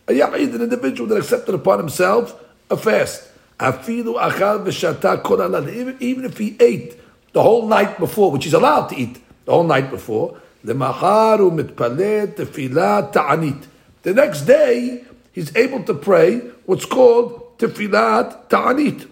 A 0.07 0.11
Yahid, 0.11 0.55
an 0.55 0.61
individual 0.61 1.07
that 1.09 1.17
accepted 1.17 1.55
upon 1.55 1.79
himself 1.79 2.41
a 2.69 2.77
fast. 2.77 3.29
Afilu 3.59 4.15
achal 4.19 4.63
v'shata 4.65 5.21
kol 5.23 5.37
alad. 5.37 5.73
Even 5.73 5.97
even 5.99 6.25
if 6.25 6.37
he 6.37 6.55
ate 6.59 6.99
the 7.33 7.41
whole 7.41 7.67
night 7.67 7.97
before, 7.97 8.31
which 8.31 8.43
he's 8.43 8.53
allowed 8.53 8.87
to 8.87 8.95
eat 8.95 9.19
the 9.45 9.51
whole 9.51 9.63
night 9.63 9.89
before, 9.89 10.37
למחר 10.65 11.37
הוא 11.39 11.53
מתפלל 11.53 12.25
תפילת 12.35 13.13
תענית. 13.13 13.65
The 14.03 14.13
next 14.13 14.41
day, 14.41 15.03
he's 15.33 15.55
able 15.55 15.83
to 15.83 15.93
pray 15.93 16.41
what's 16.65 16.85
called 16.85 17.57
tefillat 17.57 18.49
ta'anit. 18.49 19.07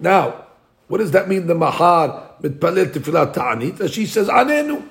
Now, 0.00 0.44
what 0.88 0.98
does 0.98 1.10
that 1.12 1.28
mean, 1.28 1.46
the 1.46 1.54
mahar 1.54 2.30
mitpalel 2.42 2.92
tefillat 2.92 3.34
ta'anit? 3.34 3.80
As 3.80 3.92
she 3.92 4.06
says, 4.06 4.28
anenu. 4.28 4.82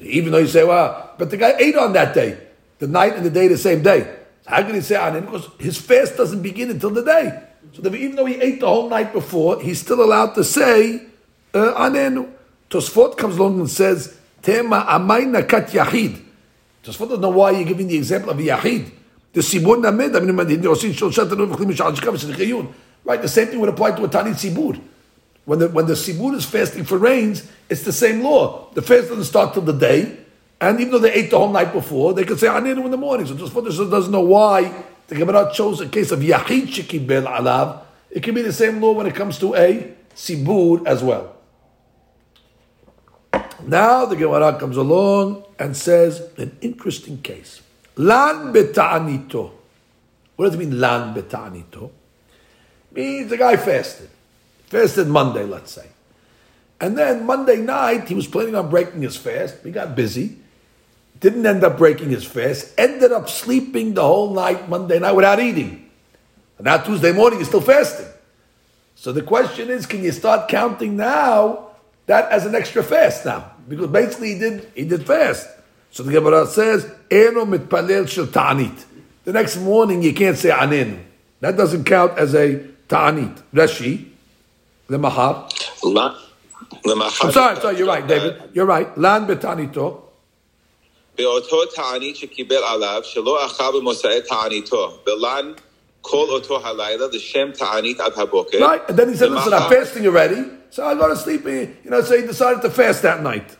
Even 0.00 0.32
though 0.32 0.38
you 0.38 0.46
say, 0.46 0.64
well, 0.64 1.14
but 1.18 1.30
the 1.30 1.36
guy 1.36 1.54
ate 1.58 1.76
on 1.76 1.92
that 1.92 2.14
day, 2.14 2.38
the 2.78 2.86
night 2.86 3.14
and 3.14 3.24
the 3.24 3.30
day, 3.30 3.48
the 3.48 3.58
same 3.58 3.82
day. 3.82 4.16
So 4.42 4.50
how 4.50 4.62
can 4.62 4.74
he 4.74 4.80
say 4.80 4.96
on 4.96 5.16
him? 5.16 5.24
Because 5.24 5.48
his 5.58 5.78
fast 5.78 6.16
doesn't 6.16 6.42
begin 6.42 6.70
until 6.70 6.90
the 6.90 7.02
day. 7.02 7.42
So 7.72 7.86
even 7.94 8.16
though 8.16 8.24
he 8.24 8.36
ate 8.36 8.60
the 8.60 8.68
whole 8.68 8.88
night 8.88 9.12
before, 9.12 9.60
he's 9.60 9.80
still 9.80 10.02
allowed 10.02 10.34
to 10.34 10.44
say 10.44 11.02
uh, 11.54 11.74
anenu. 11.74 12.30
Tosfot 12.70 13.16
comes 13.16 13.36
along 13.36 13.60
and 13.60 13.70
says 13.70 14.18
tema 14.42 14.84
amayna 14.88 15.48
kat 15.48 15.68
yahid. 15.68 16.22
Tosfot 16.84 17.08
doesn't 17.08 17.20
know 17.20 17.30
why 17.30 17.50
you're 17.52 17.64
giving 17.64 17.88
the 17.88 17.96
example 17.96 18.30
of 18.30 18.38
a 18.38 18.42
yahid. 18.42 18.90
The 19.32 19.40
sibur 19.40 19.80
named. 19.80 20.16
I 20.16 20.20
mean, 20.20 20.36
right. 23.04 23.22
The 23.22 23.28
same 23.28 23.46
thing 23.48 23.60
would 23.60 23.68
apply 23.68 23.90
to 23.92 24.04
a 24.04 24.08
tani 24.08 24.30
sibur. 24.30 24.80
When 25.48 25.60
the, 25.60 25.68
when 25.70 25.86
the 25.86 25.94
Sibur 25.94 26.34
is 26.34 26.44
fasting 26.44 26.84
for 26.84 26.98
rains, 26.98 27.50
it's 27.70 27.82
the 27.82 27.92
same 27.92 28.22
law. 28.22 28.68
The 28.74 28.82
fast 28.82 29.08
doesn't 29.08 29.24
start 29.24 29.54
till 29.54 29.62
the 29.62 29.72
day, 29.72 30.18
and 30.60 30.78
even 30.78 30.92
though 30.92 30.98
they 30.98 31.14
ate 31.14 31.30
the 31.30 31.38
whole 31.38 31.50
night 31.50 31.72
before, 31.72 32.12
they 32.12 32.26
could 32.26 32.38
say 32.38 32.48
Aninu 32.48 32.84
in 32.84 32.90
the 32.90 32.98
morning. 32.98 33.26
So 33.26 33.34
just 33.34 33.54
for 33.54 33.62
this 33.62 33.78
doesn't 33.78 34.12
know 34.12 34.20
why 34.20 34.70
the 35.06 35.14
Gemara 35.14 35.50
chose 35.54 35.80
a 35.80 35.88
case 35.88 36.10
of 36.10 36.20
Yachid 36.20 36.66
Shekibel 36.66 37.24
Alav. 37.26 37.80
It 38.10 38.22
can 38.22 38.34
be 38.34 38.42
the 38.42 38.52
same 38.52 38.78
law 38.78 38.92
when 38.92 39.06
it 39.06 39.14
comes 39.14 39.38
to 39.38 39.54
a 39.54 39.90
Sibur 40.14 40.86
as 40.86 41.02
well. 41.02 41.34
Now 43.66 44.04
the 44.04 44.16
Gemara 44.16 44.58
comes 44.58 44.76
along 44.76 45.44
and 45.58 45.74
says 45.74 46.28
an 46.36 46.58
interesting 46.60 47.22
case. 47.22 47.62
Lan 47.96 48.52
beta'anito. 48.52 49.50
What 50.36 50.44
does 50.44 50.56
it 50.56 50.58
mean, 50.58 50.78
lan 50.78 51.14
beta'anito? 51.14 51.90
Means 52.92 53.30
the 53.30 53.38
guy 53.38 53.56
fasted. 53.56 54.10
Fasted 54.68 55.08
Monday, 55.08 55.44
let's 55.44 55.72
say. 55.72 55.86
And 56.80 56.96
then 56.96 57.26
Monday 57.26 57.56
night, 57.56 58.08
he 58.08 58.14
was 58.14 58.26
planning 58.26 58.54
on 58.54 58.70
breaking 58.70 59.02
his 59.02 59.16
fast. 59.16 59.56
He 59.64 59.70
got 59.70 59.96
busy. 59.96 60.36
Didn't 61.20 61.44
end 61.44 61.64
up 61.64 61.78
breaking 61.78 62.10
his 62.10 62.24
fast. 62.24 62.72
Ended 62.78 63.10
up 63.10 63.28
sleeping 63.28 63.94
the 63.94 64.02
whole 64.02 64.32
night 64.32 64.68
Monday 64.68 64.98
night 64.98 65.12
without 65.12 65.40
eating. 65.40 65.90
And 66.58 66.66
now 66.66 66.78
Tuesday 66.78 67.12
morning, 67.12 67.40
he's 67.40 67.48
still 67.48 67.60
fasting. 67.60 68.06
So 68.94 69.12
the 69.12 69.22
question 69.22 69.70
is, 69.70 69.86
can 69.86 70.02
you 70.02 70.12
start 70.12 70.48
counting 70.48 70.96
now 70.96 71.68
that 72.06 72.30
as 72.30 72.46
an 72.46 72.54
extra 72.54 72.82
fast 72.82 73.24
now? 73.24 73.52
Because 73.68 73.88
basically 73.88 74.34
he 74.34 74.38
did 74.38 74.72
he 74.74 74.84
did 74.84 75.06
fast. 75.06 75.48
So 75.90 76.02
the 76.02 76.12
Gemara 76.12 76.46
says, 76.46 76.84
Eno 77.10 77.44
mitpalel. 77.44 78.84
The 79.24 79.32
next 79.32 79.56
morning 79.56 80.02
you 80.02 80.12
can't 80.12 80.36
say 80.36 80.50
anenu. 80.50 81.00
That 81.40 81.56
doesn't 81.56 81.84
count 81.84 82.18
as 82.18 82.34
a 82.34 82.56
ta'anit. 82.88 83.40
Rashi, 83.54 84.08
the 84.89 84.97
mahar. 84.97 85.47
I'm 85.85 87.31
sorry, 87.31 87.55
I'm 87.55 87.61
sorry, 87.61 87.77
you're 87.77 87.87
right, 87.87 88.05
David. 88.05 88.41
You're 88.53 88.65
right. 88.65 88.97
Lan 88.97 89.27
betanito. 89.27 89.99
באותו 91.17 91.65
תענית 91.65 92.15
שקיבל 92.15 92.63
עליו, 92.63 93.01
שלא 93.03 93.45
אכל 93.45 93.79
במוצאי 93.79 94.21
תעניתו, 94.21 94.97
ולן 95.07 95.53
כל 96.01 96.25
אותו 96.29 96.67
הלילה 96.67 97.05
לשם 97.11 97.51
תענית 97.51 97.99
עד 97.99 98.11
הבוקר. 98.15 98.57
Right, 98.57 98.89
and 98.89 98.97
then 98.97 99.09
he 99.09 99.15
said, 99.15 99.31
listen, 99.31 99.53
I'm 99.53 99.69
fasting 99.69 100.07
already, 100.07 100.43
so 100.71 100.85
I 100.85 100.95
go 100.95 101.07
to 101.07 101.15
sleep, 101.15 101.45
you 101.45 101.91
know, 101.91 102.01
so 102.01 102.17
he 102.17 102.25
decided 102.25 102.61
to 102.63 102.69
fast 102.71 103.03
that 103.03 103.21
night. 103.21 103.55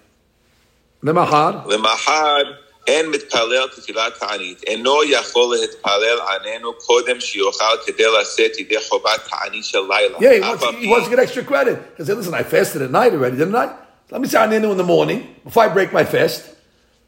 למחר. 1.04 1.52
למחר 1.68 2.44
אין 2.88 3.10
מתפלל 3.10 3.68
תפילת 3.76 4.20
תענית, 4.20 4.64
אינו 4.64 5.04
יכול 5.04 5.56
להתפלל 5.56 6.20
עננו 6.22 6.74
קודם 6.74 7.20
שיאכל 7.20 7.78
כדי 7.86 8.04
לשאת 8.22 8.60
ידי 8.60 8.76
חובת 8.90 9.30
תענית 9.30 9.66
של 9.66 9.80
לילה. 9.90 10.18
Yeah, 10.18 10.22
he 10.22 10.42
wants, 10.42 10.64
he 10.64 10.88
wants 10.88 11.06
to 11.06 11.10
get 11.10 11.20
extra 11.20 11.44
credit. 11.44 11.78
He 11.98 12.04
said, 12.04 12.18
listen, 12.18 12.34
I 12.34 12.44
fasted 12.44 12.82
at 12.82 12.92
night 12.92 13.14
already, 13.14 13.38
didn't 13.38 13.56
I? 13.56 13.68
Let 14.12 14.22
me 14.22 14.28
say 14.28 14.38
anenu 14.38 14.72
in 14.72 14.78
the 14.78 14.84
morning, 14.84 15.20
before 15.46 15.64
I 15.64 15.70
break 15.70 15.94
my 15.94 16.04
fast. 16.04 16.42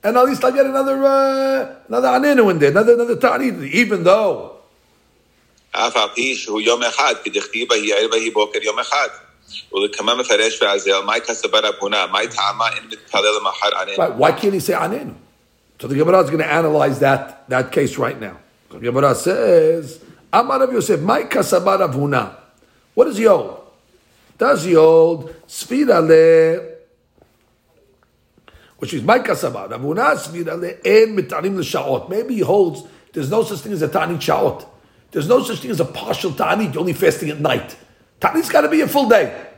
And 0.04 0.18
at 0.18 0.26
least 0.26 0.43
I'll 0.46 0.52
get 0.52 0.66
another, 0.66 0.98
uh, 1.04 1.76
another 1.89 2.08
anenu 2.08 2.50
in 2.52 2.60
there, 2.60 2.72
another, 2.72 2.93
another 2.93 3.18
ta'anit, 3.18 3.56
even 3.82 4.04
though. 4.04 4.52
אף 5.72 5.98
על 5.98 6.10
פי 6.16 6.36
שהוא 6.36 6.62
יום 6.62 6.84
אחד, 6.84 7.14
כדכתיב 7.24 7.72
ויהי 7.72 7.93
ערב 7.93 8.12
ויהי 8.12 8.30
בוקר 8.30 8.60
יום 8.64 8.80
אחד. 8.80 9.08
ולכמה 9.74 10.16
מפרש 10.16 10.62
ועזל, 10.62 11.02
מהי 11.06 11.22
כסבה 11.22 11.60
רבונה, 11.60 12.06
מהי 12.06 12.28
טעמה 12.28 12.70
אין 12.70 12.84
מתפלל 12.91 13.38
למחר 13.39 13.78
עננו. 13.82 13.98
Right, 13.98 14.16
why 14.16 14.32
can't 14.32 14.54
he 14.54 14.60
say 14.60 14.74
anenu? 14.74 15.14
So 15.81 15.89
the 15.89 15.95
Gemara 15.97 16.20
is 16.20 16.31
going 16.31 16.43
to 16.43 16.53
analyze 16.53 16.99
that, 16.99 17.49
that 17.49 17.72
case 17.72 17.97
right 17.97 18.20
now. 18.20 18.37
The 18.68 18.81
Gemara 18.81 19.14
says, 19.14 20.05
Amar 20.31 20.61
Rav 20.61 20.72
Yosef, 20.72 21.01
my 21.01 21.22
kasaba 21.22 21.81
Rav 21.81 21.95
Huna. 21.95 22.37
What 22.95 23.07
does 23.07 23.16
he 23.16 23.24
hold? 23.24 23.66
Does 24.37 24.64
he 24.64 24.74
hold 24.74 25.35
Sfira 25.49 26.07
le, 26.07 26.76
which 28.76 28.93
is 28.93 29.03
my 29.03 29.20
kasaba 29.20 29.70
Rav 29.70 29.81
Huna 29.81 30.16
Sfira 30.16 30.61
le 30.61 30.68
en 30.85 31.16
mitanim 31.16 31.57
l'shaot. 31.57 32.11
Maybe 32.11 32.35
he 32.35 32.41
holds 32.41 32.85
there's 33.12 33.31
no 33.31 33.43
such 33.43 33.61
thing 33.61 33.72
as 33.72 33.83
a 33.83 33.89
tani 33.89 34.16
shaot. 34.16 34.66
There's 35.11 35.28
no 35.28 35.43
such 35.43 35.61
thing 35.61 35.70
as 35.70 35.81
a 35.81 35.85
partial 35.85 36.33
tani. 36.33 36.66
You're 36.66 36.81
only 36.81 36.93
fasting 36.93 37.31
at 37.31 37.41
night. 37.41 37.74
Tani's 38.20 38.51
got 38.51 38.61
to 38.61 38.68
be 38.68 38.83
a 38.83 38.87
full 38.87 39.09
day, 39.09 39.49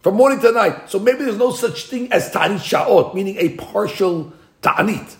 from 0.00 0.14
morning 0.14 0.40
to 0.40 0.52
night. 0.52 0.88
So 0.88 1.00
maybe 1.00 1.24
there's 1.24 1.36
no 1.36 1.50
such 1.50 1.86
thing 1.86 2.10
as 2.12 2.30
tani 2.30 2.54
shaot, 2.54 3.14
meaning 3.14 3.36
a 3.38 3.50
partial 3.56 4.32
ta'anit. 4.62 5.16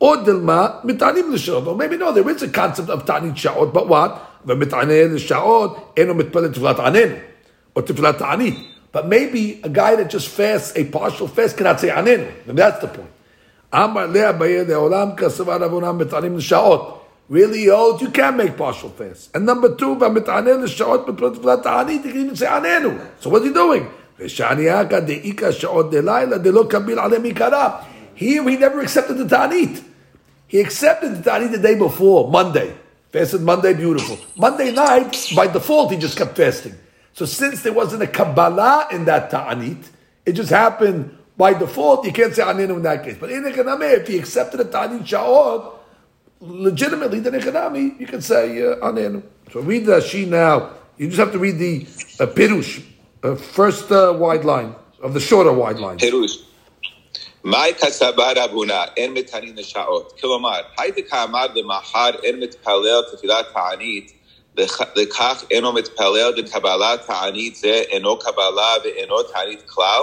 Or 0.00 0.16
dilma 0.16 0.82
mitanim 0.82 1.30
l'shaot. 1.30 1.66
Or 1.66 1.76
maybe 1.76 1.98
no, 1.98 2.10
there 2.10 2.28
is 2.30 2.42
a 2.42 2.48
concept 2.48 2.88
of 2.88 3.04
ta'anit 3.04 3.34
shaot, 3.34 3.72
but 3.72 3.86
what? 3.86 4.44
V'mitaneh 4.46 5.12
l'shaot 5.12 5.98
eno 5.98 6.14
mitpalet 6.14 6.54
tefillat 6.54 6.76
anenu 6.76 7.22
or 7.74 7.82
tefillat 7.82 8.16
ta'anit. 8.16 8.56
But 8.92 9.06
maybe 9.08 9.60
a 9.62 9.68
guy 9.68 9.96
that 9.96 10.08
just 10.08 10.28
fasts 10.28 10.74
a 10.74 10.84
partial 10.86 11.28
fast 11.28 11.58
cannot 11.58 11.80
say 11.80 11.90
anenu. 11.90 12.32
And 12.48 12.58
that's 12.58 12.80
the 12.80 12.88
point. 12.88 13.10
Amar 13.70 14.06
le'abaye 14.08 14.64
le'olam 14.64 15.18
kasavar 15.18 15.60
avonam 15.60 16.00
mitanim 16.02 16.36
l'shaot. 16.36 16.98
Really 17.28 17.66
holds 17.66 18.00
you 18.00 18.08
can 18.08 18.38
make 18.38 18.56
partial 18.56 18.88
fast. 18.88 19.36
And 19.36 19.44
number 19.44 19.76
two, 19.76 19.96
v'mitaneh 19.96 20.64
l'shaot 20.64 21.04
mitpalet 21.04 21.36
tefillat 21.36 21.62
ta'anit. 21.62 22.04
You 22.06 22.10
can 22.10 22.20
even 22.22 22.36
say 22.36 22.46
anenu. 22.46 23.06
So 23.20 23.28
what's 23.28 23.44
he 23.44 23.52
doing? 23.52 23.86
V'shaniaka 24.18 25.06
de'ika 25.06 25.52
shaot 25.52 25.92
de'layla 25.92 26.42
de'lo 26.42 26.64
kabil 26.66 26.96
alem. 26.96 27.84
Here 28.14 28.48
he 28.48 28.56
never 28.56 28.80
accepted 28.80 29.18
the 29.18 29.24
ta'anit. 29.24 29.88
He 30.50 30.60
accepted 30.60 31.14
the 31.14 31.22
Tani 31.22 31.46
the 31.46 31.58
day 31.58 31.76
before, 31.76 32.28
Monday. 32.28 32.74
Fasted 33.12 33.40
Monday, 33.40 33.72
beautiful. 33.72 34.18
Monday 34.36 34.72
night, 34.72 35.30
by 35.36 35.46
default, 35.46 35.92
he 35.92 35.96
just 35.96 36.18
kept 36.18 36.36
fasting. 36.36 36.74
So 37.12 37.24
since 37.24 37.62
there 37.62 37.72
wasn't 37.72 38.02
a 38.02 38.08
Kabbalah 38.08 38.88
in 38.90 39.04
that 39.04 39.30
Ta'anit, 39.30 39.84
it 40.26 40.32
just 40.32 40.50
happened 40.50 41.16
by 41.36 41.54
default. 41.54 42.04
You 42.04 42.12
can't 42.12 42.34
say 42.34 42.42
Aninu 42.42 42.74
in 42.74 42.82
that 42.82 43.04
case. 43.04 43.16
But 43.16 43.30
in 43.30 43.44
Ekanami, 43.44 43.98
if 43.98 44.08
he 44.08 44.18
accepted 44.18 44.58
a 44.58 44.64
Ta'anit 44.64 45.02
Sha'od, 45.06 45.72
legitimately, 46.40 47.20
then 47.20 47.34
Ekanami, 47.34 48.00
you 48.00 48.08
can 48.08 48.20
say 48.20 48.60
uh, 48.60 48.74
Aninu. 48.78 49.22
So 49.52 49.60
read 49.60 49.86
the 49.86 50.00
She 50.00 50.26
now. 50.26 50.72
You 50.96 51.06
just 51.06 51.20
have 51.20 51.30
to 51.30 51.38
read 51.38 51.58
the 51.58 51.86
uh, 52.18 52.26
Pirush, 52.26 52.84
uh, 53.22 53.36
first 53.36 53.92
uh, 53.92 54.16
wide 54.18 54.44
line, 54.44 54.74
of 55.00 55.14
the 55.14 55.20
shorter 55.20 55.52
wide 55.52 55.78
line. 55.78 55.98
Pirush 55.98 56.42
מאי 57.43 57.73
כסבה 57.81 58.31
רבונה, 58.43 58.83
אין 58.97 59.13
מתנין 59.13 59.53
לשעות. 59.57 60.13
כלומר, 60.21 60.49
הייתי 60.77 61.03
כאמר 61.03 61.45
למחר 61.55 62.09
אין 62.23 62.39
מתפלל 62.39 63.01
תפילת 63.17 63.45
תענית, 63.53 64.11
לכ- 64.57 64.81
לכך 64.95 65.43
אינו 65.51 65.73
מתפלל 65.73 66.33
בקבלת 66.37 67.05
תענית 67.07 67.55
זה 67.55 67.83
אינו 67.89 68.19
קבלה 68.19 68.73
ואינו 68.83 69.23
תענית 69.23 69.59
כלל, 69.65 70.01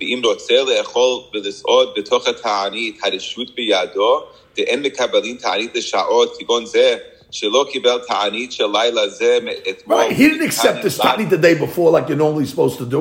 ואם 0.00 0.20
רוצה 0.24 0.54
לאכול 0.62 1.20
ולסעוד 1.34 1.88
בתוך 1.96 2.26
התענית 2.28 2.98
הרשות 3.02 3.54
בידו, 3.54 4.20
ואין 4.58 4.82
מקבלים 4.82 5.36
תענית 5.36 5.74
לשעות 5.76 6.36
כגון 6.38 6.66
זה, 6.66 6.96
שלא 7.30 7.66
קיבל 7.72 7.98
תענית 8.06 8.52
של 8.52 8.66
לילה 8.72 9.08
זה 9.08 9.38
מאתמול. 9.42 10.00
Right, 10.02 10.12
he 10.12 10.22
didn't 10.28 10.48
accept 10.50 10.82
this 10.84 10.98
Ta'anit 11.02 11.30
the 11.30 11.42
day 11.42 11.54
before 11.54 11.90
like 11.90 12.08
you're 12.08 12.22
normally 12.26 12.46
supposed 12.46 12.78
to 12.78 12.86
do. 12.86 13.00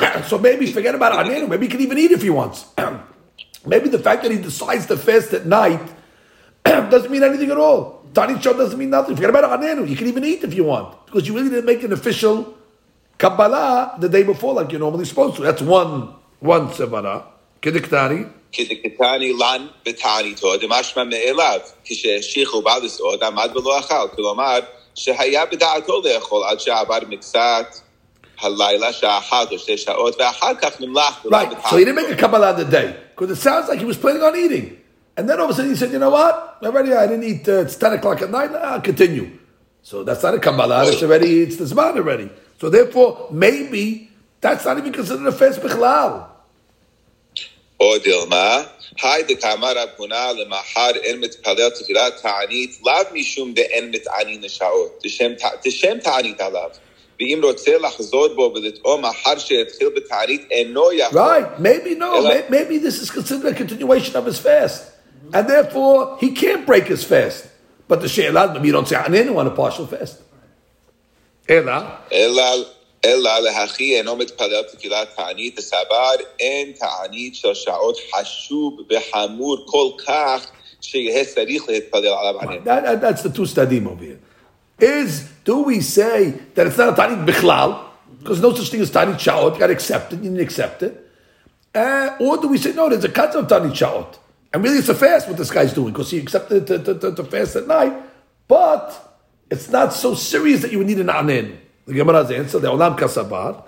so 0.27 0.37
maybe 0.37 0.71
forget 0.71 0.95
about 0.95 1.13
Anenu. 1.25 1.49
Maybe 1.49 1.65
he 1.67 1.71
can 1.71 1.81
even 1.81 1.97
eat 1.97 2.11
if 2.11 2.21
he 2.21 2.29
wants. 2.29 2.65
maybe 3.65 3.89
the 3.89 3.99
fact 3.99 4.23
that 4.23 4.31
he 4.31 4.37
decides 4.37 4.85
to 4.87 4.97
fast 4.97 5.33
at 5.33 5.45
night 5.45 5.81
doesn't 6.63 7.11
mean 7.11 7.23
anything 7.23 7.51
at 7.51 7.57
all. 7.57 8.03
Tani 8.13 8.39
Shah 8.41 8.53
doesn't 8.53 8.79
mean 8.79 8.89
nothing. 8.89 9.15
Forget 9.15 9.29
about 9.29 9.59
Anenu. 9.59 9.87
You 9.87 9.95
can 9.95 10.07
even 10.07 10.23
eat 10.23 10.43
if 10.43 10.53
you 10.53 10.63
want. 10.63 11.05
Because 11.05 11.27
you 11.27 11.35
really 11.35 11.49
didn't 11.49 11.65
make 11.65 11.83
an 11.83 11.93
official 11.93 12.55
Kabbalah 13.17 13.95
the 13.99 14.09
day 14.09 14.23
before 14.23 14.53
like 14.53 14.71
you're 14.71 14.79
normally 14.79 15.05
supposed 15.05 15.35
to. 15.37 15.41
That's 15.43 15.61
one 15.61 16.13
one 16.39 16.67
Sevara. 16.69 17.23
Kediktani. 17.61 18.29
כדקתני 18.55 19.33
לן 19.33 19.67
בתעניתו, 19.85 20.57
דמשמע 20.57 21.03
מאליו, 21.03 21.59
כשהשיחו 21.83 22.61
בא 22.61 22.77
לסעוד, 22.83 23.23
עמד 23.23 23.49
ולא 23.55 23.79
אכל. 23.79 24.07
כלומר, 24.15 24.59
שהיה 24.95 25.45
בדעתו 25.45 26.01
לאכול 26.03 26.43
עד 26.43 26.59
שעבר 26.59 26.99
מקצת 27.09 27.75
Right. 31.30 31.50
So 31.68 31.76
he 31.76 31.84
didn't 31.84 31.96
make 31.96 32.10
a 32.10 32.16
Kabbalah 32.16 32.56
the 32.56 32.64
day 32.64 32.96
because 33.10 33.30
it 33.30 33.40
sounds 33.40 33.68
like 33.68 33.78
he 33.78 33.84
was 33.84 33.96
planning 33.96 34.22
on 34.22 34.36
eating. 34.36 34.78
And 35.16 35.28
then 35.28 35.38
all 35.38 35.44
of 35.46 35.50
a 35.50 35.54
sudden 35.54 35.70
he 35.70 35.76
said, 35.76 35.92
you 35.92 35.98
know 35.98 36.10
what? 36.10 36.58
Already 36.62 36.92
I 36.92 37.06
didn't 37.06 37.24
eat, 37.24 37.48
uh, 37.48 37.60
it's 37.60 37.76
10 37.76 37.94
o'clock 37.94 38.22
at 38.22 38.30
night, 38.30 38.50
I'll 38.52 38.80
continue. 38.80 39.38
So 39.82 40.04
that's 40.04 40.22
not 40.22 40.34
a 40.34 40.38
Kabbalah, 40.38 40.88
it's 40.88 41.02
oh. 41.02 41.06
already, 41.06 41.42
it's 41.42 41.56
the 41.56 41.64
Zman 41.64 41.96
already. 41.96 42.30
So 42.58 42.70
therefore, 42.70 43.28
maybe 43.30 44.10
that's 44.40 44.64
not 44.64 44.78
even 44.78 44.92
considered 44.92 45.26
a 45.26 45.32
fast 45.32 45.60
Bichlal. 45.60 46.28
Or 47.78 47.94
oh, 47.94 47.98
Dilma, 47.98 48.68
Hi 48.98 49.22
the 49.22 49.36
Kamara 49.36 49.96
Puna 49.96 50.34
Lemahar 50.34 50.92
Enmit 51.06 51.40
Palel 51.42 51.70
Tefillah 51.70 52.20
Ta'anit, 52.20 52.82
Lav 52.84 53.06
Mishum 53.08 53.54
De 53.54 53.62
Enmit 53.74 54.04
Anin 54.20 54.42
Shaot, 54.44 55.00
Tishem 55.02 56.02
Ta'anit 56.02 56.38
Alav. 56.38 56.78
עליו. 57.19 57.19
ואם 57.19 57.39
רוצה 57.43 57.77
לחזור 57.77 58.27
בו 58.35 58.51
ולטעום 58.55 59.05
אחר 59.05 59.37
שהתחיל 59.37 59.89
בתענית, 59.95 60.41
אינו 60.51 60.91
יכול. 60.93 61.21
Right. 61.21 61.59
Maybe 61.61 61.95
no. 61.99 62.15
Ela- 62.15 62.29
May- 62.29 62.49
Maybe 62.51 62.77
this 62.77 63.01
is 63.01 63.09
considered 63.09 63.53
a 63.55 63.57
continuation 63.63 64.15
of 64.15 64.25
his 64.25 64.39
fast. 64.39 64.81
And 65.33 65.47
therefore, 65.49 66.17
he 66.21 66.29
can't 66.41 66.65
break 66.65 66.85
his 66.87 67.03
fast. 67.03 67.41
But 67.89 67.97
the 68.01 68.09
She'elad, 68.15 68.49
maybe 68.53 68.67
you 68.69 68.73
don't 68.73 68.87
say 68.87 68.95
Anenu 69.07 69.33
on 69.41 69.47
a 69.47 69.55
partial 69.63 69.85
fast. 69.93 70.15
Ela. 71.49 71.79
אלא, 72.11 72.43
אלא 73.05 73.39
להכי 73.39 73.97
אינו 73.97 74.15
מתפלל 74.15 74.63
תפילת 74.63 75.07
תענית, 75.15 75.57
הסבר 75.57 76.11
אין 76.39 76.71
תענית 76.71 77.35
של 77.35 77.53
שעות 77.53 77.97
חשוב 78.15 78.77
וחמור 78.89 79.57
כל 79.67 80.03
כך, 80.07 80.45
שיהיה 80.81 81.25
צריך 81.25 81.69
להתפלל 81.69 82.07
עליו 82.07 82.39
ענן. 82.41 82.57
That, 82.65 82.83
that- 82.85 83.01
that's 83.01 83.21
the 83.21 83.29
two 83.37 83.45
stadim 83.45 83.87
over 83.87 84.03
here. 84.03 84.19
Is, 84.79 85.29
do 85.43 85.61
we 85.61 85.81
say 85.81 86.31
that 86.55 86.67
it's 86.67 86.77
not 86.77 86.89
a 86.89 87.01
Tanit 87.01 87.25
Bichlal? 87.25 87.85
Because 88.19 88.41
no 88.41 88.53
such 88.53 88.69
thing 88.69 88.81
as 88.81 88.91
Tanit 88.91 89.15
Sha'ot. 89.15 89.53
You 89.53 89.59
got 89.59 89.67
to 89.67 89.73
accept 89.73 90.13
it. 90.13 90.17
You 90.17 90.23
didn't 90.23 90.41
accept 90.41 90.83
it. 90.83 91.01
Uh, 91.73 92.15
or 92.19 92.37
do 92.37 92.47
we 92.47 92.57
say, 92.57 92.73
no, 92.73 92.89
there's 92.89 93.03
a 93.03 93.09
cut 93.09 93.35
of 93.35 93.47
Tanit 93.47 93.71
Sha'ot. 93.71 94.17
And 94.53 94.63
really 94.63 94.77
it's 94.77 94.89
a 94.89 94.95
fast 94.95 95.27
what 95.27 95.37
this 95.37 95.51
guy's 95.51 95.73
doing 95.73 95.91
because 95.91 96.11
he 96.11 96.17
accepted 96.17 96.67
to, 96.67 96.79
to, 96.79 96.99
to, 96.99 97.15
to 97.15 97.23
fast 97.23 97.55
at 97.55 97.67
night. 97.67 97.93
But 98.47 99.17
it's 99.49 99.69
not 99.69 99.93
so 99.93 100.15
serious 100.15 100.61
that 100.61 100.71
you 100.71 100.77
would 100.79 100.87
need 100.87 100.99
an 100.99 101.09
Anen. 101.09 101.59
The 101.85 101.93
Gemara's 101.93 102.31
answer, 102.31 102.59
the 102.59 102.69
Olam 102.69 102.97
Kasabar. 102.97 103.63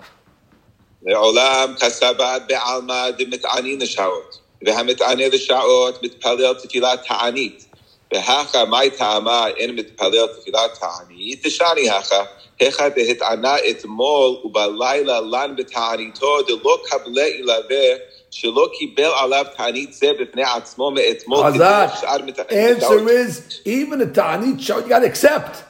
לעולם 1.02 1.74
כסבת 1.80 2.42
בעלמא 2.48 3.10
דמתענין 3.18 3.80
לשעות, 3.80 4.38
והמתענה 4.66 5.28
לשעות 5.28 6.02
מתפלל 6.02 6.54
תפילת 6.54 7.00
תענית. 7.08 7.66
והכה 8.12 8.64
מאי 8.64 8.90
טעמה 8.90 9.46
אין 9.48 9.74
מתפלל 9.74 10.26
תפילת 10.40 10.78
תענית, 10.80 11.46
דשני 11.46 11.90
הכה, 11.90 12.22
היכא 12.60 12.88
דהתענה 12.88 13.54
אתמול 13.70 14.36
ובלילה 14.44 15.20
לן 15.20 15.56
בתעניתו 15.56 16.42
דלא 16.42 16.78
קבלה 16.86 17.28
ילווה, 17.28 17.86
שלא 18.30 18.68
קיבל 18.78 19.10
עליו 19.22 19.44
תענית 19.56 19.92
זה 19.92 20.06
בפני 20.20 20.42
עצמו 20.42 20.90
מאתמול, 20.90 21.46
Hazak. 21.46 22.00
שאר 22.00 22.22
מתענין 22.26 22.76
Answer 22.76 23.08
is, 23.08 23.60
even 23.64 24.00
a 24.00 24.06
Ta'anit 24.06 24.58
Sha'ot, 24.58 24.82
you 24.82 24.88
got 24.88 25.00
to 25.00 25.06
accept. 25.06 25.64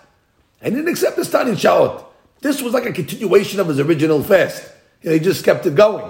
And 0.60 0.74
he 0.74 0.80
didn't 0.80 0.88
accept 0.88 1.16
this 1.16 1.30
Ta'anit 1.30 1.56
Sha'ot. 1.56 2.04
This 2.40 2.62
was 2.62 2.72
like 2.72 2.86
a 2.86 2.92
continuation 2.92 3.60
of 3.60 3.68
his 3.68 3.80
original 3.80 4.22
fast. 4.22 4.62
You 5.02 5.10
know, 5.10 5.14
he 5.14 5.20
just 5.20 5.44
kept 5.44 5.66
it 5.66 5.74
going. 5.74 6.08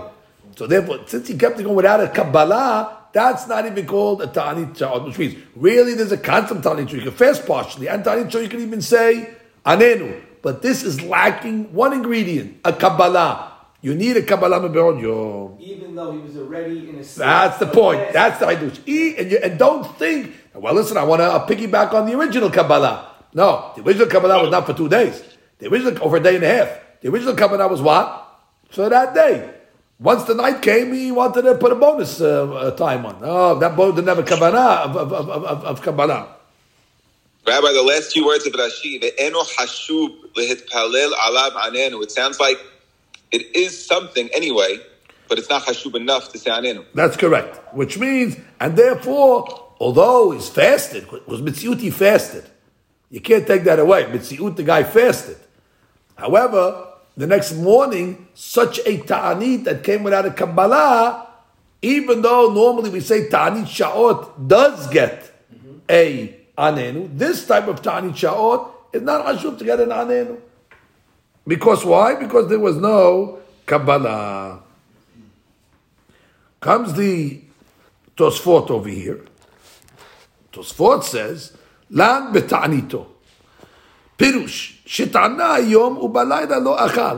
So 0.57 0.67
therefore, 0.67 1.01
since 1.07 1.29
he 1.29 1.37
kept 1.37 1.59
it 1.61 1.63
going 1.63 1.77
without 1.77 2.01
a 2.01 2.09
Kabbalah, 2.09 3.02
that's 3.14 3.48
not 3.48 3.66
even 3.66 3.86
called 3.86 4.22
a 4.22 4.28
Ta'anit 4.28 4.76
Sha'ot, 4.76 5.06
which 5.06 5.18
means 5.20 5.36
really 5.56 5.94
there's 5.94 6.12
a 6.12 6.18
concept 6.18 6.66
of 6.66 6.78
Ta'anit 6.78 6.88
Sha'ot. 6.88 6.94
You 6.94 7.02
can 7.02 7.12
fast 7.12 7.46
partially. 7.46 7.88
And 7.88 8.04
Ta'anit 8.04 8.30
Sha'ot, 8.30 8.44
you 8.44 8.50
can 8.50 8.62
even 8.62 8.82
say 8.82 9.34
Anenu. 9.66 10.22
But 10.42 10.62
this 10.62 10.84
is 10.84 11.02
lacking 11.02 11.74
one 11.74 11.94
ingredient, 11.94 12.60
a 12.66 12.74
Kabbalah. 12.74 13.52
You 13.82 13.96
need 13.96 14.18
a 14.18 14.24
Kabbalah 14.24 14.62
Mebe'od 14.62 15.02
Yom. 15.02 15.58
Even 15.60 15.94
though 15.94 16.12
he 16.12 16.20
was 16.20 16.38
already 16.38 16.90
in 16.90 16.96
a 16.96 17.04
state 17.04 17.20
That's 17.20 17.58
the 17.60 17.68
point. 17.68 18.14
That's 18.14 18.40
the 18.40 18.48
Hidush. 18.48 18.80
Eat 18.86 19.20
and, 19.20 19.32
you, 19.32 19.38
and 19.38 19.60
don't 19.60 19.86
think, 19.98 20.34
well, 20.54 20.74
listen, 20.74 20.98
I 20.98 21.04
want 21.04 21.20
to 21.20 21.26
uh, 21.26 21.48
piggyback 21.48 21.94
on 21.94 22.06
the 22.06 22.18
original 22.18 22.50
Kabbalah. 22.50 23.14
No, 23.34 23.72
the 23.76 23.84
original 23.84 24.08
Kabbalah 24.08 24.42
was 24.42 24.52
not 24.52 24.66
for 24.66 24.74
two 24.74 24.90
days. 24.90 25.22
The 25.60 25.68
original, 25.68 26.02
over 26.04 26.18
a 26.18 26.20
day 26.20 26.36
and 26.36 26.44
a 26.44 26.48
half. 26.48 26.80
The 27.02 27.10
original 27.10 27.36
Kabbalah 27.36 27.68
was 27.68 27.82
what? 27.82 28.40
For 28.70 28.90
that 28.90 29.14
day. 29.14 29.50
Once 30.04 30.26
the 30.26 30.34
night 30.34 30.62
came, 30.62 30.92
he 30.94 31.14
wanted 31.14 31.44
to 31.44 31.56
put 31.56 31.72
a 31.72 31.76
bonus 31.76 32.20
uh, 32.20 32.52
uh, 32.52 32.72
time 32.72 33.06
on. 33.06 33.18
Oh, 33.22 33.58
that 33.58 33.74
bonus 33.74 33.96
didn't 33.96 34.10
have 34.10 34.20
a 34.20 34.24
Kabbalah 34.24 34.82
of, 34.84 34.98
of, 34.98 35.14
of, 35.14 35.30
of, 35.30 35.64
of 35.64 35.82
Kabbalah. 35.82 36.28
Rabbi, 37.48 37.72
the 37.72 37.84
last 37.84 38.12
two 38.12 38.26
words 38.26 38.46
of 38.46 38.52
Rashi, 38.52 39.00
the 39.00 39.14
eno 39.18 39.40
hashub 39.44 40.34
lehitpalel 40.36 41.14
alav 41.14 41.52
anenu. 41.52 42.04
It 42.04 42.12
sounds 42.12 42.38
like 42.38 42.58
it 43.32 43.56
is 43.56 43.86
something 43.86 44.30
anyway, 44.34 44.80
but 45.30 45.40
it's 45.40 45.50
not 45.50 45.64
hashub 45.64 45.96
enough 45.96 46.34
to 46.34 46.38
say 46.38 46.52
anenu. 46.52 46.84
That's 46.94 47.16
correct. 47.16 47.74
Which 47.74 47.98
means, 47.98 48.36
and 48.60 48.76
therefore, 48.76 49.70
although 49.80 50.32
he's 50.32 50.50
fasted, 50.50 51.10
was 51.28 51.42
Mitziut 51.42 51.94
fasted. 51.94 52.44
You 53.10 53.22
can't 53.22 53.48
take 53.48 53.64
that 53.64 53.80
away. 53.80 54.04
Mitziut, 54.04 54.58
the 54.58 54.64
guy 54.64 54.84
fasted. 54.84 55.38
However, 56.16 56.90
the 57.16 57.28
next 57.28 57.54
morning, 57.54 58.28
such 58.34 58.80
a 58.80 58.98
ta'anit 58.98 59.66
that 59.66 59.84
came 59.84 60.04
without 60.04 60.26
a 60.26 60.32
Kabbalah, 60.32 61.28
even 61.82 62.22
though 62.22 62.52
normally 62.52 62.90
we 62.90 63.00
say 63.00 63.28
ta'anit 63.30 63.66
sha'ot 63.66 64.48
does 64.48 64.88
get 64.88 65.32
a 65.90 66.40
anenu, 66.58 67.16
this 67.18 67.46
type 67.46 67.68
of 67.68 67.82
ta'anit 67.82 68.14
sha'ot 68.14 68.72
is 68.94 69.02
not 69.02 69.26
hashub 69.26 69.58
to 69.60 69.66
get 69.66 69.80
an 69.80 69.90
anenu. 69.90 70.40
Because 71.46 71.84
why? 71.86 72.16
Because 72.16 72.50
there 72.50 72.60
was 72.60 72.78
no 72.78 73.40
Kabbalah. 73.66 74.62
Comes 76.62 76.94
the 76.94 77.42
Tosfot 78.16 78.70
over 78.70 78.90
here. 78.90 79.26
Tosfot 80.54 81.04
says, 81.04 81.58
Lan 81.90 82.34
beta'anito. 82.34 83.08
Pirush, 84.18 84.73
שטענה 84.87 85.55
היום 85.55 85.97
ובלילה 85.97 86.59
לא 86.59 86.87
אכל. 86.87 87.17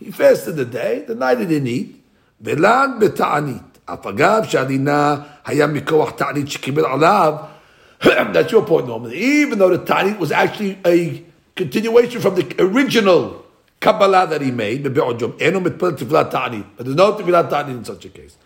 He 0.00 0.10
fasted 0.10 0.56
the 0.56 0.64
day, 0.64 1.04
the 1.06 1.14
night 1.14 1.38
he 1.38 1.46
didn't 1.46 1.66
eat. 1.66 1.96
ולן 2.40 2.90
בתענית. 3.00 3.78
אף 3.84 4.06
אגב 4.06 4.44
שהדינה 4.44 5.16
היה 5.46 5.66
מכוח 5.66 6.10
תענית 6.10 6.48
שקיבל 6.48 6.84
עליו. 6.84 7.34
That's 8.02 8.50
your 8.50 8.62
point, 8.62 8.86
Norman. 8.86 9.12
Even 9.12 9.58
though 9.58 9.68
the 9.68 9.78
ta'anit 9.78 10.18
was 10.18 10.32
actually 10.32 10.78
a 10.86 11.22
continuation 11.54 12.20
from 12.22 12.34
the 12.34 12.46
original 12.58 13.44
Kabbalah 13.80 14.26
that 14.26 14.40
he 14.40 14.50
made, 14.50 14.82
בבעוד 14.82 15.20
יום, 15.22 15.32
אינו 15.40 15.60
מתפלל 15.60 15.92
תפילת 15.92 16.30
תענית. 16.30 16.64
But 16.78 16.84
there's 16.84 16.96
no 16.96 17.22
תפילת 17.22 17.50
תענית 17.50 17.76
in 17.76 17.84
such 17.84 18.04
a 18.04 18.08
case. 18.08 18.36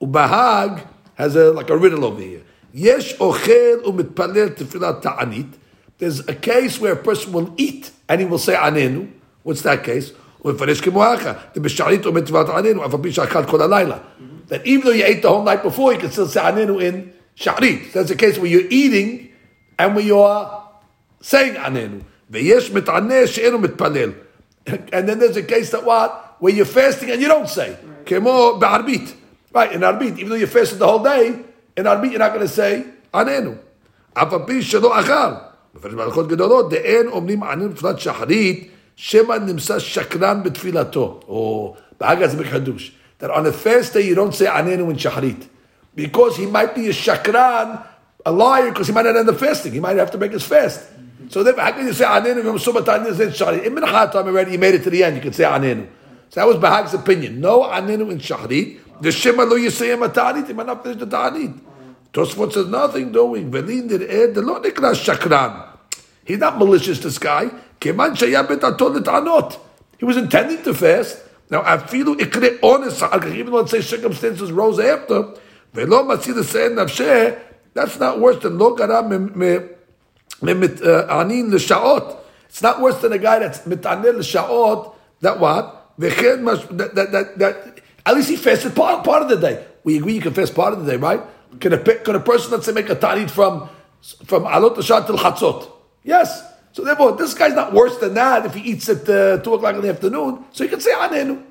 ובהאג 0.00 0.80
has 1.18 1.36
a, 1.36 1.52
like 1.52 1.70
a 1.70 1.76
riddle 1.76 2.04
over 2.04 2.20
here. 2.20 2.42
יש 2.74 3.16
אוכל 3.20 3.84
ומתפלל 3.84 4.48
תפילת 4.48 5.02
תענית. 5.02 5.46
There's 5.98 6.20
a 6.28 6.34
case 6.34 6.80
where 6.80 6.92
a 6.92 6.96
person 6.96 7.32
will 7.32 7.50
eat 7.56 7.90
and 8.10 8.20
he 8.20 8.24
will 8.24 8.38
say 8.38 8.56
עננו. 8.56 9.06
What's 9.44 9.62
that 9.62 9.84
case? 9.84 10.12
ומפרש 10.44 10.80
כמוהך. 10.80 11.28
דבשערית 11.56 12.04
עומד 12.04 12.24
תפילת 12.24 12.48
עננו, 12.48 12.86
אף 12.86 12.94
על 12.94 13.00
פי 13.02 13.12
שאכל 13.12 13.44
כל 13.44 13.62
הלילה. 13.62 13.96
That 14.48 14.64
even 14.64 14.82
though 14.82 14.92
you 14.92 15.04
ate 15.04 15.22
the 15.22 15.28
whole 15.28 15.44
night 15.44 15.62
before, 15.62 15.92
you 15.92 15.98
can 15.98 16.10
still 16.10 16.28
say 16.28 16.40
עננו 16.40 16.80
in 16.80 17.12
sha'rit. 17.36 17.92
That's 17.92 18.10
a 18.10 18.14
case 18.14 18.38
where 18.38 18.46
you're 18.46 18.70
eating 18.70 19.28
and 19.78 19.94
where 19.94 20.04
you're 20.04 20.46
saying 21.20 21.56
עננו. 21.56 21.98
ויש 22.30 22.70
מתענה 22.70 23.26
שאינו 23.26 23.58
מתפלל. 23.58 24.12
And 24.66 25.08
then 25.08 25.18
there's 25.18 25.36
a 25.36 25.42
case 25.42 25.70
that 25.70 25.84
what? 25.84 26.36
Where 26.40 26.52
you're 26.52 26.64
fasting 26.64 27.10
and 27.10 27.20
you 27.20 27.28
don't 27.28 27.48
say. 27.48 27.70
כמו 28.06 28.58
בערבית. 28.60 29.14
Right, 29.54 29.72
in 29.72 29.82
ערבית, 29.82 30.18
even 30.18 30.28
though 30.28 30.34
you 30.34 30.46
fasted 30.46 30.78
the 30.78 30.86
whole 30.86 31.02
day, 31.02 31.32
in 31.76 31.86
ערבית 31.86 32.12
you're 32.12 32.18
not 32.18 32.34
going 32.34 32.46
to 32.46 32.48
say 32.48 32.82
עננו. 33.14 33.54
אף 34.14 34.32
על 34.32 34.38
פי 34.46 34.62
שלא 34.62 35.00
אכל. 35.00 35.32
מפרש 35.74 35.94
בהלכות 35.94 36.28
גדולות, 36.28 36.70
דאין 36.70 37.08
אומרים 37.08 37.42
עננו 37.42 37.70
בתפילת 37.70 37.98
שחרית, 38.00 38.70
שמא 38.96 39.34
נמצא 39.46 39.78
שקרן 39.78 40.42
בתפילתו. 40.42 41.20
או 41.28 41.74
בהגה 42.00 42.28
זה 42.28 42.36
בחידוש. 42.36 42.92
That 43.20 43.30
on 43.30 43.44
the 43.44 43.52
first 43.52 43.92
day 43.92 44.02
you 44.10 44.14
don't 44.14 44.34
say 44.34 44.48
עננו 44.48 44.90
in 44.90 44.98
שחרית. 44.98 45.46
Because 45.96 46.36
he 46.36 46.46
might 46.46 46.74
be 46.74 46.88
a 46.88 46.92
shakran, 46.92 47.82
a 48.26 48.30
liar, 48.30 48.70
because 48.70 48.88
he 48.88 48.92
might 48.92 49.06
not 49.06 49.16
end 49.16 49.28
the 49.28 49.32
fasting. 49.32 49.72
He 49.72 49.80
might 49.80 49.96
have 49.96 50.10
to 50.10 50.18
break 50.18 50.32
his 50.32 50.44
fast. 50.44 50.80
So 51.28 51.42
then, 51.42 51.56
how 51.56 51.72
can 51.72 51.86
you 51.86 51.92
say 51.92 52.04
anenu 52.04 52.44
yom 52.44 52.58
subat 52.58 52.84
anenu 52.84 53.18
in 53.20 53.30
shahrit? 53.30 53.64
In 53.64 53.74
mincha 53.74 54.12
time 54.12 54.26
already, 54.26 54.52
you 54.52 54.58
made 54.58 54.74
it 54.74 54.84
to 54.84 54.90
the 54.90 55.02
end. 55.02 55.16
You 55.16 55.22
can 55.22 55.32
say 55.32 55.44
anenu. 55.44 55.86
So 56.28 56.40
that 56.40 56.46
was 56.46 56.56
Bahag's 56.56 56.94
opinion. 56.94 57.40
No 57.40 57.62
anenu 57.62 58.10
in 58.10 58.18
shahrit. 58.18 58.78
The 59.00 59.10
shema 59.10 59.44
lo 59.44 59.56
yisayim 59.56 60.06
atanit. 60.06 60.46
He 60.46 60.52
might 60.52 60.66
not 60.66 60.82
finish 60.82 60.98
the 60.98 61.06
ta'anit. 61.06 61.58
Tosfot 62.13 62.53
says 62.53 62.67
nothing 62.67 63.11
doing. 63.11 63.51
Velin 63.51 63.87
did 63.87 64.03
ed 64.03 64.35
the 64.35 64.41
lo 64.41 64.61
nikra 64.61 64.93
shakran. 64.93 65.67
He's 66.25 66.37
not 66.37 66.57
malicious. 66.57 66.99
This 66.99 67.17
guy. 67.17 67.51
Keman 67.79 68.15
shayab. 68.15 69.57
He 69.97 70.05
was 70.05 70.17
intending 70.17 70.63
to 70.63 70.73
fast. 70.73 71.23
Now, 71.51 71.63
afilu 71.63 72.15
ikre 72.17 72.59
honest, 72.63 73.03
even 73.35 73.51
let's 73.53 73.71
say 73.71 73.81
circumstances 73.81 74.51
rose 74.53 74.79
after, 74.79 75.33
velo 75.73 76.03
matzid 76.03 76.41
se'en 76.45 76.75
nafsheh, 76.75 77.37
that's 77.73 77.99
not 77.99 78.19
worse 78.21 78.41
than 78.41 78.57
lo 78.57 78.73
gara 78.73 78.99
uh, 78.99 79.09
anin 80.41 81.51
l'sha'ot. 81.51 82.17
It's 82.47 82.61
not 82.61 82.79
worse 82.79 83.01
than 83.01 83.11
a 83.11 83.17
guy 83.17 83.39
that's 83.39 83.59
mitaneh 83.59 84.17
l'sha'ot, 84.17 84.95
that 85.19 85.39
what? 85.39 85.91
That, 85.97 86.91
that, 86.95 87.11
that, 87.11 87.37
that, 87.37 87.81
at 88.05 88.15
least 88.15 88.29
he 88.29 88.37
fasted 88.37 88.73
part, 88.73 89.03
part 89.03 89.23
of 89.23 89.29
the 89.29 89.35
day. 89.35 89.65
We 89.83 89.97
agree 89.97 90.13
you 90.13 90.21
can 90.21 90.33
fast 90.33 90.55
part 90.55 90.73
of 90.73 90.85
the 90.85 90.91
day, 90.91 90.97
right? 90.97 91.21
Can 91.60 91.72
a, 91.72 91.78
pe- 91.78 92.02
can 92.02 92.14
a 92.14 92.20
person, 92.20 92.52
let's 92.52 92.66
say, 92.66 92.72
make 92.72 92.88
a 92.90 92.96
tanit 92.96 93.30
from, 93.30 93.68
from 94.24 94.44
alot 94.44 94.82
Shah 94.82 95.06
till 95.06 95.16
chatzot? 95.16 95.70
Yes. 96.04 96.42
So 96.72 96.84
therefore, 96.84 97.12
this 97.12 97.32
guy's 97.34 97.54
not 97.54 97.72
worse 97.72 97.96
than 97.98 98.14
that 98.14 98.44
if 98.44 98.54
he 98.54 98.72
eats 98.72 98.88
at 98.88 99.08
uh, 99.08 99.38
2 99.38 99.54
o'clock 99.54 99.76
in 99.76 99.80
the 99.80 99.88
afternoon. 99.88 100.44
So 100.52 100.64
you 100.64 100.70
can 100.70 100.80
say 100.80 100.92
anenu. 100.92 101.42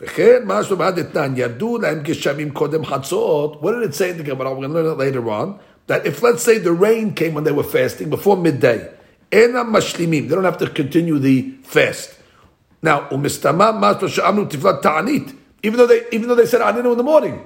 וכן, 0.00 0.42
משהו 0.44 0.76
בעד 0.76 0.98
אתנן, 0.98 1.32
ירדו 1.36 1.78
להם 1.78 2.00
גשמים 2.02 2.50
קודם 2.50 2.84
חצות. 2.84 3.62
What 3.62 3.72
did 3.72 3.90
it 3.90 3.94
say 3.94 4.10
in 4.10 4.18
the 4.18 4.24
Gemara? 4.24 4.50
We're 4.50 4.66
going 4.66 4.72
to 4.72 4.82
learn 4.82 4.86
it 4.86 4.98
later 4.98 5.30
on. 5.30 5.58
That 5.86 6.06
if, 6.06 6.22
let's 6.22 6.42
say, 6.42 6.58
the 6.58 6.72
rain 6.72 7.14
came 7.14 7.34
when 7.34 7.44
they 7.44 7.52
were 7.52 7.62
fasting, 7.62 8.10
before 8.10 8.36
midday, 8.36 8.88
אינם 9.32 9.72
משלימים. 9.72 10.28
They 10.28 10.34
don't 10.34 10.44
have 10.44 10.58
to 10.58 10.68
continue 10.68 11.18
the 11.18 11.54
fast. 11.62 12.10
Now, 12.82 13.08
ומסתמה 13.12 13.72
משהו 13.80 14.08
שאמנו 14.08 14.44
תפילת 14.44 14.82
תענית. 14.82 15.32
Even 15.62 15.76
though 15.76 15.86
they, 15.86 16.02
even 16.12 16.28
though 16.28 16.34
they 16.34 16.46
said 16.46 16.60
עננו 16.60 16.92
in 16.92 16.98
the 16.98 17.04
morning. 17.04 17.38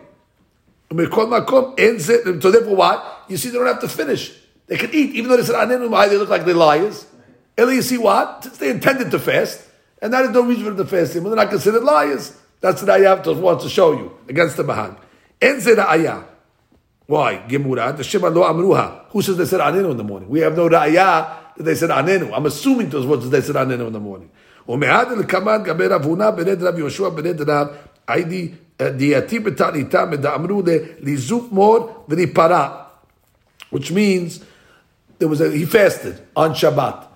So 0.93 2.51
therefore, 2.51 2.75
what? 2.75 3.25
You 3.27 3.37
see, 3.37 3.49
they 3.49 3.57
don't 3.57 3.67
have 3.67 3.81
to 3.81 3.87
finish. 3.87 4.31
They 4.67 4.77
can 4.77 4.91
eat, 4.93 5.15
even 5.15 5.29
though 5.29 5.37
they 5.37 5.43
said 5.43 5.55
anenu 5.55 6.09
they 6.09 6.17
look 6.17 6.29
like 6.29 6.45
they 6.45 6.53
liars. 6.53 7.05
Eli, 7.59 7.73
you 7.73 7.81
see 7.81 7.97
what? 7.97 8.43
Since 8.43 8.57
they 8.57 8.69
intended 8.69 9.11
to 9.11 9.19
fast, 9.19 9.61
and 10.01 10.13
that 10.13 10.25
is 10.25 10.31
no 10.31 10.43
reason 10.43 10.63
for 10.63 10.71
them 10.71 10.85
to 10.85 10.89
fast, 10.89 11.15
well, 11.15 11.25
they're 11.25 11.35
not 11.35 11.49
considered 11.49 11.83
liars. 11.83 12.37
That's 12.61 12.81
what 12.81 12.89
I 12.91 12.99
have 12.99 13.23
to 13.23 13.69
show 13.69 13.91
you 13.91 14.17
against 14.29 14.55
the 14.57 14.63
Bahag. 14.63 14.97
the 15.39 15.85
ayah. 15.89 16.23
Why? 17.07 17.43
Gemura. 17.47 17.95
The 17.95 18.03
Shema 18.03 18.29
lo 18.29 18.43
amruha. 18.43 19.05
Who 19.09 19.21
says 19.21 19.37
they 19.37 19.45
said 19.45 19.59
anenu 19.59 19.91
in 19.91 19.97
the 19.97 20.03
morning? 20.03 20.29
We 20.29 20.39
have 20.39 20.55
no 20.55 20.69
ra'aya 20.69 21.55
that 21.57 21.63
they 21.63 21.75
said 21.75 21.89
anenu. 21.89 22.31
I'm 22.33 22.45
assuming 22.45 22.89
those 22.89 23.05
words 23.05 23.29
they 23.29 23.41
said 23.41 23.55
anenu 23.55 23.87
in 23.87 23.93
the 23.93 23.99
morning. 23.99 24.29
ומעד 24.67 25.11
אל 25.11 25.23
קמאן 25.23 25.63
גבי 25.63 25.87
רב 25.87 26.05
הונא 26.05 26.31
בנד 26.31 26.63
רב 26.63 26.77
יהושע 26.77 27.09
בנד 27.09 27.49
רב 27.49 27.67
lizuk 31.03 31.51
mor 31.51 32.05
v'nipara, 32.07 32.87
which 33.69 33.91
means 33.91 34.43
there 35.19 35.27
was 35.27 35.41
a, 35.41 35.51
he 35.51 35.65
fasted 35.65 36.21
on 36.35 36.53
Shabbat, 36.53 37.07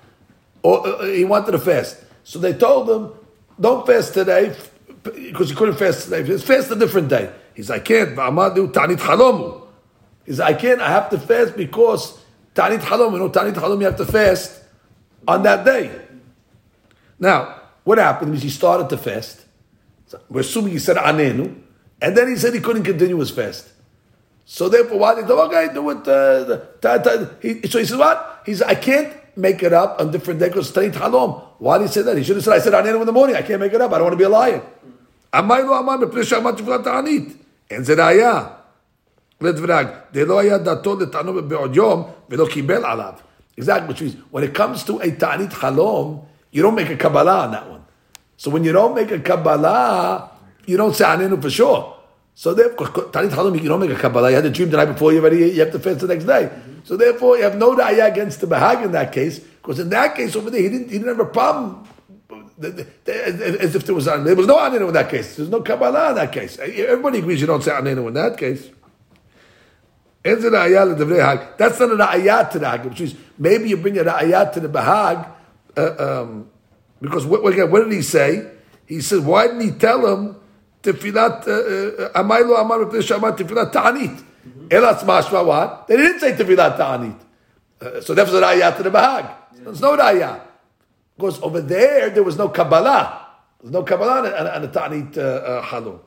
or 0.64 0.88
uh, 0.88 1.04
he 1.06 1.26
wanted 1.26 1.52
to 1.52 1.60
fast. 1.60 1.98
So 2.24 2.40
they 2.40 2.54
told 2.54 2.90
him, 2.90 3.12
"Don't 3.60 3.86
fast 3.86 4.14
today," 4.14 4.56
because 5.04 5.50
he 5.50 5.56
couldn't 5.56 5.76
fast 5.76 6.06
today. 6.06 6.24
He 6.24 6.38
fast 6.38 6.72
a 6.72 6.76
different 6.76 7.10
day. 7.10 7.32
He's, 7.54 7.70
"I 7.70 7.80
can't." 7.80 8.16
Amadu 8.16 8.72
tanit. 8.72 9.62
He's, 10.26 10.40
"I 10.40 10.54
can't. 10.54 10.82
I 10.82 10.90
have 10.90 11.10
to 11.10 11.20
fast 11.20 11.56
because 11.58 12.18
tanit 12.54 12.80
halom. 12.80 13.14
You 13.14 13.20
know, 13.20 13.30
tanit 13.30 13.54
halom. 13.54 13.80
You 13.80 13.86
have 13.86 13.98
to 13.98 14.06
fast 14.06 14.62
on 15.28 15.44
that 15.44 15.66
day." 15.66 15.92
Now, 17.20 17.62
what 17.84 17.98
happened 17.98 18.32
was 18.32 18.44
he 18.44 18.50
started 18.50 18.90
to 18.90 18.98
fast. 18.98 19.47
So 20.07 20.21
we're 20.29 20.41
assuming 20.41 20.73
he 20.73 20.79
said 20.79 20.97
anenu, 20.97 21.55
and 22.01 22.17
then 22.17 22.29
he 22.29 22.37
said 22.37 22.55
he 22.55 22.61
couldn't 22.61 22.85
continue 22.85 23.19
his 23.19 23.31
fast. 23.31 23.69
So 24.45 24.69
therefore, 24.69 24.99
what? 24.99 25.17
He 25.19 25.23
said, 25.23 25.31
okay, 25.31 25.73
do 25.73 25.91
it. 25.91 26.09
Uh, 26.09 26.59
ta, 26.81 26.99
ta. 26.99 27.27
He, 27.41 27.67
so 27.69 27.79
he 27.79 27.85
said, 27.85 27.99
what? 27.99 28.43
He 28.45 28.55
said, 28.55 28.69
I 28.69 28.75
can't 28.75 29.13
make 29.37 29.63
it 29.63 29.73
up 29.73 30.01
on 30.01 30.11
different 30.11 30.41
days 30.41 30.51
because 30.51 30.73
tanit 30.73 30.93
halom. 30.95 31.43
Why 31.59 31.79
did 31.79 31.87
he 31.87 31.93
say 31.93 32.03
that? 32.03 32.17
He 32.17 32.25
should 32.25 32.37
have 32.37 32.45
said, 32.45 32.55
I 32.55 32.59
said 32.59 32.73
anenu 32.73 33.01
in 33.01 33.07
the 33.07 33.13
morning. 33.13 33.37
I 33.37 33.43
can't 33.43 33.61
make 33.61 33.73
it 33.73 33.81
up. 33.81 33.93
I 33.93 33.99
don't 33.99 34.05
want 34.05 34.15
to 34.15 34.19
be 34.19 34.25
a 34.25 34.29
liar. 34.29 34.63
אמר 35.35 35.65
לו 35.65 35.79
אמר 35.79 35.97
מפני 35.97 36.25
שאמר 36.25 36.53
תפילת 36.53 36.85
תענית. 36.85 37.37
אין 37.71 37.85
זה 37.85 37.95
ראייה. 37.95 38.45
לדברג, 39.41 39.87
דלא 40.13 40.41
היה 40.41 40.59
דתו 40.59 41.01
לטענו 41.01 41.49
בעוד 41.49 41.77
יום 41.77 42.11
ולא 42.31 42.47
קיבל 42.47 42.85
עליו. 42.85 43.13
Exactly, 43.57 43.89
which 43.89 44.01
means 44.01 44.17
when 44.31 44.45
it 44.45 44.55
comes 44.55 44.83
to 44.85 44.99
a 45.01 45.11
ta'anit 45.11 45.51
halom, 45.51 46.25
you 46.51 46.63
don't 46.63 46.75
make 46.75 46.91
a 46.91 46.97
Kabbalah 46.97 47.45
on 47.45 47.51
that 47.53 47.69
one. 47.69 47.76
So 48.38 48.50
when 48.50 48.64
you 48.64 48.72
don't 48.72 48.96
make 48.96 49.12
a 49.12 49.20
Kabbalah, 49.20 50.32
you 50.66 50.78
don't 50.78 50.96
say 50.96 51.06
anenu 51.06 51.42
for 51.42 51.50
sure. 51.50 51.96
So 52.36 52.54
therefore, 52.54 52.88
ta'anit 52.88 53.32
halom, 53.32 53.62
you 53.62 53.68
don't 53.68 53.80
make 53.80 53.90
a 53.90 53.96
Kabbalah. 53.96 54.30
You 54.30 54.36
had 54.36 54.46
a 54.46 54.52
dream 54.52 54.70
the 54.70 54.78
night 54.78 54.86
before, 54.86 55.12
you 55.12 55.20
already 55.20 55.50
you 55.50 55.60
have 55.60 55.72
to 55.72 55.80
fast 55.80 56.00
the 56.02 56.08
next 56.08 56.26
day. 56.26 56.50
So 56.84 56.96
therefore, 56.96 57.38
you 57.38 57.44
have 57.44 57.58
no 57.58 57.76
ra'ayah 57.76 58.12
against 58.12 58.42
the 58.42 58.48
Bahag 58.48 58.86
in 58.86 58.92
that 58.94 59.12
case, 59.12 59.40
because 59.40 59.80
in 59.80 59.90
that 59.90 60.16
case 60.16 60.36
over 60.36 60.50
there, 60.50 60.62
he 60.62 60.70
didn't, 60.70 60.90
he 60.90 61.00
didn't 61.00 61.18
have 61.18 61.28
a 61.28 61.32
problem 61.32 61.88
as 62.60 63.76
if 63.76 63.86
there 63.86 63.94
was 63.94 64.06
there 64.06 64.36
was 64.36 64.48
no 64.48 64.58
anenu 64.58 64.88
in 64.88 64.94
that 64.94 65.10
case. 65.10 65.36
There's 65.36 65.50
no 65.50 65.62
kabbalah 65.62 66.10
in 66.10 66.16
that 66.16 66.32
case. 66.32 66.58
Everybody 66.58 67.20
agrees 67.20 67.40
you 67.42 67.48
don't 67.48 67.64
say 67.64 67.72
anenu 67.72 68.08
in 68.08 68.14
that 68.16 68.38
case. 68.38 68.70
That's 70.24 70.42
not 70.44 70.54
a 70.54 71.96
ra'ayat 71.96 72.52
to 72.52 72.60
the 72.60 72.70
hag, 72.70 72.86
which 72.86 73.02
is 73.02 73.16
maybe 73.38 73.70
you 73.70 73.78
bring 73.78 73.98
a 73.98 74.04
ra'ayat 74.04 74.54
to 74.54 74.60
the 74.60 74.70
bahag, 74.70 75.30
uh, 75.78 76.22
um, 76.24 76.50
because 77.01 77.27
what, 77.27 77.45
again, 77.53 77.71
what 77.71 77.85
did 77.85 77.93
he 77.93 78.03
say? 78.03 78.51
He 78.87 79.01
said, 79.01 79.25
why 79.25 79.47
didn't 79.47 79.61
he 79.63 79.71
tell 79.73 80.07
him 80.07 80.37
tefilat 80.83 81.45
amaylo 82.13 82.61
amar 82.61 82.85
shamar 83.01 83.37
tefilat 83.37 83.73
ta'anit? 83.73 84.23
Elas 84.69 85.03
mashma 85.05 85.45
what? 85.47 85.87
They 85.87 85.97
didn't 85.97 86.21
say 86.21 86.33
tefilat 86.33 86.77
ta'anit. 86.77 87.19
Uh, 87.81 88.01
so 88.01 88.15
that's 88.15 88.31
a 88.33 88.41
ra'ayat 88.41 88.77
to 88.77 88.83
the 88.85 88.91
bahag. 88.91 89.35
There's 89.55 89.81
no 89.81 89.97
ra'ayat. 89.97 90.41
Because 91.17 91.41
over 91.43 91.61
there, 91.61 92.11
there 92.11 92.23
was 92.23 92.37
no 92.39 92.49
Kabbalah. 92.49 93.27
There's 93.61 93.73
no 93.73 93.83
Kabbalah 93.83 94.55
on 94.55 94.63
the 94.63 94.69
Ta'anit 94.69 95.15
Halom. 95.65 95.99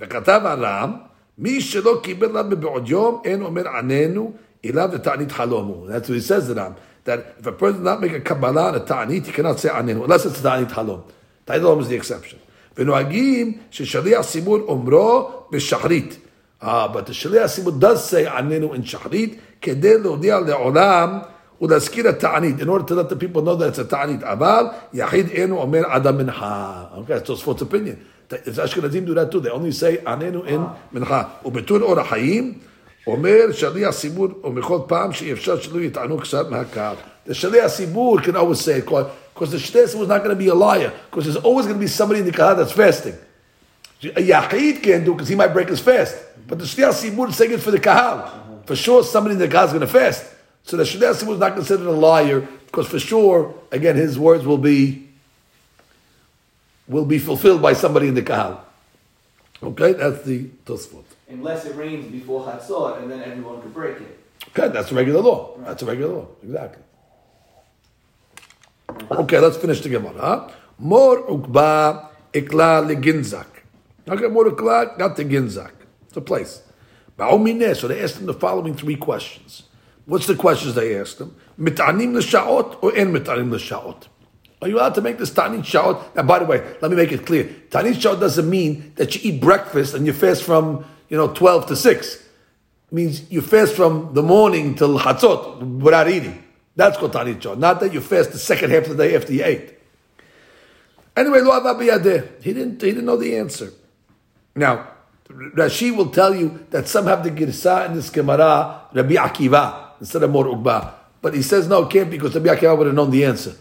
וכתב 0.00 0.40
הרם, 0.44 0.96
מי 1.38 1.60
שלא 1.60 2.00
קיבל 2.02 2.32
לה 2.32 2.42
מבעוד 2.42 2.88
יום, 2.88 3.22
אין 3.24 3.42
אומר 3.42 3.68
עננו, 3.68 4.32
אליו 4.64 4.90
לתענית 4.94 5.32
חלומו. 5.32 5.86
That's 5.88 6.08
what 6.08 6.14
he 6.14 6.20
says 6.20 6.46
to 6.48 6.54
them. 6.54 6.74
That 7.04 7.36
if 7.38 7.46
a 7.46 7.52
person 7.52 7.82
does 7.82 7.84
not 7.84 8.00
make 8.00 8.12
a 8.12 8.20
Kabbalah 8.20 8.68
on 8.68 8.74
a 8.76 8.80
Ta'anit, 8.80 9.26
he 9.26 9.32
cannot 9.32 9.60
say 9.60 9.68
עננו, 9.68 10.04
unless 10.04 10.24
it's 10.24 10.40
Ta'anit 10.40 10.70
Halom. 10.70 11.02
Ta'anit 11.46 11.60
Halom 11.60 11.80
is 11.82 11.88
the 11.88 11.96
exception. 11.96 12.38
ונוהגים 12.78 13.58
ששליח 13.70 14.26
ציבור 14.26 14.58
אומרו 14.58 15.30
בשחרית. 15.52 16.18
Ah, 16.62 16.88
but 16.88 17.06
the 17.06 17.12
שליח 17.12 17.46
ציבור 17.46 17.72
does 17.78 18.10
say 18.10 18.26
עננו 18.26 18.74
in 18.74 18.84
שחרית, 18.84 19.38
כדי 19.62 19.98
להודיע 19.98 20.40
לעולם 20.40 21.18
ולהזכיר 21.60 22.08
התענית, 22.08 22.60
in 22.60 22.68
order 22.68 22.88
to 22.88 22.94
let 22.94 23.08
the 23.08 23.16
people 23.16 23.42
know 23.42 23.54
that 23.54 23.68
it's 23.68 23.78
a 23.78 23.84
ta'anit. 23.84 24.24
אבל 24.24 24.64
יחיד 24.92 25.28
אינו 25.28 25.58
אומר 25.60 25.82
עדה 25.86 26.12
מנחה. 26.12 26.84
Okay, 26.94 27.18
that's 27.18 27.30
Tosfot's 27.30 27.62
opinion. 27.62 27.96
If 28.30 28.56
Ashkenazim 28.56 29.06
do 29.06 29.14
that 29.14 29.30
too, 29.30 29.40
they 29.40 29.50
only 29.50 29.72
say 29.72 30.06
עננו 30.06 30.44
in 30.46 30.60
מנחה. 30.92 31.22
ובטור 31.44 31.80
אור 31.80 32.00
החיים, 32.00 32.54
אומר 33.11 33.51
שליח 33.51 33.95
ומכל 34.43 34.79
פעם 34.87 35.13
שאי 35.13 35.33
אפשר 35.33 35.59
שלא 35.59 35.81
יטענו 35.81 36.17
קצת 36.17 36.49
מהקהל. 36.49 36.95
The 37.27 37.33
שליח 37.33 37.67
ציבור 37.67 38.19
can 38.19 38.35
always 38.35 38.59
say, 38.59 38.81
because 38.81 39.51
the 39.51 39.59
שליח 39.59 39.95
was 39.95 40.07
not 40.07 40.23
going 40.23 40.29
to 40.29 40.35
be 40.35 40.47
a 40.47 40.55
liar, 40.55 40.91
because 41.09 41.25
there's 41.25 41.43
always 41.43 41.65
going 41.65 41.77
to 41.77 41.79
be 41.79 41.87
somebody 41.87 42.19
in 42.19 42.25
the 42.25 42.31
kahal 42.31 42.55
that's 42.55 42.71
fasting. 42.71 43.15
A 44.03 44.21
Yachid 44.21 44.81
can't 44.81 45.03
do 45.03 45.13
because 45.13 45.27
he 45.27 45.35
might 45.35 45.53
break 45.53 45.69
his 45.69 45.81
fast. 45.81 46.15
But 46.47 46.57
the 46.59 46.65
shliach 46.65 46.93
Sibur 46.93 47.29
is 47.29 47.35
saying 47.35 47.51
it 47.51 47.61
for 47.61 47.71
the 47.71 47.79
kahal. 47.79 48.63
For 48.65 48.75
sure, 48.75 49.03
somebody 49.03 49.33
in 49.33 49.39
the 49.39 49.47
kahal 49.47 49.65
is 49.65 49.71
going 49.71 49.81
to 49.81 49.87
fast. 49.87 50.23
So 50.63 50.77
the 50.77 50.83
shliach 50.83 51.15
sibur 51.23 51.33
is 51.33 51.39
not 51.39 51.55
considered 51.55 51.87
a 51.87 51.91
liar 51.91 52.41
because 52.67 52.87
for 52.87 52.99
sure, 52.99 53.55
again, 53.71 53.95
his 53.95 54.19
words 54.19 54.45
will 54.45 54.59
be 54.59 55.07
will 56.87 57.05
be 57.05 57.17
fulfilled 57.17 57.61
by 57.61 57.73
somebody 57.73 58.07
in 58.07 58.13
the 58.13 58.21
kahal. 58.21 58.63
Okay, 59.63 59.93
that's 59.93 60.21
the 60.23 60.45
Tosfot. 60.65 61.08
Unless 61.29 61.65
it 61.65 61.75
rains 61.75 62.11
before 62.11 62.45
Chatzot, 62.45 63.01
and 63.01 63.11
then 63.11 63.21
everyone 63.21 63.61
could 63.61 63.73
break 63.73 63.97
it. 63.97 64.19
Okay, 64.49 64.67
that's 64.73 64.91
a 64.91 64.95
regular 64.95 65.21
law. 65.21 65.57
That's 65.59 65.83
a 65.83 65.85
regular 65.85 66.13
law. 66.13 66.27
Exactly. 66.41 66.83
Okay, 69.11 69.39
let's 69.39 69.57
finish 69.57 69.81
the 69.81 69.89
Gemara. 69.89 70.51
Mor 70.79 71.27
ukba 71.27 72.09
ikla 72.33 72.83
leginzak. 72.89 73.45
Okay, 74.07 74.27
mor 74.27 74.45
ukba 74.45 74.97
got 74.97 75.15
the 75.15 75.25
ginzak. 75.25 75.71
It's 76.07 76.17
a 76.17 76.21
place. 76.21 76.63
So 77.17 77.87
they 77.87 78.01
asked 78.01 78.17
him 78.17 78.25
the 78.25 78.33
following 78.33 78.73
three 78.73 78.95
questions. 78.95 79.63
What's 80.05 80.25
the 80.25 80.35
questions 80.35 80.73
they 80.73 80.97
asked 80.97 81.19
him? 81.19 81.35
Mit'anim 81.59 82.13
l'sha'ot 82.15 82.81
or 82.81 82.95
en 82.95 83.11
mit'anim 83.13 83.51
l'sha'ot? 83.51 84.07
Are 84.61 84.67
you 84.67 84.77
allowed 84.77 84.95
to 84.95 85.01
make 85.01 85.17
this 85.17 85.31
tanit 85.31 85.63
sha'ot? 85.63 86.15
Now, 86.15 86.23
by 86.23 86.39
the 86.39 86.45
way, 86.45 86.61
let 86.81 86.89
me 86.89 86.97
make 86.97 87.11
it 87.11 87.25
clear. 87.25 87.43
Tanit 87.69 87.95
sha'ot 87.95 88.19
doesn't 88.19 88.49
mean 88.49 88.93
that 88.95 89.13
you 89.15 89.31
eat 89.31 89.41
breakfast 89.41 89.93
and 89.93 90.07
you 90.07 90.13
fast 90.13 90.43
from, 90.43 90.85
you 91.09 91.17
know, 91.17 91.27
12 91.27 91.67
to 91.67 91.75
6. 91.75 92.15
It 92.15 92.23
means 92.91 93.29
you 93.31 93.41
fast 93.41 93.75
from 93.75 94.13
the 94.13 94.23
morning 94.23 94.75
till 94.75 94.97
chatzot 94.99 95.79
without 95.79 96.09
eating. 96.09 96.43
That's 96.75 96.97
sha'ot. 96.97 97.57
Not 97.57 97.81
that 97.81 97.93
you 97.93 97.99
fast 97.99 98.31
the 98.31 98.37
second 98.37 98.71
half 98.71 98.87
of 98.87 98.97
the 98.97 99.03
day 99.03 99.15
after 99.15 99.33
you 99.33 99.43
ate. 99.43 99.73
Anyway. 101.15 101.39
He 101.41 102.53
didn't, 102.53 102.81
he 102.81 102.89
didn't 102.89 103.05
know 103.05 103.17
the 103.17 103.35
answer. 103.35 103.73
Now, 104.55 104.87
Rashi 105.27 105.95
will 105.95 106.09
tell 106.09 106.33
you 106.33 106.65
that 106.69 106.87
some 106.87 107.05
have 107.05 107.23
the 107.23 107.31
girsa 107.31 107.87
in 107.87 107.95
this 107.95 108.09
Gemara, 108.09 108.81
Rabbi 108.93 109.15
Akiva, 109.15 109.91
instead 109.99 110.23
of 110.23 110.31
Mor 110.31 110.45
Ukba. 110.45 110.93
But 111.21 111.33
he 111.33 111.41
says, 111.41 111.67
no, 111.67 111.83
it 111.83 111.91
can't 111.91 112.09
because 112.09 112.33
Rabbi 112.35 112.55
Akiva 112.55 112.77
would 112.77 112.87
have 112.87 112.95
known 112.95 113.11
the 113.11 113.25
answer. 113.25 113.55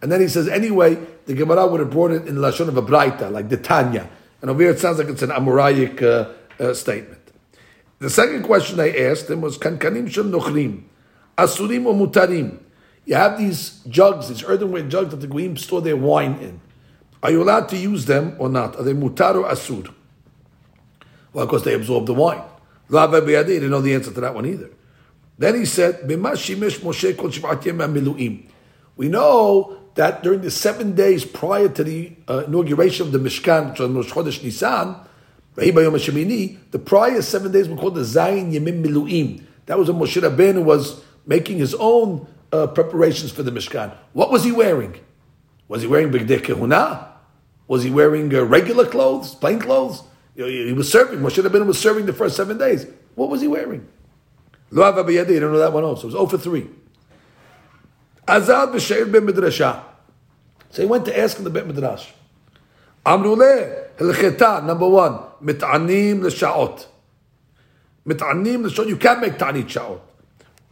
And 0.00 0.12
then 0.12 0.20
he 0.20 0.28
says, 0.28 0.46
anyway, 0.46 0.98
the 1.26 1.34
Gemara 1.34 1.66
would 1.66 1.80
have 1.80 1.90
brought 1.90 2.12
it 2.12 2.28
in 2.28 2.36
the 2.36 2.40
Lashon 2.40 2.68
of 2.68 2.76
a 2.76 2.82
Braita, 2.82 3.32
like 3.32 3.48
the 3.48 3.56
Tanya. 3.56 4.08
And 4.40 4.50
over 4.50 4.62
here 4.62 4.70
it 4.70 4.78
sounds 4.78 4.98
like 4.98 5.08
it's 5.08 5.22
an 5.22 5.30
Amoraic 5.30 6.02
uh, 6.02 6.32
uh, 6.58 6.74
statement. 6.74 7.20
The 7.98 8.10
second 8.10 8.44
question 8.44 8.78
I 8.80 8.96
asked 8.96 9.28
him 9.28 9.40
was, 9.40 9.58
Kankanim 9.58 10.10
shel 10.10 10.24
nochrim, 10.24 10.84
asurim 11.36 11.86
or 11.86 11.94
mutarim? 11.94 12.58
You 13.04 13.14
have 13.14 13.38
these 13.38 13.80
jugs, 13.88 14.28
these 14.28 14.44
earthenware 14.44 14.88
jugs 14.88 15.10
that 15.10 15.16
the 15.16 15.26
Goyim 15.26 15.56
store 15.56 15.80
their 15.80 15.96
wine 15.96 16.34
in. 16.40 16.60
Are 17.22 17.30
you 17.30 17.42
allowed 17.42 17.68
to 17.70 17.76
use 17.76 18.04
them 18.04 18.36
or 18.38 18.48
not? 18.48 18.76
Are 18.76 18.82
they 18.82 18.92
mutar 18.92 19.34
or 19.34 19.48
asur? 19.48 19.92
Well, 21.32 21.44
of 21.44 21.50
course, 21.50 21.62
they 21.62 21.74
absorb 21.74 22.06
the 22.06 22.14
wine. 22.14 22.42
Biyadi, 22.90 23.48
he 23.48 23.54
didn't 23.54 23.70
know 23.70 23.80
the 23.80 23.94
answer 23.94 24.12
to 24.12 24.20
that 24.20 24.34
one 24.34 24.46
either. 24.46 24.70
Then 25.38 25.54
he 25.54 25.64
said, 25.64 26.08
"Bima 26.08 26.32
shimesh 26.32 26.80
Moshe 26.80 27.16
kol 27.16 27.30
shvat 27.30 27.62
yemei. 27.62 28.44
We 28.96 29.08
know 29.08 29.78
that 29.94 30.22
during 30.22 30.40
the 30.40 30.50
seven 30.50 30.94
days 30.94 31.24
prior 31.24 31.68
to 31.68 31.84
the 31.84 32.12
uh, 32.28 32.44
inauguration 32.46 33.06
of 33.06 33.12
the 33.12 33.18
Mishkan, 33.18 33.70
which 33.70 33.80
was 33.80 33.90
Rosh 33.90 34.12
Chodesh 34.12 34.42
Nisan, 34.42 34.96
the 35.58 36.82
prior 36.84 37.22
seven 37.22 37.52
days 37.52 37.68
were 37.68 37.76
called 37.76 37.96
the 37.96 38.02
Zayin 38.02 38.52
Yemim 38.52 38.84
Miluim. 38.84 39.42
That 39.66 39.78
was 39.78 39.90
when 39.90 40.00
Moshe 40.00 40.20
Rabbeinu 40.22 40.62
was 40.62 41.02
making 41.26 41.58
his 41.58 41.74
own 41.74 42.26
uh, 42.52 42.68
preparations 42.68 43.32
for 43.32 43.42
the 43.42 43.50
Mishkan. 43.50 43.94
What 44.12 44.30
was 44.30 44.44
he 44.44 44.52
wearing? 44.52 44.98
Was 45.66 45.82
he 45.82 45.88
wearing 45.88 46.10
Bigdeh 46.10 46.40
Kehuna? 46.40 47.08
Was 47.66 47.82
he 47.82 47.90
wearing 47.90 48.34
uh, 48.34 48.44
regular 48.44 48.86
clothes, 48.86 49.34
plain 49.34 49.58
clothes? 49.58 50.02
You 50.34 50.44
know, 50.44 50.50
he 50.50 50.72
was 50.72 50.90
serving. 50.90 51.18
Moshe 51.18 51.42
Rabbeinu 51.42 51.66
was 51.66 51.78
serving 51.78 52.06
the 52.06 52.12
first 52.12 52.36
seven 52.36 52.56
days. 52.56 52.86
What 53.14 53.28
was 53.28 53.40
he 53.40 53.48
wearing? 53.48 53.86
Lo 54.70 54.90
Avabiyadi, 54.90 55.30
you 55.30 55.40
don't 55.40 55.52
know 55.52 55.58
that 55.58 55.72
one 55.72 55.84
also. 55.84 56.02
It 56.08 56.12
was 56.12 56.14
0 56.14 56.26
for 56.26 56.38
3. 56.38 56.66
Azad 58.28 58.72
b'Sheir 58.72 59.10
ben 59.10 59.26
Midrasha. 59.26 59.82
So 60.70 60.82
he 60.82 60.88
went 60.88 61.04
to 61.06 61.18
ask 61.18 61.38
in 61.38 61.44
the 61.44 61.50
Bet 61.50 61.66
Midrash. 61.66 62.10
Amruleh, 63.04 63.96
Hilcheta, 63.96 64.64
number 64.64 64.88
one. 64.88 65.27
מתענים 65.41 66.23
לשעות. 66.23 66.87
מתענים 68.05 68.65
לשעות, 68.65 68.87
you 68.87 69.03
can't 69.03 69.25
make 69.25 69.37
תענית 69.37 69.69
שעות. 69.69 69.99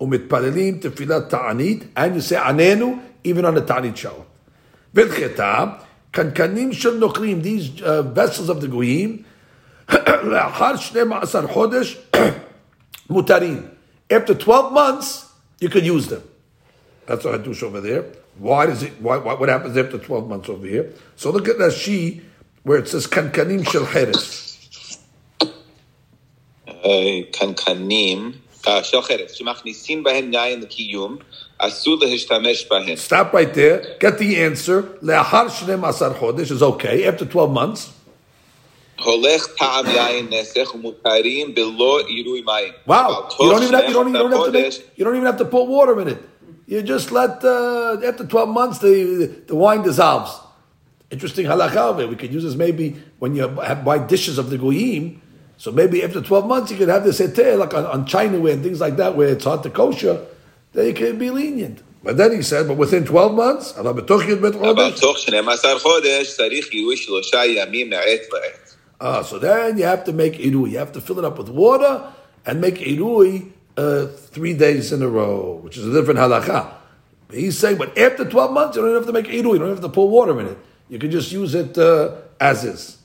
ומתפללים 0.02 0.78
תפילת 0.78 1.30
תענית, 1.30 1.84
and 1.98 2.00
you 2.00 2.32
say 2.32 2.38
עננו, 2.38 3.00
even 3.26 3.42
on 3.42 3.58
the 3.58 3.62
תענית 3.62 3.98
שעות. 3.98 4.26
והלכתה, 4.94 5.66
קנקנים 6.12 6.74
של 6.74 6.98
נוכרים, 6.98 7.42
these 7.42 7.82
uh, 7.82 7.84
vessels 8.18 8.50
of 8.50 8.64
the 8.64 8.68
גויים, 8.68 9.18
לאחר 10.24 10.78
12 10.78 11.48
חודש, 11.48 11.98
מותרים. 13.10 13.62
After 14.14 14.34
12 14.34 14.74
months, 14.74 15.26
you 15.62 15.70
could 15.70 15.86
use 15.86 16.08
them. 16.08 16.22
That's 17.06 17.26
what 17.26 17.36
I 17.36 17.38
do 17.38 17.54
over 17.66 17.82
there. 17.82 18.06
Why 18.38 18.66
does 18.66 18.84
it? 18.84 18.94
Why, 19.00 19.18
why, 19.18 19.34
what 19.34 19.50
happens 19.50 19.78
after 19.78 19.98
twelve 19.98 20.28
months 20.28 20.50
over 20.50 20.66
here? 20.66 20.94
So 21.16 21.32
look 21.32 21.48
at 21.48 21.58
Rashi 21.58 22.22
where 22.64 22.80
it 22.80 22.88
says 22.88 23.08
kankanim 23.08 23.68
shel 23.70 23.86
cheres. 23.86 24.45
קנקנים 27.32 28.32
של 28.84 29.02
חרס, 29.02 29.32
שמכניסים 29.32 30.04
בהם 30.04 30.34
יין 30.34 30.62
לקיום, 30.62 31.18
אסור 31.58 31.98
להשתמש 32.02 32.66
בהם. 32.70 32.96
Stop 33.08 33.34
right 33.34 33.54
there. 33.54 34.00
Get 34.00 34.18
the 34.18 34.38
answer. 34.38 34.84
Le'achar 35.04 35.50
shnem 35.50 35.88
asar 35.88 36.14
chodesh 36.14 36.52
is 36.52 36.62
okay 36.62 37.06
after 37.06 37.26
twelve 37.26 37.52
months. 37.52 37.90
הולך 39.04 39.48
טעם 39.58 39.86
יין 39.86 40.28
נסך 40.30 40.76
ומותרים 40.76 41.56
בלא 41.56 42.00
עירוי 42.08 42.42
מים. 42.42 42.74
Wow! 42.88 42.92
אבל 42.92 43.08
You 43.40 43.52
don't 43.52 43.62
תוך 43.62 43.62
even 43.62 43.74
have, 43.74 43.90
you 43.90 43.94
don't, 43.94 44.08
you 44.08 44.14
don't 44.14 44.32
have 44.32 44.46
to 44.46 44.52
12 44.52 44.54
make, 44.54 44.98
you 44.98 45.06
don't 45.06 45.16
even 45.16 45.26
have 45.26 45.38
to 45.38 45.46
put 45.46 45.68
water 45.68 46.00
in 46.02 46.08
it. 46.08 46.18
You 46.68 46.82
just 46.82 47.12
let 47.12 47.44
uh, 47.44 48.10
after 48.10 48.26
twelve 48.26 48.48
months 48.48 48.78
the 48.80 48.96
the 49.48 49.56
wine 49.56 49.82
dissolves. 49.82 50.32
Interesting 51.10 51.46
halakha 51.46 51.84
of 51.92 52.00
it. 52.00 52.08
We 52.08 52.16
could 52.16 52.32
use 52.32 52.44
this 52.44 52.56
maybe 52.56 52.96
when 53.20 53.36
you 53.36 53.42
have, 53.70 53.84
buy 53.84 53.98
dishes 53.98 54.38
of 54.38 54.50
the 54.50 54.58
goyim. 54.58 55.22
So 55.58 55.72
maybe 55.72 56.04
after 56.04 56.22
twelve 56.22 56.48
months 56.48 56.72
you 56.72 56.78
could 56.78 56.90
have 56.90 57.04
this 57.04 57.20
heter 57.20 57.58
like 57.58 57.74
on, 57.74 57.86
on 57.86 58.06
Chinaware 58.06 58.54
and 58.54 58.64
things 58.64 58.80
like 58.80 58.98
that 58.98 59.16
where 59.16 59.30
it's 59.30 59.46
hard 59.46 59.64
to 59.64 59.70
kosher. 59.70 60.26
Then 60.74 60.88
you 60.88 60.94
can 60.94 61.18
be 61.18 61.30
lenient. 61.30 61.84
But 62.04 62.18
then 62.18 62.32
he 62.32 62.42
said, 62.42 62.68
but 62.68 62.78
within 62.78 63.06
twelve 63.06 63.34
months, 63.36 63.78
"Allah 63.78 63.94
b'toch 63.94 64.26
yud 64.28 64.42
bet 64.42 64.54
אבל 64.54 64.92
chodesh." 64.94 65.00
תוך 65.00 65.18
12 65.26 65.80
חודש 65.80 66.38
צריך 66.38 66.68
עירוי 66.72 66.98
שלושה 66.98 67.46
ימים 67.46 67.90
מעת 67.90 68.34
לעת. 68.34 68.76
Ah, 69.00 69.24
so 69.24 69.40
then 69.40 69.78
you 69.78 69.84
have 69.84 70.04
to 70.06 70.14
make 70.14 70.34
irui. 70.34 70.72
You 70.72 70.78
have 70.78 70.92
to 70.94 71.02
fill 71.02 71.18
it 71.18 71.26
up 71.26 71.38
with 71.38 71.50
water 71.50 72.04
and 72.46 72.62
make 72.62 72.76
irui 72.76 73.52
uh, 73.76 74.06
three 74.06 74.54
days 74.54 74.92
in 74.92 75.02
a 75.02 75.08
row, 75.08 75.60
which 75.64 75.76
is 75.78 75.88
a 75.88 75.92
different 75.92 76.20
halakha. 76.20 76.72
But 77.28 77.38
he's 77.38 77.58
saying, 77.58 77.78
but 77.78 77.98
after 77.98 78.26
12 78.26 78.54
months, 78.54 78.76
you 78.76 78.84
don't 78.84 78.94
have 78.94 79.08
to 79.08 79.14
make 79.14 79.26
irui. 79.26 79.54
You 79.54 79.60
don't 79.60 79.70
have 79.70 79.82
to 79.82 79.90
pour 79.90 80.08
water 80.10 80.40
in 80.40 80.48
it. 80.48 80.58
You 80.90 81.00
can 81.00 81.10
just 81.10 81.32
use 81.32 81.56
it 81.56 81.78
uh, 81.78 82.16
as 82.40 82.64
is. 82.64 82.98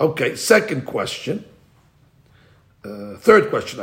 Okay, 0.00 0.36
second 0.36 0.86
question. 0.86 1.44
Uh, 2.83 3.17
third 3.17 3.49
question. 3.49 3.77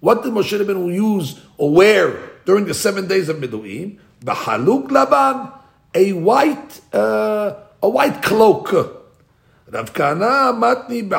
What 0.00 0.22
did 0.22 0.32
Moshe 0.32 0.58
Rabbeinu 0.58 0.94
use 0.94 1.40
or 1.58 1.74
wear 1.74 2.30
during 2.44 2.64
the 2.64 2.74
seven 2.74 3.08
days 3.08 3.28
of 3.28 3.38
miluim? 3.38 3.98
B'haluk 4.24 4.90
laban, 4.90 5.52
a 5.94 6.12
white, 6.12 6.80
uh, 6.92 7.54
a 7.82 7.88
white 7.88 8.22
cloak. 8.22 8.68
Matni 9.68 11.10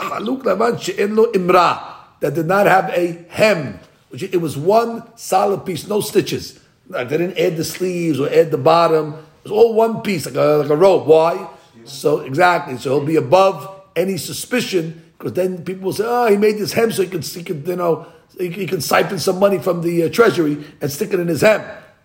laban 0.45 0.77
she'en 0.80 1.15
lo 1.15 1.31
imra 1.31 1.84
that 2.22 2.34
did 2.34 2.45
not 2.45 2.65
have 2.65 2.89
a 2.91 3.26
hem. 3.30 3.80
Which 4.10 4.23
it 4.23 4.38
was 4.38 4.57
one 4.57 5.03
solid 5.18 5.65
piece, 5.65 5.88
no 5.88 5.99
stitches. 6.02 6.60
They 6.89 7.03
didn't 7.06 7.38
add 7.38 7.57
the 7.57 7.64
sleeves 7.64 8.19
or 8.19 8.30
add 8.30 8.52
the 8.52 8.57
bottom. 8.57 9.15
It 9.43 9.49
was 9.49 9.52
all 9.52 9.73
one 9.73 10.02
piece, 10.02 10.26
like 10.26 10.35
a, 10.35 10.57
like 10.64 10.69
a 10.69 10.76
robe. 10.76 11.07
Why? 11.07 11.49
So 11.85 12.19
exactly. 12.19 12.77
So 12.77 12.98
he'll 12.98 13.06
be 13.06 13.15
above 13.15 13.81
any 13.95 14.18
suspicion, 14.18 15.11
because 15.18 15.34
then 15.34 15.63
people 15.63 15.85
will 15.85 15.93
say, 15.93 16.05
"Oh, 16.05 16.27
he 16.30 16.38
made 16.38 16.57
this 16.57 16.73
hem 16.73 16.91
so 16.91 17.03
he 17.03 17.09
could, 17.09 17.23
he 17.23 17.41
you 17.41 17.76
know, 17.76 18.07
he, 18.38 18.49
he 18.49 18.68
can 18.68 18.81
siphon 18.81 19.19
some 19.19 19.39
money 19.39 19.59
from 19.59 19.81
the 19.81 20.03
uh, 20.03 20.09
treasury 20.09 20.63
and 20.81 20.91
stick 20.91 21.13
it 21.13 21.19
in 21.19 21.27
his 21.27 21.41
hem." 21.41 21.61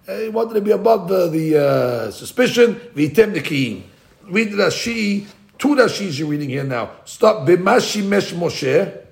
Uh, 0.08 0.18
he 0.18 0.28
wanted 0.28 0.54
to 0.54 0.60
be 0.60 0.70
above 0.70 1.08
the, 1.08 1.28
the 1.28 1.58
uh, 1.58 2.10
suspicion. 2.10 2.74
Vitem 2.94 3.34
nikiyin. 3.34 3.82
Read 4.28 4.52
the 4.52 4.56
Rashi, 4.56 5.26
two 5.58 5.74
Rashis 5.74 6.18
you're 6.18 6.28
reading 6.28 6.48
here 6.48 6.64
now. 6.64 6.90
Stop. 7.04 7.46
Bema 7.46 7.76
shimesh 7.76 8.32
Moshe. 8.32 9.02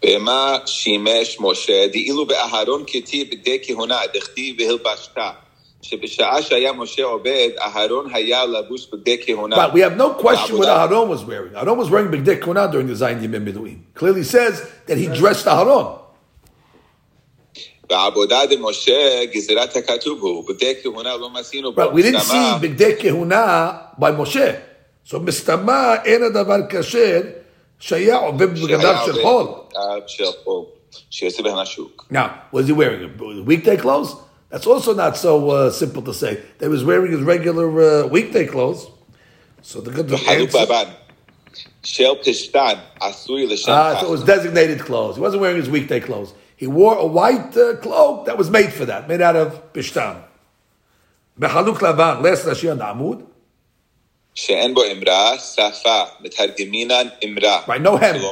Bema 0.00 0.62
shimesh 0.64 1.38
Moshe. 1.38 1.92
Di'ilu 1.92 2.28
be'aharon 2.28 2.86
ketib 2.86 3.44
dekihona 3.44 4.06
dechti 4.12 4.56
v'hilbashta. 4.56 5.36
But 9.56 9.72
we 9.72 9.80
have 9.80 9.96
no 9.96 10.14
question 10.14 10.58
what 10.58 10.68
Aharon 10.68 11.08
was 11.08 11.24
wearing. 11.24 11.52
Aharon 11.52 11.76
was 11.76 11.90
wearing 11.90 12.10
Bigdek 12.10 12.40
Kehuna 12.40 12.70
during 12.70 12.86
the 12.86 12.94
Zayin 12.94 13.20
Yimim 13.20 13.44
Miluim. 13.46 13.82
Clearly 13.94 14.22
says 14.24 14.62
that 14.86 14.98
he 14.98 15.06
dressed 15.08 15.46
Aharon. 15.46 16.02
But 21.76 21.92
we 21.94 22.02
didn't 22.02 22.20
see 22.22 22.36
Bigdek 22.60 22.98
Kehuna 22.98 23.96
by 23.98 24.10
Moshe. 24.12 24.60
So 25.04 25.20
Mistama 25.20 26.04
Ena 26.04 26.30
Davar 26.30 26.68
Kasher 26.68 27.42
Shaya 27.80 28.22
Obib 28.28 28.56
Gadav 28.56 29.04
Shechol. 29.06 29.70
Now, 32.10 32.42
was 32.50 32.66
he 32.66 32.72
wearing 32.72 33.04
a 33.04 33.42
weekday 33.42 33.76
clothes? 33.76 34.16
That's 34.56 34.66
also 34.66 34.94
not 34.94 35.18
so 35.18 35.50
uh, 35.50 35.70
simple 35.70 36.00
to 36.00 36.14
say. 36.14 36.42
They 36.56 36.68
was 36.68 36.82
wearing 36.82 37.12
his 37.12 37.20
regular 37.20 37.68
uh, 37.78 38.06
weekday 38.06 38.46
clothes. 38.46 38.86
So 39.60 39.82
the 39.82 39.90
good 39.90 40.08
Shel 41.84 42.16
Tishtad 42.16 42.80
Asui 42.98 43.46
L'Shem 43.50 43.74
ah, 43.74 44.02
it 44.02 44.08
was 44.08 44.24
designated 44.24 44.80
clothes. 44.80 45.16
He 45.16 45.20
wasn't 45.20 45.42
wearing 45.42 45.58
his 45.58 45.68
weekday 45.68 46.00
clothes. 46.00 46.32
He 46.56 46.66
wore 46.66 46.96
a 46.96 47.04
white 47.04 47.54
uh, 47.54 47.76
cloak 47.82 48.24
that 48.24 48.38
was 48.38 48.48
made 48.48 48.72
for 48.72 48.86
that, 48.86 49.06
made 49.08 49.20
out 49.20 49.36
of 49.36 49.74
bishtan. 49.74 50.22
Mechaluk 51.38 51.76
Lavan, 51.80 52.22
last 52.22 52.46
Rashi 52.46 52.72
on 52.72 52.78
Amud. 52.78 53.26
She'en 54.32 54.72
bo 54.72 54.88
imra, 54.88 55.38
safa, 55.38 56.12
mitargiminan 56.24 57.12
imra. 57.20 57.66
Right, 57.66 57.82
no 57.82 57.98
hem. 57.98 58.22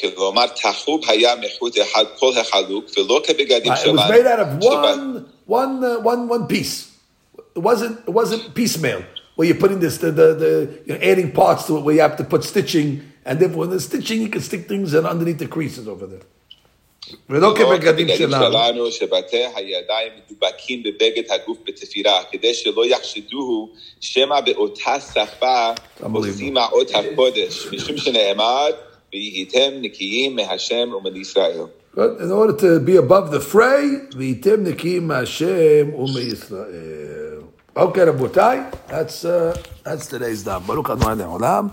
כלומר, 0.00 0.16
כלומר, 0.16 0.46
תחוב 0.46 1.00
היה 1.08 1.34
מחוט 1.36 1.78
אחד 1.78 2.04
כל 2.18 2.32
החלוק, 2.38 2.84
ולא 2.96 3.22
כבגדים 3.24 3.72
Right, 3.72 3.86
it 3.86 3.92
was 3.92 4.10
made 4.10 4.26
out 4.26 4.40
of 4.40 4.58
one, 4.58 5.26
one, 5.46 5.84
uh, 5.84 5.98
one, 6.00 6.28
one 6.28 6.46
piece. 6.46 6.90
It 7.56 7.62
wasn't, 7.62 8.00
it 8.08 8.10
wasn't 8.10 8.54
piecemeal 8.54 9.02
where 9.36 9.46
you're 9.48 9.62
putting 9.64 9.80
this, 9.80 9.98
the, 9.98 10.10
the, 10.10 10.28
the 10.42 10.52
you're 10.86 11.02
adding 11.02 11.30
parts 11.32 11.66
to 11.66 11.78
it 11.78 11.82
where 11.84 11.94
you 11.94 12.00
have 12.00 12.16
to 12.16 12.24
put 12.24 12.42
stitching, 12.44 12.88
and 13.24 13.38
then 13.40 13.52
when 13.54 13.70
the 13.70 13.80
stitching 13.80 14.20
you 14.20 14.28
can 14.28 14.40
stick 14.40 14.68
things 14.68 14.94
in 14.94 15.06
underneath 15.06 15.38
the 15.38 15.48
creases 15.48 15.86
over 15.88 16.06
there. 16.06 16.26
ולא 17.30 17.54
כבגדים 17.56 18.08
שלנו. 18.08 18.52
שלנו, 18.52 18.92
שבתי 18.92 19.44
הידיים 19.54 20.12
מדובקים 20.16 20.82
בבגד 20.82 21.22
הגוף 21.30 21.58
בתפירה, 21.66 22.22
כדי 22.30 22.54
שלא 22.54 22.86
יחשדוהו 22.86 23.68
שמא 24.00 24.40
באותה 24.40 24.96
שפה 25.14 25.70
עושים 26.12 26.54
מעות 26.54 26.90
הקודש, 26.94 27.66
משום 27.72 27.96
שנאמר, 27.96 28.70
but 31.95 32.21
in 32.21 32.31
order 32.31 32.55
to 32.55 32.79
be 32.79 32.95
above 32.95 33.31
the 33.31 33.39
fray, 33.39 34.01
v'yitem 34.11 34.65
nikiyim 34.67 35.03
meHashem 35.07 35.93
umen 35.93 36.25
Yisrael. 36.31 37.43
Okay, 37.75 38.01
Rabotai, 38.01 38.71
that's, 38.87 39.25
uh, 39.25 39.55
that's 39.83 40.05
today's 40.07 40.43
daf. 40.43 40.67
Baruch 40.67 40.89
Adonai 40.89 41.23
Olam. 41.23 41.67